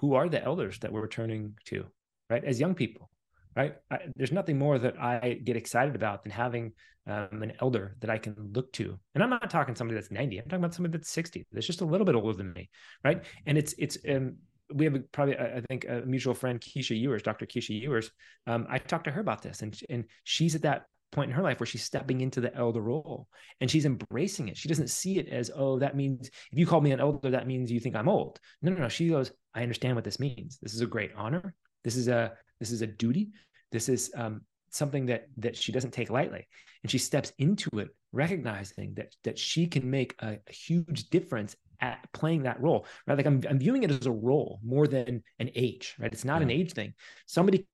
who 0.00 0.14
are 0.14 0.28
the 0.28 0.42
elders 0.42 0.78
that 0.80 0.92
we're 0.92 1.02
returning 1.02 1.54
to, 1.66 1.86
right? 2.28 2.44
As 2.44 2.60
young 2.60 2.74
people, 2.74 3.10
right? 3.56 3.76
I, 3.90 3.98
there's 4.16 4.32
nothing 4.32 4.58
more 4.58 4.78
that 4.78 5.00
I 5.00 5.40
get 5.44 5.56
excited 5.56 5.94
about 5.94 6.22
than 6.22 6.32
having 6.32 6.72
um, 7.06 7.42
an 7.42 7.52
elder 7.60 7.96
that 8.00 8.10
I 8.10 8.18
can 8.18 8.34
look 8.52 8.72
to. 8.74 8.98
And 9.14 9.22
I'm 9.22 9.30
not 9.30 9.50
talking 9.50 9.74
somebody 9.74 10.00
that's 10.00 10.10
90. 10.10 10.38
I'm 10.38 10.44
talking 10.44 10.58
about 10.58 10.74
somebody 10.74 10.92
that's 10.92 11.10
60. 11.10 11.46
That's 11.52 11.66
just 11.66 11.80
a 11.80 11.84
little 11.86 12.04
bit 12.04 12.14
older 12.14 12.36
than 12.36 12.52
me, 12.52 12.70
right? 13.04 13.24
And 13.46 13.58
it's 13.58 13.74
it's 13.78 13.98
um, 14.08 14.36
we 14.72 14.84
have 14.86 14.94
a, 14.94 15.00
probably 15.00 15.38
I 15.38 15.60
think 15.68 15.84
a 15.86 16.02
mutual 16.06 16.34
friend, 16.34 16.60
Keesha 16.60 16.98
Ewers, 16.98 17.22
Dr. 17.22 17.46
Keesha 17.46 17.78
Ewers. 17.80 18.10
Um, 18.46 18.66
I 18.68 18.78
talked 18.78 19.04
to 19.04 19.10
her 19.10 19.20
about 19.20 19.42
this, 19.42 19.62
and 19.62 19.78
and 19.90 20.04
she's 20.24 20.54
at 20.54 20.62
that 20.62 20.86
point 21.14 21.30
in 21.30 21.36
her 21.36 21.42
life 21.42 21.60
where 21.60 21.66
she's 21.66 21.84
stepping 21.84 22.20
into 22.20 22.40
the 22.40 22.54
elder 22.54 22.80
role 22.80 23.28
and 23.60 23.70
she's 23.70 23.86
embracing 23.86 24.48
it. 24.48 24.56
She 24.56 24.68
doesn't 24.68 24.90
see 24.90 25.18
it 25.18 25.28
as, 25.28 25.50
oh, 25.54 25.78
that 25.78 25.96
means 25.96 26.26
if 26.26 26.58
you 26.58 26.66
call 26.66 26.80
me 26.80 26.90
an 26.90 27.00
elder, 27.00 27.30
that 27.30 27.46
means 27.46 27.70
you 27.70 27.78
think 27.80 27.94
I'm 27.94 28.08
old. 28.08 28.40
No, 28.60 28.72
no, 28.72 28.78
no. 28.78 28.88
She 28.88 29.08
goes, 29.08 29.30
I 29.54 29.62
understand 29.62 29.94
what 29.94 30.04
this 30.04 30.18
means. 30.18 30.58
This 30.60 30.74
is 30.74 30.80
a 30.80 30.86
great 30.86 31.12
honor. 31.16 31.54
This 31.84 31.96
is 31.96 32.08
a 32.08 32.32
this 32.64 32.72
is 32.72 32.80
a 32.80 32.86
duty. 32.86 33.28
This 33.72 33.90
is 33.90 34.10
um, 34.16 34.40
something 34.70 35.04
that 35.06 35.28
that 35.36 35.54
she 35.54 35.70
doesn't 35.70 35.90
take 35.90 36.08
lightly, 36.08 36.46
and 36.82 36.90
she 36.90 36.96
steps 36.96 37.30
into 37.38 37.68
it, 37.78 37.88
recognizing 38.10 38.94
that 38.94 39.14
that 39.24 39.38
she 39.38 39.66
can 39.66 39.90
make 39.90 40.14
a, 40.20 40.38
a 40.48 40.52
huge 40.52 41.10
difference 41.10 41.56
at 41.80 41.98
playing 42.14 42.44
that 42.44 42.60
role. 42.62 42.86
Right, 43.06 43.18
like 43.18 43.26
I'm 43.26 43.42
I'm 43.50 43.58
viewing 43.58 43.82
it 43.82 43.90
as 43.90 44.06
a 44.06 44.10
role 44.10 44.60
more 44.64 44.86
than 44.86 45.22
an 45.38 45.50
age. 45.54 45.94
Right, 45.98 46.10
it's 46.10 46.24
not 46.24 46.38
yeah. 46.38 46.44
an 46.44 46.50
age 46.50 46.72
thing. 46.72 46.94
Somebody 47.26 47.66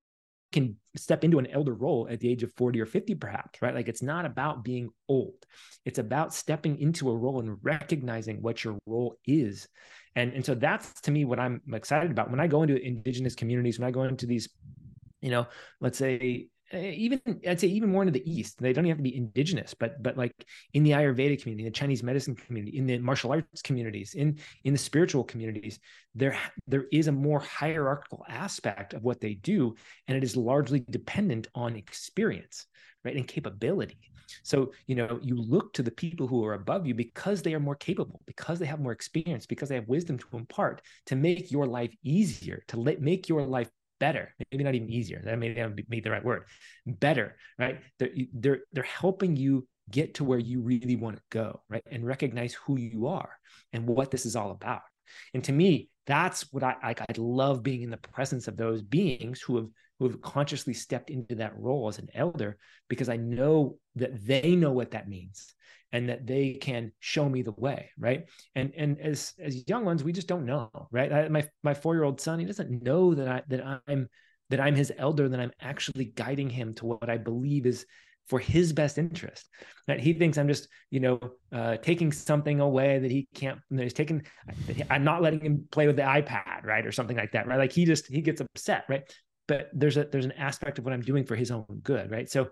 can 0.50 0.74
step 0.96 1.22
into 1.22 1.38
an 1.38 1.46
elder 1.46 1.74
role 1.74 2.08
at 2.10 2.18
the 2.18 2.28
age 2.28 2.42
of 2.42 2.52
40 2.54 2.80
or 2.80 2.86
50 2.86 3.14
perhaps 3.14 3.62
right 3.62 3.72
like 3.72 3.88
it's 3.88 4.02
not 4.02 4.24
about 4.24 4.64
being 4.64 4.90
old 5.08 5.46
it's 5.84 6.00
about 6.00 6.34
stepping 6.34 6.76
into 6.80 7.08
a 7.08 7.16
role 7.16 7.38
and 7.38 7.56
recognizing 7.62 8.42
what 8.42 8.64
your 8.64 8.76
role 8.84 9.16
is 9.26 9.68
and 10.16 10.32
and 10.32 10.44
so 10.44 10.56
that's 10.56 11.00
to 11.02 11.12
me 11.12 11.24
what 11.24 11.38
i'm 11.38 11.60
excited 11.72 12.10
about 12.10 12.30
when 12.32 12.40
i 12.40 12.48
go 12.48 12.62
into 12.62 12.84
indigenous 12.84 13.36
communities 13.36 13.78
when 13.78 13.86
i 13.86 13.92
go 13.92 14.02
into 14.02 14.26
these 14.26 14.48
you 15.20 15.30
know 15.30 15.46
let's 15.80 15.98
say 15.98 16.48
Eh, 16.72 16.90
even 16.90 17.20
I'd 17.48 17.58
say 17.58 17.66
even 17.66 17.90
more 17.90 18.02
into 18.02 18.12
the 18.12 18.30
East. 18.30 18.60
They 18.60 18.72
don't 18.72 18.84
even 18.84 18.96
have 18.96 18.98
to 18.98 19.10
be 19.10 19.16
indigenous, 19.16 19.74
but 19.74 20.00
but 20.02 20.16
like 20.16 20.32
in 20.72 20.84
the 20.84 20.92
Ayurvedic 20.92 21.42
community, 21.42 21.64
the 21.64 21.70
Chinese 21.70 22.02
medicine 22.02 22.36
community, 22.36 22.78
in 22.78 22.86
the 22.86 22.98
martial 22.98 23.32
arts 23.32 23.62
communities, 23.62 24.14
in 24.14 24.38
in 24.64 24.72
the 24.72 24.78
spiritual 24.78 25.24
communities, 25.24 25.80
there 26.14 26.38
there 26.68 26.84
is 26.92 27.08
a 27.08 27.12
more 27.12 27.40
hierarchical 27.40 28.24
aspect 28.28 28.94
of 28.94 29.02
what 29.02 29.20
they 29.20 29.34
do, 29.34 29.74
and 30.06 30.16
it 30.16 30.22
is 30.22 30.36
largely 30.36 30.84
dependent 30.90 31.48
on 31.56 31.74
experience, 31.74 32.66
right, 33.04 33.16
and 33.16 33.26
capability. 33.26 33.98
So 34.44 34.72
you 34.86 34.94
know 34.94 35.18
you 35.22 35.34
look 35.34 35.72
to 35.72 35.82
the 35.82 35.90
people 35.90 36.28
who 36.28 36.44
are 36.44 36.54
above 36.54 36.86
you 36.86 36.94
because 36.94 37.42
they 37.42 37.54
are 37.54 37.60
more 37.60 37.74
capable, 37.74 38.22
because 38.26 38.60
they 38.60 38.66
have 38.66 38.78
more 38.78 38.92
experience, 38.92 39.44
because 39.44 39.68
they 39.68 39.74
have 39.74 39.88
wisdom 39.88 40.18
to 40.18 40.36
impart 40.36 40.82
to 41.06 41.16
make 41.16 41.50
your 41.50 41.66
life 41.66 41.92
easier, 42.04 42.62
to 42.68 42.78
let, 42.78 43.00
make 43.00 43.28
your 43.28 43.44
life 43.44 43.70
better 44.00 44.34
maybe 44.50 44.64
not 44.64 44.74
even 44.74 44.90
easier 44.90 45.22
that 45.24 45.38
may 45.38 45.54
not 45.54 45.76
be 45.88 46.00
the 46.00 46.10
right 46.10 46.24
word 46.24 46.44
better 46.86 47.36
right? 47.58 47.78
They're, 47.98 48.10
they're 48.34 48.60
they're 48.72 48.82
helping 48.82 49.36
you 49.36 49.68
get 49.90 50.14
to 50.14 50.24
where 50.24 50.38
you 50.38 50.60
really 50.60 50.96
want 50.96 51.16
to 51.16 51.22
go 51.30 51.60
right? 51.68 51.82
And 51.90 52.04
recognize 52.04 52.54
who 52.54 52.78
you 52.78 53.06
are 53.08 53.30
and 53.72 53.86
what 53.86 54.10
this 54.10 54.26
is 54.26 54.36
all 54.36 54.50
about. 54.50 54.82
And 55.34 55.44
to 55.44 55.52
me 55.52 55.90
that's 56.06 56.52
what 56.52 56.64
i 56.64 56.74
like 56.82 57.00
i 57.00 57.06
love 57.16 57.62
being 57.62 57.82
in 57.82 57.90
the 57.90 57.96
presence 57.96 58.48
of 58.48 58.56
those 58.56 58.82
beings 58.82 59.40
who 59.40 59.56
have 59.56 59.68
who 59.98 60.08
have 60.08 60.20
consciously 60.22 60.74
stepped 60.74 61.08
into 61.08 61.36
that 61.36 61.56
role 61.56 61.88
as 61.88 61.98
an 61.98 62.08
elder 62.14 62.58
because 62.88 63.08
i 63.08 63.16
know 63.16 63.76
that 63.94 64.26
they 64.26 64.56
know 64.56 64.72
what 64.72 64.90
that 64.90 65.08
means 65.08 65.54
and 65.92 66.08
that 66.08 66.26
they 66.26 66.54
can 66.54 66.92
show 67.00 67.28
me 67.28 67.42
the 67.42 67.52
way 67.52 67.90
right? 67.98 68.24
And 68.54 68.72
and 68.76 69.00
as 69.00 69.34
as 69.38 69.68
young 69.68 69.84
ones 69.84 70.04
we 70.04 70.12
just 70.12 70.28
don't 70.28 70.46
know 70.46 70.70
right? 70.90 71.12
I, 71.12 71.28
my 71.28 71.48
my 71.62 71.74
4 71.74 71.94
year 71.94 72.04
old 72.04 72.20
son 72.20 72.38
he 72.38 72.44
doesn't 72.44 72.82
know 72.82 73.14
that 73.14 73.28
i 73.28 73.42
that 73.48 73.82
i'm 73.88 74.08
that 74.50 74.60
i'm 74.60 74.74
his 74.74 74.92
elder 74.98 75.28
that 75.28 75.40
i'm 75.40 75.52
actually 75.60 76.06
guiding 76.06 76.50
him 76.50 76.74
to 76.74 76.86
what 76.86 77.08
i 77.08 77.16
believe 77.16 77.66
is 77.66 77.86
for 78.30 78.38
his 78.38 78.72
best 78.72 78.96
interest. 78.96 79.48
That 79.88 79.98
he 79.98 80.12
thinks 80.12 80.38
i'm 80.38 80.46
just 80.46 80.68
you 80.90 81.00
know 81.00 81.18
uh, 81.52 81.76
taking 81.78 82.12
something 82.12 82.60
away 82.60 83.00
that 83.00 83.10
he 83.10 83.28
can't 83.34 83.58
he's 83.76 83.92
taking 83.92 84.22
i'm 84.88 85.02
not 85.02 85.20
letting 85.20 85.40
him 85.40 85.66
play 85.70 85.88
with 85.88 85.96
the 85.96 86.02
ipad 86.02 86.64
right 86.64 86.86
or 86.86 86.92
something 86.92 87.16
like 87.16 87.32
that 87.32 87.48
right? 87.48 87.58
Like 87.58 87.72
he 87.72 87.84
just 87.84 88.06
he 88.06 88.20
gets 88.20 88.40
upset 88.40 88.84
right? 88.88 89.02
But 89.48 89.68
there's 89.72 89.96
a 89.96 90.04
there's 90.04 90.26
an 90.26 90.32
aspect 90.32 90.78
of 90.78 90.84
what 90.84 90.94
i'm 90.94 91.02
doing 91.02 91.24
for 91.24 91.34
his 91.34 91.50
own 91.50 91.80
good 91.82 92.10
right? 92.10 92.30
So 92.30 92.48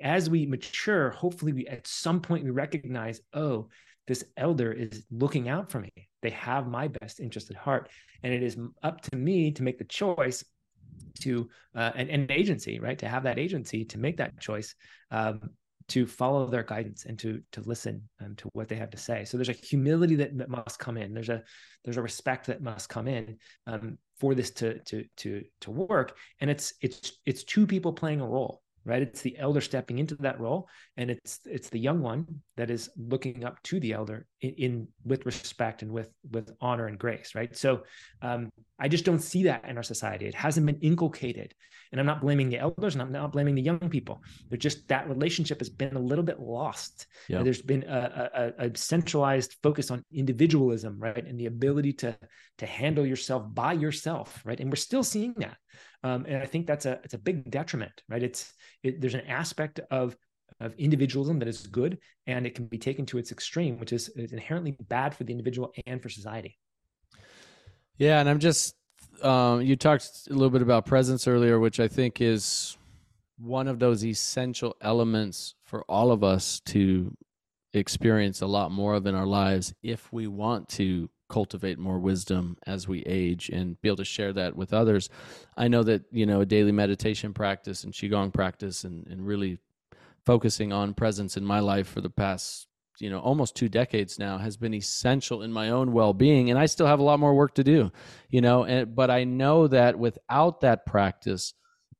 as 0.00 0.28
we 0.28 0.46
mature, 0.46 1.10
hopefully 1.10 1.52
we 1.52 1.66
at 1.66 1.86
some 1.86 2.20
point 2.20 2.44
we 2.44 2.50
recognize, 2.50 3.20
oh, 3.32 3.68
this 4.06 4.24
elder 4.36 4.72
is 4.72 5.04
looking 5.10 5.48
out 5.48 5.70
for 5.70 5.80
me. 5.80 5.92
They 6.22 6.30
have 6.30 6.66
my 6.66 6.88
best 6.88 7.20
interest 7.20 7.50
at 7.50 7.56
heart. 7.56 7.88
And 8.22 8.32
it 8.32 8.42
is 8.42 8.56
up 8.82 9.00
to 9.02 9.16
me 9.16 9.52
to 9.52 9.62
make 9.62 9.78
the 9.78 9.84
choice 9.84 10.44
to 11.20 11.48
uh, 11.74 11.92
an, 11.94 12.10
an 12.10 12.30
agency, 12.30 12.80
right? 12.80 12.98
To 12.98 13.08
have 13.08 13.24
that 13.24 13.38
agency 13.38 13.84
to 13.86 13.98
make 13.98 14.16
that 14.18 14.38
choice, 14.40 14.74
um, 15.10 15.40
to 15.88 16.06
follow 16.06 16.46
their 16.46 16.62
guidance 16.62 17.04
and 17.04 17.18
to 17.18 17.42
to 17.52 17.60
listen 17.62 18.08
um, 18.20 18.34
to 18.36 18.48
what 18.54 18.68
they 18.68 18.76
have 18.76 18.90
to 18.90 18.96
say. 18.96 19.24
So 19.24 19.36
there's 19.36 19.50
a 19.50 19.52
humility 19.52 20.16
that, 20.16 20.36
that 20.38 20.48
must 20.48 20.78
come 20.78 20.96
in. 20.96 21.12
There's 21.12 21.28
a 21.28 21.42
there's 21.84 21.98
a 21.98 22.02
respect 22.02 22.46
that 22.46 22.62
must 22.62 22.88
come 22.88 23.06
in 23.06 23.38
um, 23.66 23.98
for 24.18 24.34
this 24.34 24.50
to 24.52 24.78
to 24.84 25.04
to 25.18 25.44
to 25.60 25.70
work. 25.70 26.16
And 26.40 26.50
it's 26.50 26.74
it's 26.80 27.18
it's 27.26 27.44
two 27.44 27.66
people 27.66 27.92
playing 27.92 28.20
a 28.20 28.26
role 28.26 28.62
right? 28.84 29.02
It's 29.02 29.22
the 29.22 29.36
elder 29.38 29.60
stepping 29.60 29.98
into 29.98 30.14
that 30.16 30.40
role 30.40 30.68
and 30.96 31.10
it's 31.10 31.40
it's 31.44 31.70
the 31.70 31.78
young 31.78 32.00
one 32.00 32.26
that 32.56 32.70
is 32.70 32.90
looking 32.96 33.44
up 33.44 33.62
to 33.64 33.80
the 33.80 33.92
elder 33.92 34.26
in, 34.40 34.50
in 34.50 34.88
with 35.04 35.26
respect 35.26 35.82
and 35.82 35.90
with 35.90 36.10
with 36.30 36.50
honor 36.60 36.86
and 36.86 36.98
grace 36.98 37.34
right? 37.34 37.56
So 37.56 37.82
um, 38.22 38.50
i 38.78 38.88
just 38.88 39.04
don't 39.04 39.20
see 39.20 39.44
that 39.44 39.64
in 39.68 39.76
our 39.76 39.82
society. 39.82 40.26
It 40.26 40.34
hasn't 40.34 40.66
been 40.66 40.80
inculcated 40.80 41.54
and 41.94 42.00
i'm 42.00 42.06
not 42.06 42.20
blaming 42.20 42.48
the 42.48 42.58
elders 42.58 42.94
and 42.94 43.02
i'm 43.02 43.12
not 43.12 43.32
blaming 43.32 43.54
the 43.54 43.62
young 43.62 43.78
people 43.78 44.20
they're 44.48 44.58
just 44.58 44.86
that 44.88 45.08
relationship 45.08 45.60
has 45.60 45.70
been 45.70 45.96
a 45.96 46.00
little 46.00 46.24
bit 46.24 46.40
lost. 46.40 47.06
Yep. 47.28 47.44
there's 47.44 47.62
been 47.62 47.84
a, 47.84 48.52
a, 48.58 48.66
a 48.66 48.76
centralized 48.76 49.56
focus 49.62 49.90
on 49.90 50.04
individualism 50.12 50.98
right? 50.98 51.24
And 51.24 51.38
the 51.38 51.46
ability 51.46 51.92
to 51.94 52.16
to 52.58 52.66
handle 52.66 53.06
yourself 53.06 53.42
by 53.54 53.72
yourself 53.72 54.42
right? 54.44 54.58
And 54.58 54.70
we're 54.70 54.76
still 54.76 55.04
seeing 55.04 55.34
that 55.38 55.56
um, 56.04 56.26
and 56.28 56.36
I 56.36 56.46
think 56.46 56.66
that's 56.66 56.84
a 56.84 57.00
it's 57.02 57.14
a 57.14 57.18
big 57.18 57.50
detriment, 57.50 58.02
right? 58.10 58.22
It's 58.22 58.52
it, 58.82 59.00
there's 59.00 59.14
an 59.14 59.26
aspect 59.26 59.80
of 59.90 60.14
of 60.60 60.74
individualism 60.74 61.38
that 61.38 61.48
is 61.48 61.66
good, 61.66 61.98
and 62.26 62.46
it 62.46 62.54
can 62.54 62.66
be 62.66 62.78
taken 62.78 63.06
to 63.06 63.18
its 63.18 63.32
extreme, 63.32 63.78
which 63.78 63.92
is, 63.92 64.10
is 64.10 64.32
inherently 64.32 64.76
bad 64.88 65.14
for 65.14 65.24
the 65.24 65.32
individual 65.32 65.72
and 65.86 66.00
for 66.02 66.10
society. 66.10 66.58
Yeah, 67.96 68.20
and 68.20 68.28
I'm 68.28 68.38
just 68.38 68.76
um, 69.22 69.62
you 69.62 69.76
talked 69.76 70.28
a 70.28 70.34
little 70.34 70.50
bit 70.50 70.60
about 70.60 70.84
presence 70.84 71.26
earlier, 71.26 71.58
which 71.58 71.80
I 71.80 71.88
think 71.88 72.20
is 72.20 72.76
one 73.38 73.66
of 73.66 73.78
those 73.78 74.04
essential 74.04 74.76
elements 74.82 75.54
for 75.64 75.84
all 75.88 76.12
of 76.12 76.22
us 76.22 76.60
to 76.66 77.16
experience 77.72 78.42
a 78.42 78.46
lot 78.46 78.70
more 78.70 78.94
of 78.94 79.06
in 79.06 79.14
our 79.14 79.26
lives 79.26 79.74
if 79.82 80.12
we 80.12 80.26
want 80.26 80.68
to 80.68 81.08
cultivate 81.28 81.78
more 81.78 81.98
wisdom 81.98 82.56
as 82.66 82.86
we 82.86 83.02
age 83.02 83.48
and 83.48 83.80
be 83.80 83.88
able 83.88 83.96
to 83.96 84.04
share 84.04 84.32
that 84.32 84.56
with 84.56 84.72
others. 84.72 85.08
I 85.56 85.68
know 85.68 85.82
that, 85.82 86.02
you 86.10 86.26
know, 86.26 86.40
a 86.40 86.46
daily 86.46 86.72
meditation 86.72 87.32
practice 87.32 87.84
and 87.84 87.92
Qigong 87.92 88.32
practice 88.32 88.84
and, 88.84 89.06
and 89.06 89.26
really 89.26 89.58
focusing 90.26 90.72
on 90.72 90.94
presence 90.94 91.36
in 91.36 91.44
my 91.44 91.60
life 91.60 91.88
for 91.88 92.00
the 92.00 92.10
past, 92.10 92.66
you 92.98 93.10
know, 93.10 93.18
almost 93.18 93.56
two 93.56 93.68
decades 93.68 94.18
now 94.18 94.38
has 94.38 94.56
been 94.56 94.74
essential 94.74 95.42
in 95.42 95.52
my 95.52 95.70
own 95.70 95.92
well 95.92 96.12
being. 96.12 96.50
And 96.50 96.58
I 96.58 96.66
still 96.66 96.86
have 96.86 97.00
a 97.00 97.04
lot 97.04 97.20
more 97.20 97.34
work 97.34 97.54
to 97.56 97.64
do, 97.64 97.90
you 98.28 98.40
know, 98.40 98.64
and, 98.64 98.94
but 98.94 99.10
I 99.10 99.24
know 99.24 99.66
that 99.68 99.98
without 99.98 100.60
that 100.60 100.86
practice 100.86 101.54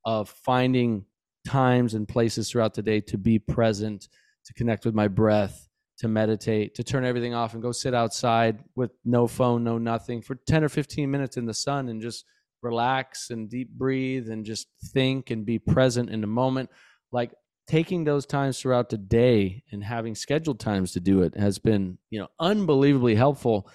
of 0.05 0.29
finding 0.29 1.07
times 1.47 1.95
and 1.95 2.09
places 2.09 2.51
throughout 2.51 2.75
the 2.75 2.83
day 2.83 3.01
to 3.01 3.19
be 3.19 3.39
present, 3.39 4.09
to 4.45 4.55
connect 4.55 4.85
with 4.85 4.95
my 4.95 5.09
breath, 5.09 5.69
to 6.05 6.09
meditate, 6.09 6.75
to 6.75 6.85
turn 6.85 7.03
everything 7.03 7.33
off 7.33 7.55
and 7.55 7.63
go 7.63 7.73
sit 7.73 7.95
outside 7.95 8.63
with 8.77 8.91
no 9.07 9.27
phone, 9.27 9.65
no 9.65 9.79
nothing 9.79 10.21
for 10.21 10.35
10 10.35 10.63
or 10.63 10.69
15 10.69 11.11
minutes 11.11 11.39
in 11.39 11.47
the 11.47 11.55
sun 11.55 11.89
and 11.89 12.03
just 12.03 12.27
relax 12.63 13.31
and 13.31 13.49
deep 13.49 13.71
breathe 13.71 14.29
and 14.29 14.45
just 14.45 14.67
think 14.93 15.31
and 15.31 15.47
be 15.47 15.59
present 15.59 16.11
in 16.11 16.21
the 16.21 16.27
moment. 16.27 16.69
Like 17.11 17.33
taking 17.67 18.05
those 18.05 18.27
times 18.27 18.61
throughout 18.61 18.91
the 18.91 18.99
day 18.99 19.65
and 19.73 19.83
having 19.83 20.15
scheduled 20.15 20.61
times 20.61 20.93
to 20.93 21.01
do 21.01 21.23
it 21.23 21.35
has 21.39 21.59
been, 21.59 21.97
you 22.11 22.21
know, 22.21 22.29
unbelievably 22.39 23.15
helpful 23.15 23.67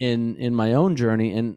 in 0.00 0.34
in 0.38 0.56
my 0.56 0.72
own 0.72 0.96
journey 0.96 1.34
and 1.34 1.56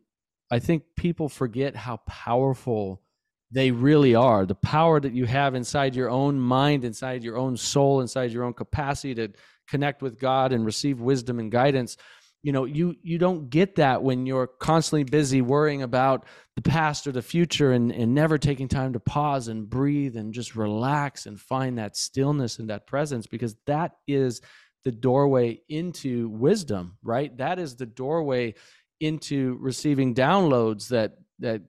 I 0.51 0.59
think 0.59 0.83
people 0.95 1.27
forget 1.27 1.75
how 1.75 1.97
powerful 2.05 3.01
they 3.49 3.71
really 3.71 4.13
are. 4.13 4.45
The 4.45 4.53
power 4.53 4.99
that 4.99 5.13
you 5.13 5.25
have 5.25 5.55
inside 5.55 5.95
your 5.95 6.11
own 6.11 6.39
mind, 6.39 6.85
inside 6.85 7.23
your 7.23 7.37
own 7.37 7.57
soul, 7.57 8.01
inside 8.01 8.31
your 8.31 8.43
own 8.43 8.53
capacity 8.53 9.15
to 9.15 9.31
connect 9.69 10.01
with 10.01 10.19
God 10.19 10.51
and 10.51 10.65
receive 10.65 10.99
wisdom 10.99 11.39
and 11.39 11.51
guidance. 11.51 11.97
You 12.41 12.53
know, 12.53 12.65
you 12.65 12.95
you 13.01 13.17
don't 13.17 13.49
get 13.49 13.75
that 13.75 14.01
when 14.01 14.25
you're 14.25 14.47
constantly 14.47 15.03
busy 15.03 15.41
worrying 15.41 15.81
about 15.81 16.25
the 16.55 16.61
past 16.61 17.05
or 17.05 17.11
the 17.11 17.21
future 17.21 17.73
and, 17.73 17.91
and 17.91 18.15
never 18.15 18.37
taking 18.37 18.67
time 18.67 18.93
to 18.93 18.99
pause 18.99 19.49
and 19.49 19.69
breathe 19.69 20.15
and 20.15 20.33
just 20.33 20.55
relax 20.55 21.25
and 21.25 21.39
find 21.39 21.77
that 21.77 21.97
stillness 21.97 22.59
and 22.59 22.69
that 22.69 22.87
presence 22.87 23.27
because 23.27 23.55
that 23.65 23.93
is 24.07 24.41
the 24.85 24.91
doorway 24.91 25.59
into 25.67 26.29
wisdom, 26.29 26.97
right? 27.03 27.37
That 27.37 27.59
is 27.59 27.75
the 27.75 27.85
doorway 27.85 28.55
into 29.01 29.57
receiving 29.59 30.15
downloads 30.15 30.87
that 30.89 31.15
that 31.39 31.61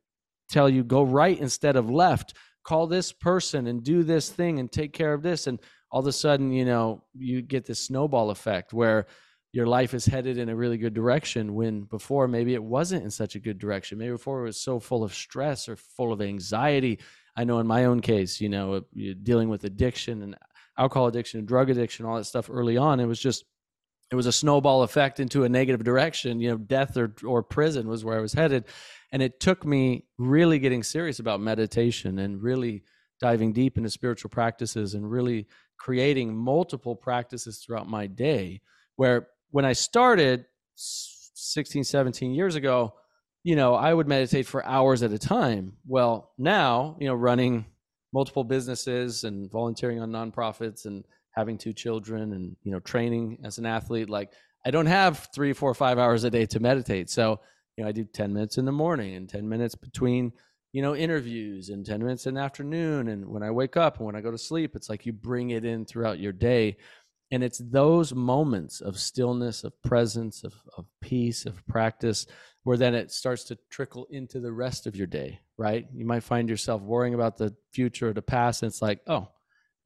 tell 0.48 0.68
you 0.68 0.84
go 0.84 1.02
right 1.02 1.38
instead 1.38 1.76
of 1.76 1.90
left 1.90 2.34
call 2.62 2.86
this 2.86 3.12
person 3.12 3.66
and 3.66 3.82
do 3.82 4.02
this 4.02 4.28
thing 4.30 4.58
and 4.58 4.70
take 4.70 4.92
care 4.92 5.12
of 5.12 5.22
this 5.22 5.46
and 5.46 5.60
all 5.90 6.00
of 6.00 6.06
a 6.06 6.12
sudden 6.12 6.52
you 6.52 6.64
know 6.64 7.02
you 7.14 7.42
get 7.42 7.66
this 7.66 7.80
snowball 7.80 8.30
effect 8.30 8.72
where 8.72 9.06
your 9.52 9.66
life 9.66 9.94
is 9.94 10.06
headed 10.06 10.38
in 10.38 10.48
a 10.48 10.54
really 10.54 10.78
good 10.78 10.94
direction 10.94 11.54
when 11.54 11.82
before 11.82 12.28
maybe 12.28 12.54
it 12.54 12.62
wasn't 12.62 13.02
in 13.02 13.10
such 13.10 13.34
a 13.34 13.40
good 13.40 13.58
direction. 13.58 13.98
Maybe 13.98 14.12
before 14.12 14.40
it 14.42 14.44
was 14.44 14.60
so 14.60 14.78
full 14.78 15.02
of 15.02 15.12
stress 15.12 15.68
or 15.68 15.74
full 15.74 16.12
of 16.12 16.22
anxiety. 16.22 17.00
I 17.36 17.44
know 17.44 17.58
in 17.58 17.66
my 17.66 17.86
own 17.86 18.00
case 18.00 18.40
you 18.40 18.48
know 18.48 18.84
dealing 19.22 19.48
with 19.48 19.64
addiction 19.64 20.22
and 20.22 20.36
alcohol 20.78 21.08
addiction 21.08 21.38
and 21.38 21.48
drug 21.48 21.70
addiction 21.70 22.06
all 22.06 22.16
that 22.16 22.24
stuff 22.24 22.48
early 22.50 22.76
on 22.76 23.00
it 23.00 23.06
was 23.06 23.20
just 23.20 23.44
it 24.10 24.16
was 24.16 24.26
a 24.26 24.32
snowball 24.32 24.82
effect 24.82 25.20
into 25.20 25.44
a 25.44 25.48
negative 25.48 25.84
direction. 25.84 26.40
You 26.40 26.50
know 26.50 26.56
death 26.56 26.96
or, 26.96 27.14
or 27.24 27.42
prison 27.42 27.88
was 27.88 28.04
where 28.04 28.18
i 28.18 28.20
was 28.20 28.32
headed. 28.32 28.64
And 29.12 29.22
it 29.22 29.40
took 29.40 29.64
me 29.64 30.04
really 30.18 30.58
getting 30.58 30.82
serious 30.82 31.18
about 31.18 31.40
meditation 31.40 32.18
and 32.18 32.42
really 32.42 32.84
diving 33.20 33.52
deep 33.52 33.76
into 33.76 33.90
spiritual 33.90 34.30
practices 34.30 34.94
and 34.94 35.10
really 35.10 35.46
creating 35.80 36.36
multiple 36.36 36.94
practices 36.94 37.58
throughout 37.58 37.88
my 37.88 38.06
day 38.06 38.60
where 38.96 39.28
when 39.50 39.64
i 39.64 39.72
started 39.72 40.44
16 40.76 41.84
17 41.84 42.34
years 42.34 42.54
ago 42.54 42.92
you 43.42 43.56
know 43.56 43.74
i 43.74 43.92
would 43.92 44.06
meditate 44.06 44.46
for 44.46 44.64
hours 44.64 45.02
at 45.02 45.12
a 45.12 45.18
time. 45.18 45.72
Well 45.86 46.32
now 46.36 46.96
you 47.00 47.08
know 47.08 47.14
running 47.14 47.64
multiple 48.12 48.44
businesses 48.44 49.24
and 49.24 49.50
volunteering 49.50 50.00
on 50.00 50.10
nonprofits 50.10 50.84
and 50.84 51.04
having 51.30 51.56
two 51.56 51.72
children 51.72 52.32
and 52.34 52.56
you 52.62 52.72
know 52.72 52.80
training 52.80 53.38
as 53.44 53.56
an 53.56 53.64
athlete 53.64 54.10
like 54.10 54.32
i 54.66 54.70
don't 54.70 54.86
have 54.86 55.28
three 55.34 55.52
four 55.52 55.72
five 55.72 55.98
hours 55.98 56.24
a 56.24 56.30
day 56.30 56.44
to 56.44 56.60
meditate. 56.60 57.08
So 57.08 57.40
you 57.76 57.84
know 57.84 57.88
i 57.88 57.92
do 57.92 58.04
10 58.04 58.34
minutes 58.34 58.58
in 58.58 58.66
the 58.66 58.72
morning 58.72 59.14
and 59.14 59.28
10 59.28 59.48
minutes 59.48 59.74
between 59.74 60.32
you 60.72 60.82
know 60.82 60.94
interviews 60.94 61.68
and 61.68 61.84
10 61.84 62.00
minutes 62.00 62.26
in 62.26 62.34
the 62.34 62.40
afternoon 62.40 63.08
and 63.08 63.26
when 63.26 63.42
i 63.42 63.50
wake 63.50 63.76
up 63.76 63.98
and 63.98 64.06
when 64.06 64.16
i 64.16 64.20
go 64.20 64.30
to 64.30 64.38
sleep 64.38 64.74
it's 64.74 64.88
like 64.88 65.06
you 65.06 65.12
bring 65.12 65.50
it 65.50 65.64
in 65.64 65.84
throughout 65.84 66.18
your 66.18 66.32
day 66.32 66.76
and 67.32 67.44
it's 67.44 67.58
those 67.58 68.12
moments 68.14 68.80
of 68.80 68.98
stillness 68.98 69.64
of 69.64 69.80
presence 69.82 70.44
of, 70.44 70.54
of 70.76 70.86
peace 71.00 71.46
of 71.46 71.66
practice 71.66 72.26
where 72.62 72.76
then 72.76 72.94
it 72.94 73.10
starts 73.10 73.44
to 73.44 73.58
trickle 73.70 74.06
into 74.10 74.38
the 74.38 74.52
rest 74.52 74.86
of 74.86 74.96
your 74.96 75.06
day 75.06 75.40
right 75.56 75.86
you 75.94 76.04
might 76.04 76.22
find 76.22 76.48
yourself 76.48 76.82
worrying 76.82 77.14
about 77.14 77.36
the 77.36 77.54
future 77.72 78.08
or 78.08 78.12
the 78.12 78.22
past 78.22 78.62
and 78.62 78.70
it's 78.70 78.82
like 78.82 79.00
oh 79.06 79.28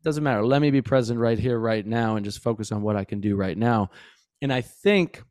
it 0.05 0.09
doesn't 0.09 0.23
matter. 0.23 0.45
Let 0.45 0.61
me 0.61 0.71
be 0.71 0.83
present 0.83 1.19
right 1.19 1.39
here, 1.39 1.59
right 1.59 1.87
now, 1.87 2.17
and 2.17 2.27
just 2.27 2.43
focus 2.43 2.71
on 2.73 2.83
what 2.83 2.95
I 2.95 3.05
can 3.05 3.21
do 3.21 3.37
right 3.37 3.57
now. 3.57 3.91
And 4.43 4.53
I 4.53 4.61
think, 4.61 5.23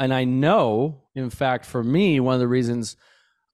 and 0.00 0.12
I 0.12 0.24
know, 0.24 1.04
in 1.14 1.30
fact, 1.30 1.64
for 1.64 1.84
me, 1.84 2.18
one 2.18 2.34
of 2.34 2.40
the 2.40 2.48
reasons 2.48 2.96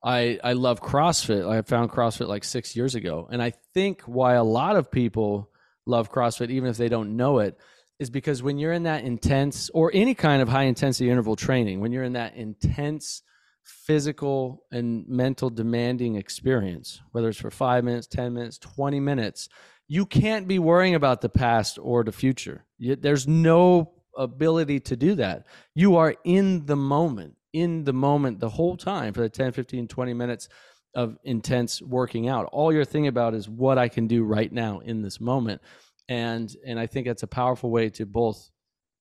I 0.05 0.39
I 0.45 0.53
love 0.53 0.83
CrossFit, 0.83 1.49
I 1.49 1.63
found 1.63 1.91
CrossFit 1.91 2.29
like 2.29 2.45
six 2.45 2.77
years 2.77 2.95
ago, 2.95 3.27
and 3.33 3.43
I 3.43 3.55
think 3.73 4.03
why 4.03 4.35
a 4.35 4.45
lot 4.45 4.77
of 4.77 4.91
people 4.91 5.51
love 5.87 6.13
CrossFit, 6.13 6.51
even 6.51 6.69
if 6.69 6.77
they 6.77 6.89
don't 6.89 7.17
know 7.17 7.39
it, 7.39 7.59
is 7.99 8.11
because 8.11 8.43
when 8.43 8.59
you're 8.59 8.73
in 8.73 8.83
that 8.85 9.05
intense 9.05 9.71
or 9.71 9.91
any 9.95 10.15
kind 10.15 10.43
of 10.43 10.49
high 10.49 10.65
intensity 10.65 11.11
interval 11.11 11.37
training, 11.37 11.81
when 11.81 11.91
you're 11.91 12.05
in 12.05 12.13
that 12.13 12.37
intense 12.37 13.23
physical 13.65 14.65
and 14.71 15.09
mental 15.09 15.51
demanding 15.51 16.17
experience, 16.17 17.01
whether 17.13 17.29
it's 17.29 17.41
for 17.41 17.51
five 17.51 17.83
minutes, 17.85 18.07
10 18.07 18.35
minutes, 18.35 18.59
20 18.59 19.01
minutes, 19.01 19.49
you 19.89 20.07
can't 20.07 20.49
be 20.49 20.59
worrying 20.59 20.95
about 20.95 21.21
the 21.21 21.29
past 21.29 21.79
or 21.81 22.05
the 22.05 22.13
future. 22.13 22.65
There's 22.79 23.27
no 23.27 23.93
ability 24.17 24.81
to 24.81 24.97
do 24.97 25.15
that. 25.17 25.47
You 25.75 25.97
are 25.97 26.15
in 26.25 26.67
the 26.67 26.77
moment, 26.77 27.37
in 27.55 27.85
the 27.85 27.93
moment 27.95 28.41
the 28.41 28.51
whole 28.51 28.77
time 28.77 29.15
for 29.15 29.23
the 29.23 29.31
10, 29.31 29.53
15, 29.53 29.89
20 29.89 30.15
minutes 30.15 30.49
of 30.95 31.17
intense 31.25 31.81
working 31.81 32.29
out. 32.29 32.47
All 32.53 32.73
you're 32.73 32.85
thinking 32.85 33.09
about 33.09 33.35
is 33.35 33.49
what 33.49 33.79
I 33.79 33.89
can 33.89 34.07
do 34.07 34.25
right 34.25 34.53
now 34.53 34.81
in 34.81 35.01
this 35.01 35.21
moment. 35.21 35.63
And 36.09 36.55
and 36.67 36.79
I 36.79 36.87
think 36.87 37.07
that's 37.07 37.23
a 37.23 37.27
powerful 37.27 37.71
way 37.71 37.89
to 37.91 38.05
both 38.05 38.51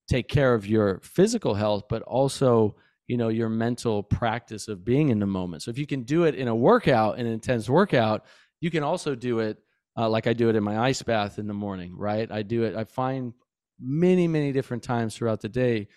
take 0.08 0.30
care 0.30 0.54
of 0.54 0.66
your 0.66 1.00
physical 1.02 1.54
health 1.54 1.84
but 1.90 2.02
also 2.04 2.76
you 3.08 3.18
know 3.18 3.30
your 3.30 3.50
mental 3.50 4.04
practice 4.04 4.68
of 4.68 4.84
being 4.84 5.10
in 5.10 5.20
the 5.20 5.26
moment 5.26 5.62
so 5.62 5.72
if 5.72 5.78
you 5.78 5.88
can 5.88 6.04
do 6.04 6.26
it 6.26 6.36
in 6.36 6.50
a 6.50 6.56
workout 6.56 7.18
an 7.18 7.26
intense 7.26 7.70
workout 7.70 8.26
you 8.60 8.70
can 8.70 8.84
also 8.84 9.16
do 9.16 9.40
it 9.40 9.58
uh, 9.98 10.10
like 10.10 10.28
I 10.28 10.34
do 10.34 10.50
it 10.50 10.56
in 10.56 10.64
my 10.64 10.80
ice 10.80 11.02
bath 11.02 11.38
in 11.38 11.48
the 11.48 11.54
morning, 11.54 11.96
right? 11.98 12.32
I 12.32 12.42
do 12.42 12.64
it, 12.64 12.76
I 12.76 12.84
find 12.84 13.34
many, 13.80 14.28
many 14.28 14.52
different 14.52 14.84
times 14.84 15.16
throughout 15.16 15.42
the 15.42 15.50
day, 15.50 15.88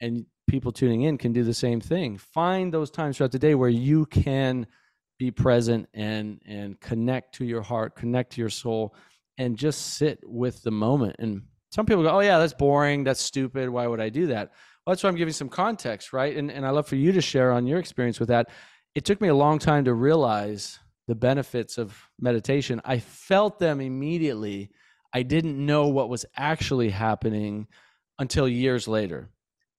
and 0.00 0.26
people 0.48 0.72
tuning 0.72 1.02
in 1.02 1.18
can 1.18 1.32
do 1.32 1.44
the 1.44 1.54
same 1.54 1.80
thing. 1.80 2.18
Find 2.18 2.72
those 2.72 2.90
times 2.90 3.16
throughout 3.16 3.32
the 3.32 3.38
day 3.38 3.54
where 3.54 3.68
you 3.68 4.06
can 4.06 4.66
be 5.18 5.30
present 5.30 5.88
and 5.94 6.40
and 6.46 6.80
connect 6.80 7.34
to 7.36 7.44
your 7.44 7.62
heart, 7.62 7.96
connect 7.96 8.32
to 8.32 8.40
your 8.40 8.50
soul, 8.50 8.94
and 9.36 9.56
just 9.56 9.94
sit 9.94 10.20
with 10.24 10.62
the 10.62 10.70
moment. 10.70 11.16
And 11.18 11.42
some 11.70 11.86
people 11.86 12.02
go, 12.02 12.16
"Oh 12.16 12.20
yeah, 12.20 12.38
that's 12.38 12.54
boring. 12.54 13.04
That's 13.04 13.20
stupid. 13.20 13.68
Why 13.68 13.86
would 13.86 14.00
I 14.00 14.08
do 14.08 14.26
that?" 14.28 14.52
Well, 14.86 14.94
that's 14.94 15.02
why 15.02 15.10
I'm 15.10 15.16
giving 15.16 15.34
some 15.34 15.48
context, 15.48 16.12
right? 16.12 16.36
And 16.36 16.50
and 16.50 16.66
I 16.66 16.70
love 16.70 16.88
for 16.88 16.96
you 16.96 17.12
to 17.12 17.20
share 17.20 17.52
on 17.52 17.66
your 17.66 17.78
experience 17.78 18.18
with 18.18 18.30
that. 18.30 18.50
It 18.94 19.04
took 19.04 19.20
me 19.20 19.28
a 19.28 19.34
long 19.34 19.58
time 19.58 19.84
to 19.84 19.94
realize 19.94 20.80
the 21.08 21.14
benefits 21.14 21.78
of 21.78 21.98
meditation, 22.20 22.80
I 22.84 22.98
felt 23.00 23.58
them 23.58 23.80
immediately. 23.80 24.70
I 25.12 25.22
didn't 25.22 25.64
know 25.64 25.88
what 25.88 26.10
was 26.10 26.26
actually 26.36 26.90
happening 26.90 27.66
until 28.18 28.46
years 28.46 28.86
later. 28.86 29.30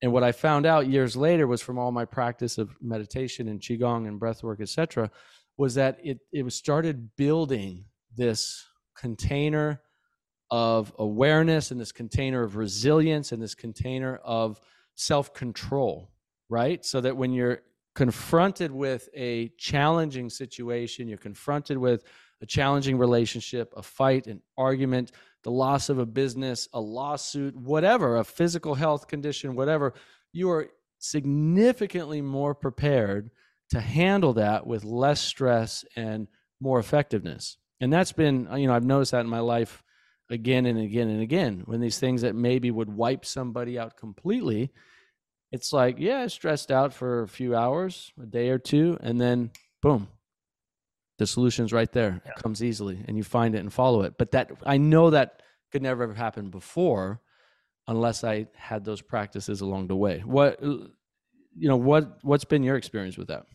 And 0.02 0.14
what 0.14 0.24
I 0.24 0.32
found 0.32 0.66
out 0.66 0.88
years 0.88 1.16
later 1.16 1.46
was 1.46 1.62
from 1.62 1.78
all 1.78 1.92
my 1.92 2.06
practice 2.06 2.58
of 2.58 2.76
meditation 2.82 3.50
and 3.50 3.60
qigong 3.60 4.08
and 4.08 4.20
breath 4.20 4.44
work, 4.44 4.62
etc., 4.62 5.12
was 5.58 5.76
that 5.76 6.00
it 6.04 6.20
it 6.32 6.44
was 6.44 6.56
started 6.56 7.16
building 7.18 7.86
this 8.16 8.66
container 8.96 9.82
of 10.52 10.94
awareness 10.98 11.72
and 11.72 11.80
this 11.80 11.92
container 11.92 12.44
of 12.44 12.56
resilience 12.56 13.32
and 13.32 13.42
this 13.42 13.56
container 13.56 14.18
of 14.24 14.60
self-control, 14.96 16.12
right? 16.50 16.84
So 16.84 17.02
that 17.02 17.16
when 17.16 17.32
you're 17.32 17.62
confronted 17.96 18.72
with 18.72 19.10
a 19.14 19.50
challenging 19.58 20.30
situation, 20.30 21.08
you're 21.08 21.18
confronted 21.18 21.78
with 21.78 22.04
a 22.42 22.46
challenging 22.46 22.98
relationship, 22.98 23.74
a 23.76 23.84
fight, 23.84 24.28
an 24.28 24.42
argument, 24.58 25.12
the 25.44 25.52
loss 25.52 25.90
of 25.90 26.00
a 26.00 26.06
business, 26.06 26.68
a 26.74 26.80
lawsuit, 26.80 27.56
whatever, 27.56 28.18
a 28.18 28.24
physical 28.24 28.76
health 28.76 29.08
condition, 29.08 29.56
whatever, 29.56 29.94
you 30.34 30.50
are 30.52 30.70
significantly 31.00 32.22
more 32.22 32.54
prepared 32.54 33.32
to 33.70 33.80
handle 33.80 34.34
that 34.34 34.68
with 34.68 34.84
less 34.84 35.22
stress 35.22 35.86
and 35.96 36.28
more 36.60 36.80
effectiveness. 36.80 37.58
And 37.80 37.94
that's 37.94 38.12
been, 38.12 38.50
you 38.58 38.68
know, 38.68 38.74
I've 38.74 38.84
noticed 38.84 39.12
that 39.12 39.22
in 39.22 39.28
my 39.28 39.40
life 39.40 39.84
again 40.30 40.66
and 40.66 40.80
again 40.80 41.10
and 41.10 41.22
again 41.22 41.64
when 41.66 41.80
these 41.80 41.98
things 41.98 42.22
that 42.22 42.36
maybe 42.36 42.70
would 42.70 42.90
wipe 42.90 43.26
somebody 43.26 43.80
out 43.80 43.98
completely 43.98 44.72
it's 45.52 45.74
like, 45.74 45.96
yeah, 46.00 46.20
I 46.20 46.28
stressed 46.28 46.72
out 46.72 46.94
for 46.94 47.24
a 47.24 47.28
few 47.28 47.56
hours, 47.56 48.12
a 48.22 48.26
day 48.26 48.50
or 48.50 48.60
two, 48.60 48.98
and 49.02 49.20
then 49.20 49.52
boom, 49.82 50.08
the 51.20 51.28
solution's 51.28 51.72
right 51.72 51.92
there. 51.92 52.22
Yeah. 52.26 52.32
It 52.32 52.42
comes 52.42 52.64
easily 52.64 53.04
and 53.08 53.16
you 53.16 53.24
find 53.24 53.54
it 53.54 53.60
and 53.60 53.72
follow 53.72 54.02
it. 54.02 54.18
But 54.18 54.32
that 54.32 54.52
I 54.66 54.78
know 54.78 55.12
that 55.12 55.44
could 55.72 55.84
never 55.84 56.08
have 56.08 56.18
happened 56.18 56.50
before 56.50 57.22
unless 57.88 58.24
I 58.24 58.48
had 58.56 58.84
those 58.86 59.02
practices 59.02 59.62
along 59.62 59.88
the 59.88 59.96
way. 59.96 60.24
What 60.26 60.60
you 60.62 61.68
know, 61.68 61.76
what 61.76 62.20
what's 62.24 62.46
been 62.46 62.64
your 62.64 62.78
experience 62.78 63.18
with 63.18 63.28
that? 63.28 63.46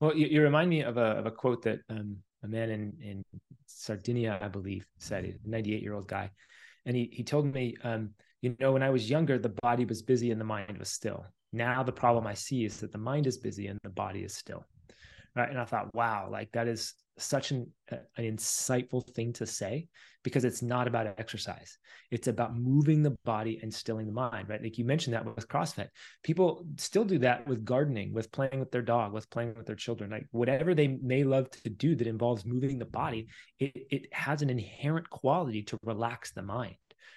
Well, 0.00 0.16
you, 0.16 0.26
you 0.26 0.42
remind 0.42 0.70
me 0.70 0.82
of 0.82 0.96
a 0.96 1.18
of 1.18 1.26
a 1.26 1.30
quote 1.30 1.62
that 1.62 1.80
um, 1.90 2.18
a 2.44 2.48
man 2.48 2.70
in 2.70 2.92
in 3.02 3.24
Sardinia, 3.66 4.38
I 4.40 4.48
believe, 4.48 4.86
said. 4.98 5.24
a 5.24 5.48
98 5.48 5.82
year 5.82 5.94
old 5.94 6.06
guy, 6.06 6.30
and 6.86 6.96
he 6.96 7.10
he 7.12 7.24
told 7.24 7.52
me, 7.52 7.76
um, 7.82 8.10
you 8.42 8.54
know, 8.60 8.72
when 8.72 8.82
I 8.82 8.90
was 8.90 9.10
younger, 9.10 9.38
the 9.38 9.54
body 9.62 9.84
was 9.84 10.02
busy 10.02 10.30
and 10.30 10.40
the 10.40 10.44
mind 10.44 10.78
was 10.78 10.88
still. 10.88 11.26
Now 11.52 11.82
the 11.82 11.92
problem 11.92 12.26
I 12.26 12.34
see 12.34 12.64
is 12.64 12.78
that 12.78 12.92
the 12.92 12.98
mind 12.98 13.26
is 13.26 13.38
busy 13.38 13.66
and 13.66 13.78
the 13.82 13.90
body 13.90 14.22
is 14.22 14.34
still. 14.34 14.64
Right. 15.36 15.50
And 15.50 15.58
I 15.58 15.64
thought, 15.64 15.92
wow, 15.94 16.28
like 16.30 16.52
that 16.52 16.68
is 16.68 16.94
such 17.18 17.50
an, 17.50 17.70
an 17.90 18.00
insightful 18.18 19.04
thing 19.14 19.32
to 19.34 19.46
say 19.46 19.88
because 20.22 20.44
it's 20.44 20.62
not 20.62 20.86
about 20.86 21.06
exercise. 21.18 21.78
It's 22.10 22.28
about 22.28 22.56
moving 22.56 23.02
the 23.02 23.16
body 23.24 23.60
and 23.62 23.72
stilling 23.72 24.06
the 24.06 24.12
mind, 24.12 24.48
right? 24.48 24.62
Like 24.62 24.78
you 24.78 24.84
mentioned 24.84 25.14
that 25.14 25.24
with 25.24 25.48
CrossFit. 25.48 25.88
People 26.22 26.66
still 26.76 27.04
do 27.04 27.18
that 27.18 27.46
with 27.46 27.64
gardening, 27.64 28.12
with 28.12 28.32
playing 28.32 28.58
with 28.58 28.70
their 28.70 28.82
dog, 28.82 29.12
with 29.12 29.28
playing 29.30 29.54
with 29.56 29.66
their 29.66 29.76
children, 29.76 30.10
like 30.10 30.26
whatever 30.30 30.74
they 30.74 30.88
may 30.88 31.24
love 31.24 31.50
to 31.50 31.70
do 31.70 31.94
that 31.94 32.06
involves 32.06 32.44
moving 32.44 32.78
the 32.78 32.84
body, 32.84 33.28
it, 33.58 33.72
it 33.90 34.14
has 34.14 34.42
an 34.42 34.50
inherent 34.50 35.08
quality 35.10 35.62
to 35.62 35.78
relax 35.82 36.32
the 36.32 36.42
mind 36.42 36.76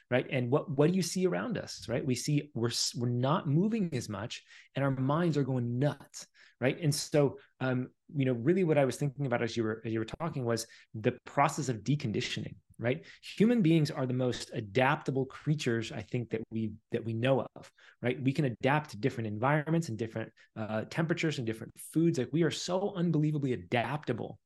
right 0.09 0.27
and 0.31 0.49
what 0.49 0.69
what 0.69 0.89
do 0.89 0.95
you 0.95 1.01
see 1.01 1.27
around 1.27 1.57
us 1.57 1.85
right 1.89 2.05
we 2.05 2.15
see 2.15 2.49
we're 2.53 2.71
we're 2.95 3.09
not 3.09 3.47
moving 3.47 3.89
as 3.93 4.07
much 4.07 4.43
and 4.75 4.83
our 4.83 4.91
minds 4.91 5.37
are 5.37 5.43
going 5.43 5.79
nuts 5.79 6.27
right? 6.59 6.77
And 6.81 6.93
so 6.93 7.37
um 7.59 7.89
you 8.15 8.25
know 8.25 8.33
really 8.33 8.63
what 8.63 8.77
i 8.77 8.85
was 8.85 8.95
thinking 8.95 9.25
about 9.25 9.41
as 9.41 9.57
you 9.57 9.63
were 9.63 9.81
as 9.83 9.91
you 9.91 9.99
were 9.99 10.05
talking 10.05 10.45
was 10.45 10.65
the 10.95 11.11
process 11.25 11.69
of 11.69 11.77
deconditioning 11.77 12.55
right? 12.79 13.03
Human 13.37 13.63
beings 13.63 13.89
are 13.89 14.05
the 14.05 14.13
most 14.13 14.51
adaptable 14.53 15.25
creatures 15.25 15.91
i 15.91 16.01
think 16.01 16.29
that 16.29 16.41
we 16.51 16.71
that 16.91 17.03
we 17.03 17.13
know 17.13 17.45
of 17.55 17.71
right? 18.01 18.21
We 18.21 18.31
can 18.31 18.45
adapt 18.45 18.91
to 18.91 18.97
different 18.97 19.27
environments 19.27 19.89
and 19.89 19.97
different 19.97 20.31
uh, 20.55 20.83
temperatures 20.89 21.37
and 21.37 21.47
different 21.47 21.73
foods. 21.93 22.19
Like 22.19 22.29
we 22.31 22.43
are 22.43 22.51
so 22.51 22.93
unbelievably 22.95 23.53
adaptable. 23.53 24.39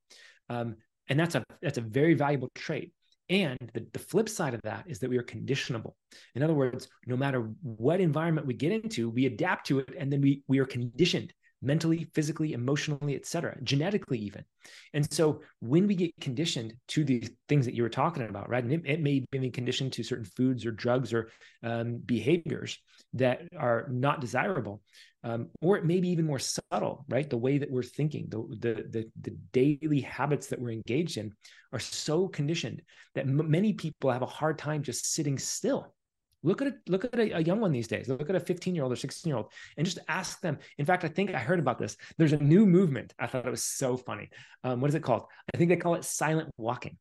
Um, 0.48 0.76
and 1.08 1.18
that's 1.18 1.34
a 1.34 1.44
that's 1.60 1.78
a 1.78 1.82
very 1.82 2.14
valuable 2.14 2.50
trait. 2.54 2.92
And 3.28 3.58
the, 3.72 3.86
the 3.92 3.98
flip 3.98 4.28
side 4.28 4.54
of 4.54 4.60
that 4.62 4.84
is 4.86 4.98
that 4.98 5.10
we 5.10 5.16
are 5.16 5.22
conditionable. 5.22 5.96
In 6.34 6.42
other 6.42 6.54
words, 6.54 6.88
no 7.06 7.16
matter 7.16 7.50
what 7.62 8.00
environment 8.00 8.46
we 8.46 8.54
get 8.54 8.72
into, 8.72 9.08
we 9.08 9.26
adapt 9.26 9.66
to 9.68 9.78
it 9.78 9.90
and 9.98 10.12
then 10.12 10.20
we, 10.20 10.42
we 10.48 10.58
are 10.58 10.66
conditioned 10.66 11.32
mentally, 11.62 12.08
physically, 12.14 12.52
emotionally, 12.52 13.14
etc., 13.14 13.56
genetically 13.62 14.18
even. 14.18 14.44
And 14.92 15.10
so 15.12 15.40
when 15.60 15.86
we 15.86 15.94
get 15.94 16.12
conditioned 16.20 16.74
to 16.88 17.04
the 17.04 17.28
things 17.48 17.64
that 17.66 17.74
you 17.74 17.82
were 17.82 17.88
talking 17.88 18.24
about, 18.24 18.50
right, 18.50 18.62
and 18.62 18.72
it, 18.72 18.82
it 18.84 19.00
may 19.00 19.24
be 19.30 19.50
conditioned 19.50 19.92
to 19.94 20.02
certain 20.02 20.24
foods 20.24 20.66
or 20.66 20.72
drugs 20.72 21.12
or 21.12 21.30
um, 21.62 21.98
behaviors 22.04 22.78
that 23.14 23.42
are 23.56 23.86
not 23.90 24.20
desirable, 24.20 24.82
um, 25.24 25.48
or 25.60 25.76
it 25.76 25.84
may 25.84 26.00
be 26.00 26.08
even 26.08 26.26
more 26.26 26.40
subtle, 26.40 27.04
right? 27.08 27.30
The 27.30 27.36
way 27.36 27.58
that 27.58 27.70
we're 27.70 27.82
thinking, 27.82 28.26
the, 28.28 28.38
the 28.58 28.74
the 28.90 29.10
the 29.20 29.36
daily 29.52 30.00
habits 30.00 30.48
that 30.48 30.60
we're 30.60 30.72
engaged 30.72 31.16
in 31.16 31.32
are 31.72 31.78
so 31.78 32.26
conditioned 32.26 32.82
that 33.14 33.26
m- 33.26 33.50
many 33.50 33.72
people 33.72 34.10
have 34.10 34.22
a 34.22 34.26
hard 34.26 34.58
time 34.58 34.82
just 34.82 35.12
sitting 35.12 35.38
still 35.38 35.94
Look 36.42 36.60
at 36.60 36.68
it. 36.68 36.74
Look 36.88 37.04
at 37.04 37.18
a, 37.18 37.36
a, 37.36 37.40
young 37.40 37.60
one 37.60 37.72
these 37.72 37.86
days. 37.86 38.08
Look 38.08 38.28
at 38.28 38.34
a 38.34 38.40
15 38.40 38.74
year 38.74 38.84
old 38.84 38.92
or 38.92 38.96
16 38.96 39.28
year 39.30 39.36
old, 39.36 39.52
and 39.76 39.84
just 39.84 39.98
ask 40.08 40.40
them. 40.40 40.58
In 40.78 40.86
fact, 40.86 41.04
I 41.04 41.08
think 41.08 41.34
I 41.34 41.38
heard 41.38 41.60
about 41.60 41.78
this. 41.78 41.96
There's 42.18 42.32
a 42.32 42.38
new 42.38 42.66
movement. 42.66 43.14
I 43.18 43.26
thought 43.26 43.46
it 43.46 43.50
was 43.50 43.64
so 43.64 43.96
funny. 43.96 44.30
Um, 44.64 44.80
what 44.80 44.88
is 44.88 44.94
it 44.94 45.02
called? 45.02 45.24
I 45.54 45.56
think 45.56 45.68
they 45.68 45.76
call 45.76 45.94
it 45.94 46.04
silent 46.04 46.50
walking, 46.56 46.98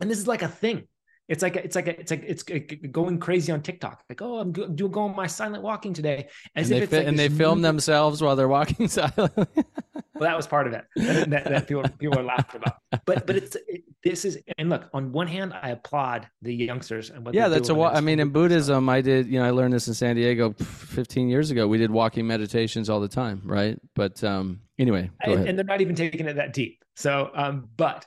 and 0.00 0.10
this 0.10 0.18
is 0.18 0.26
like 0.26 0.42
a 0.42 0.48
thing. 0.48 0.86
It's 1.28 1.42
like 1.42 1.56
it's 1.56 1.76
like 1.76 1.88
a, 1.88 2.00
it's 2.00 2.10
like 2.10 2.24
it's 2.26 2.42
going 2.42 3.18
crazy 3.18 3.52
on 3.52 3.60
TikTok. 3.60 4.02
Like, 4.08 4.22
oh, 4.22 4.38
I'm 4.38 4.50
doing 4.50 4.90
going 4.90 5.14
my 5.14 5.26
silent 5.26 5.62
walking 5.62 5.92
today, 5.92 6.28
as 6.56 6.70
and 6.70 6.82
if 6.82 6.88
they, 6.88 6.98
like 6.98 7.06
and 7.06 7.18
they 7.18 7.28
film 7.28 7.60
themselves 7.60 8.22
while 8.22 8.34
they're 8.34 8.48
walking 8.48 8.88
silently. 8.88 9.46
well, 9.54 10.20
that 10.20 10.36
was 10.36 10.46
part 10.46 10.66
of 10.66 10.72
it 10.72 10.86
that, 10.96 11.44
that 11.44 11.68
people 11.68 11.82
people 11.98 12.18
are 12.18 12.22
laughing 12.22 12.62
about. 12.62 12.76
But 13.04 13.26
but 13.26 13.36
it's 13.36 13.56
it, 13.68 13.84
this 14.02 14.24
is 14.24 14.38
and 14.56 14.70
look 14.70 14.88
on 14.94 15.12
one 15.12 15.26
hand, 15.26 15.52
I 15.52 15.70
applaud 15.70 16.26
the 16.40 16.54
youngsters 16.54 17.10
and 17.10 17.26
what 17.26 17.34
yeah, 17.34 17.48
that's 17.48 17.68
a. 17.68 17.78
I 17.78 18.00
mean, 18.00 18.20
in 18.20 18.30
Buddhism, 18.30 18.88
I 18.88 19.02
did 19.02 19.26
you 19.26 19.38
know 19.38 19.44
I 19.44 19.50
learned 19.50 19.74
this 19.74 19.86
in 19.86 19.92
San 19.92 20.16
Diego 20.16 20.54
15 20.54 21.28
years 21.28 21.50
ago. 21.50 21.68
We 21.68 21.76
did 21.76 21.90
walking 21.90 22.26
meditations 22.26 22.88
all 22.88 23.00
the 23.00 23.08
time, 23.08 23.42
right? 23.44 23.78
But 23.94 24.24
um 24.24 24.60
anyway, 24.78 25.10
and, 25.20 25.46
and, 25.46 25.58
they're 25.58 25.64
not 25.64 25.82
even 25.82 25.94
taking 25.94 26.26
it 26.26 26.36
that 26.36 26.54
deep. 26.54 26.82
So 26.96 27.30
um, 27.34 27.68
but 27.76 28.06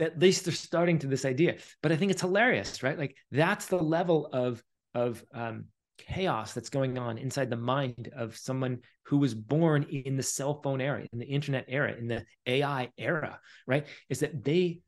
at 0.00 0.18
least 0.18 0.44
they're 0.44 0.54
starting 0.54 0.98
to 1.00 1.06
this 1.06 1.24
idea. 1.24 1.56
But 1.82 1.92
I 1.92 1.96
think 1.96 2.10
it's 2.10 2.22
hilarious, 2.22 2.82
right? 2.82 2.98
Like 2.98 3.16
that's 3.30 3.66
the 3.66 3.78
level 3.78 4.28
of 4.32 4.62
of 4.94 5.22
um 5.34 5.66
chaos 5.98 6.52
that's 6.52 6.68
going 6.70 6.98
on 6.98 7.18
inside 7.18 7.50
the 7.50 7.56
mind 7.56 8.10
of 8.16 8.36
someone 8.36 8.78
who 9.04 9.18
was 9.18 9.34
born 9.34 9.84
in 9.84 10.16
the 10.16 10.22
cell 10.22 10.60
phone 10.62 10.80
era, 10.80 11.06
in 11.12 11.18
the 11.18 11.26
internet 11.26 11.64
era, 11.68 11.94
in 11.94 12.06
the 12.06 12.24
AI 12.46 12.90
era, 12.98 13.40
right? 13.66 13.86
Is 14.08 14.20
that 14.20 14.44
they, 14.44 14.80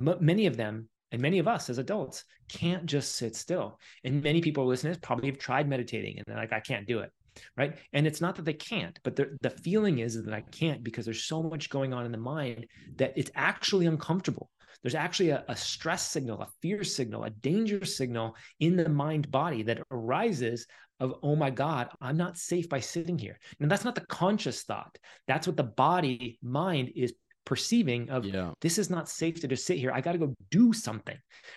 m- 0.00 0.18
many 0.20 0.46
of 0.46 0.56
them, 0.56 0.88
and 1.12 1.20
many 1.20 1.38
of 1.38 1.48
us 1.48 1.70
as 1.70 1.78
adults 1.78 2.24
can't 2.48 2.86
just 2.86 3.16
sit 3.16 3.36
still. 3.36 3.78
And 4.04 4.22
many 4.22 4.40
people 4.40 4.66
listening 4.66 4.96
probably 5.00 5.28
have 5.28 5.38
tried 5.38 5.68
meditating 5.68 6.16
and 6.16 6.24
they're 6.26 6.36
like, 6.36 6.52
I 6.52 6.60
can't 6.60 6.86
do 6.86 7.00
it. 7.00 7.10
Right. 7.56 7.76
And 7.92 8.06
it's 8.06 8.20
not 8.20 8.36
that 8.36 8.44
they 8.44 8.54
can't, 8.54 8.98
but 9.02 9.16
the, 9.16 9.36
the 9.40 9.50
feeling 9.50 9.98
is 9.98 10.22
that 10.22 10.34
I 10.34 10.40
can't 10.40 10.84
because 10.84 11.04
there's 11.04 11.24
so 11.24 11.42
much 11.42 11.70
going 11.70 11.92
on 11.92 12.06
in 12.06 12.12
the 12.12 12.18
mind 12.18 12.66
that 12.96 13.12
it's 13.16 13.30
actually 13.34 13.86
uncomfortable 13.86 14.50
there's 14.82 14.94
actually 14.94 15.30
a, 15.30 15.42
a, 15.48 15.56
stress 15.56 16.06
signal, 16.10 16.42
a 16.42 16.48
fear 16.60 16.84
signal, 16.84 17.24
a 17.24 17.30
danger 17.30 17.84
signal 17.86 18.36
in 18.60 18.76
the 18.76 18.88
mind 18.88 19.30
body 19.30 19.62
that 19.62 19.80
arises 19.90 20.66
of, 21.00 21.14
oh 21.22 21.34
my 21.34 21.50
God, 21.50 21.88
I'm 22.02 22.18
not 22.18 22.36
safe 22.36 22.68
by 22.68 22.80
sitting 22.80 23.18
here. 23.18 23.38
And 23.58 23.70
that's 23.70 23.84
not 23.84 23.94
the 23.94 24.06
conscious 24.06 24.62
thought. 24.62 24.96
That's 25.26 25.46
what 25.46 25.56
the 25.56 25.64
body 25.64 26.38
mind 26.42 26.92
is 26.94 27.14
perceiving 27.46 28.10
of 28.10 28.24
yeah. 28.26 28.52
this 28.60 28.78
is 28.78 28.90
not 28.90 29.08
safe 29.08 29.40
to 29.40 29.48
just 29.48 29.66
sit 29.66 29.78
here. 29.78 29.90
I 29.92 30.02
got 30.02 30.12
to 30.12 30.18
go 30.18 30.34
do 30.50 30.72
something. 30.72 31.16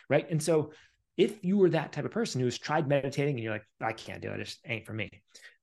Right. 0.09 0.29
And 0.29 0.41
so 0.41 0.71
if 1.17 1.43
you 1.43 1.57
were 1.57 1.69
that 1.71 1.91
type 1.91 2.05
of 2.05 2.11
person 2.11 2.39
who's 2.39 2.57
tried 2.57 2.87
meditating 2.87 3.35
and 3.35 3.43
you're 3.43 3.53
like, 3.53 3.67
I 3.81 3.91
can't 3.91 4.21
do 4.21 4.31
it, 4.31 4.39
it 4.39 4.45
just 4.45 4.59
ain't 4.65 4.85
for 4.85 4.93
me, 4.93 5.09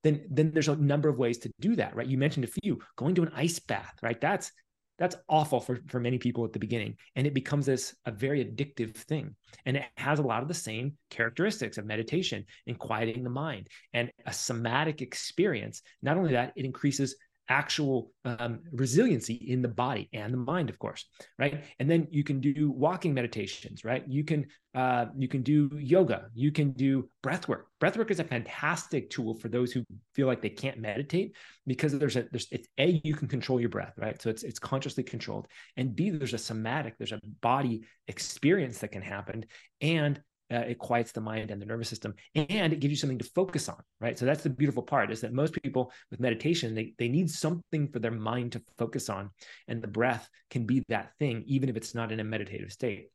then 0.04 0.24
then 0.30 0.52
there's 0.52 0.68
a 0.68 0.76
number 0.76 1.08
of 1.08 1.18
ways 1.18 1.38
to 1.38 1.50
do 1.60 1.74
that, 1.76 1.96
right? 1.96 2.06
You 2.06 2.18
mentioned 2.18 2.44
a 2.44 2.60
few, 2.62 2.78
going 2.96 3.16
to 3.16 3.22
an 3.22 3.32
ice 3.34 3.58
bath, 3.58 3.94
right? 4.02 4.20
That's 4.20 4.52
that's 4.98 5.16
awful 5.28 5.60
for, 5.60 5.80
for 5.88 5.98
many 5.98 6.18
people 6.18 6.44
at 6.44 6.52
the 6.52 6.58
beginning 6.58 6.96
and 7.16 7.26
it 7.26 7.34
becomes 7.34 7.66
this 7.66 7.94
a 8.06 8.12
very 8.12 8.44
addictive 8.44 8.94
thing 8.94 9.34
and 9.66 9.76
it 9.76 9.84
has 9.96 10.18
a 10.18 10.22
lot 10.22 10.42
of 10.42 10.48
the 10.48 10.54
same 10.54 10.96
characteristics 11.10 11.78
of 11.78 11.84
meditation 11.84 12.44
and 12.66 12.78
quieting 12.78 13.24
the 13.24 13.30
mind 13.30 13.68
and 13.92 14.10
a 14.26 14.32
somatic 14.32 15.02
experience 15.02 15.82
not 16.02 16.16
only 16.16 16.32
that 16.32 16.52
it 16.56 16.64
increases 16.64 17.16
actual 17.48 18.10
um, 18.24 18.60
resiliency 18.72 19.34
in 19.34 19.60
the 19.60 19.68
body 19.68 20.08
and 20.12 20.32
the 20.32 20.38
mind 20.38 20.70
of 20.70 20.78
course 20.78 21.06
right? 21.38 21.64
And 21.78 21.90
then 21.90 22.06
you 22.10 22.24
can 22.24 22.40
do 22.40 22.70
walking 22.70 23.14
meditations 23.14 23.84
right? 23.84 24.04
You 24.08 24.24
can 24.24 24.46
uh, 24.74 25.06
you 25.16 25.28
can 25.28 25.42
do 25.42 25.70
yoga. 25.78 26.26
You 26.34 26.50
can 26.50 26.72
do 26.72 27.08
breath 27.22 27.46
work. 27.46 27.68
Breath 27.78 27.96
work 27.96 28.10
is 28.10 28.18
a 28.18 28.24
fantastic 28.24 29.08
tool 29.08 29.34
for 29.34 29.48
those 29.48 29.72
who 29.72 29.84
feel 30.14 30.26
like 30.26 30.42
they 30.42 30.50
can't 30.50 30.80
meditate 30.80 31.36
because 31.66 31.96
there's 31.96 32.16
a 32.16 32.24
there's 32.32 32.48
it's 32.50 32.68
a 32.78 33.00
you 33.04 33.14
can 33.14 33.28
control 33.28 33.60
your 33.60 33.68
breath 33.68 33.94
right? 33.96 34.20
So 34.20 34.30
it's 34.30 34.42
it's 34.42 34.58
consciously 34.58 35.04
controlled. 35.04 35.46
And 35.76 35.94
b 35.94 36.10
there's 36.10 36.34
a 36.34 36.38
somatic 36.38 36.98
there's 36.98 37.12
a 37.12 37.20
body 37.40 37.84
experience 38.08 38.78
that 38.78 38.92
can 38.92 39.02
happen. 39.02 39.44
And 39.80 40.20
uh, 40.52 40.56
it 40.56 40.78
quiets 40.78 41.12
the 41.12 41.20
mind 41.20 41.50
and 41.50 41.60
the 41.60 41.66
nervous 41.66 41.88
system 41.88 42.14
and 42.34 42.72
it 42.72 42.80
gives 42.80 42.90
you 42.90 42.96
something 42.96 43.18
to 43.18 43.30
focus 43.34 43.68
on 43.68 43.80
right? 44.00 44.18
So 44.18 44.26
that's 44.26 44.42
the 44.42 44.50
beautiful 44.50 44.82
part 44.82 45.10
is 45.10 45.20
that 45.22 45.32
most 45.32 45.54
people 45.62 45.92
with 46.10 46.20
meditation 46.20 46.74
they, 46.74 46.94
they 46.98 47.08
need 47.08 47.30
something 47.30 47.88
for 47.88 47.98
their 47.98 48.10
mind 48.10 48.52
to 48.52 48.62
focus 48.78 49.08
on 49.08 49.30
and 49.68 49.82
the 49.82 49.88
breath 49.88 50.28
can 50.50 50.66
be 50.66 50.82
that 50.88 51.12
thing 51.18 51.44
even 51.46 51.68
if 51.68 51.76
it's 51.76 51.94
not 51.94 52.12
in 52.12 52.20
a 52.20 52.24
meditative 52.24 52.72
state. 52.72 53.08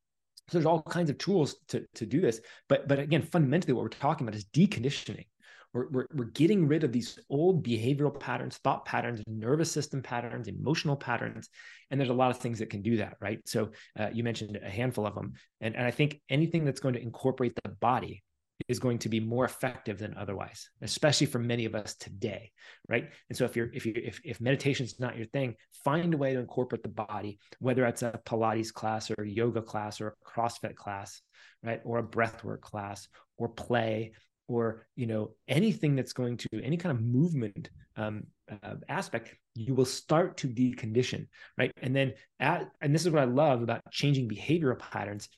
So 0.48 0.58
there's 0.58 0.66
all 0.66 0.82
kinds 0.82 1.12
of 1.12 1.18
tools 1.20 1.56
to, 1.70 1.86
to 1.96 2.06
do 2.06 2.22
this 2.22 2.42
but 2.68 2.88
but 2.88 3.00
again 3.00 3.22
fundamentally 3.22 3.74
what 3.74 3.84
we're 3.84 3.90
talking 3.90 4.28
about 4.28 4.36
is 4.36 4.46
deconditioning 4.46 5.26
we're, 5.74 5.88
we're, 5.90 6.06
we're 6.14 6.26
getting 6.26 6.68
rid 6.68 6.84
of 6.84 6.92
these 6.92 7.20
old 7.30 7.66
behavioral 7.66 8.18
patterns, 8.18 8.58
thought 8.58 8.86
patterns, 8.86 9.22
nervous 9.28 9.72
system 9.72 10.02
patterns, 10.02 10.48
emotional 10.48 10.96
patterns. 10.96 11.50
And 11.92 12.00
there's 12.00 12.10
a 12.10 12.14
lot 12.14 12.32
of 12.32 12.38
things 12.38 12.60
that 12.60 12.70
can 12.70 12.82
do 12.82 12.98
that, 12.98 13.18
right? 13.22 13.40
So 13.46 13.70
uh, 14.00 14.10
you 14.12 14.24
mentioned 14.24 14.60
a 14.64 14.70
handful 14.70 15.06
of 15.06 15.16
them. 15.16 15.34
And, 15.62 15.76
and 15.76 15.86
I 15.86 15.92
think 15.92 16.22
anything 16.30 16.66
that's 16.66 16.80
going 16.80 16.96
to 16.96 17.02
incorporate 17.02 17.54
the 17.64 17.70
body 17.70 18.24
is 18.68 18.80
going 18.80 19.00
to 19.00 19.10
be 19.10 19.20
more 19.20 19.46
effective 19.46 20.00
than 20.00 20.16
otherwise, 20.18 20.70
especially 20.82 21.28
for 21.28 21.40
many 21.40 21.66
of 21.66 21.76
us 21.76 21.96
today, 21.96 22.52
right? 22.90 23.10
And 23.30 23.38
so 23.38 23.46
if 23.46 23.56
you're 23.56 23.70
if 23.74 23.86
you 23.86 23.94
if 23.96 24.20
if 24.26 24.42
meditation 24.42 24.86
is 24.86 25.00
not 25.00 25.16
your 25.16 25.28
thing, 25.28 25.56
find 25.84 26.14
a 26.14 26.18
way 26.18 26.34
to 26.34 26.40
incorporate 26.40 26.84
the 26.84 26.90
body, 26.90 27.40
whether 27.60 27.86
it's 27.86 28.04
a 28.04 28.20
Pilates 28.26 28.74
class 28.74 29.12
or 29.18 29.24
yoga 29.24 29.62
class 29.62 30.02
or 30.02 30.10
a 30.10 30.30
CrossFit 30.30 30.76
class, 30.76 31.22
right, 31.64 31.80
or 31.86 32.00
a 32.00 32.04
breathwork 32.04 32.62
class 32.62 33.08
or 33.38 33.48
play 33.48 34.12
or 34.50 34.88
you 34.96 35.06
know 35.06 35.32
anything 35.48 35.96
that's 35.96 36.14
going 36.14 36.36
to 36.38 36.48
any 36.64 36.76
kind 36.76 36.98
of 36.98 37.04
movement 37.04 37.70
um, 37.96 38.24
uh, 38.64 38.76
aspect 38.90 39.36
you 39.56 39.74
will 39.74 39.86
start 39.86 40.38
to 40.38 40.48
decondition 40.48 41.28
right? 41.58 41.72
And 41.82 41.96
then 41.96 42.14
at, 42.40 42.70
and 42.82 42.94
this 42.94 43.06
is 43.06 43.12
what 43.12 43.22
i 43.22 43.26
love 43.26 43.62
about 43.62 43.82
changing 43.92 44.30
behavioral 44.30 44.80
patterns. 44.80 45.30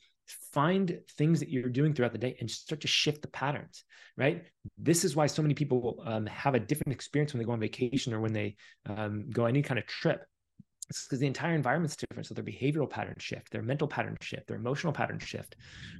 Find 0.53 0.97
things 1.17 1.39
that 1.39 1.49
you're 1.49 1.69
doing 1.69 1.93
throughout 1.93 2.13
the 2.13 2.17
day 2.17 2.38
and 2.39 2.49
start 2.49 2.81
to 2.81 2.88
shift 2.88 3.21
the 3.21 3.27
patterns 3.27 3.83
right? 4.17 4.43
This 4.77 5.03
is 5.03 5.15
why 5.15 5.27
so 5.27 5.41
many 5.41 5.53
people 5.53 6.03
um, 6.05 6.25
have 6.27 6.53
a 6.53 6.59
different 6.59 6.93
experience 6.93 7.33
when 7.33 7.39
they 7.39 7.45
go 7.45 7.53
on 7.53 7.59
vacation 7.59 8.13
or 8.13 8.19
when 8.19 8.33
they 8.33 8.55
um, 8.85 9.29
go 9.31 9.45
any 9.45 9.61
kind 9.61 9.79
of 9.79 9.85
trip 9.88 10.25
it's 10.91 11.05
because 11.05 11.19
the 11.19 11.27
entire 11.27 11.55
environment's 11.55 11.95
different 11.95 12.26
so 12.27 12.34
their 12.34 12.43
behavioral 12.43 12.89
pattern 12.89 13.15
shift 13.18 13.51
their 13.51 13.61
mental 13.61 13.88
pattern 13.88 14.15
shift 14.22 14.47
their 14.47 14.57
emotional 14.57 14.93
pattern 14.93 15.19
shift 15.19 15.55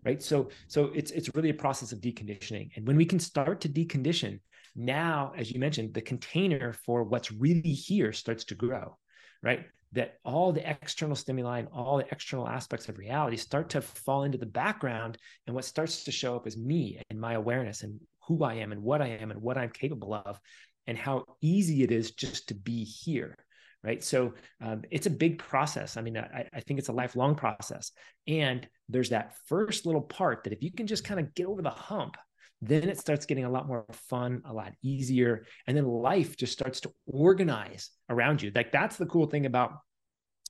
right? 0.06 0.22
So 0.22 0.50
so 0.68 0.92
it's 0.94 1.12
it's 1.12 1.30
really 1.36 1.50
a 1.50 1.54
process 1.54 1.92
of 1.92 2.00
deconditioning 2.00 2.70
and 2.76 2.88
when 2.88 2.98
we 2.98 3.06
can 3.06 3.20
start 3.20 3.62
to 3.62 3.70
decondition 3.70 4.40
now 4.76 5.34
as 5.38 5.52
you 5.52 5.60
mentioned 5.60 5.94
the 5.94 6.02
container 6.02 6.74
for 6.74 7.04
what's 7.04 7.32
really 7.32 7.74
here 7.74 8.14
starts 8.14 8.44
to 8.46 8.56
grow 8.56 8.98
right? 9.44 9.66
That 9.94 10.20
all 10.24 10.54
the 10.54 10.70
external 10.70 11.16
stimuli 11.16 11.60
and 11.60 11.68
all 11.74 11.98
the 11.98 12.08
external 12.12 12.48
aspects 12.48 12.88
of 12.88 12.98
reality 12.98 13.38
start 13.38 13.70
to 13.70 13.82
fall 13.82 14.24
into 14.24 14.38
the 14.38 14.46
background 14.46 15.18
and 15.46 15.56
what 15.56 15.66
starts 15.66 16.06
to 16.06 16.12
show 16.12 16.36
up 16.36 16.48
is 16.48 16.58
me 16.58 17.02
and 17.10 17.20
my 17.20 17.34
awareness 17.34 17.84
and 17.84 18.00
who 18.28 18.44
i 18.44 18.54
am 18.54 18.72
and 18.72 18.82
what 18.82 19.02
i 19.02 19.08
am 19.08 19.32
and 19.32 19.42
what 19.42 19.58
i'm 19.58 19.70
capable 19.70 20.14
of 20.14 20.40
and 20.88 20.98
how 20.98 21.26
easy 21.42 21.84
it 21.84 21.92
is 21.92 22.12
just 22.12 22.48
to 22.48 22.54
be 22.54 22.84
here 22.84 23.36
right 23.84 24.04
so 24.04 24.34
um, 24.62 24.84
it's 24.92 25.08
a 25.08 25.12
big 25.12 25.40
process 25.40 25.98
i 25.98 26.02
mean 26.02 26.18
I, 26.18 26.48
I 26.54 26.60
think 26.62 26.80
it's 26.80 26.90
a 26.90 26.94
lifelong 26.94 27.36
process 27.36 27.92
and 28.28 28.68
there's 28.90 29.10
that 29.10 29.36
first 29.48 29.86
little 29.86 30.02
part 30.02 30.44
that 30.44 30.54
if 30.54 30.64
you 30.64 30.72
can 30.72 30.88
just 30.88 31.04
kind 31.04 31.20
of 31.20 31.34
get 31.34 31.48
over 31.48 31.62
the 31.62 31.70
hump 31.70 32.18
then 32.62 32.88
it 32.88 33.00
starts 33.00 33.26
getting 33.26 33.46
a 33.46 33.50
lot 33.50 33.68
more 33.68 33.86
fun, 33.92 34.44
a 34.46 34.54
lot 34.54 34.74
easier. 34.84 35.46
And 35.66 35.76
then 35.76 35.86
life 35.86 36.38
just 36.38 36.54
starts 36.54 36.82
to 36.82 36.94
organize 37.08 37.90
around 38.08 38.42
you. 38.42 38.52
Like 38.54 38.72
that's 38.72 38.98
the 38.98 39.08
cool 39.08 39.26
thing 39.26 39.46
about 39.46 39.74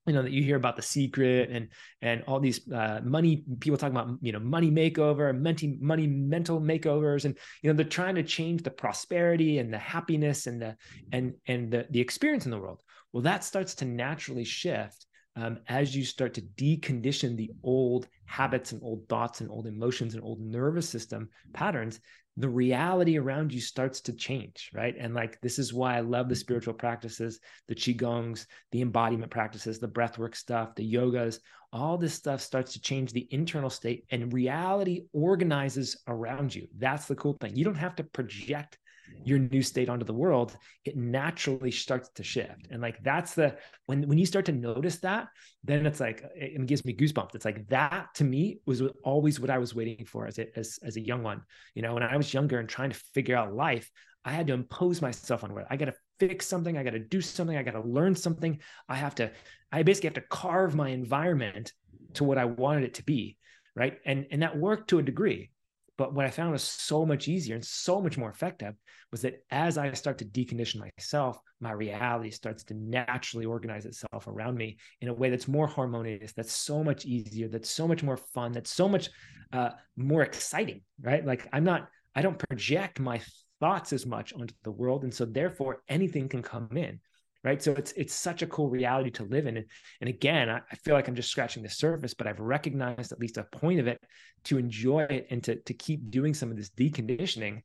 you 0.07 0.13
know 0.13 0.23
that 0.23 0.31
you 0.31 0.43
hear 0.43 0.55
about 0.55 0.75
the 0.75 0.81
secret 0.81 1.51
and 1.51 1.67
and 2.01 2.23
all 2.23 2.39
these 2.39 2.67
uh, 2.71 3.01
money 3.03 3.43
people 3.59 3.77
talking 3.77 3.95
about 3.95 4.17
you 4.21 4.31
know 4.31 4.39
money 4.39 4.71
makeover 4.71 5.39
money 5.39 5.77
money 5.79 6.07
mental 6.07 6.59
makeovers 6.59 7.25
and 7.25 7.37
you 7.61 7.69
know 7.69 7.75
they're 7.75 7.85
trying 7.85 8.15
to 8.15 8.23
change 8.23 8.63
the 8.63 8.71
prosperity 8.71 9.59
and 9.59 9.71
the 9.71 9.77
happiness 9.77 10.47
and 10.47 10.59
the 10.59 10.75
and 11.11 11.33
and 11.45 11.71
the, 11.71 11.85
the 11.91 11.99
experience 11.99 12.45
in 12.45 12.51
the 12.51 12.57
world 12.57 12.81
well 13.11 13.23
that 13.23 13.43
starts 13.43 13.75
to 13.75 13.85
naturally 13.85 14.43
shift 14.43 15.05
um, 15.35 15.59
as 15.67 15.95
you 15.95 16.03
start 16.03 16.33
to 16.33 16.41
decondition 16.41 17.35
the 17.35 17.51
old 17.63 18.07
habits 18.25 18.71
and 18.71 18.81
old 18.83 19.07
thoughts 19.07 19.41
and 19.41 19.49
old 19.49 19.67
emotions 19.67 20.13
and 20.13 20.23
old 20.23 20.41
nervous 20.41 20.89
system 20.89 21.29
patterns, 21.53 21.99
the 22.37 22.49
reality 22.49 23.17
around 23.17 23.53
you 23.53 23.59
starts 23.59 24.01
to 24.01 24.13
change, 24.13 24.71
right? 24.73 24.95
And 24.97 25.13
like 25.13 25.39
this 25.41 25.59
is 25.59 25.73
why 25.73 25.97
I 25.97 26.01
love 26.01 26.29
the 26.29 26.35
spiritual 26.35 26.73
practices, 26.73 27.39
the 27.67 27.75
qigongs, 27.75 28.45
the 28.71 28.81
embodiment 28.81 29.31
practices, 29.31 29.79
the 29.79 29.87
breathwork 29.87 30.35
stuff, 30.35 30.75
the 30.75 30.93
yogas. 30.93 31.39
All 31.73 31.97
this 31.97 32.13
stuff 32.13 32.41
starts 32.41 32.73
to 32.73 32.81
change 32.81 33.13
the 33.13 33.27
internal 33.31 33.69
state, 33.69 34.05
and 34.11 34.33
reality 34.33 35.05
organizes 35.13 35.97
around 36.07 36.53
you. 36.53 36.67
That's 36.77 37.05
the 37.05 37.15
cool 37.15 37.37
thing. 37.39 37.55
You 37.55 37.63
don't 37.63 37.75
have 37.75 37.95
to 37.95 38.03
project 38.03 38.77
your 39.23 39.39
new 39.39 39.61
state 39.61 39.89
onto 39.89 40.05
the 40.05 40.13
world 40.13 40.55
it 40.85 40.95
naturally 40.95 41.71
starts 41.71 42.09
to 42.15 42.23
shift. 42.23 42.67
And 42.71 42.81
like 42.81 43.03
that's 43.03 43.33
the 43.33 43.57
when 43.85 44.07
when 44.07 44.17
you 44.17 44.25
start 44.25 44.45
to 44.45 44.51
notice 44.51 44.97
that 44.99 45.27
then 45.63 45.85
it's 45.85 45.99
like 45.99 46.23
it 46.35 46.65
gives 46.65 46.85
me 46.85 46.95
goosebumps. 46.95 47.35
It's 47.35 47.45
like 47.45 47.67
that 47.69 48.07
to 48.15 48.23
me 48.23 48.59
was 48.65 48.81
always 49.03 49.39
what 49.39 49.49
i 49.49 49.57
was 49.57 49.75
waiting 49.75 50.05
for 50.05 50.27
as 50.27 50.39
a 50.39 50.57
as, 50.57 50.79
as 50.83 50.97
a 50.97 51.01
young 51.01 51.23
one. 51.23 51.41
You 51.75 51.81
know 51.81 51.93
when 51.93 52.03
i 52.03 52.17
was 52.17 52.33
younger 52.33 52.59
and 52.59 52.67
trying 52.67 52.91
to 52.91 53.01
figure 53.13 53.35
out 53.35 53.53
life 53.53 53.89
i 54.23 54.31
had 54.31 54.47
to 54.47 54.53
impose 54.53 55.01
myself 55.01 55.43
on 55.43 55.53
what 55.53 55.65
i 55.69 55.75
got 55.75 55.85
to 55.85 55.95
fix 56.19 56.45
something 56.45 56.77
i 56.77 56.83
got 56.83 56.91
to 56.91 56.99
do 56.99 57.21
something 57.21 57.57
i 57.57 57.63
got 57.63 57.71
to 57.71 57.81
learn 57.81 58.15
something. 58.15 58.59
I 58.87 58.95
have 58.95 59.15
to 59.15 59.31
i 59.71 59.83
basically 59.83 60.07
have 60.07 60.15
to 60.15 60.21
carve 60.29 60.75
my 60.75 60.89
environment 60.89 61.73
to 62.13 62.23
what 62.23 62.37
i 62.37 62.45
wanted 62.45 62.83
it 62.83 62.95
to 62.95 63.03
be 63.03 63.37
right? 63.75 63.99
And 64.05 64.27
and 64.31 64.41
that 64.41 64.57
worked 64.57 64.89
to 64.89 64.99
a 64.99 65.03
degree 65.03 65.51
but 65.97 66.13
what 66.13 66.25
I 66.25 66.29
found 66.29 66.51
was 66.51 66.63
so 66.63 67.05
much 67.05 67.27
easier 67.27 67.55
and 67.55 67.65
so 67.65 68.01
much 68.01 68.17
more 68.17 68.29
effective 68.29 68.75
was 69.11 69.21
that 69.21 69.43
as 69.51 69.77
I 69.77 69.91
start 69.93 70.17
to 70.19 70.25
decondition 70.25 70.79
myself, 70.79 71.39
my 71.59 71.71
reality 71.71 72.31
starts 72.31 72.63
to 72.65 72.73
naturally 72.73 73.45
organize 73.45 73.85
itself 73.85 74.27
around 74.27 74.55
me 74.57 74.77
in 75.01 75.09
a 75.09 75.13
way 75.13 75.29
that's 75.29 75.47
more 75.47 75.67
harmonious, 75.67 76.33
that's 76.33 76.53
so 76.53 76.83
much 76.83 77.05
easier, 77.05 77.47
that's 77.47 77.69
so 77.69 77.87
much 77.87 78.03
more 78.03 78.17
fun, 78.17 78.51
that's 78.51 78.73
so 78.73 78.87
much 78.87 79.09
uh, 79.53 79.71
more 79.97 80.23
exciting, 80.23 80.81
right? 81.01 81.25
Like 81.25 81.47
I'm 81.51 81.63
not, 81.63 81.89
I 82.15 82.21
don't 82.21 82.39
project 82.49 82.99
my 82.99 83.21
thoughts 83.59 83.93
as 83.93 84.05
much 84.05 84.33
onto 84.33 84.53
the 84.63 84.71
world. 84.71 85.03
And 85.03 85.13
so 85.13 85.25
therefore 85.25 85.83
anything 85.87 86.29
can 86.29 86.41
come 86.41 86.75
in 86.75 86.99
right 87.43 87.61
so 87.61 87.71
it's 87.71 87.91
it's 87.93 88.13
such 88.13 88.41
a 88.41 88.47
cool 88.47 88.69
reality 88.69 89.09
to 89.09 89.23
live 89.23 89.47
in 89.47 89.57
and, 89.57 89.65
and 89.99 90.09
again 90.09 90.49
I, 90.49 90.61
I, 90.71 90.75
feel 90.75 90.93
like 90.93 91.07
i'm 91.07 91.15
just 91.15 91.29
scratching 91.29 91.63
the 91.63 91.69
surface 91.69 92.13
but 92.13 92.27
i've 92.27 92.39
recognized 92.39 93.11
at 93.11 93.19
least 93.19 93.37
a 93.37 93.43
point 93.43 93.79
of 93.79 93.87
it 93.87 93.99
to 94.45 94.57
enjoy 94.57 95.03
it 95.03 95.27
and 95.29 95.43
to, 95.43 95.55
to 95.55 95.73
keep 95.73 96.09
doing 96.09 96.33
some 96.33 96.51
of 96.51 96.57
this 96.57 96.69
deconditioning 96.69 97.61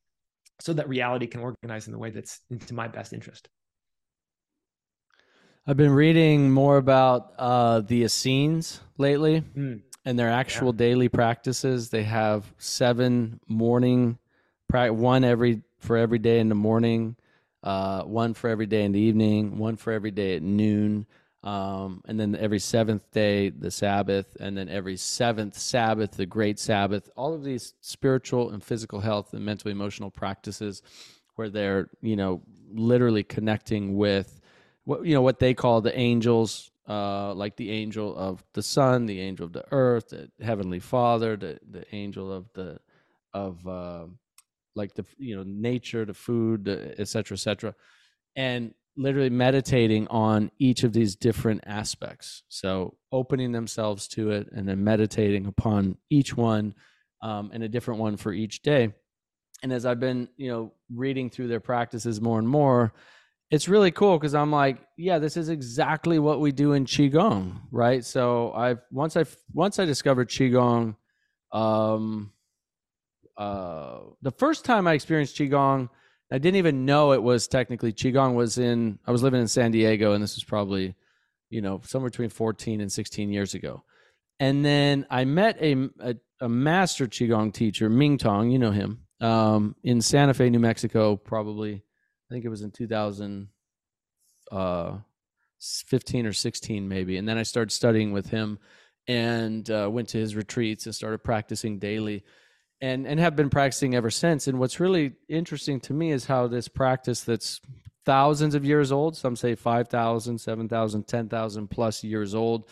so 0.60 0.72
that 0.72 0.88
reality 0.88 1.26
can 1.26 1.40
organize 1.40 1.86
in 1.86 1.92
the 1.92 1.98
way 1.98 2.10
that's 2.10 2.40
into 2.50 2.74
my 2.74 2.88
best 2.88 3.12
interest 3.12 3.48
i've 5.66 5.76
been 5.76 5.92
reading 5.92 6.50
more 6.50 6.78
about 6.78 7.32
uh, 7.38 7.80
the 7.80 8.04
essenes 8.04 8.80
lately 8.98 9.42
mm. 9.56 9.80
and 10.04 10.18
their 10.18 10.30
actual 10.30 10.72
yeah. 10.72 10.78
daily 10.78 11.08
practices 11.08 11.90
they 11.90 12.04
have 12.04 12.44
seven 12.58 13.40
morning 13.46 14.18
practice 14.68 14.96
one 14.96 15.24
every 15.24 15.62
for 15.78 15.96
every 15.96 16.18
day 16.18 16.40
in 16.40 16.48
the 16.48 16.54
morning 16.54 17.14
uh, 17.66 18.04
one 18.04 18.32
for 18.32 18.48
every 18.48 18.66
day 18.66 18.84
in 18.84 18.92
the 18.92 19.00
evening, 19.00 19.58
one 19.58 19.76
for 19.76 19.92
every 19.92 20.12
day 20.12 20.36
at 20.36 20.42
noon, 20.42 21.04
um, 21.42 22.00
and 22.06 22.18
then 22.18 22.36
every 22.36 22.60
seventh 22.60 23.10
day 23.10 23.50
the 23.50 23.72
Sabbath, 23.72 24.36
and 24.38 24.56
then 24.56 24.68
every 24.68 24.96
seventh 24.96 25.58
Sabbath 25.58 26.12
the 26.12 26.26
Great 26.26 26.60
Sabbath. 26.60 27.10
All 27.16 27.34
of 27.34 27.42
these 27.42 27.74
spiritual 27.80 28.50
and 28.50 28.62
physical 28.62 29.00
health 29.00 29.34
and 29.34 29.44
mental 29.44 29.72
emotional 29.72 30.12
practices, 30.12 30.80
where 31.34 31.50
they're 31.50 31.88
you 32.00 32.14
know 32.14 32.40
literally 32.72 33.24
connecting 33.24 33.96
with 33.96 34.40
what 34.84 35.04
you 35.04 35.14
know 35.14 35.22
what 35.22 35.40
they 35.40 35.52
call 35.52 35.80
the 35.80 35.98
angels, 35.98 36.70
uh, 36.88 37.34
like 37.34 37.56
the 37.56 37.72
angel 37.72 38.16
of 38.16 38.44
the 38.52 38.62
sun, 38.62 39.06
the 39.06 39.20
angel 39.20 39.44
of 39.44 39.52
the 39.52 39.64
earth, 39.72 40.10
the 40.10 40.30
heavenly 40.40 40.78
Father, 40.78 41.36
the 41.36 41.58
the 41.68 41.84
angel 41.92 42.32
of 42.32 42.48
the 42.52 42.78
of 43.34 43.66
uh, 43.66 44.04
like 44.76 44.94
the 44.94 45.04
you 45.18 45.34
know 45.36 45.42
nature 45.44 46.04
the 46.04 46.14
food 46.14 46.68
et 46.68 47.08
cetera 47.08 47.34
et 47.34 47.40
cetera 47.40 47.74
and 48.36 48.72
literally 48.96 49.30
meditating 49.30 50.06
on 50.08 50.50
each 50.58 50.82
of 50.82 50.92
these 50.92 51.16
different 51.16 51.62
aspects. 51.66 52.42
So 52.48 52.96
opening 53.12 53.52
themselves 53.52 54.08
to 54.08 54.30
it 54.30 54.48
and 54.52 54.66
then 54.66 54.84
meditating 54.84 55.46
upon 55.46 55.98
each 56.10 56.36
one 56.36 56.74
um, 57.22 57.50
and 57.52 57.62
a 57.62 57.68
different 57.68 58.00
one 58.00 58.16
for 58.16 58.32
each 58.32 58.62
day. 58.62 58.92
And 59.62 59.72
as 59.72 59.86
i've 59.86 59.98
been 59.98 60.28
you 60.36 60.50
know 60.50 60.72
reading 60.94 61.30
through 61.30 61.48
their 61.48 61.60
practices 61.60 62.20
more 62.20 62.38
and 62.38 62.46
more 62.46 62.92
it's 63.50 63.68
really 63.68 63.90
cool 63.90 64.18
because 64.18 64.34
i'm 64.34 64.52
like 64.52 64.76
yeah 64.98 65.18
this 65.18 65.38
is 65.38 65.48
exactly 65.48 66.18
what 66.18 66.40
we 66.40 66.52
do 66.52 66.74
in 66.74 66.84
qigong 66.84 67.58
right? 67.70 68.04
So 68.04 68.52
i've 68.52 68.80
once 68.90 69.16
i 69.16 69.24
once 69.54 69.78
i 69.78 69.86
discovered 69.86 70.28
qigong 70.28 70.96
um 71.52 72.32
uh, 73.36 73.98
the 74.22 74.30
first 74.30 74.64
time 74.64 74.86
I 74.86 74.94
experienced 74.94 75.36
qigong, 75.36 75.88
I 76.30 76.38
didn't 76.38 76.56
even 76.56 76.84
know 76.84 77.12
it 77.12 77.22
was 77.22 77.46
technically 77.46 77.92
qigong. 77.92 78.34
Was 78.34 78.58
in 78.58 78.98
I 79.06 79.12
was 79.12 79.22
living 79.22 79.40
in 79.40 79.48
San 79.48 79.70
Diego, 79.70 80.12
and 80.12 80.22
this 80.22 80.34
was 80.34 80.44
probably, 80.44 80.94
you 81.50 81.60
know, 81.60 81.80
somewhere 81.84 82.10
between 82.10 82.30
14 82.30 82.80
and 82.80 82.90
16 82.90 83.30
years 83.30 83.54
ago. 83.54 83.84
And 84.40 84.64
then 84.64 85.06
I 85.10 85.24
met 85.24 85.60
a 85.60 85.88
a, 86.00 86.16
a 86.40 86.48
master 86.48 87.06
qigong 87.06 87.52
teacher, 87.52 87.88
Ming 87.88 88.18
Tong. 88.18 88.50
You 88.50 88.58
know 88.58 88.72
him 88.72 89.02
um, 89.20 89.76
in 89.84 90.00
Santa 90.00 90.34
Fe, 90.34 90.50
New 90.50 90.58
Mexico. 90.58 91.16
Probably, 91.16 91.74
I 91.74 92.34
think 92.34 92.44
it 92.44 92.50
was 92.50 92.62
in 92.62 92.70
2000. 92.70 93.48
Uh, 94.50 94.98
15 95.58 96.26
or 96.26 96.34
16 96.34 96.86
maybe 96.86 97.16
and 97.16 97.26
then 97.26 97.38
i 97.38 97.42
started 97.42 97.72
studying 97.72 98.12
with 98.12 98.28
him 98.28 98.58
and 99.08 99.70
uh, 99.70 99.88
went 99.90 100.08
to 100.10 100.18
his 100.18 100.36
retreats 100.36 100.84
and 100.84 100.94
started 100.94 101.24
practicing 101.24 101.78
daily 101.78 102.22
and 102.80 103.06
and 103.06 103.18
have 103.20 103.36
been 103.36 103.50
practicing 103.50 103.94
ever 103.94 104.10
since. 104.10 104.46
And 104.46 104.58
what's 104.58 104.80
really 104.80 105.14
interesting 105.28 105.80
to 105.80 105.94
me 105.94 106.12
is 106.12 106.26
how 106.26 106.46
this 106.46 106.68
practice 106.68 107.22
that's 107.22 107.60
thousands 108.04 108.54
of 108.54 108.64
years 108.64 108.92
old, 108.92 109.16
some 109.16 109.34
say 109.34 109.54
5,000, 109.54 110.38
7,000, 110.38 111.08
10,000 111.08 111.68
plus 111.68 112.04
years 112.04 112.34
old. 112.34 112.68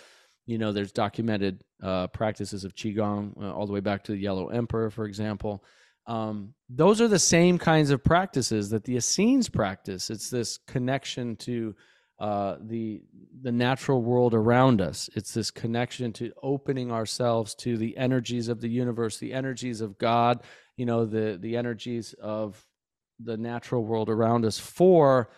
You 0.46 0.58
know, 0.58 0.72
there's 0.72 0.92
documented 0.92 1.62
uh, 1.82 2.06
practices 2.08 2.64
of 2.64 2.74
Qigong 2.74 3.42
uh, 3.42 3.52
all 3.52 3.66
the 3.66 3.72
way 3.72 3.80
back 3.80 4.04
to 4.04 4.12
the 4.12 4.18
Yellow 4.18 4.48
Emperor, 4.48 4.90
for 4.90 5.06
example. 5.06 5.64
Um, 6.06 6.54
those 6.68 7.00
are 7.00 7.08
the 7.08 7.18
same 7.18 7.58
kinds 7.58 7.90
of 7.90 8.04
practices 8.04 8.70
that 8.70 8.84
the 8.84 8.96
Essenes 8.96 9.48
practice. 9.48 10.10
It's 10.10 10.30
this 10.30 10.58
connection 10.68 11.36
to 11.36 11.74
uh, 12.24 12.56
the 12.58 13.02
the 13.42 13.52
natural 13.52 14.00
world 14.00 14.32
around 14.32 14.80
us. 14.80 15.10
It's 15.14 15.34
this 15.34 15.50
connection 15.50 16.10
to 16.14 16.32
opening 16.42 16.90
ourselves 16.90 17.54
to 17.56 17.76
the 17.76 17.94
energies 17.98 18.48
of 18.48 18.62
the 18.62 18.70
universe, 18.70 19.18
the 19.18 19.34
energies 19.34 19.82
of 19.82 19.98
God, 19.98 20.42
you 20.78 20.86
know 20.86 21.04
the 21.04 21.36
the 21.38 21.54
energies 21.54 22.14
of 22.14 22.66
the 23.22 23.36
natural 23.36 23.84
world 23.84 24.08
around 24.08 24.46
us 24.46 24.58
for 24.58 25.28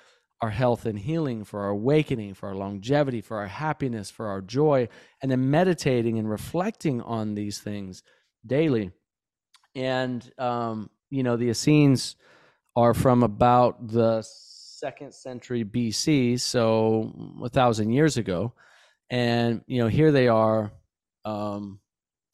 our 0.40 0.50
health 0.50 0.86
and 0.86 0.96
healing, 0.96 1.42
for 1.42 1.58
our 1.64 1.70
awakening, 1.70 2.34
for 2.34 2.50
our 2.50 2.54
longevity, 2.54 3.20
for 3.20 3.38
our 3.38 3.48
happiness, 3.48 4.08
for 4.08 4.28
our 4.28 4.40
joy, 4.40 4.88
and 5.20 5.28
then 5.32 5.50
meditating 5.50 6.20
and 6.20 6.30
reflecting 6.30 7.02
on 7.02 7.34
these 7.34 7.58
things 7.58 8.04
daily. 8.46 8.92
And, 9.74 10.30
um, 10.38 10.90
you 11.10 11.24
know, 11.24 11.36
the 11.36 11.48
Essenes 11.48 12.14
are 12.76 12.94
from 12.94 13.24
about 13.24 13.88
the 13.88 14.22
second 14.86 15.14
century 15.14 15.64
BC, 15.64 16.40
so 16.40 17.12
a 17.42 17.48
thousand 17.48 17.90
years 17.90 18.16
ago. 18.16 18.52
And, 19.10 19.62
you 19.66 19.80
know, 19.80 19.88
here 19.88 20.12
they 20.12 20.28
are 20.28 20.72
um, 21.24 21.80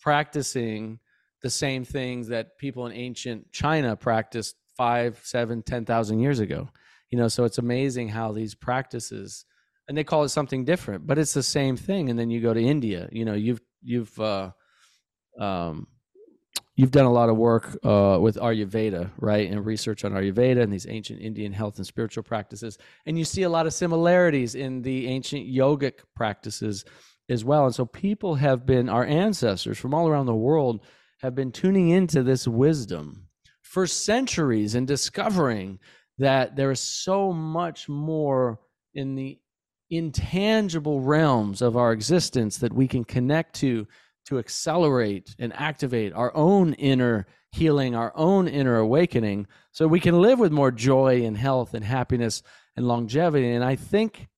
practicing 0.00 0.98
the 1.42 1.50
same 1.50 1.84
things 1.84 2.28
that 2.28 2.58
people 2.58 2.86
in 2.86 2.92
ancient 2.92 3.52
China 3.52 3.96
practiced 3.96 4.56
five, 4.76 5.20
seven, 5.22 5.62
ten 5.62 5.84
thousand 5.84 6.20
years 6.20 6.40
ago 6.40 6.68
you 7.12 7.18
know 7.18 7.28
so 7.28 7.44
it's 7.44 7.58
amazing 7.58 8.08
how 8.08 8.32
these 8.32 8.56
practices 8.56 9.44
and 9.86 9.96
they 9.96 10.02
call 10.02 10.24
it 10.24 10.30
something 10.30 10.64
different 10.64 11.06
but 11.06 11.18
it's 11.18 11.34
the 11.34 11.42
same 11.42 11.76
thing 11.76 12.10
and 12.10 12.18
then 12.18 12.30
you 12.30 12.40
go 12.40 12.54
to 12.54 12.60
india 12.60 13.08
you 13.12 13.24
know 13.24 13.34
you've 13.34 13.60
you've 13.82 14.18
uh 14.18 14.50
um 15.38 15.86
you've 16.76 16.90
done 16.90 17.04
a 17.04 17.12
lot 17.12 17.28
of 17.28 17.36
work 17.36 17.76
uh, 17.84 18.18
with 18.20 18.36
ayurveda 18.36 19.10
right? 19.18 19.50
And 19.50 19.64
research 19.64 20.04
on 20.04 20.12
ayurveda 20.12 20.62
and 20.62 20.72
these 20.72 20.86
ancient 20.88 21.20
indian 21.20 21.52
health 21.52 21.76
and 21.76 21.86
spiritual 21.86 22.22
practices. 22.22 22.78
And 23.06 23.18
you 23.18 23.24
see 23.24 23.42
a 23.42 23.48
lot 23.48 23.66
of 23.66 23.74
similarities 23.74 24.54
in 24.54 24.82
the 24.82 25.08
ancient 25.08 25.46
yogic 25.46 26.00
practices 26.14 26.84
as 27.28 27.44
well. 27.44 27.66
And 27.66 27.74
so 27.74 27.84
people 27.84 28.34
have 28.36 28.66
been 28.66 28.88
our 28.88 29.04
ancestors 29.04 29.78
from 29.78 29.94
all 29.94 30.08
around 30.08 30.26
the 30.26 30.34
world 30.34 30.84
have 31.20 31.34
been 31.34 31.52
tuning 31.52 31.90
into 31.90 32.22
this 32.22 32.48
wisdom 32.48 33.28
for 33.62 33.86
centuries 33.86 34.74
and 34.74 34.86
discovering 34.86 35.78
that 36.18 36.56
there 36.56 36.70
is 36.70 36.80
so 36.80 37.32
much 37.32 37.88
more 37.88 38.58
in 38.94 39.14
the 39.14 39.38
intangible 39.90 41.00
realms 41.00 41.62
of 41.62 41.76
our 41.76 41.92
existence 41.92 42.58
that 42.58 42.72
we 42.72 42.88
can 42.88 43.04
connect 43.04 43.54
to 43.54 43.86
to 44.26 44.38
accelerate 44.38 45.34
and 45.38 45.52
activate 45.54 46.12
our 46.12 46.34
own 46.36 46.74
inner 46.74 47.26
healing, 47.50 47.94
our 47.94 48.12
own 48.14 48.48
inner 48.48 48.76
awakening, 48.76 49.46
so 49.72 49.86
we 49.86 50.00
can 50.00 50.20
live 50.20 50.38
with 50.38 50.52
more 50.52 50.70
joy 50.70 51.24
and 51.24 51.36
health 51.36 51.74
and 51.74 51.84
happiness 51.84 52.42
and 52.76 52.88
longevity. 52.88 53.50
And 53.50 53.64
I 53.64 53.76
think, 53.76 54.28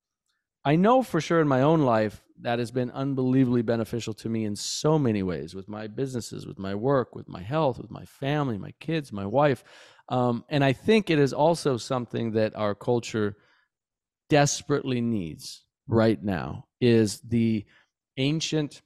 I 0.65 0.77
know 0.77 1.03
for 1.03 1.21
sure 1.21 1.41
in 1.41 1.49
my 1.49 1.63
own 1.63 1.83
life, 1.83 2.23
that 2.41 2.59
has 2.59 2.71
been 2.71 2.91
unbelievably 2.91 3.63
beneficial 3.63 4.13
to 4.15 4.29
me 4.29 4.45
in 4.45 4.57
so 4.57 4.99
many 4.99 5.23
ways 5.23 5.55
with 5.55 5.69
my 5.69 5.87
businesses, 5.87 6.47
with 6.47 6.59
my 6.59 6.75
work, 6.75 7.15
with 7.15 7.29
my 7.29 7.43
health, 7.43 7.79
with 7.79 7.91
my 7.91 8.05
family, 8.05 8.59
my 8.59 8.73
kids, 8.81 9.13
my 9.13 9.27
wife. 9.27 9.63
Um, 10.09 10.45
and 10.49 10.65
I 10.65 10.73
think 10.73 11.09
it 11.09 11.19
is 11.19 11.33
also 11.33 11.77
something 11.77 12.33
that 12.33 12.57
our 12.57 12.75
culture 12.75 13.37
desperately 14.29 15.01
needs 15.01 15.65
right 15.87 16.23
now 16.23 16.67
is 16.81 17.21
the 17.21 17.65
ancient 18.17 18.83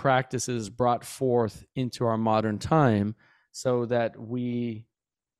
practices 0.00 0.70
brought 0.70 1.04
forth 1.04 1.62
into 1.74 2.06
our 2.06 2.16
modern 2.16 2.58
time 2.58 3.14
so 3.52 3.84
that 3.84 4.18
we 4.18 4.86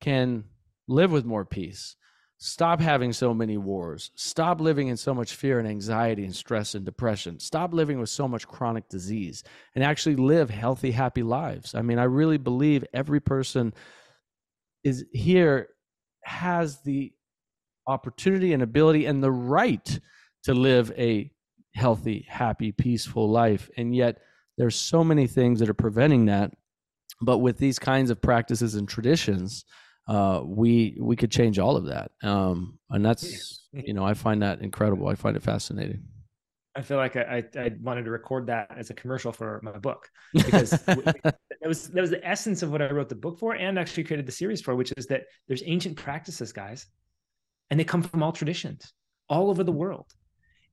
can 0.03 0.45
live 0.87 1.11
with 1.11 1.25
more 1.25 1.47
peace. 1.47 1.97
Stop 2.37 2.79
having 2.79 3.15
so 3.15 3.33
many 3.33 3.57
wars. 3.57 4.11
Stop 4.17 4.61
living 4.61 4.89
in 4.89 4.99
so 4.99 5.15
much 5.15 5.33
fear 5.33 5.59
and 5.59 5.67
anxiety 5.67 6.27
and 6.27 6.37
stress 6.37 6.75
and 6.75 6.85
depression. 6.85 7.41
Stop 7.41 7.73
living 7.73 7.99
with 7.99 8.11
so 8.11 8.29
much 8.29 8.47
chronic 8.47 8.87
disease 8.91 9.43
and 9.75 9.83
actually 9.83 10.17
live 10.17 10.51
healthy 10.51 10.91
happy 10.91 11.23
lives. 11.23 11.75
I 11.75 11.81
mean 11.81 11.99
i 11.99 12.05
really 12.05 12.37
believe 12.39 12.85
every 12.93 13.21
person 13.21 13.73
is 14.85 15.07
here 15.11 15.71
has 16.23 16.83
the 16.83 17.15
opportunity 17.87 18.53
and 18.53 18.63
ability 18.63 19.07
and 19.07 19.23
the 19.23 19.33
right 19.33 19.99
to 20.43 20.53
live 20.53 20.93
a 20.99 21.33
healthy, 21.75 22.27
happy, 22.29 22.73
peaceful 22.73 23.31
life. 23.31 23.71
And 23.79 23.97
yet 23.97 24.19
there's 24.61 24.77
so 24.77 25.03
many 25.03 25.27
things 25.27 25.59
that 25.61 25.71
are 25.71 25.75
preventing 25.75 26.27
that. 26.27 26.53
But 27.23 27.39
with 27.39 27.57
these 27.57 27.79
kinds 27.79 28.11
of 28.11 28.21
practices 28.21 28.75
and 28.75 28.87
traditions, 28.87 29.65
uh, 30.07 30.43
we 30.45 30.99
we 31.01 31.17
could 31.17 31.31
change 31.31 31.59
all 31.59 31.77
of 31.77 31.87
that. 31.87 32.11
Um, 32.23 32.79
and 32.91 33.05
that's 33.05 33.67
you 33.73 33.95
know 33.95 34.05
I 34.05 34.13
find 34.13 34.43
that 34.43 34.61
incredible. 34.61 35.09
I 35.09 35.15
find 35.15 35.35
it 35.35 35.43
fascinating. 35.43 36.03
I 36.77 36.83
feel 36.83 36.99
like 36.99 37.17
I, 37.17 37.43
I, 37.57 37.61
I, 37.61 37.73
wanted 37.83 38.05
to 38.05 38.13
record 38.13 38.47
that 38.47 38.71
as 38.77 38.91
a 38.91 38.95
commercial 38.95 39.33
for 39.33 39.61
my 39.65 39.77
book 39.79 40.09
because 40.33 40.71
that 40.71 41.35
was 41.67 41.89
that 41.89 42.01
was 42.01 42.11
the 42.11 42.25
essence 42.25 42.63
of 42.63 42.71
what 42.71 42.81
I 42.81 42.91
wrote 42.91 43.09
the 43.09 43.17
book 43.17 43.39
for 43.39 43.55
and 43.55 43.79
actually 43.79 44.05
created 44.05 44.27
the 44.27 44.33
series 44.33 44.61
for, 44.61 44.77
which 44.77 44.93
is 44.97 45.07
that 45.07 45.25
there's 45.49 45.63
ancient 45.65 45.97
practices, 45.97 46.53
guys, 46.53 46.87
and 47.71 47.81
they 47.81 47.85
come 47.85 48.03
from 48.03 48.23
all 48.23 48.33
traditions 48.33 48.93
all 49.29 49.49
over 49.49 49.65
the 49.65 49.73
world. 49.73 50.13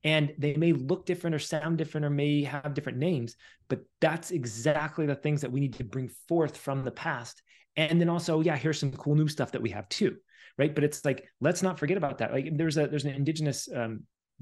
And 0.08 0.34
they 0.38 0.56
may 0.56 0.72
look 0.72 1.06
different 1.06 1.36
or 1.36 1.40
sound 1.40 1.78
different 1.78 2.06
or 2.06 2.10
may 2.10 2.44
have 2.44 2.74
different 2.74 2.98
names, 2.98 3.36
but 3.68 3.82
that's 4.00 4.32
exactly 4.32 5.06
the 5.06 5.16
things 5.16 5.42
that 5.42 5.52
we 5.52 5.60
need 5.60 5.74
to 5.76 5.84
bring 5.84 6.10
forth 6.28 6.56
from 6.58 6.84
the 6.84 6.92
past. 6.92 7.42
And 7.76 8.00
then 8.00 8.10
also, 8.10 8.42
yeah, 8.42 8.56
here's 8.56 8.80
some 8.80 8.92
cool 8.94 9.16
new 9.16 9.28
stuff 9.28 9.52
that 9.52 9.62
we 9.62 9.70
have 9.72 9.88
too 9.90 10.18
right 10.58 10.74
but 10.74 10.84
it's 10.84 11.06
like 11.06 11.24
let's 11.40 11.62
not 11.62 11.78
forget 11.78 11.98
about 11.98 12.18
that 12.18 12.32
like 12.34 12.50
there's 12.58 12.78
a 12.78 12.88
there's 12.88 13.06
an 13.06 13.14
indigenous 13.14 13.70
um, 13.76 14.00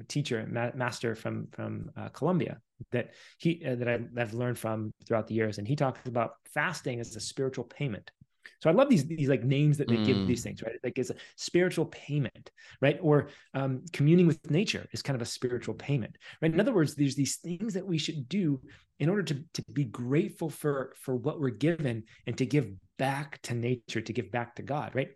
teacher, 0.08 0.48
ma- 0.50 0.72
master 0.76 1.16
from 1.16 1.48
from 1.52 1.90
uh, 1.98 2.10
Colombia 2.10 2.60
that 2.92 3.12
he 3.38 3.64
uh, 3.66 3.76
that 3.76 3.88
I, 3.88 4.00
have 4.18 4.34
learned 4.34 4.58
from 4.58 4.92
throughout 5.08 5.28
the 5.28 5.36
years, 5.36 5.58
and 5.58 5.68
he 5.68 5.76
talks 5.76 6.06
about 6.08 6.34
fasting 6.54 7.00
as 7.00 7.16
a 7.16 7.20
spiritual 7.20 7.64
payment. 7.64 8.12
So 8.60 8.70
I 8.70 8.74
love 8.74 8.90
these 8.90 9.06
these 9.06 9.30
like 9.30 9.44
names 9.44 9.78
that 9.78 9.88
they 9.88 9.98
mm. 9.98 10.06
give 10.06 10.28
these 10.28 10.44
things, 10.44 10.62
right? 10.62 10.76
Like 10.84 10.98
it's 10.98 11.10
a 11.10 11.16
spiritual 11.36 11.86
payment, 11.86 12.52
right? 12.82 13.00
Or 13.02 13.30
um, 13.54 13.84
communing 13.94 14.28
with 14.28 14.50
nature 14.50 14.88
is 14.92 15.02
kind 15.02 15.16
of 15.16 15.22
a 15.22 15.26
spiritual 15.26 15.74
payment, 15.76 16.18
right? 16.42 16.54
In 16.54 16.60
other 16.60 16.74
words, 16.74 16.96
there's 16.96 17.16
these 17.16 17.38
things 17.38 17.74
that 17.74 17.86
we 17.86 17.98
should 17.98 18.28
do 18.30 18.62
in 19.00 19.10
order 19.10 19.24
to 19.24 19.44
to 19.54 19.64
be 19.72 19.86
grateful 19.86 20.50
for 20.50 20.94
for 21.02 21.16
what 21.16 21.40
we're 21.40 21.50
given 21.50 22.04
and 22.28 22.38
to 22.38 22.46
give 22.46 22.72
back 22.98 23.42
to 23.44 23.54
nature, 23.54 24.02
to 24.02 24.14
give 24.14 24.32
back 24.32 24.56
to 24.56 24.64
God, 24.64 24.92
right? 24.96 25.10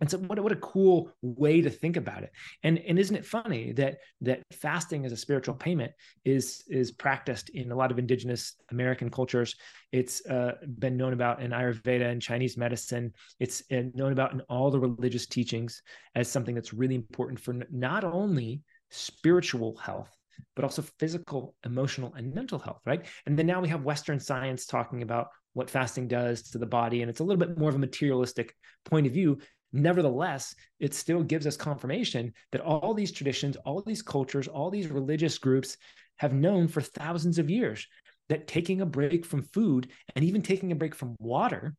And 0.00 0.10
so 0.10 0.18
what, 0.18 0.38
what 0.38 0.52
a 0.52 0.56
cool 0.56 1.10
way 1.22 1.60
to 1.60 1.70
think 1.70 1.96
about 1.96 2.22
it. 2.22 2.30
And, 2.62 2.78
and 2.78 2.98
isn't 2.98 3.16
it 3.16 3.26
funny 3.26 3.72
that 3.72 3.98
that 4.20 4.42
fasting 4.52 5.04
as 5.04 5.12
a 5.12 5.16
spiritual 5.16 5.54
payment 5.54 5.92
is 6.24 6.62
is 6.68 6.92
practiced 6.92 7.48
in 7.50 7.72
a 7.72 7.74
lot 7.74 7.90
of 7.90 7.98
indigenous 7.98 8.54
American 8.70 9.10
cultures. 9.10 9.56
It's 9.92 10.24
uh, 10.26 10.52
been 10.78 10.96
known 10.96 11.12
about 11.12 11.40
in 11.40 11.50
Ayurveda 11.50 12.10
and 12.10 12.22
Chinese 12.22 12.56
medicine. 12.56 13.12
It's 13.40 13.62
uh, 13.72 13.82
known 13.94 14.12
about 14.12 14.32
in 14.32 14.40
all 14.42 14.70
the 14.70 14.80
religious 14.80 15.26
teachings 15.26 15.82
as 16.14 16.28
something 16.28 16.54
that's 16.54 16.74
really 16.74 16.94
important 16.94 17.40
for 17.40 17.54
not 17.70 18.04
only 18.04 18.62
spiritual 18.90 19.76
health, 19.76 20.14
but 20.54 20.64
also 20.64 20.82
physical, 20.98 21.54
emotional, 21.64 22.14
and 22.14 22.34
mental 22.34 22.58
health, 22.58 22.80
right? 22.86 23.06
And 23.26 23.38
then 23.38 23.46
now 23.46 23.60
we 23.60 23.68
have 23.68 23.84
Western 23.84 24.20
science 24.20 24.66
talking 24.66 25.02
about 25.02 25.28
what 25.54 25.70
fasting 25.70 26.06
does 26.06 26.42
to 26.50 26.58
the 26.58 26.66
body. 26.66 27.02
And 27.02 27.10
it's 27.10 27.20
a 27.20 27.24
little 27.24 27.38
bit 27.38 27.58
more 27.58 27.68
of 27.68 27.74
a 27.74 27.80
materialistic 27.80 28.54
point 28.84 29.06
of 29.06 29.12
view 29.12 29.38
Nevertheless, 29.72 30.54
it 30.80 30.94
still 30.94 31.22
gives 31.22 31.46
us 31.46 31.56
confirmation 31.56 32.32
that 32.52 32.60
all 32.60 32.94
these 32.94 33.12
traditions, 33.12 33.56
all 33.64 33.82
these 33.82 34.02
cultures, 34.02 34.48
all 34.48 34.70
these 34.70 34.88
religious 34.88 35.38
groups 35.38 35.76
have 36.16 36.32
known 36.32 36.68
for 36.68 36.80
thousands 36.80 37.38
of 37.38 37.50
years 37.50 37.86
that 38.28 38.46
taking 38.46 38.80
a 38.80 38.86
break 38.86 39.24
from 39.24 39.42
food 39.42 39.88
and 40.14 40.24
even 40.24 40.42
taking 40.42 40.72
a 40.72 40.76
break 40.76 40.94
from 40.94 41.16
water 41.18 41.74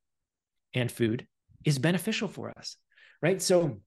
and 0.74 0.91
food 0.91 1.28
is 1.66 1.80
beneficial 1.80 2.28
for 2.28 2.52
us. 2.57 2.78
Right. 3.22 3.41
So 3.41 3.82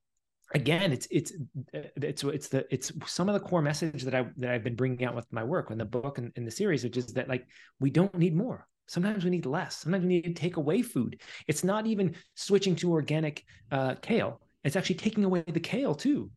again 0.54 0.92
it's 0.92 1.06
it's 1.10 1.32
it's 1.64 2.24
it's 2.24 2.48
the 2.48 2.66
it's 2.70 2.92
some 3.06 3.28
of 3.28 3.34
the 3.34 3.40
core 3.40 3.62
message 3.62 4.02
that 4.02 4.14
i 4.14 4.26
that 4.36 4.50
i've 4.50 4.64
been 4.64 4.74
bringing 4.74 5.04
out 5.04 5.14
with 5.14 5.26
my 5.32 5.42
work 5.42 5.70
in 5.70 5.78
the 5.78 5.84
book 5.84 6.18
and 6.18 6.32
in 6.36 6.44
the 6.44 6.50
series 6.50 6.84
which 6.84 6.96
is 6.96 7.06
that 7.06 7.28
like 7.28 7.46
we 7.80 7.90
don't 7.90 8.16
need 8.18 8.36
more 8.36 8.66
Sometimes 8.86 9.24
we 9.24 9.30
need 9.30 9.46
less. 9.46 9.78
Sometimes 9.78 10.04
we 10.04 10.09
need 10.09 10.24
to 10.24 10.34
take 10.34 10.56
away 10.56 10.82
food. 10.82 11.20
It's 11.46 11.64
not 11.64 11.86
even 11.86 12.14
switching 12.34 12.76
to 12.76 12.92
organic 12.92 13.44
uh, 13.70 13.94
kale. 13.96 14.40
It's 14.64 14.76
actually 14.76 14.96
taking 14.96 15.24
away 15.24 15.44
the 15.46 15.60
kale 15.60 15.94
too. 15.94 16.30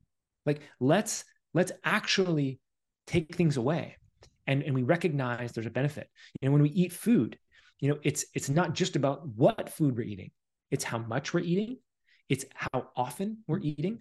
Like 0.45 0.61
let's 0.79 1.25
let's 1.53 1.71
actually 1.83 2.59
take 3.07 3.35
things 3.35 3.57
away, 3.57 3.97
and 4.47 4.63
and 4.63 4.73
we 4.73 4.83
recognize 4.83 5.51
there's 5.51 5.67
a 5.67 5.71
benefit. 5.71 6.09
You 6.39 6.47
know, 6.47 6.53
when 6.53 6.61
we 6.61 6.69
eat 6.69 6.93
food, 6.93 7.37
you 7.79 7.89
know, 7.89 7.99
it's 8.03 8.25
it's 8.33 8.49
not 8.49 8.73
just 8.73 8.95
about 8.95 9.27
what 9.27 9.69
food 9.69 9.97
we're 9.97 10.03
eating. 10.03 10.31
It's 10.71 10.83
how 10.83 10.99
much 10.99 11.33
we're 11.33 11.41
eating. 11.41 11.77
It's 12.29 12.45
how 12.53 12.89
often 12.95 13.43
we're 13.47 13.59
eating, 13.59 13.99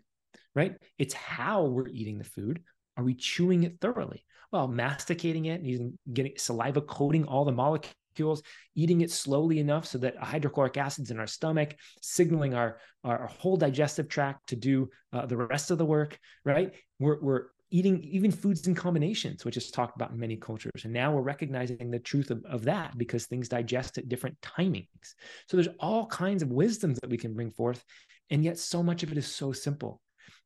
right? 0.54 0.76
It's 0.98 1.14
how 1.14 1.64
we're 1.64 1.88
eating 1.88 2.18
the 2.18 2.24
food. 2.24 2.62
Are 2.96 3.04
we 3.04 3.14
chewing 3.14 3.64
it 3.64 3.80
thoroughly? 3.80 4.24
Well, 4.52 4.68
masticating 4.68 5.46
it, 5.46 5.60
and 5.60 5.66
using 5.66 5.98
getting 6.12 6.34
saliva 6.36 6.80
coating 6.80 7.26
all 7.26 7.44
the 7.44 7.52
molecules 7.52 7.94
molecules, 8.14 8.42
eating 8.74 9.00
it 9.00 9.10
slowly 9.10 9.58
enough 9.58 9.86
so 9.86 9.98
that 9.98 10.16
hydrochloric 10.16 10.76
acid's 10.76 11.10
in 11.10 11.18
our 11.18 11.26
stomach, 11.26 11.76
signaling 12.00 12.54
our, 12.54 12.78
our 13.02 13.26
whole 13.26 13.56
digestive 13.56 14.08
tract 14.08 14.48
to 14.48 14.56
do 14.56 14.88
uh, 15.12 15.26
the 15.26 15.36
rest 15.36 15.70
of 15.70 15.78
the 15.78 15.84
work, 15.84 16.18
right? 16.44 16.74
We're, 16.98 17.20
we're 17.20 17.42
eating 17.70 18.00
even 18.04 18.30
foods 18.30 18.66
in 18.66 18.74
combinations, 18.74 19.44
which 19.44 19.56
is 19.56 19.70
talked 19.70 19.96
about 19.96 20.12
in 20.12 20.18
many 20.18 20.36
cultures. 20.36 20.84
And 20.84 20.92
now 20.92 21.12
we're 21.12 21.22
recognizing 21.22 21.90
the 21.90 21.98
truth 21.98 22.30
of, 22.30 22.44
of 22.44 22.64
that 22.64 22.96
because 22.96 23.26
things 23.26 23.48
digest 23.48 23.98
at 23.98 24.08
different 24.08 24.40
timings. 24.40 25.14
So 25.48 25.56
there's 25.56 25.76
all 25.80 26.06
kinds 26.06 26.42
of 26.42 26.50
wisdoms 26.50 26.98
that 27.00 27.10
we 27.10 27.18
can 27.18 27.34
bring 27.34 27.50
forth. 27.50 27.82
And 28.30 28.44
yet 28.44 28.58
so 28.58 28.82
much 28.82 29.02
of 29.02 29.12
it 29.12 29.18
is 29.18 29.26
so 29.26 29.52
simple 29.52 30.00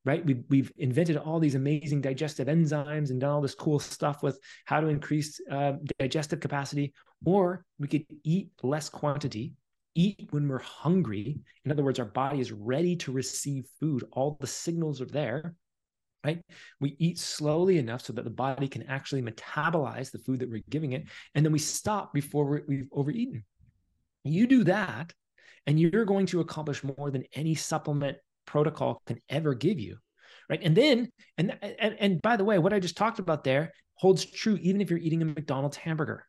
right? 0.04 0.24
We've, 0.24 0.44
we've 0.48 0.72
invented 0.78 1.16
all 1.16 1.38
these 1.38 1.54
amazing 1.54 2.00
digestive 2.00 2.48
enzymes 2.48 3.10
and 3.10 3.20
done 3.20 3.30
all 3.30 3.40
this 3.40 3.54
cool 3.54 3.78
stuff 3.78 4.22
with 4.22 4.38
how 4.64 4.80
to 4.80 4.88
increase 4.88 5.40
uh, 5.50 5.72
digestive 5.98 6.40
capacity, 6.40 6.92
or 7.24 7.64
we 7.78 7.88
could 7.88 8.06
eat 8.24 8.50
less 8.62 8.88
quantity, 8.88 9.54
eat 9.94 10.28
when 10.30 10.48
we're 10.48 10.60
hungry. 10.60 11.38
In 11.64 11.72
other 11.72 11.84
words, 11.84 11.98
our 11.98 12.04
body 12.04 12.40
is 12.40 12.52
ready 12.52 12.96
to 12.96 13.12
receive 13.12 13.66
food. 13.80 14.04
All 14.12 14.36
the 14.40 14.46
signals 14.46 15.00
are 15.00 15.06
there, 15.06 15.54
right? 16.24 16.40
We 16.80 16.96
eat 16.98 17.18
slowly 17.18 17.78
enough 17.78 18.02
so 18.02 18.12
that 18.12 18.24
the 18.24 18.30
body 18.30 18.68
can 18.68 18.84
actually 18.84 19.22
metabolize 19.22 20.10
the 20.10 20.18
food 20.18 20.40
that 20.40 20.50
we're 20.50 20.62
giving 20.70 20.92
it. 20.92 21.04
And 21.34 21.44
then 21.44 21.52
we 21.52 21.58
stop 21.58 22.14
before 22.14 22.62
we've 22.66 22.88
overeaten. 22.92 23.44
You 24.24 24.46
do 24.46 24.64
that, 24.64 25.12
and 25.66 25.78
you're 25.78 26.04
going 26.04 26.26
to 26.26 26.40
accomplish 26.40 26.82
more 26.84 27.10
than 27.10 27.24
any 27.34 27.54
supplement 27.54 28.18
protocol 28.48 29.02
can 29.06 29.18
ever 29.28 29.54
give 29.54 29.78
you 29.78 29.98
right 30.48 30.60
and 30.62 30.74
then 30.74 31.08
and 31.36 31.56
and, 31.60 31.96
and 32.00 32.22
by 32.22 32.36
the 32.36 32.44
way 32.44 32.58
what 32.58 32.72
i 32.72 32.80
just 32.80 32.96
talked 32.96 33.18
about 33.18 33.44
there 33.44 33.70
holds 33.94 34.24
true 34.24 34.58
even 34.62 34.80
if 34.80 34.88
you're 34.88 34.98
eating 34.98 35.20
a 35.20 35.24
mcdonald's 35.24 35.76
hamburger 35.76 36.24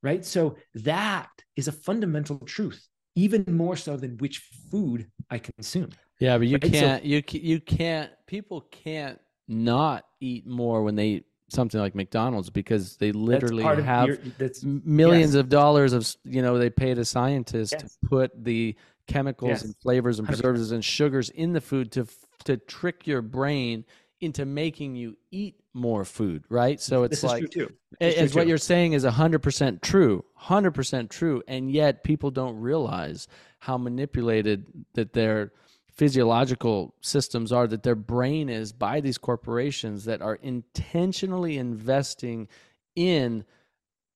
right 0.00 0.24
so 0.24 0.56
that 0.74 1.28
is 1.56 1.66
a 1.66 1.72
fundamental 1.72 2.38
truth 2.38 2.86
even 3.16 3.44
more 3.48 3.76
so 3.76 3.96
than 3.96 4.16
which 4.18 4.48
food 4.70 5.10
i 5.28 5.38
consume 5.38 5.90
yeah 6.20 6.38
but 6.38 6.46
you 6.46 6.54
right? 6.54 6.72
can't 6.72 7.02
so, 7.02 7.08
you 7.08 7.22
you 7.32 7.60
can't 7.60 8.12
people 8.28 8.60
can't 8.70 9.18
not 9.48 10.04
eat 10.20 10.46
more 10.46 10.84
when 10.84 10.94
they 10.94 11.08
eat 11.08 11.26
something 11.54 11.80
like 11.80 11.94
McDonald's 11.94 12.50
because 12.50 12.96
they 12.96 13.12
literally 13.12 13.62
have 13.62 14.08
your, 14.08 14.18
millions 14.62 15.34
yes. 15.34 15.40
of 15.40 15.48
dollars 15.48 15.92
of 15.92 16.14
you 16.24 16.42
know 16.42 16.58
they 16.58 16.70
paid 16.70 16.98
a 16.98 17.04
scientist 17.04 17.72
yes. 17.72 17.82
to 17.82 18.08
put 18.08 18.44
the 18.44 18.76
chemicals 19.06 19.50
yes. 19.50 19.64
and 19.64 19.76
flavors 19.76 20.18
and 20.18 20.26
preservatives 20.26 20.70
100%. 20.70 20.74
and 20.74 20.84
sugars 20.84 21.30
in 21.30 21.52
the 21.52 21.60
food 21.60 21.92
to 21.92 22.06
to 22.44 22.56
trick 22.56 23.06
your 23.06 23.22
brain 23.22 23.84
into 24.20 24.44
making 24.44 24.96
you 24.96 25.16
eat 25.30 25.56
more 25.74 26.04
food, 26.04 26.44
right? 26.48 26.80
So 26.80 27.02
it's 27.02 27.20
this 27.20 27.30
like 27.30 27.54
as 28.00 28.34
what 28.34 28.46
you're 28.46 28.58
saying 28.58 28.92
is 28.92 29.04
100% 29.04 29.82
true, 29.82 30.24
100% 30.40 31.10
true, 31.10 31.42
and 31.46 31.70
yet 31.70 32.04
people 32.04 32.30
don't 32.30 32.56
realize 32.56 33.28
how 33.58 33.76
manipulated 33.76 34.66
that 34.94 35.12
their 35.12 35.52
physiological 35.96 36.94
systems 37.00 37.52
are 37.52 37.66
that 37.66 37.82
their 37.82 37.94
brain 37.94 38.48
is 38.48 38.72
by 38.72 39.00
these 39.00 39.18
corporations 39.18 40.04
that 40.04 40.20
are 40.20 40.34
intentionally 40.36 41.56
investing 41.56 42.48
in 42.96 43.44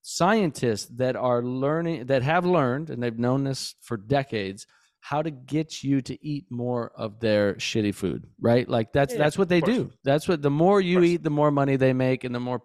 scientists 0.03 0.87
that 0.87 1.17
are 1.17 1.43
learning 1.43 2.07
that 2.07 2.23
have 2.23 2.47
learned 2.47 2.91
and 2.91 3.03
they've 3.03 3.19
known 3.19 3.45
this 3.45 3.75
for 3.81 3.97
decades 3.97 4.67
how 5.01 5.23
to 5.23 5.31
get 5.31 5.85
you 5.85 6.01
to 6.03 6.27
eat 6.27 6.47
more 6.51 6.93
of 6.97 7.21
their 7.21 7.55
shitty 7.55 7.95
food, 7.95 8.27
right? 8.41 8.69
Like 8.69 8.93
that's 8.93 9.13
yeah, 9.13 9.19
that's 9.19 9.39
what 9.39 9.49
they 9.49 9.61
do. 9.61 9.93
That's 10.05 10.29
what 10.29 10.43
the 10.43 10.51
more 10.51 10.81
you 10.81 11.03
eat, 11.03 11.23
the 11.23 11.31
more 11.31 11.51
money 11.51 11.77
they 11.77 11.93
make 11.93 12.25
and 12.25 12.35
the 12.35 12.41
more 12.41 12.63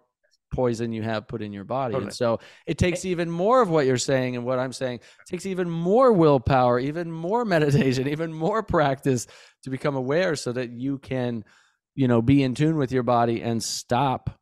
poison 0.54 0.92
you 0.92 1.02
have 1.02 1.26
put 1.26 1.42
in 1.42 1.52
your 1.52 1.64
body. 1.64 1.92
Totally. 1.92 2.08
And 2.08 2.14
so 2.14 2.40
it 2.66 2.78
takes 2.78 3.04
even 3.04 3.28
more 3.28 3.60
of 3.60 3.68
what 3.68 3.86
you're 3.86 3.98
saying 3.98 4.36
and 4.36 4.44
what 4.44 4.58
I'm 4.58 4.72
saying. 4.72 4.96
It 4.96 5.26
takes 5.26 5.46
even 5.46 5.68
more 5.68 6.12
willpower, 6.12 6.78
even 6.78 7.10
more 7.10 7.44
meditation, 7.56 8.08
even 8.08 8.32
more 8.32 8.62
practice 8.62 9.26
to 9.64 9.70
become 9.70 9.96
aware 9.96 10.36
so 10.36 10.52
that 10.52 10.70
you 10.70 10.98
can, 10.98 11.44
you 11.94 12.08
know, 12.08 12.22
be 12.22 12.42
in 12.42 12.54
tune 12.54 12.76
with 12.76 12.92
your 12.92 13.02
body 13.02 13.42
and 13.42 13.62
stop 13.62 14.38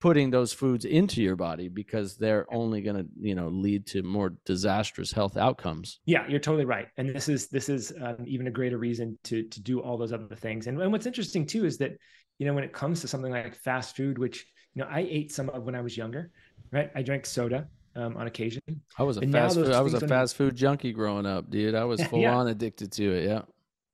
putting 0.00 0.30
those 0.30 0.52
foods 0.52 0.84
into 0.84 1.22
your 1.22 1.34
body 1.34 1.68
because 1.68 2.16
they're 2.16 2.46
only 2.52 2.82
going 2.82 2.96
to 2.96 3.06
you 3.18 3.34
know 3.34 3.48
lead 3.48 3.84
to 3.84 4.00
more 4.04 4.34
disastrous 4.46 5.10
health 5.10 5.36
outcomes 5.36 5.98
yeah 6.06 6.24
you're 6.28 6.38
totally 6.38 6.64
right 6.64 6.86
and 6.98 7.12
this 7.12 7.28
is 7.28 7.48
this 7.48 7.68
is 7.68 7.92
um, 8.00 8.18
even 8.24 8.46
a 8.46 8.50
greater 8.50 8.78
reason 8.78 9.18
to 9.24 9.42
to 9.48 9.60
do 9.60 9.80
all 9.80 9.98
those 9.98 10.12
other 10.12 10.36
things 10.36 10.68
and, 10.68 10.80
and 10.80 10.92
what's 10.92 11.06
interesting 11.06 11.44
too 11.44 11.64
is 11.64 11.78
that 11.78 11.96
you 12.38 12.46
know 12.46 12.54
when 12.54 12.62
it 12.62 12.72
comes 12.72 13.00
to 13.00 13.08
something 13.08 13.32
like 13.32 13.56
fast 13.56 13.96
food 13.96 14.18
which 14.18 14.46
you 14.78 14.84
know 14.84 14.90
i 14.90 15.00
ate 15.00 15.32
some 15.32 15.48
of 15.50 15.64
when 15.64 15.74
i 15.74 15.80
was 15.80 15.96
younger 15.96 16.30
right 16.70 16.92
i 16.94 17.02
drank 17.02 17.26
soda 17.26 17.66
um, 17.96 18.16
on 18.16 18.28
occasion 18.28 18.62
i 18.96 19.02
was 19.02 19.16
a 19.16 19.26
fast 19.26 19.56
food 19.56 19.72
i 19.72 19.80
was 19.80 19.94
a 19.94 20.06
fast 20.06 20.36
food 20.36 20.54
junkie 20.54 20.92
growing 20.92 21.26
up 21.26 21.50
dude 21.50 21.74
i 21.74 21.84
was 21.84 22.00
full 22.04 22.20
yeah. 22.22 22.36
on 22.36 22.46
addicted 22.46 22.92
to 22.92 23.12
it 23.12 23.28
yeah 23.28 23.42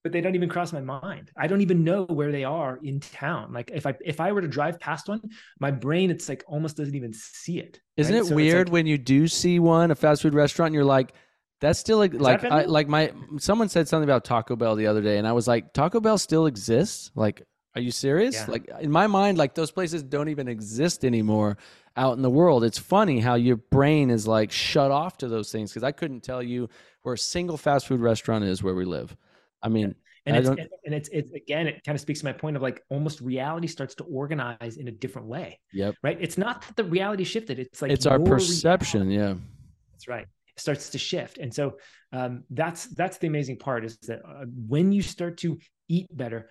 but 0.03 0.13
they 0.13 0.21
don't 0.21 0.35
even 0.35 0.51
cross 0.51 0.71
my 0.71 0.83
mind. 0.83 1.31
I 1.35 1.47
don't 1.47 1.63
even 1.63 1.83
know 1.83 2.05
where 2.05 2.31
they 2.31 2.45
are 2.45 2.79
in 2.83 3.01
town. 3.01 3.55
Like 3.55 3.71
if 3.73 3.87
I 3.87 3.95
if 4.05 4.21
I 4.21 4.33
were 4.33 4.43
to 4.43 4.47
drive 4.47 4.79
past 4.79 5.09
one, 5.09 5.23
my 5.61 5.71
brain 5.71 6.11
it's 6.11 6.29
like 6.29 6.45
almost 6.47 6.77
doesn't 6.77 6.95
even 6.95 7.15
see 7.15 7.59
it. 7.59 7.81
Isn't 7.97 8.15
right? 8.15 8.23
it 8.23 8.27
so 8.27 8.35
weird 8.35 8.69
like, 8.69 8.73
when 8.75 8.87
you 8.87 8.99
do 8.99 9.27
see 9.27 9.59
one 9.59 9.91
a 9.91 9.95
fast 9.95 10.21
food 10.21 10.35
restaurant 10.35 10.69
and 10.69 10.75
you're 10.75 10.85
like 10.85 11.15
that's 11.63 11.79
still 11.79 11.97
like 11.97 12.13
like 12.13 12.45
I, 12.45 12.65
like 12.65 12.87
my 12.87 13.15
someone 13.39 13.71
said 13.71 13.89
something 13.89 14.05
about 14.07 14.27
Taco 14.27 14.57
Bell 14.57 14.77
the 14.77 14.89
other 14.89 15.01
day 15.01 15.17
and 15.17 15.27
I 15.27 15.33
was 15.33 15.49
like 15.49 15.73
Taco 15.73 16.01
Bell 16.01 16.19
still 16.19 16.45
exists? 16.45 17.11
Like 17.15 17.43
are 17.75 17.81
you 17.81 17.91
serious? 17.91 18.35
Yeah. 18.35 18.47
Like 18.49 18.71
in 18.81 18.91
my 18.91 19.07
mind 19.07 19.39
like 19.39 19.55
those 19.55 19.71
places 19.71 20.03
don't 20.03 20.29
even 20.29 20.49
exist 20.49 21.05
anymore 21.05 21.57
out 21.97 22.17
in 22.17 22.23
the 22.23 22.31
world. 22.31 22.65
It's 22.65 22.79
funny 22.79 23.21
how 23.21 23.35
your 23.35 23.57
brain 23.57 24.11
is 24.11 24.27
like 24.27 24.51
shut 24.51 24.91
off 24.91 25.19
to 25.19 25.29
those 25.29 25.51
things 25.51 25.71
because 25.71 25.85
I 25.85 25.93
couldn't 25.93 26.23
tell 26.23 26.43
you 26.43 26.69
where 27.03 27.15
a 27.15 27.19
single 27.19 27.57
fast 27.57 27.87
food 27.87 28.01
restaurant 28.01 28.45
is 28.45 28.63
where 28.63 28.75
we 28.75 28.85
live. 28.85 29.17
I 29.63 29.69
mean, 29.69 29.95
and 30.27 30.37
it's, 30.37 30.49
and 30.49 30.95
it's 30.95 31.09
it's 31.13 31.33
again, 31.33 31.67
it 31.67 31.85
kind 31.85 31.95
of 31.95 32.01
speaks 32.01 32.21
to 32.21 32.25
my 32.25 32.33
point 32.33 32.57
of 32.57 32.63
like 32.63 32.83
almost 32.89 33.21
reality 33.21 33.67
starts 33.67 33.95
to 33.97 34.05
organize 34.05 34.79
in 34.79 34.89
a 34.89 34.91
different 34.91 35.29
way. 35.29 35.61
Yep. 35.73 35.97
Right. 36.03 36.17
It's 36.21 36.39
not 36.39 36.63
that 36.63 36.77
the 36.77 36.85
reality 36.85 37.25
shifted. 37.25 37.59
It's 37.59 37.83
like 37.83 37.91
it's 37.91 38.07
our 38.07 38.19
perception. 38.19 39.09
Reality. 39.09 39.41
Yeah. 39.41 39.47
That's 39.93 40.09
right. 40.09 40.27
It 40.57 40.61
starts 40.61 40.91
to 40.91 40.99
shift, 40.99 41.39
and 41.39 41.53
so 41.53 41.77
um, 42.13 42.45
that's 42.51 42.87
that's 42.87 43.19
the 43.19 43.27
amazing 43.27 43.59
part 43.59 43.85
is 43.85 43.99
that 43.99 44.21
uh, 44.27 44.45
when 44.67 44.93
you 44.93 45.03
start 45.03 45.37
to 45.39 45.59
eat 45.89 46.07
better, 46.17 46.49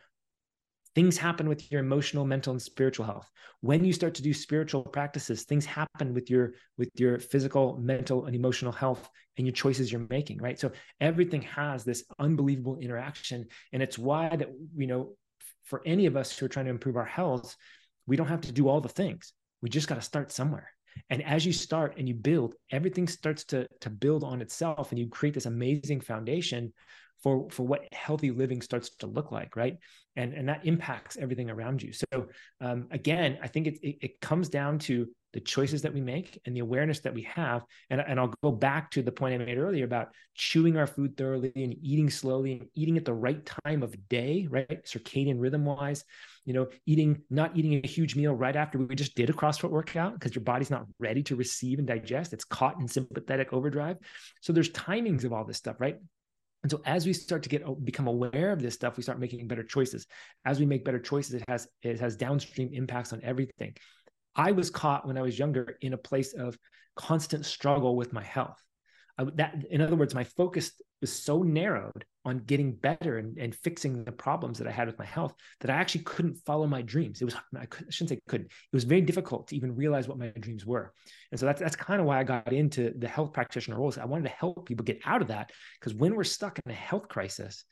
things 0.95 1.17
happen 1.17 1.49
with 1.49 1.71
your 1.71 1.81
emotional 1.81 2.25
mental 2.25 2.51
and 2.51 2.61
spiritual 2.61 3.05
health. 3.05 3.29
When 3.61 3.83
you 3.83 3.93
start 3.93 4.13
to 4.15 4.21
do 4.21 4.33
spiritual 4.33 4.83
practices 4.83 5.43
things 5.43 5.65
happen 5.65 6.13
with 6.13 6.29
your 6.29 6.53
with 6.77 6.89
your 6.95 7.19
physical 7.19 7.77
mental 7.77 8.25
and 8.25 8.35
emotional 8.35 8.71
health 8.71 9.09
and 9.37 9.47
your 9.47 9.53
choices 9.53 9.91
you're 9.91 10.07
making 10.09 10.39
right? 10.39 10.59
So 10.59 10.71
everything 11.01 11.41
has 11.43 11.83
this 11.83 12.03
unbelievable 12.19 12.77
interaction. 12.77 13.47
And 13.71 13.81
it's 13.81 13.97
why 13.97 14.35
that 14.35 14.49
you 14.75 14.87
know 14.87 15.15
for 15.65 15.81
any 15.85 16.05
of 16.05 16.17
us 16.17 16.37
who 16.37 16.45
are 16.45 16.49
trying 16.49 16.65
to 16.65 16.71
improve 16.71 16.97
our 16.97 17.05
health 17.05 17.55
we 18.05 18.17
don't 18.17 18.27
have 18.27 18.41
to 18.41 18.51
do 18.51 18.67
all 18.67 18.81
the 18.81 18.89
things. 18.89 19.31
We 19.61 19.69
just 19.69 19.87
got 19.87 19.95
to 19.95 20.01
start 20.01 20.31
somewhere. 20.31 20.69
And 21.09 21.23
as 21.23 21.45
you 21.45 21.53
start 21.53 21.95
and 21.97 22.07
you 22.07 22.13
build 22.13 22.53
everything 22.71 23.07
starts 23.07 23.43
to 23.45 23.67
to 23.81 23.89
build 23.89 24.23
on 24.23 24.41
itself 24.41 24.91
and 24.91 24.99
you 24.99 25.07
create 25.07 25.33
this 25.33 25.47
amazing 25.47 26.01
foundation 26.01 26.71
for 27.23 27.49
for 27.49 27.63
what 27.63 27.87
healthy 27.93 28.31
living 28.31 28.61
starts 28.61 28.89
to 28.97 29.07
look 29.07 29.31
like 29.31 29.55
right? 29.55 29.77
And 30.15 30.33
and 30.33 30.47
that 30.49 30.65
impacts 30.65 31.17
everything 31.17 31.49
around 31.49 31.81
you. 31.81 31.91
So 31.93 32.27
um, 32.61 32.87
again 32.91 33.37
i 33.41 33.47
think 33.47 33.67
it, 33.67 33.79
it, 33.81 33.97
it 34.01 34.21
comes 34.21 34.49
down 34.49 34.79
to 34.79 35.07
the 35.33 35.39
choices 35.39 35.81
that 35.81 35.93
we 35.93 35.99
make 35.99 36.39
and 36.45 36.55
the 36.55 36.59
awareness 36.59 36.99
that 36.99 37.13
we 37.13 37.23
have. 37.23 37.63
And, 37.89 38.01
and 38.01 38.19
i'll 38.19 38.33
go 38.43 38.51
back 38.51 38.91
to 38.91 39.01
the 39.01 39.11
point 39.11 39.33
i 39.33 39.37
made 39.37 39.57
earlier 39.57 39.85
about 39.85 40.09
chewing 40.35 40.77
our 40.77 40.87
food 40.87 41.17
thoroughly 41.17 41.51
and 41.55 41.75
eating 41.81 42.09
slowly 42.09 42.53
and 42.53 42.67
eating 42.75 42.97
at 42.97 43.05
the 43.05 43.13
right 43.13 43.43
time 43.65 43.83
of 43.83 43.95
day 44.09 44.47
right? 44.49 44.83
Circadian 44.85 45.39
rhythm 45.39 45.65
wise 45.65 46.03
you 46.45 46.53
know 46.53 46.67
eating 46.85 47.21
not 47.29 47.55
eating 47.55 47.81
a 47.83 47.87
huge 47.87 48.15
meal 48.15 48.33
right 48.33 48.55
after 48.55 48.77
we 48.77 48.95
just 48.95 49.15
did 49.15 49.29
a 49.29 49.33
crossfit 49.33 49.69
workout 49.69 50.13
because 50.13 50.35
your 50.35 50.43
body's 50.43 50.71
not 50.71 50.85
ready 50.99 51.23
to 51.23 51.35
receive 51.35 51.79
and 51.79 51.87
digest. 51.87 52.33
It's 52.33 52.43
caught 52.43 52.79
in 52.79 52.87
sympathetic 52.87 53.53
overdrive. 53.53 53.97
So 54.41 54.53
there's 54.53 54.69
timings 54.69 55.23
of 55.23 55.33
all 55.33 55.45
this 55.45 55.57
stuff 55.57 55.77
right 55.79 55.97
and 56.63 56.71
so 56.71 56.81
as 56.85 57.05
we 57.05 57.11
start 57.11 57.43
to 57.43 57.49
get 57.49 57.85
become 57.85 58.07
aware 58.07 58.51
of 58.51 58.61
this 58.61 58.73
stuff, 58.73 58.95
we 58.95 59.03
start 59.03 59.19
making 59.19 59.47
better 59.47 59.63
choices. 59.63 60.07
As 60.45 60.59
we 60.59 60.65
make 60.65 60.85
better 60.85 60.99
choices, 60.99 61.35
it 61.35 61.43
has 61.47 61.67
it 61.81 61.99
has 61.99 62.15
downstream 62.15 62.69
impacts 62.73 63.11
on 63.11 63.21
everything. 63.21 63.75
I 64.35 64.53
was 64.53 64.69
caught 64.69 65.05
when 65.05 65.17
I 65.17 65.21
was 65.21 65.37
younger 65.37 65.77
in 65.81 65.93
a 65.93 65.97
place 65.97 66.33
of 66.33 66.57
constant 66.95 67.45
struggle 67.45 67.95
with 67.97 68.13
my 68.13 68.23
health. 68.23 68.57
I, 69.17 69.25
that, 69.35 69.65
in 69.69 69.81
other 69.81 69.95
words, 69.95 70.15
my 70.15 70.23
focus 70.23 70.71
was 71.03 71.11
so 71.11 71.43
narrowed 71.43 72.05
on 72.25 72.39
getting 72.39 72.71
better 72.71 73.17
and, 73.17 73.37
and 73.37 73.53
fixing 73.53 74.05
the 74.05 74.11
problems 74.11 74.57
that 74.57 74.67
I 74.67 74.71
had 74.71 74.87
with 74.87 74.97
my 74.97 75.05
health 75.05 75.33
that 75.59 75.69
I 75.69 75.75
actually 75.75 76.05
couldn't 76.05 76.37
follow 76.45 76.65
my 76.65 76.81
dreams. 76.81 77.21
It 77.21 77.25
was 77.25 77.35
I, 77.35 77.63
I 77.63 77.67
shouldn't 77.89 78.11
say 78.11 78.21
couldn't. 78.29 78.45
It 78.45 78.75
was 78.75 78.85
very 78.85 79.01
difficult 79.01 79.49
to 79.49 79.55
even 79.57 79.75
realize 79.75 80.07
what 80.07 80.17
my 80.17 80.27
dreams 80.29 80.65
were. 80.65 80.93
And 81.31 81.39
so 81.39 81.45
that's 81.45 81.59
that's 81.59 81.75
kind 81.75 81.99
of 81.99 82.07
why 82.07 82.19
I 82.19 82.23
got 82.23 82.53
into 82.53 82.93
the 82.97 83.09
health 83.09 83.33
practitioner 83.33 83.77
roles. 83.77 83.97
I 83.97 84.05
wanted 84.05 84.23
to 84.23 84.29
help 84.29 84.65
people 84.65 84.85
get 84.85 85.01
out 85.05 85.21
of 85.21 85.27
that 85.27 85.51
because 85.79 85.93
when 85.93 86.15
we're 86.15 86.23
stuck 86.23 86.57
in 86.65 86.71
a 86.71 86.75
health 86.75 87.09
crisis, 87.09 87.65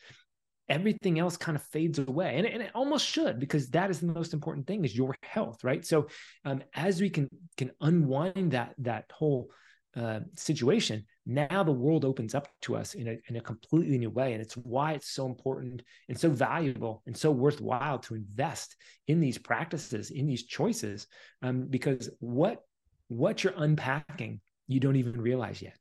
everything 0.68 1.18
else 1.18 1.38
kind 1.38 1.56
of 1.56 1.64
fades 1.64 2.00
away 2.00 2.38
and, 2.38 2.46
and 2.46 2.62
it 2.62 2.72
almost 2.76 3.06
should 3.06 3.40
because 3.40 3.70
that 3.70 3.90
is 3.90 4.00
the 4.00 4.08
most 4.08 4.34
important 4.34 4.66
thing 4.66 4.86
is 4.86 4.96
your 4.96 5.14
health 5.22 5.66
right 5.66 5.86
so 5.86 6.08
um, 6.46 6.64
as 6.74 7.02
we 7.02 7.10
can 7.10 7.28
can 7.58 7.72
unwind 7.82 8.52
that 8.52 8.74
that 8.78 9.04
whole 9.12 9.50
uh, 9.98 10.22
situation 10.38 11.04
now 11.26 11.64
the 11.64 11.72
world 11.72 12.04
opens 12.04 12.34
up 12.34 12.48
to 12.62 12.76
us 12.76 12.94
in 12.96 13.08
a, 13.08 13.18
in 13.28 13.36
a 13.36 13.42
completely 13.42 13.98
new 13.98 14.10
way. 14.10 14.34
And 14.34 14.42
it's 14.42 14.58
why 14.58 14.94
it's 14.94 15.12
so 15.12 15.26
important 15.26 15.84
and 16.10 16.20
so 16.20 16.30
valuable 16.30 17.04
and 17.06 17.16
so 17.16 17.32
worthwhile 17.32 18.00
to 18.00 18.16
invest 18.16 18.76
in 19.08 19.20
these 19.20 19.38
practices, 19.38 20.10
in 20.12 20.26
these 20.26 20.46
choices, 20.46 21.08
um, 21.42 21.68
because 21.70 22.10
what, 22.20 22.64
what 23.08 23.44
you're 23.44 23.54
unpacking, 23.56 24.42
you 24.68 24.80
don't 24.80 24.96
even 24.96 25.22
realize 25.22 25.62
yet. 25.62 25.78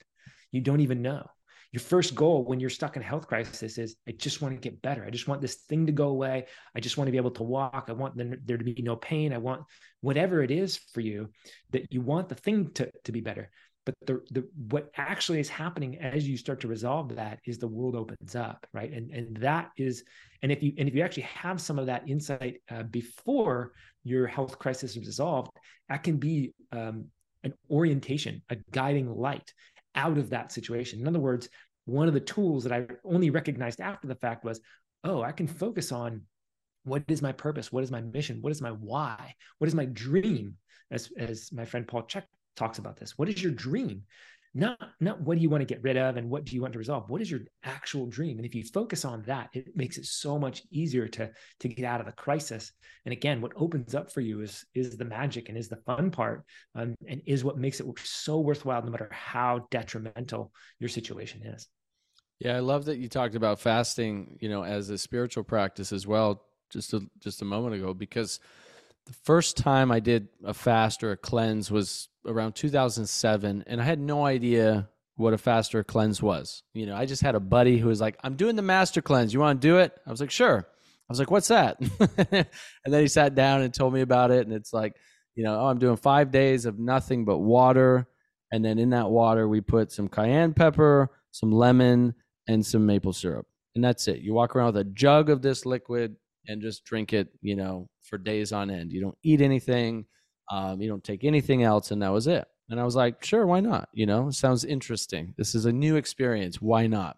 You 0.50 0.60
don't 0.60 0.80
even 0.80 1.00
know. 1.00 1.26
Your 1.72 1.80
first 1.80 2.16
goal 2.16 2.44
when 2.44 2.58
you're 2.58 2.68
stuck 2.68 2.96
in 2.96 3.02
a 3.02 3.06
health 3.06 3.28
crisis 3.28 3.78
is 3.78 3.94
i 4.08 4.10
just 4.10 4.42
want 4.42 4.54
to 4.54 4.60
get 4.60 4.82
better. 4.82 5.04
I 5.04 5.10
just 5.10 5.28
want 5.28 5.40
this 5.40 5.54
thing 5.68 5.86
to 5.86 5.92
go 5.92 6.08
away. 6.08 6.46
I 6.74 6.80
just 6.80 6.98
want 6.98 7.06
to 7.06 7.12
be 7.12 7.16
able 7.16 7.30
to 7.32 7.44
walk. 7.44 7.84
I 7.88 7.92
want 7.92 8.16
there 8.16 8.58
to 8.58 8.64
be 8.64 8.82
no 8.82 8.96
pain. 8.96 9.32
I 9.32 9.38
want 9.38 9.62
whatever 10.00 10.42
it 10.42 10.50
is 10.50 10.76
for 10.92 11.00
you 11.00 11.30
that 11.70 11.92
you 11.92 12.00
want 12.00 12.28
the 12.28 12.34
thing 12.34 12.72
to, 12.72 12.90
to 13.04 13.12
be 13.12 13.20
better 13.20 13.50
but 13.98 14.06
the, 14.06 14.20
the 14.30 14.48
what 14.68 14.90
actually 14.96 15.40
is 15.40 15.48
happening 15.48 15.98
as 15.98 16.28
you 16.28 16.36
start 16.36 16.60
to 16.60 16.68
resolve 16.68 17.14
that 17.16 17.38
is 17.46 17.58
the 17.58 17.68
world 17.68 17.96
opens 17.96 18.34
up 18.36 18.66
right 18.72 18.92
and 18.92 19.10
and 19.10 19.36
that 19.36 19.70
is 19.76 20.04
and 20.42 20.52
if 20.52 20.62
you 20.62 20.72
and 20.78 20.88
if 20.88 20.94
you 20.94 21.02
actually 21.02 21.24
have 21.24 21.60
some 21.60 21.78
of 21.78 21.86
that 21.86 22.08
insight 22.08 22.60
uh, 22.70 22.82
before 22.84 23.72
your 24.04 24.26
health 24.26 24.58
crisis 24.58 24.96
is 24.96 25.06
resolved 25.06 25.50
that 25.88 26.02
can 26.02 26.16
be 26.16 26.52
um, 26.72 27.06
an 27.44 27.52
orientation 27.70 28.42
a 28.50 28.56
guiding 28.70 29.08
light 29.08 29.52
out 29.94 30.18
of 30.18 30.30
that 30.30 30.52
situation. 30.52 31.00
In 31.00 31.08
other 31.08 31.20
words, 31.20 31.48
one 31.84 32.08
of 32.08 32.14
the 32.14 32.20
tools 32.20 32.64
that 32.64 32.72
I 32.72 32.86
only 33.04 33.30
recognized 33.30 33.80
after 33.80 34.06
the 34.06 34.14
fact 34.14 34.44
was, 34.44 34.60
oh, 35.04 35.22
I 35.22 35.32
can 35.32 35.46
focus 35.46 35.92
on 35.92 36.22
what 36.84 37.04
is 37.08 37.22
my 37.22 37.32
purpose? 37.32 37.72
What 37.72 37.84
is 37.84 37.90
my 37.90 38.00
mission? 38.00 38.38
What 38.40 38.52
is 38.52 38.62
my 38.62 38.70
why? 38.70 39.34
What 39.58 39.68
is 39.68 39.74
my 39.74 39.86
dream? 39.86 40.56
As, 40.92 41.08
as 41.16 41.52
my 41.52 41.64
friend 41.64 41.86
Paul 41.86 42.02
Chek 42.02 42.24
talks 42.56 42.78
about 42.78 42.96
this. 42.96 43.16
What 43.16 43.28
is 43.28 43.42
your 43.42 43.52
dream? 43.52 44.04
not 44.54 44.78
not 44.98 45.20
what 45.20 45.36
do 45.36 45.42
you 45.42 45.48
want 45.48 45.60
to 45.60 45.74
get 45.74 45.82
rid 45.82 45.96
of 45.96 46.16
and 46.16 46.28
what 46.28 46.44
do 46.44 46.54
you 46.54 46.60
want 46.60 46.72
to 46.72 46.78
resolve 46.78 47.08
what 47.08 47.20
is 47.20 47.30
your 47.30 47.40
actual 47.62 48.06
dream 48.06 48.36
and 48.36 48.44
if 48.44 48.54
you 48.54 48.64
focus 48.64 49.04
on 49.04 49.22
that 49.22 49.48
it 49.52 49.76
makes 49.76 49.96
it 49.96 50.04
so 50.04 50.38
much 50.38 50.62
easier 50.72 51.06
to 51.06 51.30
to 51.60 51.68
get 51.68 51.84
out 51.84 52.00
of 52.00 52.06
the 52.06 52.12
crisis 52.12 52.72
and 53.04 53.12
again 53.12 53.40
what 53.40 53.52
opens 53.54 53.94
up 53.94 54.12
for 54.12 54.20
you 54.20 54.40
is 54.40 54.64
is 54.74 54.96
the 54.96 55.04
magic 55.04 55.48
and 55.48 55.56
is 55.56 55.68
the 55.68 55.80
fun 55.86 56.10
part 56.10 56.44
um, 56.74 56.96
and 57.08 57.22
is 57.26 57.44
what 57.44 57.58
makes 57.58 57.78
it 57.78 57.86
so 58.02 58.40
worthwhile 58.40 58.82
no 58.82 58.90
matter 58.90 59.08
how 59.12 59.66
detrimental 59.70 60.52
your 60.80 60.88
situation 60.88 61.42
is 61.44 61.68
yeah 62.40 62.56
i 62.56 62.60
love 62.60 62.86
that 62.86 62.98
you 62.98 63.08
talked 63.08 63.36
about 63.36 63.60
fasting 63.60 64.36
you 64.40 64.48
know 64.48 64.64
as 64.64 64.90
a 64.90 64.98
spiritual 64.98 65.44
practice 65.44 65.92
as 65.92 66.08
well 66.08 66.42
just 66.70 66.92
a, 66.92 67.00
just 67.20 67.42
a 67.42 67.44
moment 67.44 67.74
ago 67.74 67.94
because 67.94 68.40
the 69.10 69.16
first 69.24 69.56
time 69.56 69.90
I 69.90 69.98
did 69.98 70.28
a 70.44 70.54
fast 70.54 71.02
or 71.02 71.10
a 71.10 71.16
cleanse 71.16 71.68
was 71.68 72.08
around 72.24 72.52
2007, 72.54 73.64
and 73.66 73.80
I 73.80 73.84
had 73.84 73.98
no 73.98 74.24
idea 74.24 74.88
what 75.16 75.32
a 75.34 75.38
fast 75.38 75.74
or 75.74 75.80
a 75.80 75.84
cleanse 75.84 76.22
was. 76.22 76.62
You 76.74 76.86
know, 76.86 76.94
I 76.94 77.06
just 77.06 77.20
had 77.20 77.34
a 77.34 77.40
buddy 77.40 77.76
who 77.76 77.88
was 77.88 78.00
like, 78.00 78.16
"I'm 78.22 78.36
doing 78.36 78.54
the 78.54 78.62
master 78.62 79.02
cleanse. 79.02 79.34
You 79.34 79.40
want 79.40 79.60
to 79.60 79.66
do 79.66 79.78
it?" 79.78 79.98
I 80.06 80.10
was 80.10 80.20
like, 80.20 80.30
"Sure." 80.30 80.58
I 80.64 81.08
was 81.08 81.18
like, 81.18 81.30
"What's 81.30 81.48
that?" 81.48 81.80
and 82.30 82.94
then 82.94 83.00
he 83.02 83.08
sat 83.08 83.34
down 83.34 83.62
and 83.62 83.74
told 83.74 83.92
me 83.92 84.00
about 84.00 84.30
it, 84.30 84.46
and 84.46 84.54
it's 84.54 84.72
like, 84.72 84.94
you 85.34 85.42
know, 85.42 85.58
oh, 85.58 85.66
I'm 85.66 85.80
doing 85.80 85.96
five 85.96 86.30
days 86.30 86.64
of 86.64 86.78
nothing 86.78 87.24
but 87.24 87.38
water, 87.38 88.06
and 88.52 88.64
then 88.64 88.78
in 88.78 88.90
that 88.90 89.10
water 89.10 89.48
we 89.48 89.60
put 89.60 89.90
some 89.90 90.06
cayenne 90.06 90.54
pepper, 90.54 91.10
some 91.32 91.50
lemon, 91.50 92.14
and 92.46 92.64
some 92.64 92.86
maple 92.86 93.12
syrup, 93.12 93.48
and 93.74 93.82
that's 93.82 94.06
it. 94.06 94.20
You 94.20 94.34
walk 94.34 94.54
around 94.54 94.74
with 94.74 94.86
a 94.86 94.90
jug 94.90 95.30
of 95.30 95.42
this 95.42 95.66
liquid 95.66 96.14
and 96.46 96.62
just 96.62 96.84
drink 96.84 97.12
it, 97.12 97.28
you 97.42 97.56
know, 97.56 97.88
for 98.10 98.18
days 98.18 98.52
on 98.52 98.70
end. 98.70 98.92
You 98.92 99.00
don't 99.00 99.18
eat 99.22 99.40
anything, 99.40 100.04
um, 100.50 100.82
you 100.82 100.88
don't 100.88 101.04
take 101.04 101.24
anything 101.24 101.62
else, 101.62 101.92
and 101.92 102.02
that 102.02 102.12
was 102.12 102.26
it. 102.26 102.46
And 102.68 102.78
I 102.78 102.84
was 102.84 102.94
like, 102.94 103.24
sure, 103.24 103.46
why 103.46 103.60
not? 103.60 103.88
You 103.92 104.06
know, 104.06 104.30
sounds 104.30 104.64
interesting. 104.64 105.34
This 105.36 105.54
is 105.54 105.64
a 105.64 105.72
new 105.72 105.96
experience. 105.96 106.60
Why 106.60 106.86
not? 106.86 107.16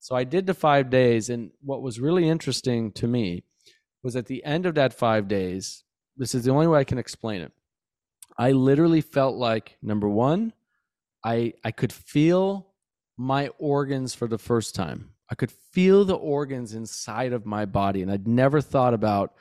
So 0.00 0.16
I 0.16 0.24
did 0.24 0.46
the 0.46 0.54
five 0.54 0.90
days. 0.90 1.28
And 1.30 1.50
what 1.62 1.82
was 1.82 2.00
really 2.00 2.28
interesting 2.28 2.92
to 2.92 3.06
me 3.06 3.44
was 4.02 4.16
at 4.16 4.26
the 4.26 4.44
end 4.44 4.66
of 4.66 4.74
that 4.74 4.92
five 4.92 5.28
days, 5.28 5.84
this 6.16 6.34
is 6.34 6.44
the 6.44 6.50
only 6.50 6.66
way 6.66 6.80
I 6.80 6.84
can 6.84 6.98
explain 6.98 7.42
it. 7.42 7.52
I 8.36 8.52
literally 8.52 9.00
felt 9.00 9.36
like, 9.36 9.76
number 9.82 10.08
one, 10.08 10.52
I, 11.24 11.54
I 11.64 11.70
could 11.70 11.92
feel 11.92 12.68
my 13.16 13.48
organs 13.58 14.14
for 14.14 14.28
the 14.28 14.38
first 14.38 14.74
time. 14.74 15.10
I 15.30 15.34
could 15.34 15.50
feel 15.50 16.04
the 16.04 16.16
organs 16.16 16.74
inside 16.74 17.32
of 17.32 17.46
my 17.46 17.66
body. 17.66 18.02
And 18.02 18.10
I'd 18.10 18.26
never 18.26 18.60
thought 18.60 18.94
about 18.94 19.34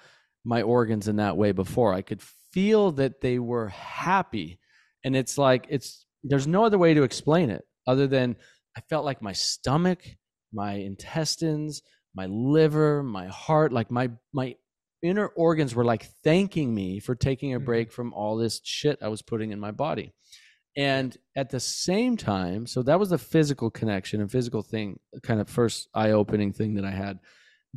my 0.48 0.62
organs 0.62 1.10
in 1.10 1.18
that 1.18 1.36
way 1.36 1.52
before. 1.52 1.94
I 1.94 2.02
could 2.02 2.22
feel 2.22 2.94
that 2.94 3.20
they 3.20 3.38
were 3.38 3.68
happy. 3.68 4.60
And 5.04 5.16
it's 5.16 5.38
like, 5.38 5.68
it's, 5.70 6.06
there's 6.24 6.48
no 6.48 6.64
other 6.64 6.78
way 6.78 6.94
to 6.94 7.04
explain 7.04 7.50
it 7.50 7.66
other 7.86 8.08
than 8.08 8.38
I 8.76 8.82
felt 8.90 9.04
like 9.04 9.22
my 9.22 9.34
stomach, 9.34 10.04
my 10.54 10.76
intestines, 10.76 11.82
my 12.16 12.28
liver, 12.28 13.04
my 13.04 13.28
heart, 13.28 13.74
like 13.74 13.92
my, 13.92 14.10
my 14.32 14.56
inner 15.04 15.28
organs 15.28 15.76
were 15.76 15.84
like 15.84 16.08
thanking 16.24 16.74
me 16.74 17.00
for 17.00 17.14
taking 17.14 17.54
a 17.54 17.58
mm-hmm. 17.58 17.66
break 17.66 17.92
from 17.92 18.14
all 18.14 18.38
this 18.38 18.62
shit 18.64 19.00
I 19.02 19.10
was 19.10 19.22
putting 19.22 19.52
in 19.52 19.60
my 19.60 19.72
body. 19.72 20.14
And 20.78 21.18
at 21.36 21.50
the 21.50 21.60
same 21.60 22.16
time, 22.16 22.68
so 22.68 22.84
that 22.84 23.00
was 23.00 23.10
the 23.10 23.18
physical 23.18 23.70
connection 23.70 24.22
and 24.22 24.32
physical 24.32 24.62
thing, 24.62 25.00
kind 25.24 25.42
of 25.42 25.50
first 25.50 25.90
eye 25.94 26.12
opening 26.12 26.54
thing 26.54 26.76
that 26.76 26.86
I 26.86 26.92
had. 26.92 27.20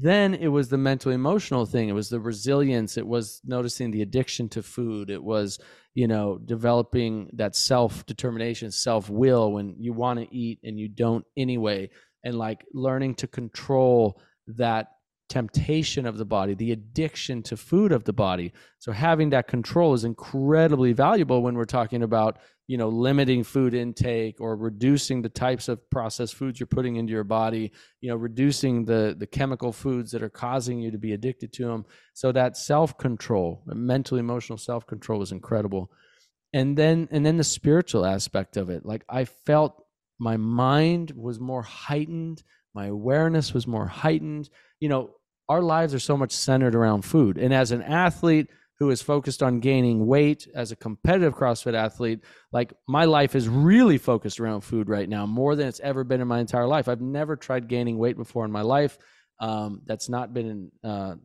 Then 0.02 0.35
it 0.35 0.48
was 0.48 0.70
the 0.70 0.78
mental 0.78 1.12
emotional 1.12 1.66
thing. 1.66 1.90
It 1.90 1.94
was 1.94 2.09
the 2.09 2.20
resilience. 2.20 2.97
It 2.97 3.06
was 3.06 3.43
noticing 3.44 3.90
the 3.90 4.01
addiction 4.01 4.48
to 4.51 4.62
food. 4.62 5.10
It 5.10 5.22
was, 5.22 5.59
you 5.94 6.09
know, 6.09 6.39
developing 6.39 7.28
that 7.35 7.55
self 7.55 8.06
determination, 8.06 8.70
self 8.70 9.10
will 9.10 9.52
when 9.52 9.74
you 9.78 9.93
want 9.93 10.18
to 10.18 10.35
eat 10.35 10.59
and 10.64 10.81
you 10.81 10.89
don't 10.89 11.27
anyway. 11.36 11.90
And 12.24 12.35
like 12.35 12.64
learning 12.72 13.16
to 13.16 13.27
control 13.27 14.22
that 14.47 14.89
temptation 15.28 16.06
of 16.06 16.16
the 16.16 16.24
body, 16.24 16.55
the 16.55 16.72
addiction 16.72 17.43
to 17.43 17.56
food 17.56 17.93
of 17.93 18.05
the 18.05 18.12
body. 18.12 18.55
So 18.78 18.93
having 18.93 19.31
that 19.31 19.48
control 19.48 19.93
is 19.93 20.05
incredibly 20.05 20.94
valuable 20.94 21.43
when 21.43 21.56
we're 21.56 21.66
talking 21.66 22.02
about, 22.02 22.39
you 22.71 22.77
know, 22.77 22.89
limiting 22.89 23.43
food 23.43 23.75
intake 23.75 24.41
or 24.41 24.55
reducing 24.55 25.23
the 25.23 25.29
types 25.29 25.67
of 25.67 25.91
processed 25.91 26.37
foods 26.37 26.61
you're 26.61 26.69
putting 26.69 26.95
into 26.95 27.13
your 27.13 27.25
body, 27.25 27.73
you 28.01 28.09
know, 28.09 28.15
reducing 28.15 28.85
the 28.85 29.17
the 29.19 29.27
chemical 29.27 29.73
foods 29.73 30.13
that 30.13 30.23
are 30.23 30.29
causing 30.29 30.79
you 30.79 30.93
to 30.93 30.97
be 30.97 31.13
addicted 31.13 31.53
to 31.53 31.67
them. 31.67 31.85
So 32.15 32.31
that 32.31 32.57
self-control, 32.57 33.65
mental 33.67 34.19
emotional 34.19 34.57
self-control 34.57 35.21
is 35.21 35.33
incredible. 35.33 35.91
And 36.53 36.79
then 36.79 37.09
and 37.11 37.27
then 37.27 37.39
the 37.39 37.43
spiritual 37.43 38.07
aspect 38.07 38.57
of 38.57 38.71
it. 38.71 38.87
Like 38.87 39.03
I 39.09 39.25
felt 39.25 39.85
my 40.21 40.37
mind 40.37 41.11
was 41.17 41.41
more 41.41 41.63
heightened, 41.63 42.45
my 42.73 42.87
awareness 42.87 43.53
was 43.53 43.67
more 43.67 43.89
heightened. 43.89 44.49
You 44.79 44.91
know, 44.91 45.11
our 45.49 45.61
lives 45.61 45.93
are 45.93 45.99
so 45.99 46.17
much 46.17 46.31
centered 46.31 46.77
around 46.77 47.03
food. 47.05 47.37
And 47.37 47.53
as 47.53 47.73
an 47.73 47.83
athlete 47.83 48.47
who 48.81 48.90
is 48.90 49.02
focused 49.02 49.43
on 49.43 49.61
gaining 49.61 50.07
weight, 50.07 50.48
as 50.55 50.73
a 50.73 50.77
competitive 50.77 51.36
CrossFit 51.36 51.74
athlete, 51.74 52.20
like 52.51 52.73
my 52.89 53.05
life 53.05 53.36
is 53.36 53.47
really 53.47 53.98
focused 53.98 54.40
around 54.40 54.62
food 54.62 54.89
right 54.89 55.09
now 55.09 55.27
more 55.27 55.55
than 55.55 55.69
it's 55.69 55.81
ever 55.81 56.02
been 56.02 56.23
in 56.23 56.27
my 56.27 56.40
entire 56.40 56.66
life. 56.66 56.89
I've 56.89 57.02
never 57.02 57.36
tried 57.36 57.69
gaining 57.69 57.98
weight 57.98 58.16
before 58.16 58.47
in 58.47 58.51
my 58.51 58.62
life. 58.62 58.97
Um, 59.39 59.82
that's 59.85 60.09
not 60.09 60.32
been, 60.32 60.73
uh, 60.82 61.16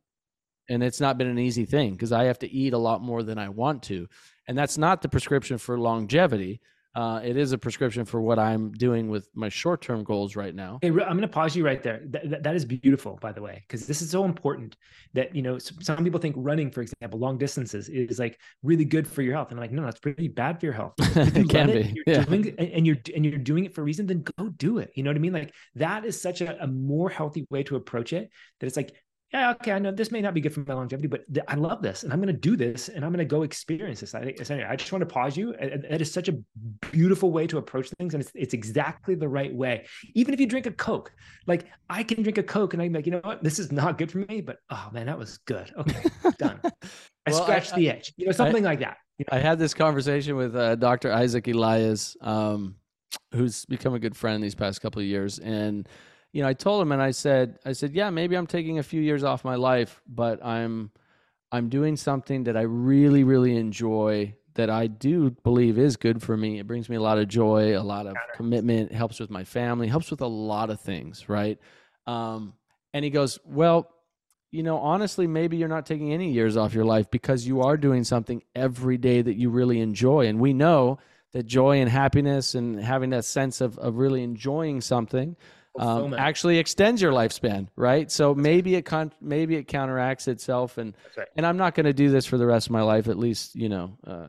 and 0.69 0.83
it's 0.83 0.99
not 0.99 1.17
been 1.17 1.27
an 1.27 1.39
easy 1.39 1.65
thing 1.65 1.93
because 1.93 2.11
I 2.11 2.25
have 2.25 2.39
to 2.39 2.51
eat 2.51 2.73
a 2.73 2.77
lot 2.77 3.01
more 3.01 3.23
than 3.23 3.37
I 3.37 3.47
want 3.47 3.83
to. 3.83 4.07
And 4.49 4.57
that's 4.57 4.77
not 4.77 5.01
the 5.01 5.09
prescription 5.09 5.57
for 5.57 5.79
longevity 5.79 6.59
uh, 6.95 7.19
it 7.23 7.35
is 7.35 7.51
a 7.51 7.57
prescription 7.57 8.05
for 8.05 8.21
what 8.21 8.39
I'm 8.39 8.71
doing 8.71 9.09
with 9.09 9.27
my 9.35 9.49
short 9.49 9.81
term 9.81 10.03
goals 10.03 10.35
right 10.35 10.55
now. 10.55 10.79
Hey, 10.81 10.89
I'm 10.89 10.95
going 10.95 11.21
to 11.21 11.27
pause 11.27 11.55
you 11.55 11.65
right 11.65 11.83
there. 11.83 12.01
That, 12.05 12.43
that 12.43 12.55
is 12.55 12.63
beautiful, 12.63 13.19
by 13.21 13.33
the 13.33 13.41
way, 13.41 13.63
because 13.67 13.85
this 13.85 14.01
is 14.01 14.09
so 14.09 14.23
important 14.23 14.77
that, 15.13 15.35
you 15.35 15.41
know, 15.41 15.57
some 15.57 16.03
people 16.03 16.19
think 16.19 16.35
running, 16.37 16.71
for 16.71 16.81
example, 16.81 17.19
long 17.19 17.37
distances 17.37 17.89
is 17.89 18.17
like 18.17 18.39
really 18.63 18.85
good 18.85 19.05
for 19.07 19.21
your 19.21 19.33
health. 19.33 19.51
And 19.51 19.59
I'm 19.59 19.63
like, 19.63 19.73
no, 19.73 19.83
that's 19.83 19.99
pretty 19.99 20.29
bad 20.29 20.59
for 20.59 20.67
your 20.67 20.73
health. 20.73 20.93
it 20.99 21.49
can 21.49 21.67
be. 21.67 21.73
It, 21.73 21.97
yeah. 22.07 22.23
doing, 22.23 22.55
and 22.57 22.87
you're, 22.87 22.97
and 23.13 23.25
you're 23.25 23.39
doing 23.39 23.65
it 23.65 23.75
for 23.75 23.81
a 23.81 23.83
reason, 23.83 24.07
then 24.07 24.23
go 24.37 24.47
do 24.49 24.77
it. 24.77 24.91
You 24.95 25.03
know 25.03 25.09
what 25.09 25.17
I 25.17 25.19
mean? 25.19 25.33
Like 25.33 25.53
that 25.75 26.05
is 26.05 26.19
such 26.21 26.39
a, 26.39 26.63
a 26.63 26.67
more 26.67 27.09
healthy 27.09 27.45
way 27.49 27.63
to 27.63 27.75
approach 27.75 28.13
it 28.13 28.29
that 28.59 28.67
it's 28.67 28.77
like, 28.77 28.93
yeah, 29.33 29.51
okay, 29.51 29.71
I 29.71 29.79
know 29.79 29.91
this 29.91 30.11
may 30.11 30.21
not 30.21 30.33
be 30.33 30.41
good 30.41 30.53
for 30.53 30.61
my 30.61 30.73
longevity, 30.73 31.07
but 31.07 31.25
th- 31.33 31.45
I 31.47 31.55
love 31.55 31.81
this 31.81 32.03
and 32.03 32.13
I'm 32.13 32.21
going 32.21 32.33
to 32.33 32.39
do 32.39 32.55
this 32.55 32.89
and 32.89 33.03
I'm 33.03 33.11
going 33.11 33.19
to 33.19 33.25
go 33.25 33.41
experience 33.41 33.99
this. 33.99 34.13
I, 34.13 34.33
I 34.69 34.75
just 34.75 34.91
want 34.91 35.01
to 35.01 35.05
pause 35.05 35.35
you. 35.35 35.53
That 35.59 35.99
is 35.99 36.11
such 36.11 36.29
a 36.29 36.37
beautiful 36.91 37.31
way 37.31 37.47
to 37.47 37.57
approach 37.57 37.89
things. 37.97 38.13
And 38.13 38.21
it's, 38.21 38.31
it's 38.35 38.53
exactly 38.53 39.15
the 39.15 39.27
right 39.27 39.53
way. 39.53 39.85
Even 40.13 40.33
if 40.33 40.39
you 40.39 40.45
drink 40.45 40.67
a 40.67 40.71
Coke, 40.71 41.11
like 41.47 41.65
I 41.89 42.03
can 42.03 42.21
drink 42.21 42.37
a 42.37 42.43
Coke 42.43 42.73
and 42.73 42.81
I'm 42.81 42.93
like, 42.93 43.05
you 43.05 43.11
know 43.11 43.21
what, 43.23 43.43
this 43.43 43.57
is 43.57 43.71
not 43.71 43.97
good 43.97 44.11
for 44.11 44.19
me, 44.19 44.41
but 44.41 44.57
oh 44.69 44.89
man, 44.93 45.07
that 45.07 45.17
was 45.17 45.39
good. 45.39 45.73
Okay, 45.77 46.03
done. 46.37 46.59
I 46.63 47.31
well, 47.31 47.43
scratched 47.43 47.73
I, 47.73 47.77
the 47.77 47.89
edge, 47.89 48.13
you 48.17 48.27
know, 48.27 48.31
something 48.31 48.65
I, 48.65 48.69
like 48.69 48.79
that. 48.79 48.97
You 49.17 49.25
know? 49.29 49.37
I 49.37 49.41
had 49.41 49.57
this 49.57 49.73
conversation 49.73 50.35
with 50.35 50.55
uh, 50.55 50.75
Dr. 50.75 51.11
Isaac 51.11 51.47
Eliaz, 51.47 52.15
um, 52.21 52.75
who's 53.33 53.65
become 53.65 53.95
a 53.95 53.99
good 53.99 54.15
friend 54.15 54.43
these 54.43 54.55
past 54.55 54.81
couple 54.81 55.01
of 55.01 55.07
years. 55.07 55.39
And, 55.39 55.89
you 56.35 56.41
know, 56.41 56.49
I 56.49 56.53
told 56.53 56.81
him 56.81 56.91
and 56.91 57.01
I 57.01 57.11
said, 57.11 57.59
I 57.65 57.71
said, 57.71 57.93
yeah, 57.93 58.09
maybe 58.09 58.35
I'm 58.35 58.45
taking 58.45 58.77
a 58.77 58.83
few 58.83 58.99
years 58.99 59.23
off 59.23 59.45
my 59.45 59.55
life, 59.55 60.01
but 60.05 60.45
I'm, 60.45 60.91
I'm 61.49 61.69
doing 61.69 61.95
something 61.95 62.43
that 62.43 62.57
I 62.57 62.63
really, 62.63 63.23
really 63.23 63.55
enjoy 63.55 64.35
that 64.55 64.69
I 64.69 64.87
do 64.87 65.29
believe 65.29 65.79
is 65.79 65.95
good 65.95 66.21
for 66.21 66.35
me. 66.35 66.59
It 66.59 66.67
brings 66.67 66.89
me 66.89 66.97
a 66.97 67.01
lot 67.01 67.19
of 67.19 67.29
joy, 67.29 67.79
a 67.79 67.79
lot 67.79 68.05
of 68.05 68.17
commitment, 68.33 68.91
helps 68.91 69.21
with 69.21 69.29
my 69.29 69.45
family, 69.45 69.87
helps 69.87 70.11
with 70.11 70.19
a 70.19 70.27
lot 70.27 70.69
of 70.69 70.81
things, 70.81 71.29
right? 71.29 71.57
Um, 72.05 72.55
and 72.93 73.05
he 73.05 73.11
goes, 73.11 73.39
Well, 73.45 73.89
you 74.51 74.61
know, 74.61 74.79
honestly, 74.79 75.27
maybe 75.27 75.55
you're 75.55 75.69
not 75.69 75.85
taking 75.85 76.11
any 76.11 76.31
years 76.31 76.57
off 76.57 76.73
your 76.73 76.83
life 76.83 77.09
because 77.09 77.47
you 77.47 77.61
are 77.61 77.77
doing 77.77 78.03
something 78.03 78.43
every 78.53 78.97
day 78.97 79.21
that 79.21 79.35
you 79.35 79.51
really 79.51 79.79
enjoy. 79.79 80.27
And 80.27 80.41
we 80.41 80.51
know 80.51 80.97
that 81.31 81.43
joy 81.43 81.79
and 81.79 81.89
happiness 81.89 82.55
and 82.55 82.77
having 82.77 83.11
that 83.11 83.23
sense 83.23 83.61
of, 83.61 83.77
of 83.77 83.95
really 83.95 84.21
enjoying 84.21 84.81
something 84.81 85.37
um, 85.79 86.13
actually 86.13 86.57
extends 86.57 87.01
your 87.01 87.11
lifespan, 87.11 87.67
right? 87.75 88.09
So 88.11 88.33
maybe 88.33 88.75
it 88.75 88.83
con- 88.83 89.13
maybe 89.21 89.55
it 89.55 89.67
counteracts 89.67 90.27
itself, 90.27 90.77
and 90.77 90.95
right. 91.17 91.27
and 91.35 91.45
I'm 91.45 91.57
not 91.57 91.75
going 91.75 91.85
to 91.85 91.93
do 91.93 92.09
this 92.09 92.25
for 92.25 92.37
the 92.37 92.45
rest 92.45 92.67
of 92.67 92.71
my 92.71 92.81
life. 92.81 93.07
At 93.07 93.17
least 93.17 93.55
you 93.55 93.69
know, 93.69 93.97
uh, 94.05 94.27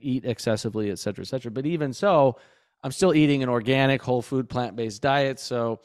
eat 0.00 0.24
excessively, 0.24 0.90
et 0.90 0.98
cetera, 0.98 1.22
et 1.22 1.28
cetera. 1.28 1.50
But 1.50 1.66
even 1.66 1.92
so, 1.92 2.38
I'm 2.82 2.92
still 2.92 3.14
eating 3.14 3.42
an 3.42 3.48
organic, 3.48 4.02
whole 4.02 4.22
food, 4.22 4.48
plant 4.48 4.76
based 4.76 5.02
diet. 5.02 5.38
So 5.38 5.80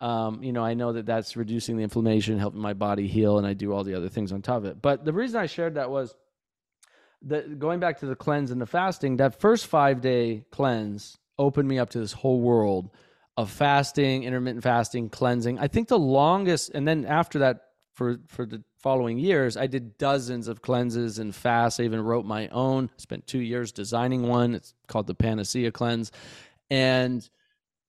um, 0.00 0.42
you 0.42 0.52
know, 0.52 0.64
I 0.64 0.74
know 0.74 0.92
that 0.92 1.06
that's 1.06 1.36
reducing 1.36 1.76
the 1.76 1.82
inflammation, 1.82 2.38
helping 2.38 2.60
my 2.60 2.74
body 2.74 3.06
heal, 3.06 3.38
and 3.38 3.46
I 3.46 3.54
do 3.54 3.72
all 3.72 3.84
the 3.84 3.94
other 3.94 4.08
things 4.08 4.32
on 4.32 4.42
top 4.42 4.58
of 4.58 4.64
it. 4.66 4.82
But 4.82 5.04
the 5.04 5.12
reason 5.12 5.40
I 5.40 5.46
shared 5.46 5.74
that 5.76 5.90
was 5.90 6.14
that 7.22 7.58
going 7.58 7.80
back 7.80 8.00
to 8.00 8.06
the 8.06 8.14
cleanse 8.14 8.50
and 8.50 8.60
the 8.60 8.66
fasting, 8.66 9.16
that 9.16 9.40
first 9.40 9.66
five 9.66 10.02
day 10.02 10.44
cleanse 10.50 11.18
opened 11.38 11.68
me 11.68 11.78
up 11.78 11.90
to 11.90 11.98
this 11.98 12.12
whole 12.12 12.40
world 12.40 12.90
of 13.36 13.50
fasting, 13.50 14.24
intermittent 14.24 14.62
fasting, 14.62 15.10
cleansing. 15.10 15.58
I 15.58 15.68
think 15.68 15.88
the 15.88 15.98
longest, 15.98 16.70
and 16.74 16.86
then 16.86 17.04
after 17.04 17.40
that, 17.40 17.60
for 17.94 18.18
for 18.28 18.46
the 18.46 18.62
following 18.78 19.18
years, 19.18 19.56
I 19.56 19.66
did 19.66 19.96
dozens 19.98 20.48
of 20.48 20.62
cleanses 20.62 21.18
and 21.18 21.34
fasts. 21.34 21.80
I 21.80 21.84
even 21.84 22.00
wrote 22.02 22.26
my 22.26 22.48
own. 22.48 22.90
Spent 22.98 23.26
two 23.26 23.40
years 23.40 23.72
designing 23.72 24.22
one. 24.22 24.54
It's 24.54 24.74
called 24.86 25.06
the 25.06 25.14
Panacea 25.14 25.72
Cleanse, 25.72 26.12
and 26.70 27.28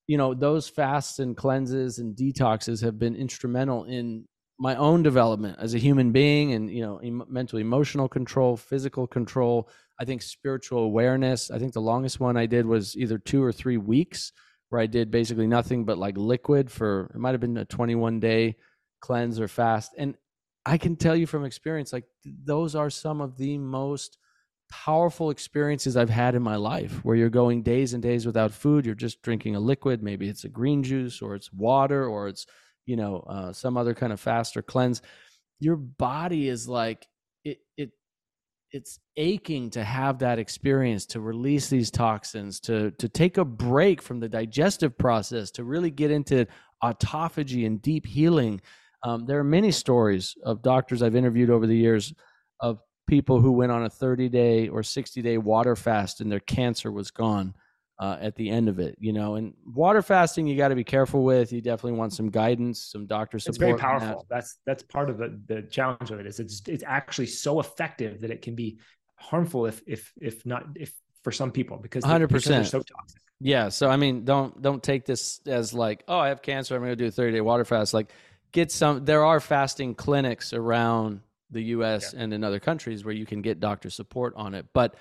you 0.06 0.16
know 0.16 0.34
those 0.34 0.68
fasts 0.68 1.18
and 1.18 1.36
cleanses 1.36 1.98
and 1.98 2.16
detoxes 2.16 2.82
have 2.82 2.98
been 2.98 3.14
instrumental 3.14 3.84
in 3.84 4.26
my 4.58 4.74
own 4.74 5.02
development 5.02 5.56
as 5.60 5.74
a 5.74 5.78
human 5.78 6.10
being 6.10 6.52
and 6.52 6.70
you 6.70 6.82
know 6.82 6.96
em- 6.98 7.24
mental 7.28 7.58
emotional 7.58 8.08
control 8.08 8.56
physical 8.56 9.06
control 9.06 9.68
i 10.00 10.04
think 10.04 10.20
spiritual 10.20 10.80
awareness 10.80 11.50
i 11.50 11.58
think 11.58 11.72
the 11.72 11.80
longest 11.80 12.18
one 12.18 12.36
i 12.36 12.46
did 12.46 12.66
was 12.66 12.96
either 12.96 13.18
two 13.18 13.42
or 13.42 13.52
three 13.52 13.76
weeks 13.76 14.32
where 14.68 14.80
i 14.80 14.86
did 14.86 15.10
basically 15.10 15.46
nothing 15.46 15.84
but 15.84 15.98
like 15.98 16.16
liquid 16.16 16.70
for 16.70 17.10
it 17.14 17.18
might 17.18 17.32
have 17.32 17.40
been 17.40 17.56
a 17.56 17.64
21 17.64 18.20
day 18.20 18.56
cleanse 19.00 19.40
or 19.40 19.48
fast 19.48 19.92
and 19.98 20.14
i 20.66 20.76
can 20.76 20.96
tell 20.96 21.16
you 21.16 21.26
from 21.26 21.44
experience 21.44 21.92
like 21.92 22.04
those 22.24 22.74
are 22.74 22.90
some 22.90 23.20
of 23.20 23.36
the 23.36 23.58
most 23.58 24.18
powerful 24.70 25.30
experiences 25.30 25.96
I've 25.96 26.10
had 26.10 26.34
in 26.34 26.42
my 26.42 26.56
life 26.56 27.04
where 27.04 27.16
you're 27.16 27.30
going 27.30 27.62
days 27.62 27.94
and 27.94 28.02
days 28.02 28.26
without 28.26 28.52
food. 28.52 28.84
You're 28.84 28.94
just 28.94 29.22
drinking 29.22 29.56
a 29.56 29.60
liquid. 29.60 30.02
Maybe 30.02 30.28
it's 30.28 30.44
a 30.44 30.48
green 30.48 30.82
juice 30.82 31.22
or 31.22 31.34
it's 31.34 31.52
water 31.52 32.06
or 32.06 32.28
it's, 32.28 32.46
you 32.86 32.96
know, 32.96 33.20
uh, 33.28 33.52
some 33.52 33.76
other 33.76 33.94
kind 33.94 34.12
of 34.12 34.20
fast 34.20 34.56
or 34.56 34.62
cleanse. 34.62 35.02
Your 35.60 35.76
body 35.76 36.48
is 36.48 36.68
like, 36.68 37.06
it, 37.44 37.58
it, 37.76 37.90
it's 38.72 38.98
aching 39.16 39.70
to 39.70 39.82
have 39.82 40.18
that 40.18 40.38
experience 40.38 41.06
to 41.06 41.20
release 41.20 41.68
these 41.68 41.90
toxins 41.90 42.60
to 42.60 42.90
to 42.92 43.08
take 43.08 43.38
a 43.38 43.44
break 43.44 44.02
from 44.02 44.20
the 44.20 44.28
digestive 44.28 44.96
process 44.98 45.50
to 45.52 45.64
really 45.64 45.90
get 45.90 46.10
into 46.10 46.46
autophagy 46.82 47.66
and 47.66 47.80
deep 47.82 48.06
healing. 48.06 48.60
Um, 49.02 49.26
there 49.26 49.38
are 49.38 49.44
many 49.44 49.70
stories 49.70 50.34
of 50.44 50.62
doctors 50.62 51.02
i've 51.02 51.16
interviewed 51.16 51.50
over 51.50 51.66
the 51.66 51.76
years 51.76 52.12
of 52.60 52.80
people 53.06 53.40
who 53.40 53.52
went 53.52 53.72
on 53.72 53.84
a 53.84 53.90
30 53.90 54.28
day 54.28 54.68
or 54.68 54.82
60 54.82 55.22
day 55.22 55.38
water 55.38 55.74
fast 55.74 56.20
and 56.20 56.30
their 56.30 56.40
cancer 56.40 56.92
was 56.92 57.10
gone 57.10 57.54
uh, 58.00 58.16
at 58.20 58.36
the 58.36 58.48
end 58.48 58.68
of 58.68 58.78
it, 58.78 58.96
you 59.00 59.12
know. 59.12 59.34
And 59.34 59.54
water 59.66 60.02
fasting, 60.02 60.46
you 60.46 60.56
got 60.56 60.68
to 60.68 60.74
be 60.74 60.84
careful 60.84 61.24
with. 61.24 61.52
You 61.52 61.60
definitely 61.60 61.98
want 61.98 62.12
some 62.12 62.30
guidance, 62.30 62.80
some 62.80 63.06
doctor 63.06 63.38
support. 63.38 63.54
It's 63.54 63.58
very 63.58 63.78
powerful. 63.78 64.26
That. 64.28 64.34
That's 64.34 64.58
that's 64.64 64.82
part 64.82 65.10
of 65.10 65.18
the 65.18 65.40
the 65.46 65.62
challenge 65.62 66.10
of 66.10 66.20
it. 66.20 66.26
Is 66.26 66.38
it's 66.40 66.62
it's 66.68 66.84
actually 66.86 67.26
so 67.26 67.60
effective 67.60 68.20
that 68.20 68.30
it 68.30 68.42
can 68.42 68.54
be 68.54 68.78
harmful 69.16 69.66
if 69.66 69.82
if 69.86 70.12
if 70.20 70.46
not 70.46 70.64
if 70.76 70.92
for 71.22 71.32
some 71.32 71.50
people 71.50 71.76
because 71.76 72.02
100 72.02 72.30
percent 72.30 72.66
so 72.66 72.78
toxic. 72.78 73.20
Yeah. 73.40 73.68
So 73.68 73.88
I 73.88 73.96
mean, 73.96 74.24
don't 74.24 74.60
don't 74.60 74.82
take 74.82 75.04
this 75.04 75.40
as 75.46 75.74
like, 75.74 76.04
oh, 76.08 76.18
I 76.18 76.28
have 76.28 76.42
cancer. 76.42 76.74
I'm 76.74 76.80
going 76.82 76.92
to 76.92 76.96
do 76.96 77.06
a 77.06 77.10
30 77.10 77.32
day 77.32 77.40
water 77.40 77.64
fast. 77.64 77.94
Like, 77.94 78.10
get 78.52 78.70
some. 78.70 79.04
There 79.04 79.24
are 79.24 79.40
fasting 79.40 79.94
clinics 79.94 80.52
around 80.52 81.20
the 81.50 81.62
US 81.64 82.12
yeah. 82.12 82.20
and 82.22 82.34
in 82.34 82.44
other 82.44 82.60
countries 82.60 83.04
where 83.04 83.14
you 83.14 83.26
can 83.26 83.42
get 83.42 83.60
doctor 83.60 83.90
support 83.90 84.34
on 84.36 84.54
it. 84.54 84.66
But 84.72 84.96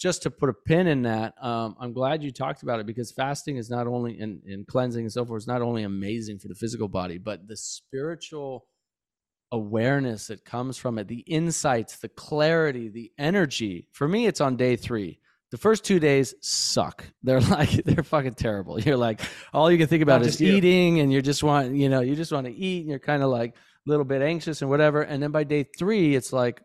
just 0.00 0.22
to 0.22 0.30
put 0.30 0.48
a 0.48 0.54
pin 0.54 0.86
in 0.86 1.02
that, 1.02 1.34
um, 1.42 1.76
I'm 1.78 1.92
glad 1.92 2.22
you 2.22 2.32
talked 2.32 2.62
about 2.62 2.80
it 2.80 2.86
because 2.86 3.12
fasting 3.12 3.58
is 3.58 3.68
not 3.68 3.86
only 3.86 4.18
in, 4.18 4.40
in 4.46 4.64
cleansing 4.64 5.04
and 5.04 5.12
so 5.12 5.26
forth 5.26 5.42
is 5.42 5.46
not 5.46 5.60
only 5.60 5.82
amazing 5.82 6.38
for 6.38 6.48
the 6.48 6.54
physical 6.54 6.88
body, 6.88 7.18
but 7.18 7.46
the 7.46 7.56
spiritual 7.56 8.64
awareness 9.52 10.28
that 10.28 10.44
comes 10.44 10.78
from 10.78 10.96
it, 10.98 11.06
the 11.06 11.20
insights, 11.20 11.98
the 11.98 12.08
clarity, 12.08 12.88
the 12.88 13.12
energy. 13.18 13.88
For 13.92 14.08
me, 14.08 14.26
it's 14.26 14.40
on 14.40 14.56
day 14.56 14.76
three. 14.76 15.20
The 15.50 15.58
first 15.58 15.84
two 15.84 16.00
days 16.00 16.34
suck. 16.40 17.04
They're 17.22 17.40
like 17.40 17.70
they're 17.84 18.04
fucking 18.04 18.34
terrible. 18.34 18.80
You're 18.84 18.96
like 18.96 19.20
all 19.52 19.70
you 19.70 19.76
can 19.76 19.88
think 19.88 20.02
about 20.02 20.22
is 20.22 20.40
eating, 20.40 21.00
and 21.00 21.12
you 21.12 21.20
just 21.20 21.42
want 21.42 21.74
you 21.74 21.88
know 21.88 22.00
you 22.00 22.14
just 22.14 22.32
want 22.32 22.46
to 22.46 22.52
eat, 22.52 22.82
and 22.82 22.88
you're 22.88 23.00
kind 23.00 23.22
of 23.22 23.30
like 23.30 23.56
a 23.56 23.90
little 23.90 24.04
bit 24.04 24.22
anxious 24.22 24.62
and 24.62 24.70
whatever. 24.70 25.02
And 25.02 25.22
then 25.22 25.32
by 25.32 25.42
day 25.42 25.64
three, 25.76 26.14
it's 26.14 26.32
like 26.32 26.62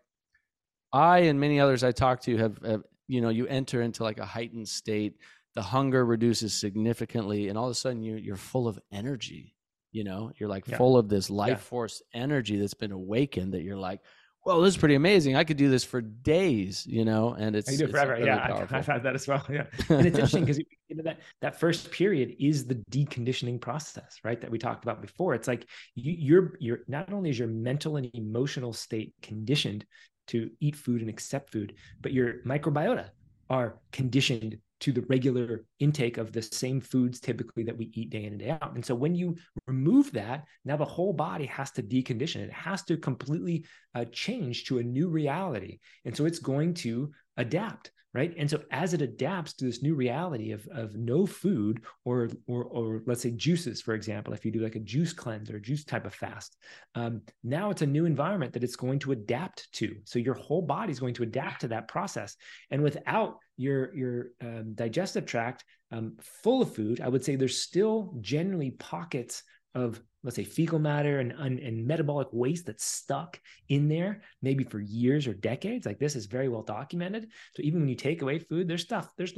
I 0.93 1.19
and 1.21 1.39
many 1.39 1.59
others 1.59 1.83
I 1.83 1.91
talk 1.91 2.21
to 2.21 2.37
have, 2.37 2.59
have 2.63 2.83
you 3.07 3.21
know, 3.21 3.29
you 3.29 3.47
enter 3.47 3.81
into 3.81 4.03
like 4.03 4.19
a 4.19 4.25
heightened 4.25 4.67
state. 4.67 5.17
The 5.55 5.61
hunger 5.61 6.05
reduces 6.05 6.53
significantly, 6.53 7.47
and 7.47 7.57
all 7.57 7.65
of 7.65 7.71
a 7.71 7.75
sudden 7.75 8.01
you 8.01 8.15
you're 8.15 8.35
full 8.35 8.67
of 8.67 8.79
energy. 8.91 9.55
You 9.91 10.03
know, 10.03 10.31
you're 10.37 10.49
like 10.49 10.67
yeah. 10.67 10.77
full 10.77 10.97
of 10.97 11.07
this 11.07 11.29
life 11.29 11.49
yeah. 11.49 11.55
force 11.55 12.01
energy 12.13 12.57
that's 12.57 12.73
been 12.73 12.91
awakened. 12.91 13.53
That 13.53 13.63
you're 13.63 13.77
like, 13.77 14.01
well, 14.45 14.61
this 14.61 14.75
is 14.75 14.77
pretty 14.77 14.93
amazing. 14.93 15.35
I 15.35 15.43
could 15.43 15.57
do 15.57 15.69
this 15.69 15.83
for 15.83 16.01
days, 16.01 16.85
you 16.85 17.03
know, 17.03 17.33
and 17.33 17.55
it's, 17.55 17.67
I 17.67 17.77
do 17.77 17.85
it 17.85 17.91
forever. 17.91 18.13
Really 18.13 18.27
yeah, 18.27 18.67
I've 18.71 18.85
had 18.85 19.01
that 19.03 19.15
as 19.15 19.27
well. 19.27 19.43
Yeah, 19.49 19.65
and 19.89 20.05
it's 20.05 20.17
interesting 20.17 20.45
because 20.45 20.59
you 20.87 20.95
know, 20.95 21.03
that 21.03 21.19
that 21.41 21.59
first 21.59 21.89
period 21.91 22.35
is 22.39 22.67
the 22.67 22.75
deconditioning 22.91 23.59
process, 23.59 24.19
right? 24.23 24.39
That 24.39 24.51
we 24.51 24.59
talked 24.59 24.83
about 24.83 25.01
before. 25.01 25.33
It's 25.33 25.47
like 25.47 25.67
you, 25.95 26.13
you're 26.17 26.53
you're 26.59 26.79
not 26.87 27.11
only 27.11 27.31
is 27.31 27.39
your 27.39 27.47
mental 27.47 27.97
and 27.97 28.09
emotional 28.13 28.71
state 28.71 29.15
conditioned 29.23 29.85
to 30.27 30.49
eat 30.59 30.75
food 30.75 31.01
and 31.01 31.09
accept 31.09 31.51
food, 31.51 31.75
but 32.01 32.13
your 32.13 32.41
microbiota 32.45 33.09
are 33.49 33.79
conditioned 33.91 34.57
to 34.81 34.91
the 34.91 35.05
regular 35.07 35.65
intake 35.79 36.17
of 36.17 36.31
the 36.31 36.41
same 36.41 36.81
foods 36.81 37.19
typically 37.19 37.63
that 37.63 37.77
we 37.77 37.91
eat 37.93 38.09
day 38.09 38.25
in 38.25 38.33
and 38.33 38.39
day 38.39 38.49
out. 38.49 38.75
And 38.75 38.85
so 38.85 38.93
when 38.93 39.15
you 39.15 39.35
remove 39.67 40.11
that, 40.11 40.45
now 40.65 40.75
the 40.75 40.85
whole 40.85 41.13
body 41.13 41.45
has 41.45 41.71
to 41.71 41.83
decondition. 41.83 42.41
It 42.41 42.51
has 42.51 42.83
to 42.83 42.97
completely 42.97 43.65
uh, 43.93 44.05
change 44.11 44.65
to 44.65 44.79
a 44.79 44.83
new 44.83 45.07
reality. 45.07 45.79
And 46.03 46.15
so 46.15 46.25
it's 46.25 46.39
going 46.39 46.73
to 46.75 47.11
adapt 47.37 47.91
right? 48.15 48.33
And 48.37 48.49
so 48.49 48.63
as 48.71 48.93
it 48.93 49.01
adapts 49.01 49.53
to 49.53 49.65
this 49.65 49.83
new 49.83 49.93
reality 49.93 50.51
of, 50.51 50.67
of 50.71 50.95
no 50.95 51.25
food 51.25 51.81
or, 52.05 52.29
or 52.47 52.63
or 52.63 53.01
let's 53.05 53.21
say 53.21 53.31
juices 53.31 53.81
for 53.81 53.93
example 53.93 54.33
if 54.33 54.45
you 54.45 54.51
do 54.51 54.61
like 54.61 54.75
a 54.75 54.79
juice 54.79 55.13
cleanse 55.13 55.51
or 55.51 55.59
juice 55.59 55.83
type 55.83 56.05
of 56.05 56.13
fast 56.13 56.57
um, 56.95 57.21
now 57.43 57.69
it's 57.69 57.81
a 57.81 57.87
new 57.87 58.05
environment 58.05 58.53
that 58.53 58.63
it's 58.63 58.75
going 58.75 58.99
to 58.99 59.11
adapt 59.11 59.71
to. 59.73 59.97
So 60.05 60.19
your 60.19 60.35
whole 60.35 60.61
body 60.61 60.91
is 60.91 60.99
going 60.99 61.15
to 61.15 61.23
adapt 61.23 61.61
to 61.61 61.67
that 61.69 61.87
process. 61.87 62.35
And 62.71 62.81
without 62.81 63.37
your 63.57 63.93
your 63.95 64.27
um, 64.41 64.73
digestive 64.75 65.25
tract 65.25 65.63
um, 65.91 66.17
full 66.43 66.61
of 66.61 66.73
food 66.73 66.99
i 67.01 67.07
would 67.07 67.23
say 67.23 67.35
there's 67.35 67.61
still 67.61 68.15
generally 68.21 68.71
pockets 68.71 69.43
of 69.73 70.01
let's 70.25 70.35
say 70.35 70.43
fecal 70.43 70.79
matter 70.79 71.19
and, 71.19 71.31
and, 71.33 71.59
and, 71.59 71.85
metabolic 71.85 72.27
waste 72.31 72.65
that's 72.65 72.83
stuck 72.83 73.39
in 73.69 73.87
there 73.87 74.23
maybe 74.41 74.63
for 74.63 74.79
years 74.79 75.27
or 75.27 75.33
decades 75.35 75.85
like 75.85 75.99
this 75.99 76.15
is 76.15 76.25
very 76.25 76.49
well 76.49 76.63
documented. 76.63 77.27
So 77.53 77.61
even 77.61 77.79
when 77.79 77.89
you 77.89 77.95
take 77.95 78.23
away 78.23 78.39
food 78.39 78.67
there's 78.67 78.81
stuff 78.81 79.13
there's 79.17 79.33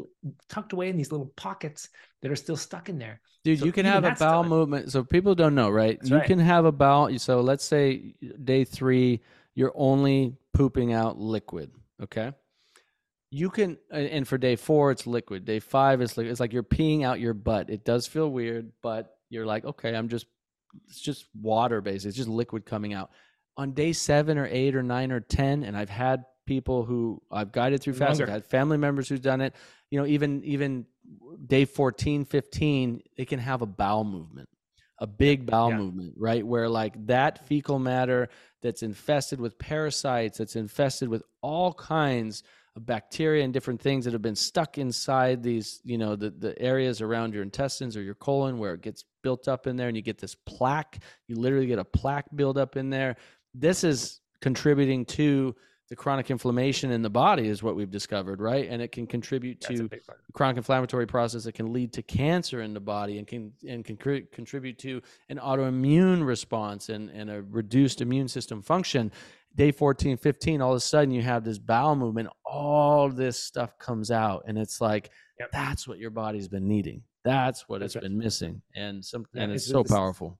tucked 0.47 0.73
away 0.73 0.89
in 0.89 0.95
these 0.95 1.11
little 1.11 1.33
pockets 1.35 1.89
that 2.21 2.31
are 2.31 2.37
still 2.37 2.55
stuck 2.55 2.87
in 2.87 2.97
there. 2.97 3.19
Dude 3.43 3.59
so 3.59 3.65
you 3.65 3.73
can 3.73 3.85
have 3.85 4.05
a 4.05 4.15
bowel 4.17 4.45
movement. 4.45 4.91
So 4.91 5.03
people 5.03 5.35
don't 5.35 5.55
know 5.55 5.69
right? 5.69 5.99
That's 5.99 6.09
you 6.09 6.17
right. 6.17 6.25
can 6.25 6.39
have 6.39 6.63
a 6.63 6.71
bowel 6.71 7.19
so 7.19 7.41
let's 7.41 7.65
say 7.65 8.15
day 8.43 8.63
three 8.63 9.21
you're 9.55 9.73
only 9.75 10.37
pooping 10.53 10.93
out 10.93 11.19
liquid 11.19 11.69
okay? 12.01 12.31
You 13.29 13.49
can 13.49 13.77
and 13.91 14.25
for 14.25 14.37
day 14.37 14.55
four 14.55 14.91
it's 14.91 15.05
liquid. 15.05 15.43
Day 15.43 15.59
five 15.59 16.01
is 16.01 16.17
like 16.17 16.27
it's 16.27 16.39
like 16.39 16.53
you're 16.53 16.63
peeing 16.63 17.03
out 17.03 17.19
your 17.19 17.33
butt. 17.33 17.69
It 17.69 17.83
does 17.83 18.07
feel 18.07 18.31
weird 18.31 18.71
but 18.81 19.17
you're 19.29 19.45
like, 19.45 19.65
okay, 19.65 19.93
I'm 19.93 20.07
just 20.07 20.25
it's 20.87 20.99
just 20.99 21.25
water 21.39 21.81
basically. 21.81 22.09
It's 22.09 22.17
just 22.17 22.29
liquid 22.29 22.65
coming 22.65 22.93
out. 22.93 23.11
On 23.57 23.73
day 23.73 23.93
seven 23.93 24.37
or 24.37 24.47
eight 24.49 24.75
or 24.75 24.83
nine 24.83 25.11
or 25.11 25.19
ten, 25.19 25.63
and 25.63 25.75
I've 25.75 25.89
had 25.89 26.25
people 26.45 26.83
who 26.83 27.21
I've 27.31 27.51
guided 27.51 27.81
through 27.81 27.93
fast. 27.93 28.21
I've 28.21 28.29
had 28.29 28.45
family 28.45 28.77
members 28.77 29.09
who've 29.09 29.21
done 29.21 29.41
it. 29.41 29.55
You 29.89 29.99
know, 29.99 30.05
even 30.05 30.43
even 30.43 30.85
day 31.45 31.65
14, 31.65 32.25
15, 32.25 33.01
they 33.17 33.25
can 33.25 33.39
have 33.39 33.61
a 33.61 33.65
bowel 33.65 34.03
movement, 34.03 34.49
a 34.99 35.07
big 35.07 35.45
bowel 35.45 35.69
yeah. 35.69 35.77
movement, 35.77 36.13
right? 36.17 36.45
Where 36.45 36.67
like 36.67 37.07
that 37.07 37.47
fecal 37.47 37.79
matter 37.79 38.29
that's 38.61 38.83
infested 38.83 39.39
with 39.39 39.59
parasites, 39.59 40.39
that's 40.39 40.55
infested 40.55 41.09
with 41.09 41.23
all 41.41 41.73
kinds 41.73 42.43
bacteria 42.79 43.43
and 43.43 43.53
different 43.53 43.81
things 43.81 44.05
that 44.05 44.13
have 44.13 44.21
been 44.21 44.35
stuck 44.35 44.77
inside 44.77 45.41
these, 45.41 45.81
you 45.83 45.97
know, 45.97 46.15
the, 46.15 46.29
the 46.29 46.59
areas 46.61 47.01
around 47.01 47.33
your 47.33 47.43
intestines 47.43 47.97
or 47.97 48.01
your 48.01 48.15
colon 48.15 48.57
where 48.57 48.73
it 48.73 48.81
gets 48.81 49.05
built 49.23 49.47
up 49.47 49.67
in 49.67 49.75
there 49.75 49.87
and 49.87 49.97
you 49.97 50.03
get 50.03 50.17
this 50.17 50.35
plaque. 50.35 50.99
You 51.27 51.35
literally 51.35 51.67
get 51.67 51.79
a 51.79 51.85
plaque 51.85 52.25
buildup 52.35 52.77
in 52.77 52.89
there. 52.89 53.15
This 53.53 53.83
is 53.83 54.21
contributing 54.41 55.05
to 55.05 55.55
the 55.89 55.95
chronic 55.95 56.29
inflammation 56.29 56.91
in 56.91 57.01
the 57.01 57.09
body 57.09 57.47
is 57.47 57.63
what 57.63 57.75
we've 57.75 57.91
discovered, 57.91 58.41
right? 58.41 58.67
And 58.69 58.81
it 58.81 58.91
can 58.91 59.07
contribute 59.07 59.61
to 59.61 59.89
chronic 60.33 60.57
inflammatory 60.57 61.07
process 61.07 61.45
that 61.45 61.53
can 61.53 61.71
lead 61.71 61.93
to 61.93 62.01
cancer 62.01 62.61
in 62.61 62.73
the 62.73 62.79
body 62.79 63.17
and 63.17 63.27
can 63.27 63.53
and 63.67 63.85
can 63.85 63.95
cr- 63.97 64.27
contribute 64.31 64.77
to 64.79 65.01
an 65.29 65.37
autoimmune 65.37 66.25
response 66.25 66.89
and, 66.89 67.09
and 67.11 67.29
a 67.29 67.41
reduced 67.43 68.01
immune 68.01 68.27
system 68.27 68.61
function 68.61 69.11
day 69.57 69.71
14, 69.71 70.17
15, 70.17 70.61
all 70.61 70.71
of 70.71 70.77
a 70.77 70.79
sudden 70.79 71.11
you 71.11 71.21
have 71.21 71.43
this 71.43 71.57
bowel 71.57 71.95
movement, 71.95 72.29
all 72.45 73.09
this 73.09 73.37
stuff 73.37 73.77
comes 73.79 74.11
out. 74.11 74.43
And 74.47 74.57
it's 74.57 74.79
like, 74.79 75.09
yep. 75.39 75.49
that's 75.51 75.87
what 75.87 75.97
your 75.97 76.11
body's 76.11 76.47
been 76.47 76.67
needing. 76.67 77.01
That's 77.25 77.67
what 77.67 77.81
that's 77.81 77.95
it's 77.95 78.03
right. 78.03 78.09
been 78.09 78.17
missing. 78.17 78.61
And 78.75 79.03
some 79.03 79.25
yeah, 79.33 79.43
and 79.43 79.51
it's, 79.51 79.63
it's 79.63 79.71
so 79.71 79.83
this, 79.83 79.91
powerful. 79.91 80.39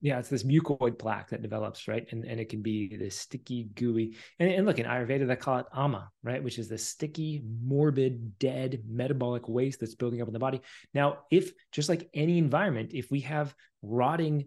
Yeah, 0.00 0.18
it's 0.18 0.28
this 0.28 0.42
mucoid 0.42 0.98
plaque 0.98 1.30
that 1.30 1.42
develops, 1.42 1.88
right? 1.88 2.06
And 2.10 2.24
and 2.24 2.40
it 2.40 2.48
can 2.48 2.62
be 2.62 2.96
this 2.96 3.16
sticky, 3.18 3.64
gooey. 3.74 4.16
And, 4.38 4.50
and 4.50 4.66
look, 4.66 4.78
in 4.78 4.86
Ayurveda, 4.86 5.26
they 5.26 5.36
call 5.36 5.58
it 5.58 5.66
ama, 5.74 6.10
right? 6.22 6.42
Which 6.42 6.58
is 6.58 6.68
the 6.68 6.78
sticky, 6.78 7.42
morbid, 7.62 8.38
dead 8.38 8.82
metabolic 8.88 9.48
waste 9.48 9.80
that's 9.80 9.94
building 9.94 10.20
up 10.20 10.28
in 10.28 10.34
the 10.34 10.38
body. 10.38 10.60
Now, 10.92 11.18
if 11.30 11.52
just 11.72 11.88
like 11.88 12.08
any 12.14 12.38
environment, 12.38 12.90
if 12.92 13.10
we 13.10 13.20
have 13.20 13.54
rotting 13.82 14.46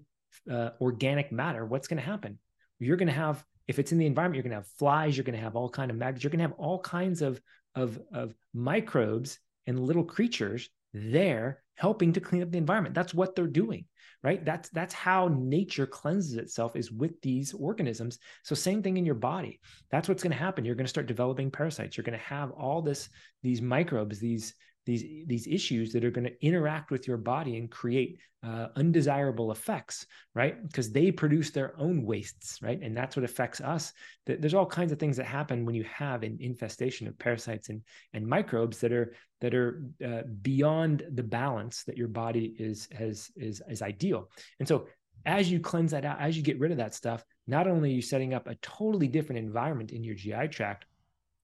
uh, 0.52 0.72
organic 0.82 1.32
matter, 1.32 1.66
what's 1.66 1.88
going 1.88 2.02
to 2.02 2.06
happen? 2.06 2.40
You're 2.80 2.98
going 2.98 3.08
to 3.08 3.14
have 3.14 3.44
if 3.68 3.80
it's 3.80 3.92
in 3.92 3.98
the 3.98 4.06
environment 4.06 4.36
you're 4.36 4.50
going 4.50 4.62
to 4.62 4.68
have 4.68 4.78
flies 4.80 5.18
you're 5.18 5.24
going 5.24 5.38
to 5.38 5.44
have 5.44 5.56
all 5.56 5.70
kind 5.70 5.92
of 5.92 5.98
maggots 5.98 6.24
you're 6.24 6.32
going 6.32 6.40
to 6.40 6.48
have 6.48 6.58
all 6.58 6.80
kinds 6.80 7.22
of 7.22 7.42
of 7.76 8.00
of 8.14 8.34
microbes 8.54 9.40
and 9.66 9.80
little 9.80 10.04
creatures 10.04 10.70
there 10.94 11.62
helping 11.78 12.14
to 12.14 12.20
clean 12.20 12.44
up 12.44 12.52
the 12.52 12.58
environment. 12.58 12.94
That's 12.94 13.14
what 13.14 13.36
they're 13.36 13.48
doing 13.48 13.86
right? 14.24 14.44
That's 14.44 14.70
that's 14.70 14.94
how 14.94 15.30
nature 15.40 15.86
cleanses 15.86 16.36
itself 16.36 16.76
is 16.76 16.92
with 16.92 17.22
these 17.22 17.54
organisms. 17.54 18.18
So 18.44 18.56
same 18.56 18.82
thing 18.82 18.98
in 18.98 19.06
your 19.06 19.16
body. 19.16 19.60
That's 19.92 20.10
what's 20.10 20.24
going 20.24 20.32
to 20.32 20.38
happen. 20.38 20.66
You're 20.66 20.76
going 20.76 20.86
to 20.86 20.90
start 20.90 21.08
developing 21.08 21.52
parasites. 21.52 21.96
You're 21.96 22.04
going 22.04 22.18
to 22.18 22.26
have 22.26 22.52
all 22.52 22.82
this 22.82 23.10
these 23.44 23.62
microbes 23.62 24.20
these 24.20 24.54
these 24.88 25.04
these 25.28 25.46
issues 25.46 25.94
that 25.94 26.04
are 26.04 26.10
going 26.10 26.26
to 26.26 26.46
interact 26.46 26.90
with 26.90 27.08
your 27.08 27.18
body 27.18 27.58
and 27.58 27.70
create 27.70 28.18
uh, 28.44 28.68
undesirable 28.76 29.52
effects 29.52 30.06
right? 30.34 30.66
Because 30.68 30.92
they 30.92 31.12
produce 31.12 31.52
their 31.52 31.80
own 31.80 32.04
wastes 32.04 32.60
right? 32.64 32.80
And 32.82 32.98
that's 32.98 33.16
what 33.16 33.26
affects 33.26 33.62
us. 33.62 33.94
There's 34.26 34.56
all 34.56 34.66
kinds 34.66 34.92
of 34.92 35.00
things 35.00 35.18
that 35.18 35.26
happen 35.26 35.66
when 35.66 35.76
you 35.76 35.84
have 35.84 36.24
an 36.24 36.38
infestation 36.40 37.08
of 37.08 37.20
parasites 37.20 37.70
and 37.70 37.82
and 38.14 38.26
microbes 38.26 38.80
that 38.80 38.94
are 38.94 39.14
that 39.42 39.54
are 39.54 39.84
uh, 40.04 40.22
beyond 40.42 41.04
the 41.14 41.24
balance 41.24 41.84
that 41.84 41.98
your 41.98 42.08
body 42.08 42.56
is 42.58 42.88
has 42.98 43.30
is 43.36 43.62
is 43.70 43.82
ideal. 43.84 44.30
And 44.60 44.68
so 44.68 44.88
as 45.26 45.52
you 45.52 45.60
cleanse 45.60 45.92
that 45.92 46.06
out 46.06 46.20
as 46.22 46.38
you 46.38 46.42
get 46.42 46.60
rid 46.60 46.72
of 46.72 46.78
that 46.78 46.96
stuff 46.96 47.24
not 47.48 47.68
only 47.68 47.90
are 47.90 47.96
you 47.96 48.02
setting 48.02 48.34
up 48.34 48.48
a 48.48 48.56
totally 48.56 49.08
different 49.08 49.40
environment 49.40 49.92
in 49.92 50.04
your 50.04 50.16
gi 50.16 50.48
tract 50.48 50.86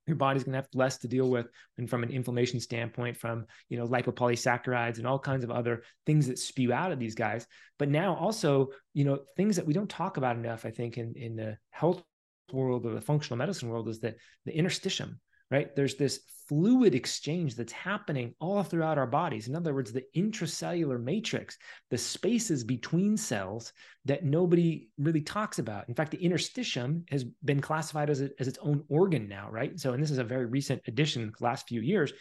your 0.07 0.15
body's 0.15 0.43
going 0.43 0.53
to 0.53 0.57
have 0.57 0.67
less 0.73 0.97
to 0.97 1.07
deal 1.07 1.29
with 1.29 1.47
and 1.77 1.89
from 1.89 2.03
an 2.03 2.09
inflammation 2.09 2.59
standpoint 2.59 3.15
from 3.17 3.45
you 3.69 3.77
know 3.77 3.87
lipopolysaccharides 3.87 4.97
and 4.97 5.07
all 5.07 5.19
kinds 5.19 5.43
of 5.43 5.51
other 5.51 5.83
things 6.05 6.27
that 6.27 6.39
spew 6.39 6.73
out 6.73 6.91
of 6.91 6.99
these 6.99 7.15
guys. 7.15 7.47
But 7.79 7.89
now 7.89 8.15
also 8.15 8.69
you 8.93 9.05
know 9.05 9.19
things 9.37 9.55
that 9.55 9.65
we 9.65 9.73
don't 9.73 9.89
talk 9.89 10.17
about 10.17 10.35
enough 10.35 10.65
i 10.65 10.71
think 10.71 10.97
in 10.97 11.13
in 11.15 11.35
the 11.35 11.57
health 11.71 12.03
world 12.51 12.85
or 12.85 12.93
the 12.93 13.01
functional 13.01 13.37
medicine 13.37 13.69
world 13.69 13.87
is 13.87 13.99
that 14.01 14.15
the 14.45 14.51
interstitium 14.51 15.17
right? 15.53 15.75
There's 15.75 15.95
this 15.95 16.21
fluid 16.49 16.95
exchange 16.95 17.55
that's 17.55 17.71
happening 17.71 18.33
all 18.39 18.63
throughout 18.63 18.97
our 18.97 19.05
bodies. 19.05 19.47
In 19.47 19.55
other 19.55 19.73
words, 19.73 19.93
the 19.93 20.03
intracellular 20.17 21.01
matrix, 21.01 21.59
the 21.91 21.97
spaces 21.97 22.63
between 22.63 23.15
cells 23.15 23.71
that 24.05 24.25
nobody 24.25 24.89
really 24.97 25.21
talks 25.21 25.59
about. 25.59 25.87
In 25.87 25.93
fact, 25.93 26.09
the 26.09 26.17
interstitium 26.17 27.07
has 27.11 27.23
been 27.23 27.61
classified 27.61 28.09
as, 28.09 28.21
a, 28.21 28.31
as 28.39 28.47
its 28.47 28.57
own 28.63 28.83
organ 28.89 29.29
now, 29.29 29.47
right? 29.51 29.79
So, 29.79 29.93
and 29.93 30.01
this 30.01 30.09
is 30.09 30.17
a 30.17 30.23
very 30.23 30.47
recent 30.47 30.81
addition, 30.87 31.31
last 31.39 31.67
few 31.67 31.81
years. 31.81 32.11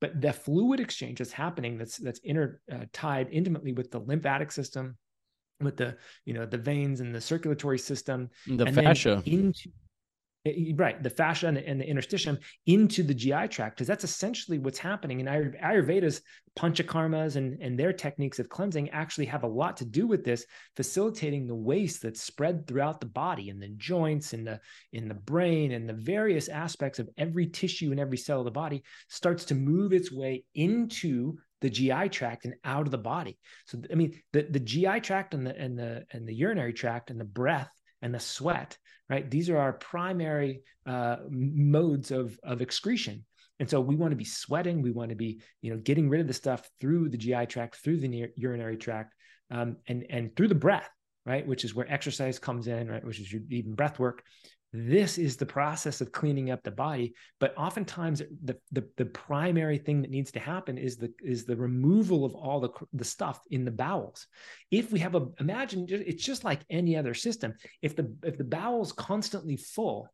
But 0.00 0.20
the 0.20 0.32
fluid 0.32 0.78
exchange 0.78 1.18
that's 1.18 1.32
happening, 1.32 1.78
that's 1.78 1.96
that's 1.96 2.20
inter 2.22 2.60
uh, 2.72 2.84
tied 2.92 3.28
intimately 3.32 3.72
with 3.72 3.90
the 3.90 3.98
lymphatic 3.98 4.52
system, 4.52 4.96
with 5.60 5.76
the 5.76 5.96
you 6.24 6.32
know 6.32 6.46
the 6.46 6.58
veins 6.58 7.00
and 7.00 7.12
the 7.12 7.20
circulatory 7.20 7.80
system, 7.80 8.30
the 8.46 8.70
fascia 8.70 9.20
into 9.26 9.70
Eh, 10.48 10.70
eh, 10.70 10.72
right 10.76 11.02
the 11.02 11.10
fascia 11.10 11.46
and 11.46 11.56
the, 11.56 11.68
and 11.68 11.80
the 11.80 11.86
interstitium 11.86 12.38
into 12.66 13.02
the 13.02 13.14
gi 13.14 13.48
tract 13.48 13.76
because 13.76 13.86
that's 13.86 14.04
essentially 14.04 14.58
what's 14.58 14.78
happening 14.78 15.20
in 15.20 15.26
ayurveda's 15.26 16.22
panchakarmas 16.56 17.36
and, 17.36 17.60
and 17.60 17.78
their 17.78 17.92
techniques 17.92 18.38
of 18.38 18.48
cleansing 18.48 18.88
actually 18.90 19.26
have 19.26 19.42
a 19.42 19.48
lot 19.48 19.76
to 19.76 19.84
do 19.84 20.06
with 20.06 20.24
this 20.24 20.44
facilitating 20.76 21.46
the 21.46 21.54
waste 21.54 22.02
that's 22.02 22.22
spread 22.22 22.66
throughout 22.66 23.00
the 23.00 23.06
body 23.06 23.48
in 23.48 23.58
the 23.58 23.68
joints 23.76 24.32
in 24.32 24.44
the 24.44 24.58
in 24.92 25.08
the 25.08 25.14
brain 25.14 25.72
and 25.72 25.88
the 25.88 25.92
various 25.92 26.48
aspects 26.48 26.98
of 26.98 27.08
every 27.18 27.46
tissue 27.46 27.90
and 27.90 28.00
every 28.00 28.16
cell 28.16 28.40
of 28.40 28.44
the 28.44 28.50
body 28.50 28.82
starts 29.08 29.44
to 29.44 29.54
move 29.54 29.92
its 29.92 30.10
way 30.10 30.44
into 30.54 31.36
the 31.60 31.70
GI 31.70 32.08
tract 32.10 32.44
and 32.44 32.54
out 32.64 32.86
of 32.86 32.92
the 32.92 32.98
body. 32.98 33.36
So 33.66 33.80
I 33.90 33.96
mean 33.96 34.20
the, 34.32 34.42
the 34.42 34.60
GI 34.60 35.00
tract 35.00 35.34
and 35.34 35.46
the 35.46 35.56
and 35.56 35.78
the 35.78 36.04
and 36.12 36.26
the 36.26 36.34
urinary 36.34 36.72
tract 36.72 37.10
and 37.10 37.20
the 37.20 37.24
breath 37.24 37.70
and 38.00 38.14
the 38.14 38.20
sweat 38.20 38.78
right? 39.08 39.30
These 39.30 39.50
are 39.50 39.58
our 39.58 39.72
primary 39.72 40.62
uh, 40.86 41.16
modes 41.30 42.10
of, 42.10 42.38
of 42.42 42.60
excretion. 42.60 43.24
And 43.60 43.68
so 43.68 43.80
we 43.80 43.96
want 43.96 44.12
to 44.12 44.16
be 44.16 44.24
sweating. 44.24 44.82
We 44.82 44.92
want 44.92 45.10
to 45.10 45.16
be, 45.16 45.40
you 45.62 45.72
know, 45.72 45.78
getting 45.78 46.08
rid 46.08 46.20
of 46.20 46.26
the 46.26 46.32
stuff 46.32 46.68
through 46.80 47.08
the 47.08 47.18
GI 47.18 47.46
tract, 47.46 47.76
through 47.76 47.98
the 47.98 48.26
urinary 48.36 48.76
tract, 48.76 49.14
um, 49.50 49.76
and 49.88 50.04
and 50.10 50.34
through 50.36 50.48
the 50.48 50.54
breath, 50.54 50.88
right? 51.26 51.46
Which 51.46 51.64
is 51.64 51.74
where 51.74 51.90
exercise 51.92 52.38
comes 52.38 52.68
in, 52.68 52.88
right? 52.88 53.04
Which 53.04 53.18
is 53.18 53.32
your, 53.32 53.42
even 53.50 53.74
breath 53.74 53.98
work 53.98 54.22
this 54.72 55.18
is 55.18 55.36
the 55.36 55.46
process 55.46 56.00
of 56.00 56.12
cleaning 56.12 56.50
up 56.50 56.62
the 56.62 56.70
body 56.70 57.14
but 57.40 57.56
oftentimes 57.56 58.22
the, 58.44 58.56
the, 58.72 58.86
the 58.96 59.06
primary 59.06 59.78
thing 59.78 60.02
that 60.02 60.10
needs 60.10 60.30
to 60.32 60.40
happen 60.40 60.76
is 60.76 60.96
the 60.96 61.12
is 61.22 61.44
the 61.44 61.56
removal 61.56 62.24
of 62.24 62.34
all 62.34 62.60
the 62.60 62.70
the 62.92 63.04
stuff 63.04 63.40
in 63.50 63.64
the 63.64 63.70
bowels. 63.70 64.26
If 64.70 64.92
we 64.92 64.98
have 65.00 65.14
a 65.14 65.28
imagine 65.40 65.86
it's 65.88 66.24
just 66.24 66.44
like 66.44 66.60
any 66.70 66.96
other 66.96 67.14
system. 67.14 67.54
If 67.82 67.96
the 67.96 68.14
if 68.22 68.36
the 68.36 68.44
bowel's 68.44 68.92
constantly 68.92 69.56
full 69.56 70.08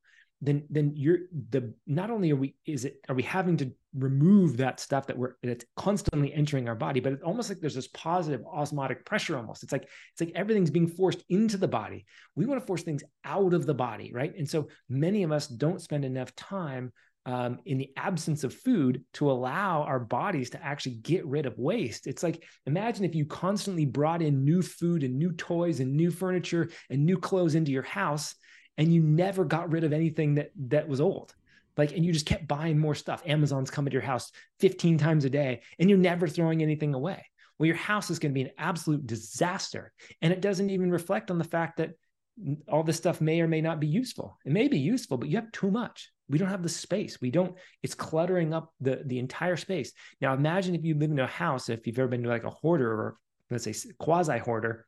then 0.44 0.64
then 0.68 0.92
you're 0.94 1.20
the 1.50 1.72
not 1.86 2.10
only 2.10 2.30
are 2.30 2.36
we 2.36 2.54
is 2.66 2.84
it 2.84 3.00
are 3.08 3.14
we 3.14 3.22
having 3.22 3.56
to 3.56 3.72
remove 3.96 4.56
that 4.56 4.78
stuff 4.78 5.06
that 5.06 5.16
we're 5.16 5.34
that's 5.42 5.64
constantly 5.76 6.32
entering 6.34 6.68
our 6.68 6.74
body 6.74 7.00
but 7.00 7.12
it's 7.12 7.22
almost 7.22 7.48
like 7.48 7.60
there's 7.60 7.74
this 7.74 7.88
positive 7.88 8.44
osmotic 8.46 9.04
pressure 9.04 9.36
almost. 9.36 9.62
It's 9.62 9.72
like 9.72 9.88
it's 10.12 10.20
like 10.20 10.32
everything's 10.34 10.70
being 10.70 10.88
forced 10.88 11.24
into 11.28 11.56
the 11.56 11.68
body. 11.68 12.04
We 12.34 12.46
want 12.46 12.60
to 12.60 12.66
force 12.66 12.82
things 12.82 13.02
out 13.24 13.54
of 13.54 13.66
the 13.66 13.74
body 13.74 14.12
right? 14.12 14.34
And 14.36 14.48
so 14.48 14.68
many 14.88 15.22
of 15.22 15.32
us 15.32 15.46
don't 15.46 15.80
spend 15.80 16.04
enough 16.04 16.34
time 16.36 16.92
um, 17.26 17.60
in 17.64 17.78
the 17.78 17.90
absence 17.96 18.44
of 18.44 18.52
food 18.52 19.02
to 19.14 19.30
allow 19.30 19.82
our 19.84 19.98
bodies 19.98 20.50
to 20.50 20.62
actually 20.62 20.96
get 20.96 21.24
rid 21.24 21.46
of 21.46 21.58
waste. 21.58 22.06
It's 22.06 22.22
like 22.22 22.42
imagine 22.66 23.04
if 23.04 23.14
you 23.14 23.24
constantly 23.24 23.86
brought 23.86 24.20
in 24.20 24.44
new 24.44 24.60
food 24.60 25.04
and 25.04 25.18
new 25.18 25.32
toys 25.32 25.80
and 25.80 25.96
new 25.96 26.10
furniture 26.10 26.68
and 26.90 27.06
new 27.06 27.16
clothes 27.16 27.54
into 27.54 27.72
your 27.72 27.82
house 27.82 28.34
and 28.78 28.92
you 28.92 29.02
never 29.02 29.44
got 29.44 29.70
rid 29.70 29.84
of 29.84 29.92
anything 29.92 30.34
that 30.34 30.50
that 30.68 30.88
was 30.88 31.00
old. 31.00 31.34
Like 31.76 31.92
and 31.92 32.04
you 32.04 32.12
just 32.12 32.26
kept 32.26 32.48
buying 32.48 32.78
more 32.78 32.94
stuff. 32.94 33.22
Amazon's 33.26 33.70
coming 33.70 33.90
to 33.90 33.94
your 33.94 34.02
house 34.02 34.30
15 34.60 34.98
times 34.98 35.24
a 35.24 35.30
day 35.30 35.62
and 35.78 35.88
you're 35.88 35.98
never 35.98 36.28
throwing 36.28 36.62
anything 36.62 36.94
away. 36.94 37.24
Well 37.58 37.66
your 37.66 37.76
house 37.76 38.10
is 38.10 38.18
going 38.18 38.32
to 38.32 38.34
be 38.34 38.42
an 38.42 38.54
absolute 38.58 39.06
disaster 39.06 39.92
and 40.22 40.32
it 40.32 40.40
doesn't 40.40 40.70
even 40.70 40.90
reflect 40.90 41.30
on 41.30 41.38
the 41.38 41.44
fact 41.44 41.78
that 41.78 41.90
all 42.68 42.82
this 42.82 42.96
stuff 42.96 43.20
may 43.20 43.40
or 43.40 43.48
may 43.48 43.60
not 43.60 43.80
be 43.80 43.86
useful. 43.86 44.38
It 44.44 44.52
may 44.52 44.68
be 44.68 44.78
useful 44.78 45.18
but 45.18 45.28
you 45.28 45.36
have 45.36 45.52
too 45.52 45.70
much. 45.70 46.10
We 46.28 46.38
don't 46.38 46.48
have 46.48 46.62
the 46.62 46.68
space. 46.68 47.20
We 47.20 47.30
don't 47.30 47.56
it's 47.82 47.94
cluttering 47.94 48.54
up 48.54 48.72
the 48.80 49.02
the 49.04 49.18
entire 49.18 49.56
space. 49.56 49.92
Now 50.20 50.34
imagine 50.34 50.74
if 50.74 50.84
you 50.84 50.94
live 50.96 51.10
in 51.10 51.18
a 51.18 51.26
house 51.26 51.68
if 51.68 51.86
you've 51.86 51.98
ever 51.98 52.08
been 52.08 52.22
to 52.22 52.28
like 52.28 52.44
a 52.44 52.50
hoarder 52.50 52.90
or 52.90 53.16
let's 53.50 53.64
say 53.64 53.90
quasi 53.98 54.38
hoarder 54.38 54.86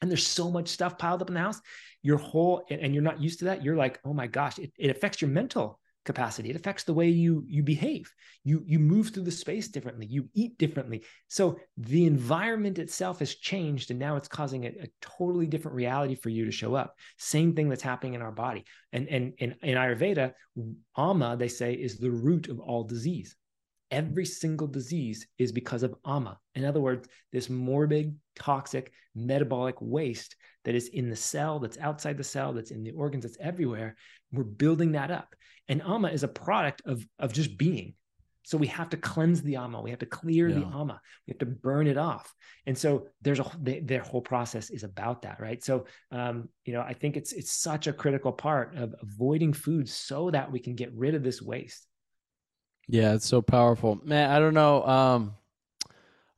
and 0.00 0.10
there's 0.10 0.26
so 0.26 0.50
much 0.50 0.68
stuff 0.68 0.98
piled 0.98 1.22
up 1.22 1.28
in 1.28 1.34
the 1.34 1.40
house 1.40 1.60
your 2.02 2.18
whole 2.18 2.64
and 2.70 2.94
you're 2.94 3.02
not 3.02 3.20
used 3.20 3.40
to 3.40 3.44
that 3.46 3.62
you're 3.62 3.76
like 3.76 4.00
oh 4.04 4.12
my 4.12 4.26
gosh 4.26 4.58
it, 4.58 4.72
it 4.78 4.90
affects 4.90 5.20
your 5.20 5.30
mental 5.30 5.80
capacity. 6.04 6.50
It 6.50 6.56
affects 6.56 6.84
the 6.84 6.94
way 6.94 7.08
you 7.08 7.44
you 7.46 7.62
behave. 7.62 8.12
You 8.44 8.62
you 8.66 8.78
move 8.78 9.10
through 9.10 9.24
the 9.24 9.30
space 9.30 9.68
differently. 9.68 10.06
You 10.06 10.28
eat 10.34 10.58
differently. 10.58 11.04
So 11.28 11.58
the 11.76 12.06
environment 12.06 12.78
itself 12.78 13.18
has 13.18 13.34
changed 13.34 13.90
and 13.90 14.00
now 14.00 14.16
it's 14.16 14.28
causing 14.28 14.64
a, 14.64 14.68
a 14.68 14.88
totally 15.00 15.46
different 15.46 15.76
reality 15.76 16.14
for 16.14 16.30
you 16.30 16.44
to 16.44 16.50
show 16.52 16.74
up. 16.74 16.96
Same 17.18 17.54
thing 17.54 17.68
that's 17.68 17.82
happening 17.82 18.14
in 18.14 18.22
our 18.22 18.32
body. 18.32 18.64
And 18.92 19.08
and, 19.08 19.34
and 19.40 19.54
in 19.62 19.76
ayurveda 19.76 20.32
ama 20.96 21.36
they 21.36 21.48
say 21.48 21.74
is 21.74 21.98
the 21.98 22.10
root 22.10 22.48
of 22.48 22.60
all 22.60 22.84
disease. 22.84 23.36
Every 23.90 24.24
single 24.24 24.68
disease 24.68 25.26
is 25.38 25.52
because 25.52 25.82
of 25.82 25.94
ama. 26.06 26.38
In 26.54 26.64
other 26.64 26.80
words, 26.80 27.08
this 27.32 27.50
morbid, 27.50 28.16
toxic, 28.40 28.92
metabolic 29.14 29.76
waste 29.80 30.34
that 30.64 30.74
is 30.74 30.88
in 30.88 31.08
the 31.08 31.16
cell, 31.16 31.60
that's 31.60 31.78
outside 31.78 32.16
the 32.16 32.24
cell, 32.24 32.52
that's 32.52 32.72
in 32.72 32.82
the 32.82 32.90
organs, 32.92 33.24
that's 33.24 33.38
everywhere. 33.40 33.96
We're 34.32 34.44
building 34.44 34.92
that 34.92 35.10
up. 35.10 35.34
And 35.68 35.82
ama 35.82 36.08
is 36.08 36.24
a 36.24 36.28
product 36.28 36.82
of, 36.84 37.06
of 37.18 37.32
just 37.32 37.56
being. 37.56 37.94
So 38.42 38.58
we 38.58 38.66
have 38.68 38.88
to 38.90 38.96
cleanse 38.96 39.42
the 39.42 39.56
ama. 39.56 39.80
We 39.80 39.90
have 39.90 39.98
to 40.00 40.06
clear 40.06 40.48
yeah. 40.48 40.60
the 40.60 40.66
ama. 40.66 41.00
We 41.26 41.30
have 41.30 41.38
to 41.38 41.46
burn 41.46 41.86
it 41.86 41.98
off. 41.98 42.34
And 42.66 42.76
so 42.76 43.06
there's 43.22 43.38
a 43.38 43.50
they, 43.60 43.80
their 43.80 44.02
whole 44.02 44.22
process 44.22 44.70
is 44.70 44.82
about 44.82 45.22
that, 45.22 45.38
right? 45.40 45.62
So 45.62 45.86
um, 46.10 46.48
you 46.64 46.72
know, 46.72 46.80
I 46.80 46.94
think 46.94 47.16
it's 47.16 47.32
it's 47.32 47.52
such 47.52 47.86
a 47.86 47.92
critical 47.92 48.32
part 48.32 48.74
of 48.76 48.94
avoiding 49.02 49.52
food 49.52 49.88
so 49.88 50.30
that 50.30 50.50
we 50.50 50.58
can 50.58 50.74
get 50.74 50.92
rid 50.94 51.14
of 51.14 51.22
this 51.22 51.40
waste. 51.40 51.86
Yeah, 52.88 53.14
it's 53.14 53.28
so 53.28 53.40
powerful, 53.40 54.00
man. 54.04 54.30
I 54.30 54.40
don't 54.40 54.54
know 54.54 54.84
um, 54.84 55.34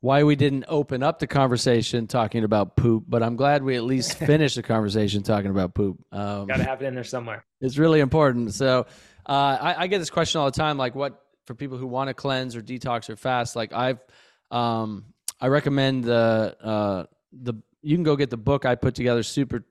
why 0.02 0.24
we 0.24 0.34
didn't 0.34 0.64
open 0.66 1.00
up 1.04 1.20
the 1.20 1.28
conversation 1.28 2.08
talking 2.08 2.42
about 2.42 2.74
poop, 2.76 3.04
but 3.06 3.22
I'm 3.22 3.36
glad 3.36 3.62
we 3.62 3.76
at 3.76 3.84
least 3.84 4.18
finished 4.18 4.56
the 4.56 4.62
conversation 4.62 5.22
talking 5.22 5.50
about 5.50 5.74
poop. 5.74 6.04
Um, 6.10 6.48
Got 6.48 6.56
to 6.56 6.64
have 6.64 6.82
it 6.82 6.86
in 6.86 6.94
there 6.96 7.04
somewhere. 7.04 7.44
It's 7.60 7.78
really 7.78 8.00
important. 8.00 8.52
So 8.52 8.86
uh, 9.26 9.58
I, 9.60 9.82
I 9.82 9.86
get 9.86 10.00
this 10.00 10.10
question 10.10 10.40
all 10.40 10.46
the 10.46 10.56
time, 10.56 10.76
like 10.76 10.96
what 10.96 11.22
for 11.46 11.54
people 11.54 11.78
who 11.78 11.86
want 11.86 12.08
to 12.08 12.14
cleanse 12.14 12.56
or 12.56 12.62
detox 12.62 13.08
or 13.10 13.16
fast. 13.16 13.54
Like 13.54 13.72
I've, 13.72 14.00
um, 14.50 15.04
I 15.40 15.46
recommend 15.46 16.02
the 16.02 16.56
uh, 16.60 17.04
the 17.32 17.54
you 17.80 17.96
can 17.96 18.02
go 18.02 18.16
get 18.16 18.30
the 18.30 18.36
book 18.36 18.66
I 18.66 18.74
put 18.74 18.96
together 18.96 19.22
super 19.22 19.64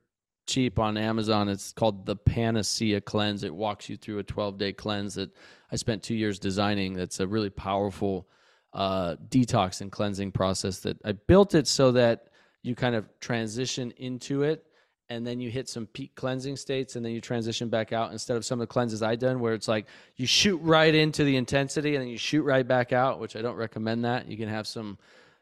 cheap 0.47 0.79
on 0.79 0.97
Amazon. 0.97 1.49
It's 1.49 1.73
called 1.73 2.05
the 2.05 2.15
Panacea 2.15 3.01
Cleanse. 3.01 3.43
It 3.43 3.53
walks 3.53 3.89
you 3.89 3.97
through 3.97 4.19
a 4.19 4.23
12 4.23 4.57
day 4.57 4.71
cleanse 4.71 5.15
that 5.15 5.31
I 5.69 5.75
spent 5.75 6.03
two 6.03 6.15
years 6.15 6.39
designing. 6.39 6.93
That's 6.93 7.19
a 7.19 7.27
really 7.27 7.49
powerful 7.49 8.29
uh, 8.73 9.15
detox 9.30 9.81
and 9.81 9.91
cleansing 9.91 10.31
process 10.31 10.80
that 10.80 10.98
I 11.03 11.14
built 11.14 11.56
it 11.56 11.68
so 11.68 11.91
that 11.93 12.27
you 12.64 12.76
kind 12.76 12.95
of 12.95 13.07
transition 13.19 13.91
into 13.98 14.43
it 14.43 14.65
and 15.10 15.27
then 15.27 15.41
you 15.41 15.49
hit 15.49 15.68
some 15.68 15.88
peak 15.88 16.15
cleansing 16.15 16.56
states 16.56 16.95
and 16.95 17.03
then 17.03 17.11
you 17.11 17.19
transition 17.19 17.68
back 17.68 17.91
out 17.91 18.14
instead 18.14 18.38
of 18.38 18.45
some 18.45 18.61
of 18.61 18.68
the 18.68 18.72
cleanses 18.72 19.03
I've 19.03 19.19
done 19.19 19.41
where 19.41 19.53
it's 19.53 19.68
like 19.68 19.88
you 20.15 20.26
shoot 20.26 20.56
right 20.60 20.95
into 20.95 21.26
the 21.26 21.35
intensity 21.35 21.95
and 21.95 22.02
then 22.02 22.07
you 22.07 22.18
shoot 22.18 22.43
right 22.43 22.65
back 22.65 22.93
out, 22.93 23.19
which 23.19 23.35
I 23.35 23.41
don't 23.41 23.57
recommend 23.57 24.06
that. 24.06 24.30
You 24.30 24.38
can 24.38 24.48
have 24.48 24.68
some, 24.68 24.98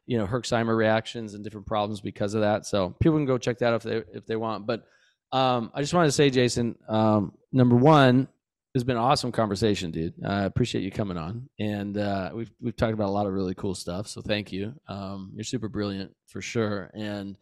you 0.07 0.17
know, 0.17 0.25
Herxheimer 0.25 0.75
reactions 0.75 1.35
and 1.35 1.43
different 1.43 1.67
problems 1.67 2.01
because 2.01 2.33
of 2.33 2.41
that. 2.41 2.65
So 2.65 2.95
people 2.99 3.19
can 3.19 3.27
go 3.27 3.37
check 3.37 3.59
that 3.59 3.73
out 3.73 3.75
if 3.75 3.83
they 3.83 4.17
if 4.17 4.25
they 4.25 4.37
want. 4.37 4.65
But 4.65 4.85
um, 5.31 5.69
I 5.75 5.81
just 5.81 5.93
wanted 5.93 6.07
to 6.07 6.13
say, 6.13 6.31
Jason, 6.31 6.75
um, 6.87 7.33
number 7.51 7.75
one, 7.75 8.27
it's 8.75 8.83
been 8.83 8.97
an 8.97 9.03
awesome 9.03 9.31
conversation, 9.31 9.91
dude. 9.91 10.13
I 10.25 10.43
appreciate 10.43 10.83
you 10.83 10.91
coming 10.91 11.17
on, 11.17 11.49
and 11.59 11.97
uh, 11.97 12.31
we've 12.33 12.51
we've 12.61 12.75
talked 12.75 12.93
about 12.93 13.09
a 13.09 13.11
lot 13.11 13.25
of 13.25 13.33
really 13.33 13.55
cool 13.55 13.75
stuff. 13.75 14.07
So 14.07 14.21
thank 14.21 14.51
you. 14.51 14.73
Um, 14.87 15.31
you're 15.35 15.43
super 15.43 15.69
brilliant 15.69 16.15
for 16.27 16.41
sure, 16.41 16.91
and 16.93 17.35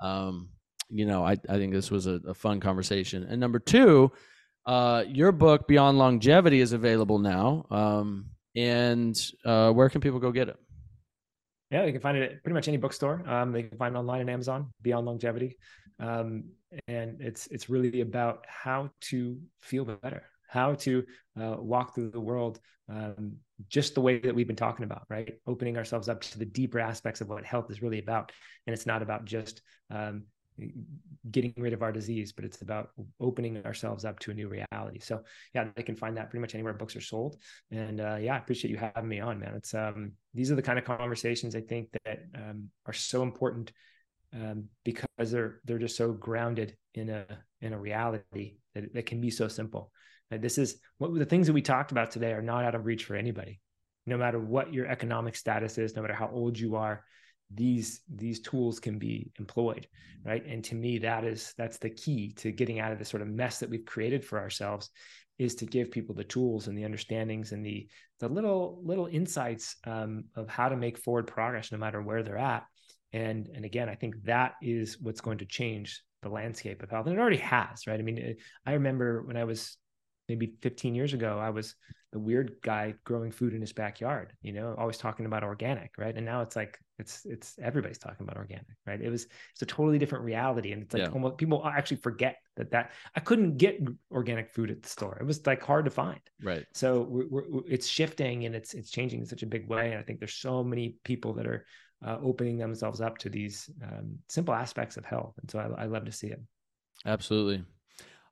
um, 0.00 0.48
you 0.90 1.06
know, 1.06 1.24
I, 1.24 1.32
I 1.48 1.56
think 1.56 1.72
this 1.72 1.90
was 1.90 2.06
a, 2.06 2.20
a 2.26 2.34
fun 2.34 2.60
conversation. 2.60 3.24
And 3.24 3.40
number 3.40 3.58
two, 3.58 4.10
uh, 4.66 5.04
your 5.08 5.32
book 5.32 5.68
Beyond 5.68 5.98
Longevity 5.98 6.60
is 6.60 6.72
available 6.72 7.18
now. 7.18 7.66
Um, 7.70 8.26
and 8.56 9.18
uh, 9.44 9.72
where 9.72 9.88
can 9.88 10.00
people 10.00 10.18
go 10.18 10.32
get 10.32 10.48
it? 10.48 10.56
Yeah, 11.70 11.84
you 11.84 11.92
can 11.92 12.00
find 12.00 12.16
it 12.16 12.32
at 12.32 12.42
pretty 12.42 12.54
much 12.54 12.68
any 12.68 12.78
bookstore. 12.78 13.22
Um, 13.28 13.52
they 13.52 13.64
can 13.64 13.76
find 13.76 13.94
it 13.94 13.98
online 13.98 14.22
on 14.22 14.28
Amazon, 14.28 14.72
Beyond 14.82 15.06
Longevity. 15.06 15.58
Um, 16.00 16.44
and 16.86 17.20
it's 17.20 17.46
it's 17.48 17.68
really 17.68 18.00
about 18.00 18.44
how 18.46 18.90
to 19.02 19.38
feel 19.60 19.84
better, 19.84 20.24
how 20.48 20.74
to 20.74 21.04
uh, 21.40 21.56
walk 21.58 21.94
through 21.94 22.10
the 22.10 22.20
world 22.20 22.58
um, 22.90 23.36
just 23.68 23.94
the 23.94 24.00
way 24.00 24.18
that 24.18 24.34
we've 24.34 24.46
been 24.46 24.56
talking 24.56 24.84
about, 24.84 25.04
right? 25.08 25.34
Opening 25.46 25.76
ourselves 25.76 26.08
up 26.08 26.20
to 26.22 26.38
the 26.38 26.44
deeper 26.44 26.80
aspects 26.80 27.20
of 27.20 27.28
what 27.28 27.44
health 27.44 27.70
is 27.70 27.82
really 27.82 27.98
about, 27.98 28.32
and 28.66 28.74
it's 28.74 28.86
not 28.86 29.02
about 29.02 29.24
just 29.24 29.62
um, 29.90 30.24
getting 31.30 31.52
rid 31.56 31.72
of 31.72 31.82
our 31.82 31.92
disease, 31.92 32.32
but 32.32 32.44
it's 32.44 32.62
about 32.62 32.90
opening 33.20 33.64
ourselves 33.64 34.04
up 34.04 34.18
to 34.20 34.30
a 34.30 34.34
new 34.34 34.48
reality. 34.48 34.98
So 34.98 35.22
yeah, 35.54 35.68
they 35.76 35.82
can 35.82 35.96
find 35.96 36.16
that 36.16 36.30
pretty 36.30 36.40
much 36.40 36.54
anywhere 36.54 36.72
books 36.72 36.96
are 36.96 37.00
sold. 37.00 37.36
And 37.70 38.00
uh, 38.00 38.16
yeah, 38.20 38.34
I 38.34 38.38
appreciate 38.38 38.70
you 38.70 38.78
having 38.78 39.08
me 39.08 39.20
on, 39.20 39.38
man. 39.38 39.54
It's 39.54 39.74
um, 39.74 40.12
these 40.34 40.50
are 40.50 40.56
the 40.56 40.62
kind 40.62 40.78
of 40.78 40.84
conversations 40.84 41.54
I 41.54 41.60
think 41.60 41.88
that 42.04 42.20
um, 42.34 42.70
are 42.86 42.92
so 42.92 43.22
important 43.22 43.72
um, 44.34 44.64
because 44.84 45.30
they're 45.30 45.60
they're 45.64 45.78
just 45.78 45.96
so 45.96 46.12
grounded 46.12 46.76
in 46.94 47.08
a 47.10 47.26
in 47.60 47.72
a 47.72 47.78
reality 47.78 48.56
that, 48.74 48.92
that 48.94 49.06
can 49.06 49.20
be 49.20 49.30
so 49.30 49.48
simple. 49.48 49.90
This 50.30 50.58
is 50.58 50.78
what 50.98 51.14
the 51.14 51.24
things 51.24 51.46
that 51.46 51.52
we 51.52 51.62
talked 51.62 51.92
about 51.92 52.10
today 52.10 52.32
are 52.32 52.42
not 52.42 52.64
out 52.64 52.74
of 52.74 52.84
reach 52.84 53.04
for 53.04 53.16
anybody, 53.16 53.60
no 54.06 54.18
matter 54.18 54.38
what 54.38 54.72
your 54.72 54.86
economic 54.86 55.36
status 55.36 55.78
is, 55.78 55.96
no 55.96 56.02
matter 56.02 56.14
how 56.14 56.28
old 56.28 56.58
you 56.58 56.76
are 56.76 57.04
these 57.50 58.02
these 58.14 58.40
tools 58.40 58.78
can 58.78 58.98
be 58.98 59.30
employed 59.38 59.86
right? 60.24 60.44
And 60.46 60.64
to 60.64 60.74
me 60.74 60.98
that 60.98 61.24
is 61.24 61.54
that's 61.56 61.78
the 61.78 61.90
key 61.90 62.32
to 62.36 62.52
getting 62.52 62.80
out 62.80 62.92
of 62.92 62.98
the 62.98 63.04
sort 63.04 63.22
of 63.22 63.28
mess 63.28 63.60
that 63.60 63.70
we've 63.70 63.84
created 63.84 64.24
for 64.24 64.38
ourselves 64.38 64.90
is 65.38 65.54
to 65.54 65.66
give 65.66 65.90
people 65.90 66.14
the 66.14 66.24
tools 66.24 66.66
and 66.66 66.76
the 66.76 66.84
understandings 66.84 67.52
and 67.52 67.64
the 67.64 67.88
the 68.20 68.28
little 68.28 68.80
little 68.84 69.06
insights 69.06 69.76
um, 69.84 70.24
of 70.34 70.48
how 70.48 70.68
to 70.68 70.76
make 70.76 70.98
forward 70.98 71.26
progress 71.26 71.70
no 71.70 71.78
matter 71.78 72.02
where 72.02 72.22
they're 72.22 72.38
at. 72.38 72.64
And 73.12 73.48
and 73.54 73.64
again 73.64 73.88
i 73.88 73.94
think 73.94 74.22
that 74.24 74.54
is 74.60 74.98
what's 75.00 75.20
going 75.20 75.38
to 75.38 75.46
change 75.46 76.02
the 76.22 76.28
landscape 76.28 76.82
of 76.82 76.90
health. 76.90 77.06
And 77.06 77.16
it 77.16 77.20
already 77.20 77.38
has 77.38 77.86
right? 77.86 77.98
I 77.98 78.02
mean 78.02 78.36
i 78.66 78.72
remember 78.72 79.22
when 79.22 79.36
i 79.36 79.44
was 79.44 79.76
maybe 80.28 80.54
15 80.60 80.94
years 80.94 81.12
ago 81.14 81.38
i 81.38 81.50
was 81.50 81.74
the 82.12 82.18
weird 82.18 82.56
guy 82.62 82.94
growing 83.04 83.30
food 83.30 83.52
in 83.52 83.60
his 83.60 83.72
backyard 83.72 84.32
you 84.40 84.52
know 84.52 84.74
always 84.78 84.96
talking 84.96 85.26
about 85.26 85.44
organic 85.44 85.92
right? 85.98 86.16
And 86.16 86.24
now 86.24 86.40
it's 86.40 86.56
like 86.56 86.78
it's 86.98 87.24
it's 87.26 87.58
everybody's 87.62 87.98
talking 87.98 88.24
about 88.24 88.36
organic 88.36 88.64
right? 88.86 89.00
It 89.00 89.10
was 89.10 89.26
it's 89.52 89.62
a 89.62 89.66
totally 89.66 89.98
different 89.98 90.24
reality. 90.24 90.72
And 90.72 90.82
it's 90.82 90.94
like 90.94 91.02
yeah. 91.02 91.10
almost 91.10 91.36
people 91.36 91.64
actually 91.66 91.98
forget 91.98 92.36
that 92.56 92.70
that 92.70 92.92
i 93.14 93.20
couldn't 93.20 93.56
get 93.58 93.80
organic 94.10 94.50
food 94.50 94.70
at 94.70 94.82
the 94.82 94.88
store. 94.88 95.18
It 95.20 95.26
was 95.26 95.46
like 95.46 95.62
hard 95.62 95.84
to 95.84 95.90
find. 95.90 96.20
Right. 96.42 96.64
So 96.72 97.02
we're, 97.02 97.26
we're, 97.28 97.62
it's 97.68 97.86
shifting 97.86 98.46
and 98.46 98.54
it's 98.54 98.72
it's 98.74 98.90
changing 98.90 99.20
in 99.20 99.26
such 99.26 99.42
a 99.42 99.46
big 99.46 99.68
way. 99.68 99.90
And 99.90 99.98
i 99.98 100.02
think 100.02 100.18
there's 100.18 100.34
so 100.34 100.64
many 100.64 100.96
people 101.04 101.34
that 101.34 101.46
are 101.46 101.66
uh, 102.04 102.16
opening 102.22 102.56
themselves 102.58 103.00
up 103.00 103.18
to 103.18 103.28
these 103.28 103.68
um, 103.82 104.18
simple 104.28 104.54
aspects 104.54 104.96
of 104.96 105.04
health. 105.04 105.34
And 105.40 105.50
so 105.50 105.58
I, 105.58 105.82
I 105.82 105.86
love 105.86 106.04
to 106.04 106.12
see 106.12 106.28
it. 106.28 106.40
Absolutely 107.04 107.64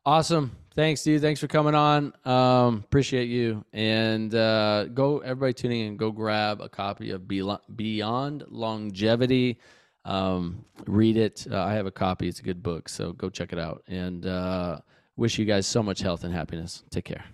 Awesome. 0.06 0.56
Thanks, 0.76 1.02
dude. 1.02 1.20
Thanks 1.20 1.40
for 1.40 1.48
coming 1.48 1.74
on. 1.74 2.12
Um, 2.24 2.84
appreciate 2.84 3.28
you. 3.28 3.64
And 3.72 4.32
uh, 4.32 4.84
go, 4.84 5.18
everybody 5.18 5.52
tuning 5.52 5.86
in, 5.86 5.96
go 5.96 6.12
grab 6.12 6.60
a 6.60 6.68
copy 6.68 7.10
of 7.10 7.26
Beyond 7.26 8.44
Longevity. 8.48 9.58
Um, 10.04 10.64
read 10.86 11.16
it. 11.16 11.46
Uh, 11.50 11.60
I 11.60 11.72
have 11.72 11.86
a 11.86 11.90
copy. 11.90 12.28
It's 12.28 12.38
a 12.38 12.44
good 12.44 12.62
book. 12.62 12.88
So 12.88 13.14
go 13.14 13.28
check 13.28 13.52
it 13.52 13.58
out. 13.58 13.82
And 13.88 14.26
uh, 14.26 14.78
wish 15.16 15.38
you 15.38 15.44
guys 15.44 15.66
so 15.66 15.82
much 15.82 16.00
health 16.00 16.22
and 16.22 16.32
happiness. 16.32 16.84
Take 16.90 17.06
care. 17.06 17.24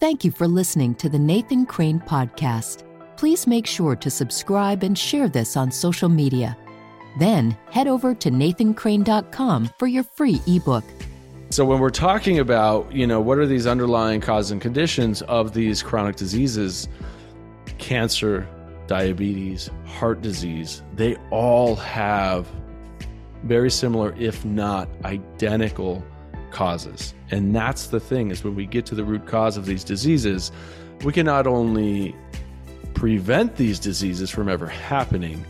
Thank 0.00 0.24
you 0.24 0.32
for 0.32 0.48
listening 0.48 0.96
to 0.96 1.08
the 1.08 1.18
Nathan 1.18 1.66
Crane 1.66 2.00
Podcast. 2.00 2.84
Please 3.16 3.46
make 3.46 3.66
sure 3.66 3.94
to 3.94 4.10
subscribe 4.10 4.82
and 4.82 4.98
share 4.98 5.28
this 5.28 5.56
on 5.56 5.70
social 5.70 6.08
media. 6.08 6.56
Then 7.18 7.56
head 7.70 7.86
over 7.86 8.14
to 8.14 8.30
nathancrane.com 8.30 9.70
for 9.78 9.86
your 9.86 10.04
free 10.04 10.40
ebook. 10.46 10.84
So 11.50 11.64
when 11.64 11.80
we're 11.80 11.90
talking 11.90 12.38
about, 12.38 12.92
you 12.92 13.06
know, 13.06 13.20
what 13.20 13.38
are 13.38 13.46
these 13.46 13.66
underlying 13.66 14.20
causes 14.20 14.52
and 14.52 14.60
conditions 14.60 15.22
of 15.22 15.52
these 15.52 15.82
chronic 15.82 16.16
diseases, 16.16 16.88
cancer, 17.78 18.46
diabetes, 18.86 19.70
heart 19.84 20.22
disease, 20.22 20.82
they 20.94 21.16
all 21.30 21.74
have 21.76 22.48
very 23.44 23.70
similar 23.70 24.14
if 24.18 24.44
not 24.44 24.88
identical 25.04 26.04
causes. 26.50 27.14
And 27.30 27.54
that's 27.54 27.88
the 27.88 28.00
thing 28.00 28.30
is 28.30 28.44
when 28.44 28.54
we 28.54 28.66
get 28.66 28.86
to 28.86 28.94
the 28.94 29.04
root 29.04 29.26
cause 29.26 29.56
of 29.56 29.66
these 29.66 29.84
diseases, 29.84 30.52
we 31.04 31.12
can 31.12 31.26
not 31.26 31.46
only 31.46 32.14
prevent 32.94 33.56
these 33.56 33.78
diseases 33.78 34.30
from 34.30 34.48
ever 34.48 34.66
happening, 34.66 35.44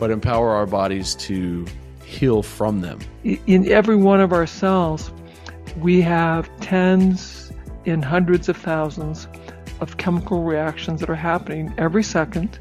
but 0.00 0.10
empower 0.10 0.50
our 0.50 0.66
bodies 0.66 1.14
to 1.14 1.66
heal 2.04 2.42
from 2.42 2.80
them. 2.80 2.98
In 3.22 3.70
every 3.70 3.96
one 3.96 4.20
of 4.20 4.32
our 4.32 4.46
cells, 4.46 5.12
we 5.76 6.00
have 6.00 6.50
tens 6.60 7.52
and 7.84 8.02
hundreds 8.02 8.48
of 8.48 8.56
thousands 8.56 9.28
of 9.80 9.98
chemical 9.98 10.42
reactions 10.42 11.00
that 11.00 11.10
are 11.10 11.14
happening 11.14 11.72
every 11.76 12.02
second 12.02 12.58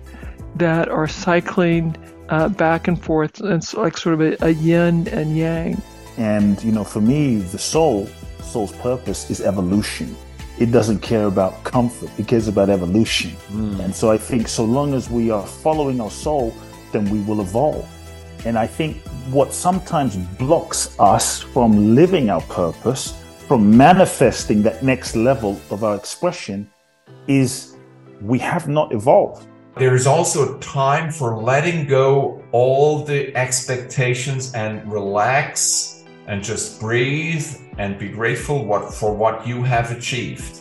that 0.55 0.89
are 0.89 1.07
cycling 1.07 1.95
uh, 2.27 2.49
back 2.49 2.89
and 2.89 3.01
forth. 3.01 3.39
It's 3.41 3.73
like 3.73 3.97
sort 3.97 4.15
of 4.15 4.21
a, 4.21 4.45
a 4.45 4.49
yin 4.49 5.07
and 5.07 5.37
yang. 5.37 5.81
And, 6.17 6.61
you 6.61 6.73
know, 6.73 6.83
for 6.83 6.99
me, 6.99 7.37
the 7.37 7.57
soul, 7.57 8.07
soul's 8.43 8.73
purpose 8.73 9.29
is 9.29 9.39
evolution. 9.39 10.13
It 10.59 10.73
doesn't 10.73 10.99
care 10.99 11.25
about 11.25 11.63
comfort, 11.63 12.09
it 12.19 12.27
cares 12.27 12.49
about 12.49 12.69
evolution. 12.69 13.31
Mm. 13.47 13.79
And 13.79 13.95
so 13.95 14.11
I 14.11 14.17
think 14.17 14.49
so 14.49 14.65
long 14.65 14.93
as 14.93 15.09
we 15.09 15.31
are 15.31 15.47
following 15.47 16.01
our 16.01 16.11
soul, 16.11 16.53
then 16.91 17.09
we 17.09 17.21
will 17.21 17.41
evolve. 17.41 17.87
And 18.45 18.57
I 18.57 18.67
think 18.67 18.97
what 19.31 19.53
sometimes 19.53 20.15
blocks 20.37 20.97
us 20.99 21.41
from 21.41 21.95
living 21.95 22.29
our 22.29 22.41
purpose, 22.41 23.21
from 23.47 23.75
manifesting 23.75 24.63
that 24.63 24.83
next 24.83 25.15
level 25.15 25.59
of 25.69 25.83
our 25.83 25.95
expression, 25.95 26.69
is 27.27 27.75
we 28.21 28.39
have 28.39 28.67
not 28.67 28.91
evolved. 28.93 29.47
There 29.77 29.95
is 29.95 30.07
also 30.07 30.57
a 30.57 30.59
time 30.59 31.11
for 31.11 31.41
letting 31.41 31.87
go 31.87 32.43
all 32.51 33.03
the 33.03 33.35
expectations 33.35 34.53
and 34.53 34.91
relax 34.91 36.03
and 36.27 36.43
just 36.43 36.79
breathe 36.79 37.47
and 37.77 37.97
be 37.97 38.09
grateful 38.09 38.65
what, 38.65 38.93
for 38.93 39.13
what 39.13 39.47
you 39.47 39.63
have 39.63 39.91
achieved. 39.91 40.59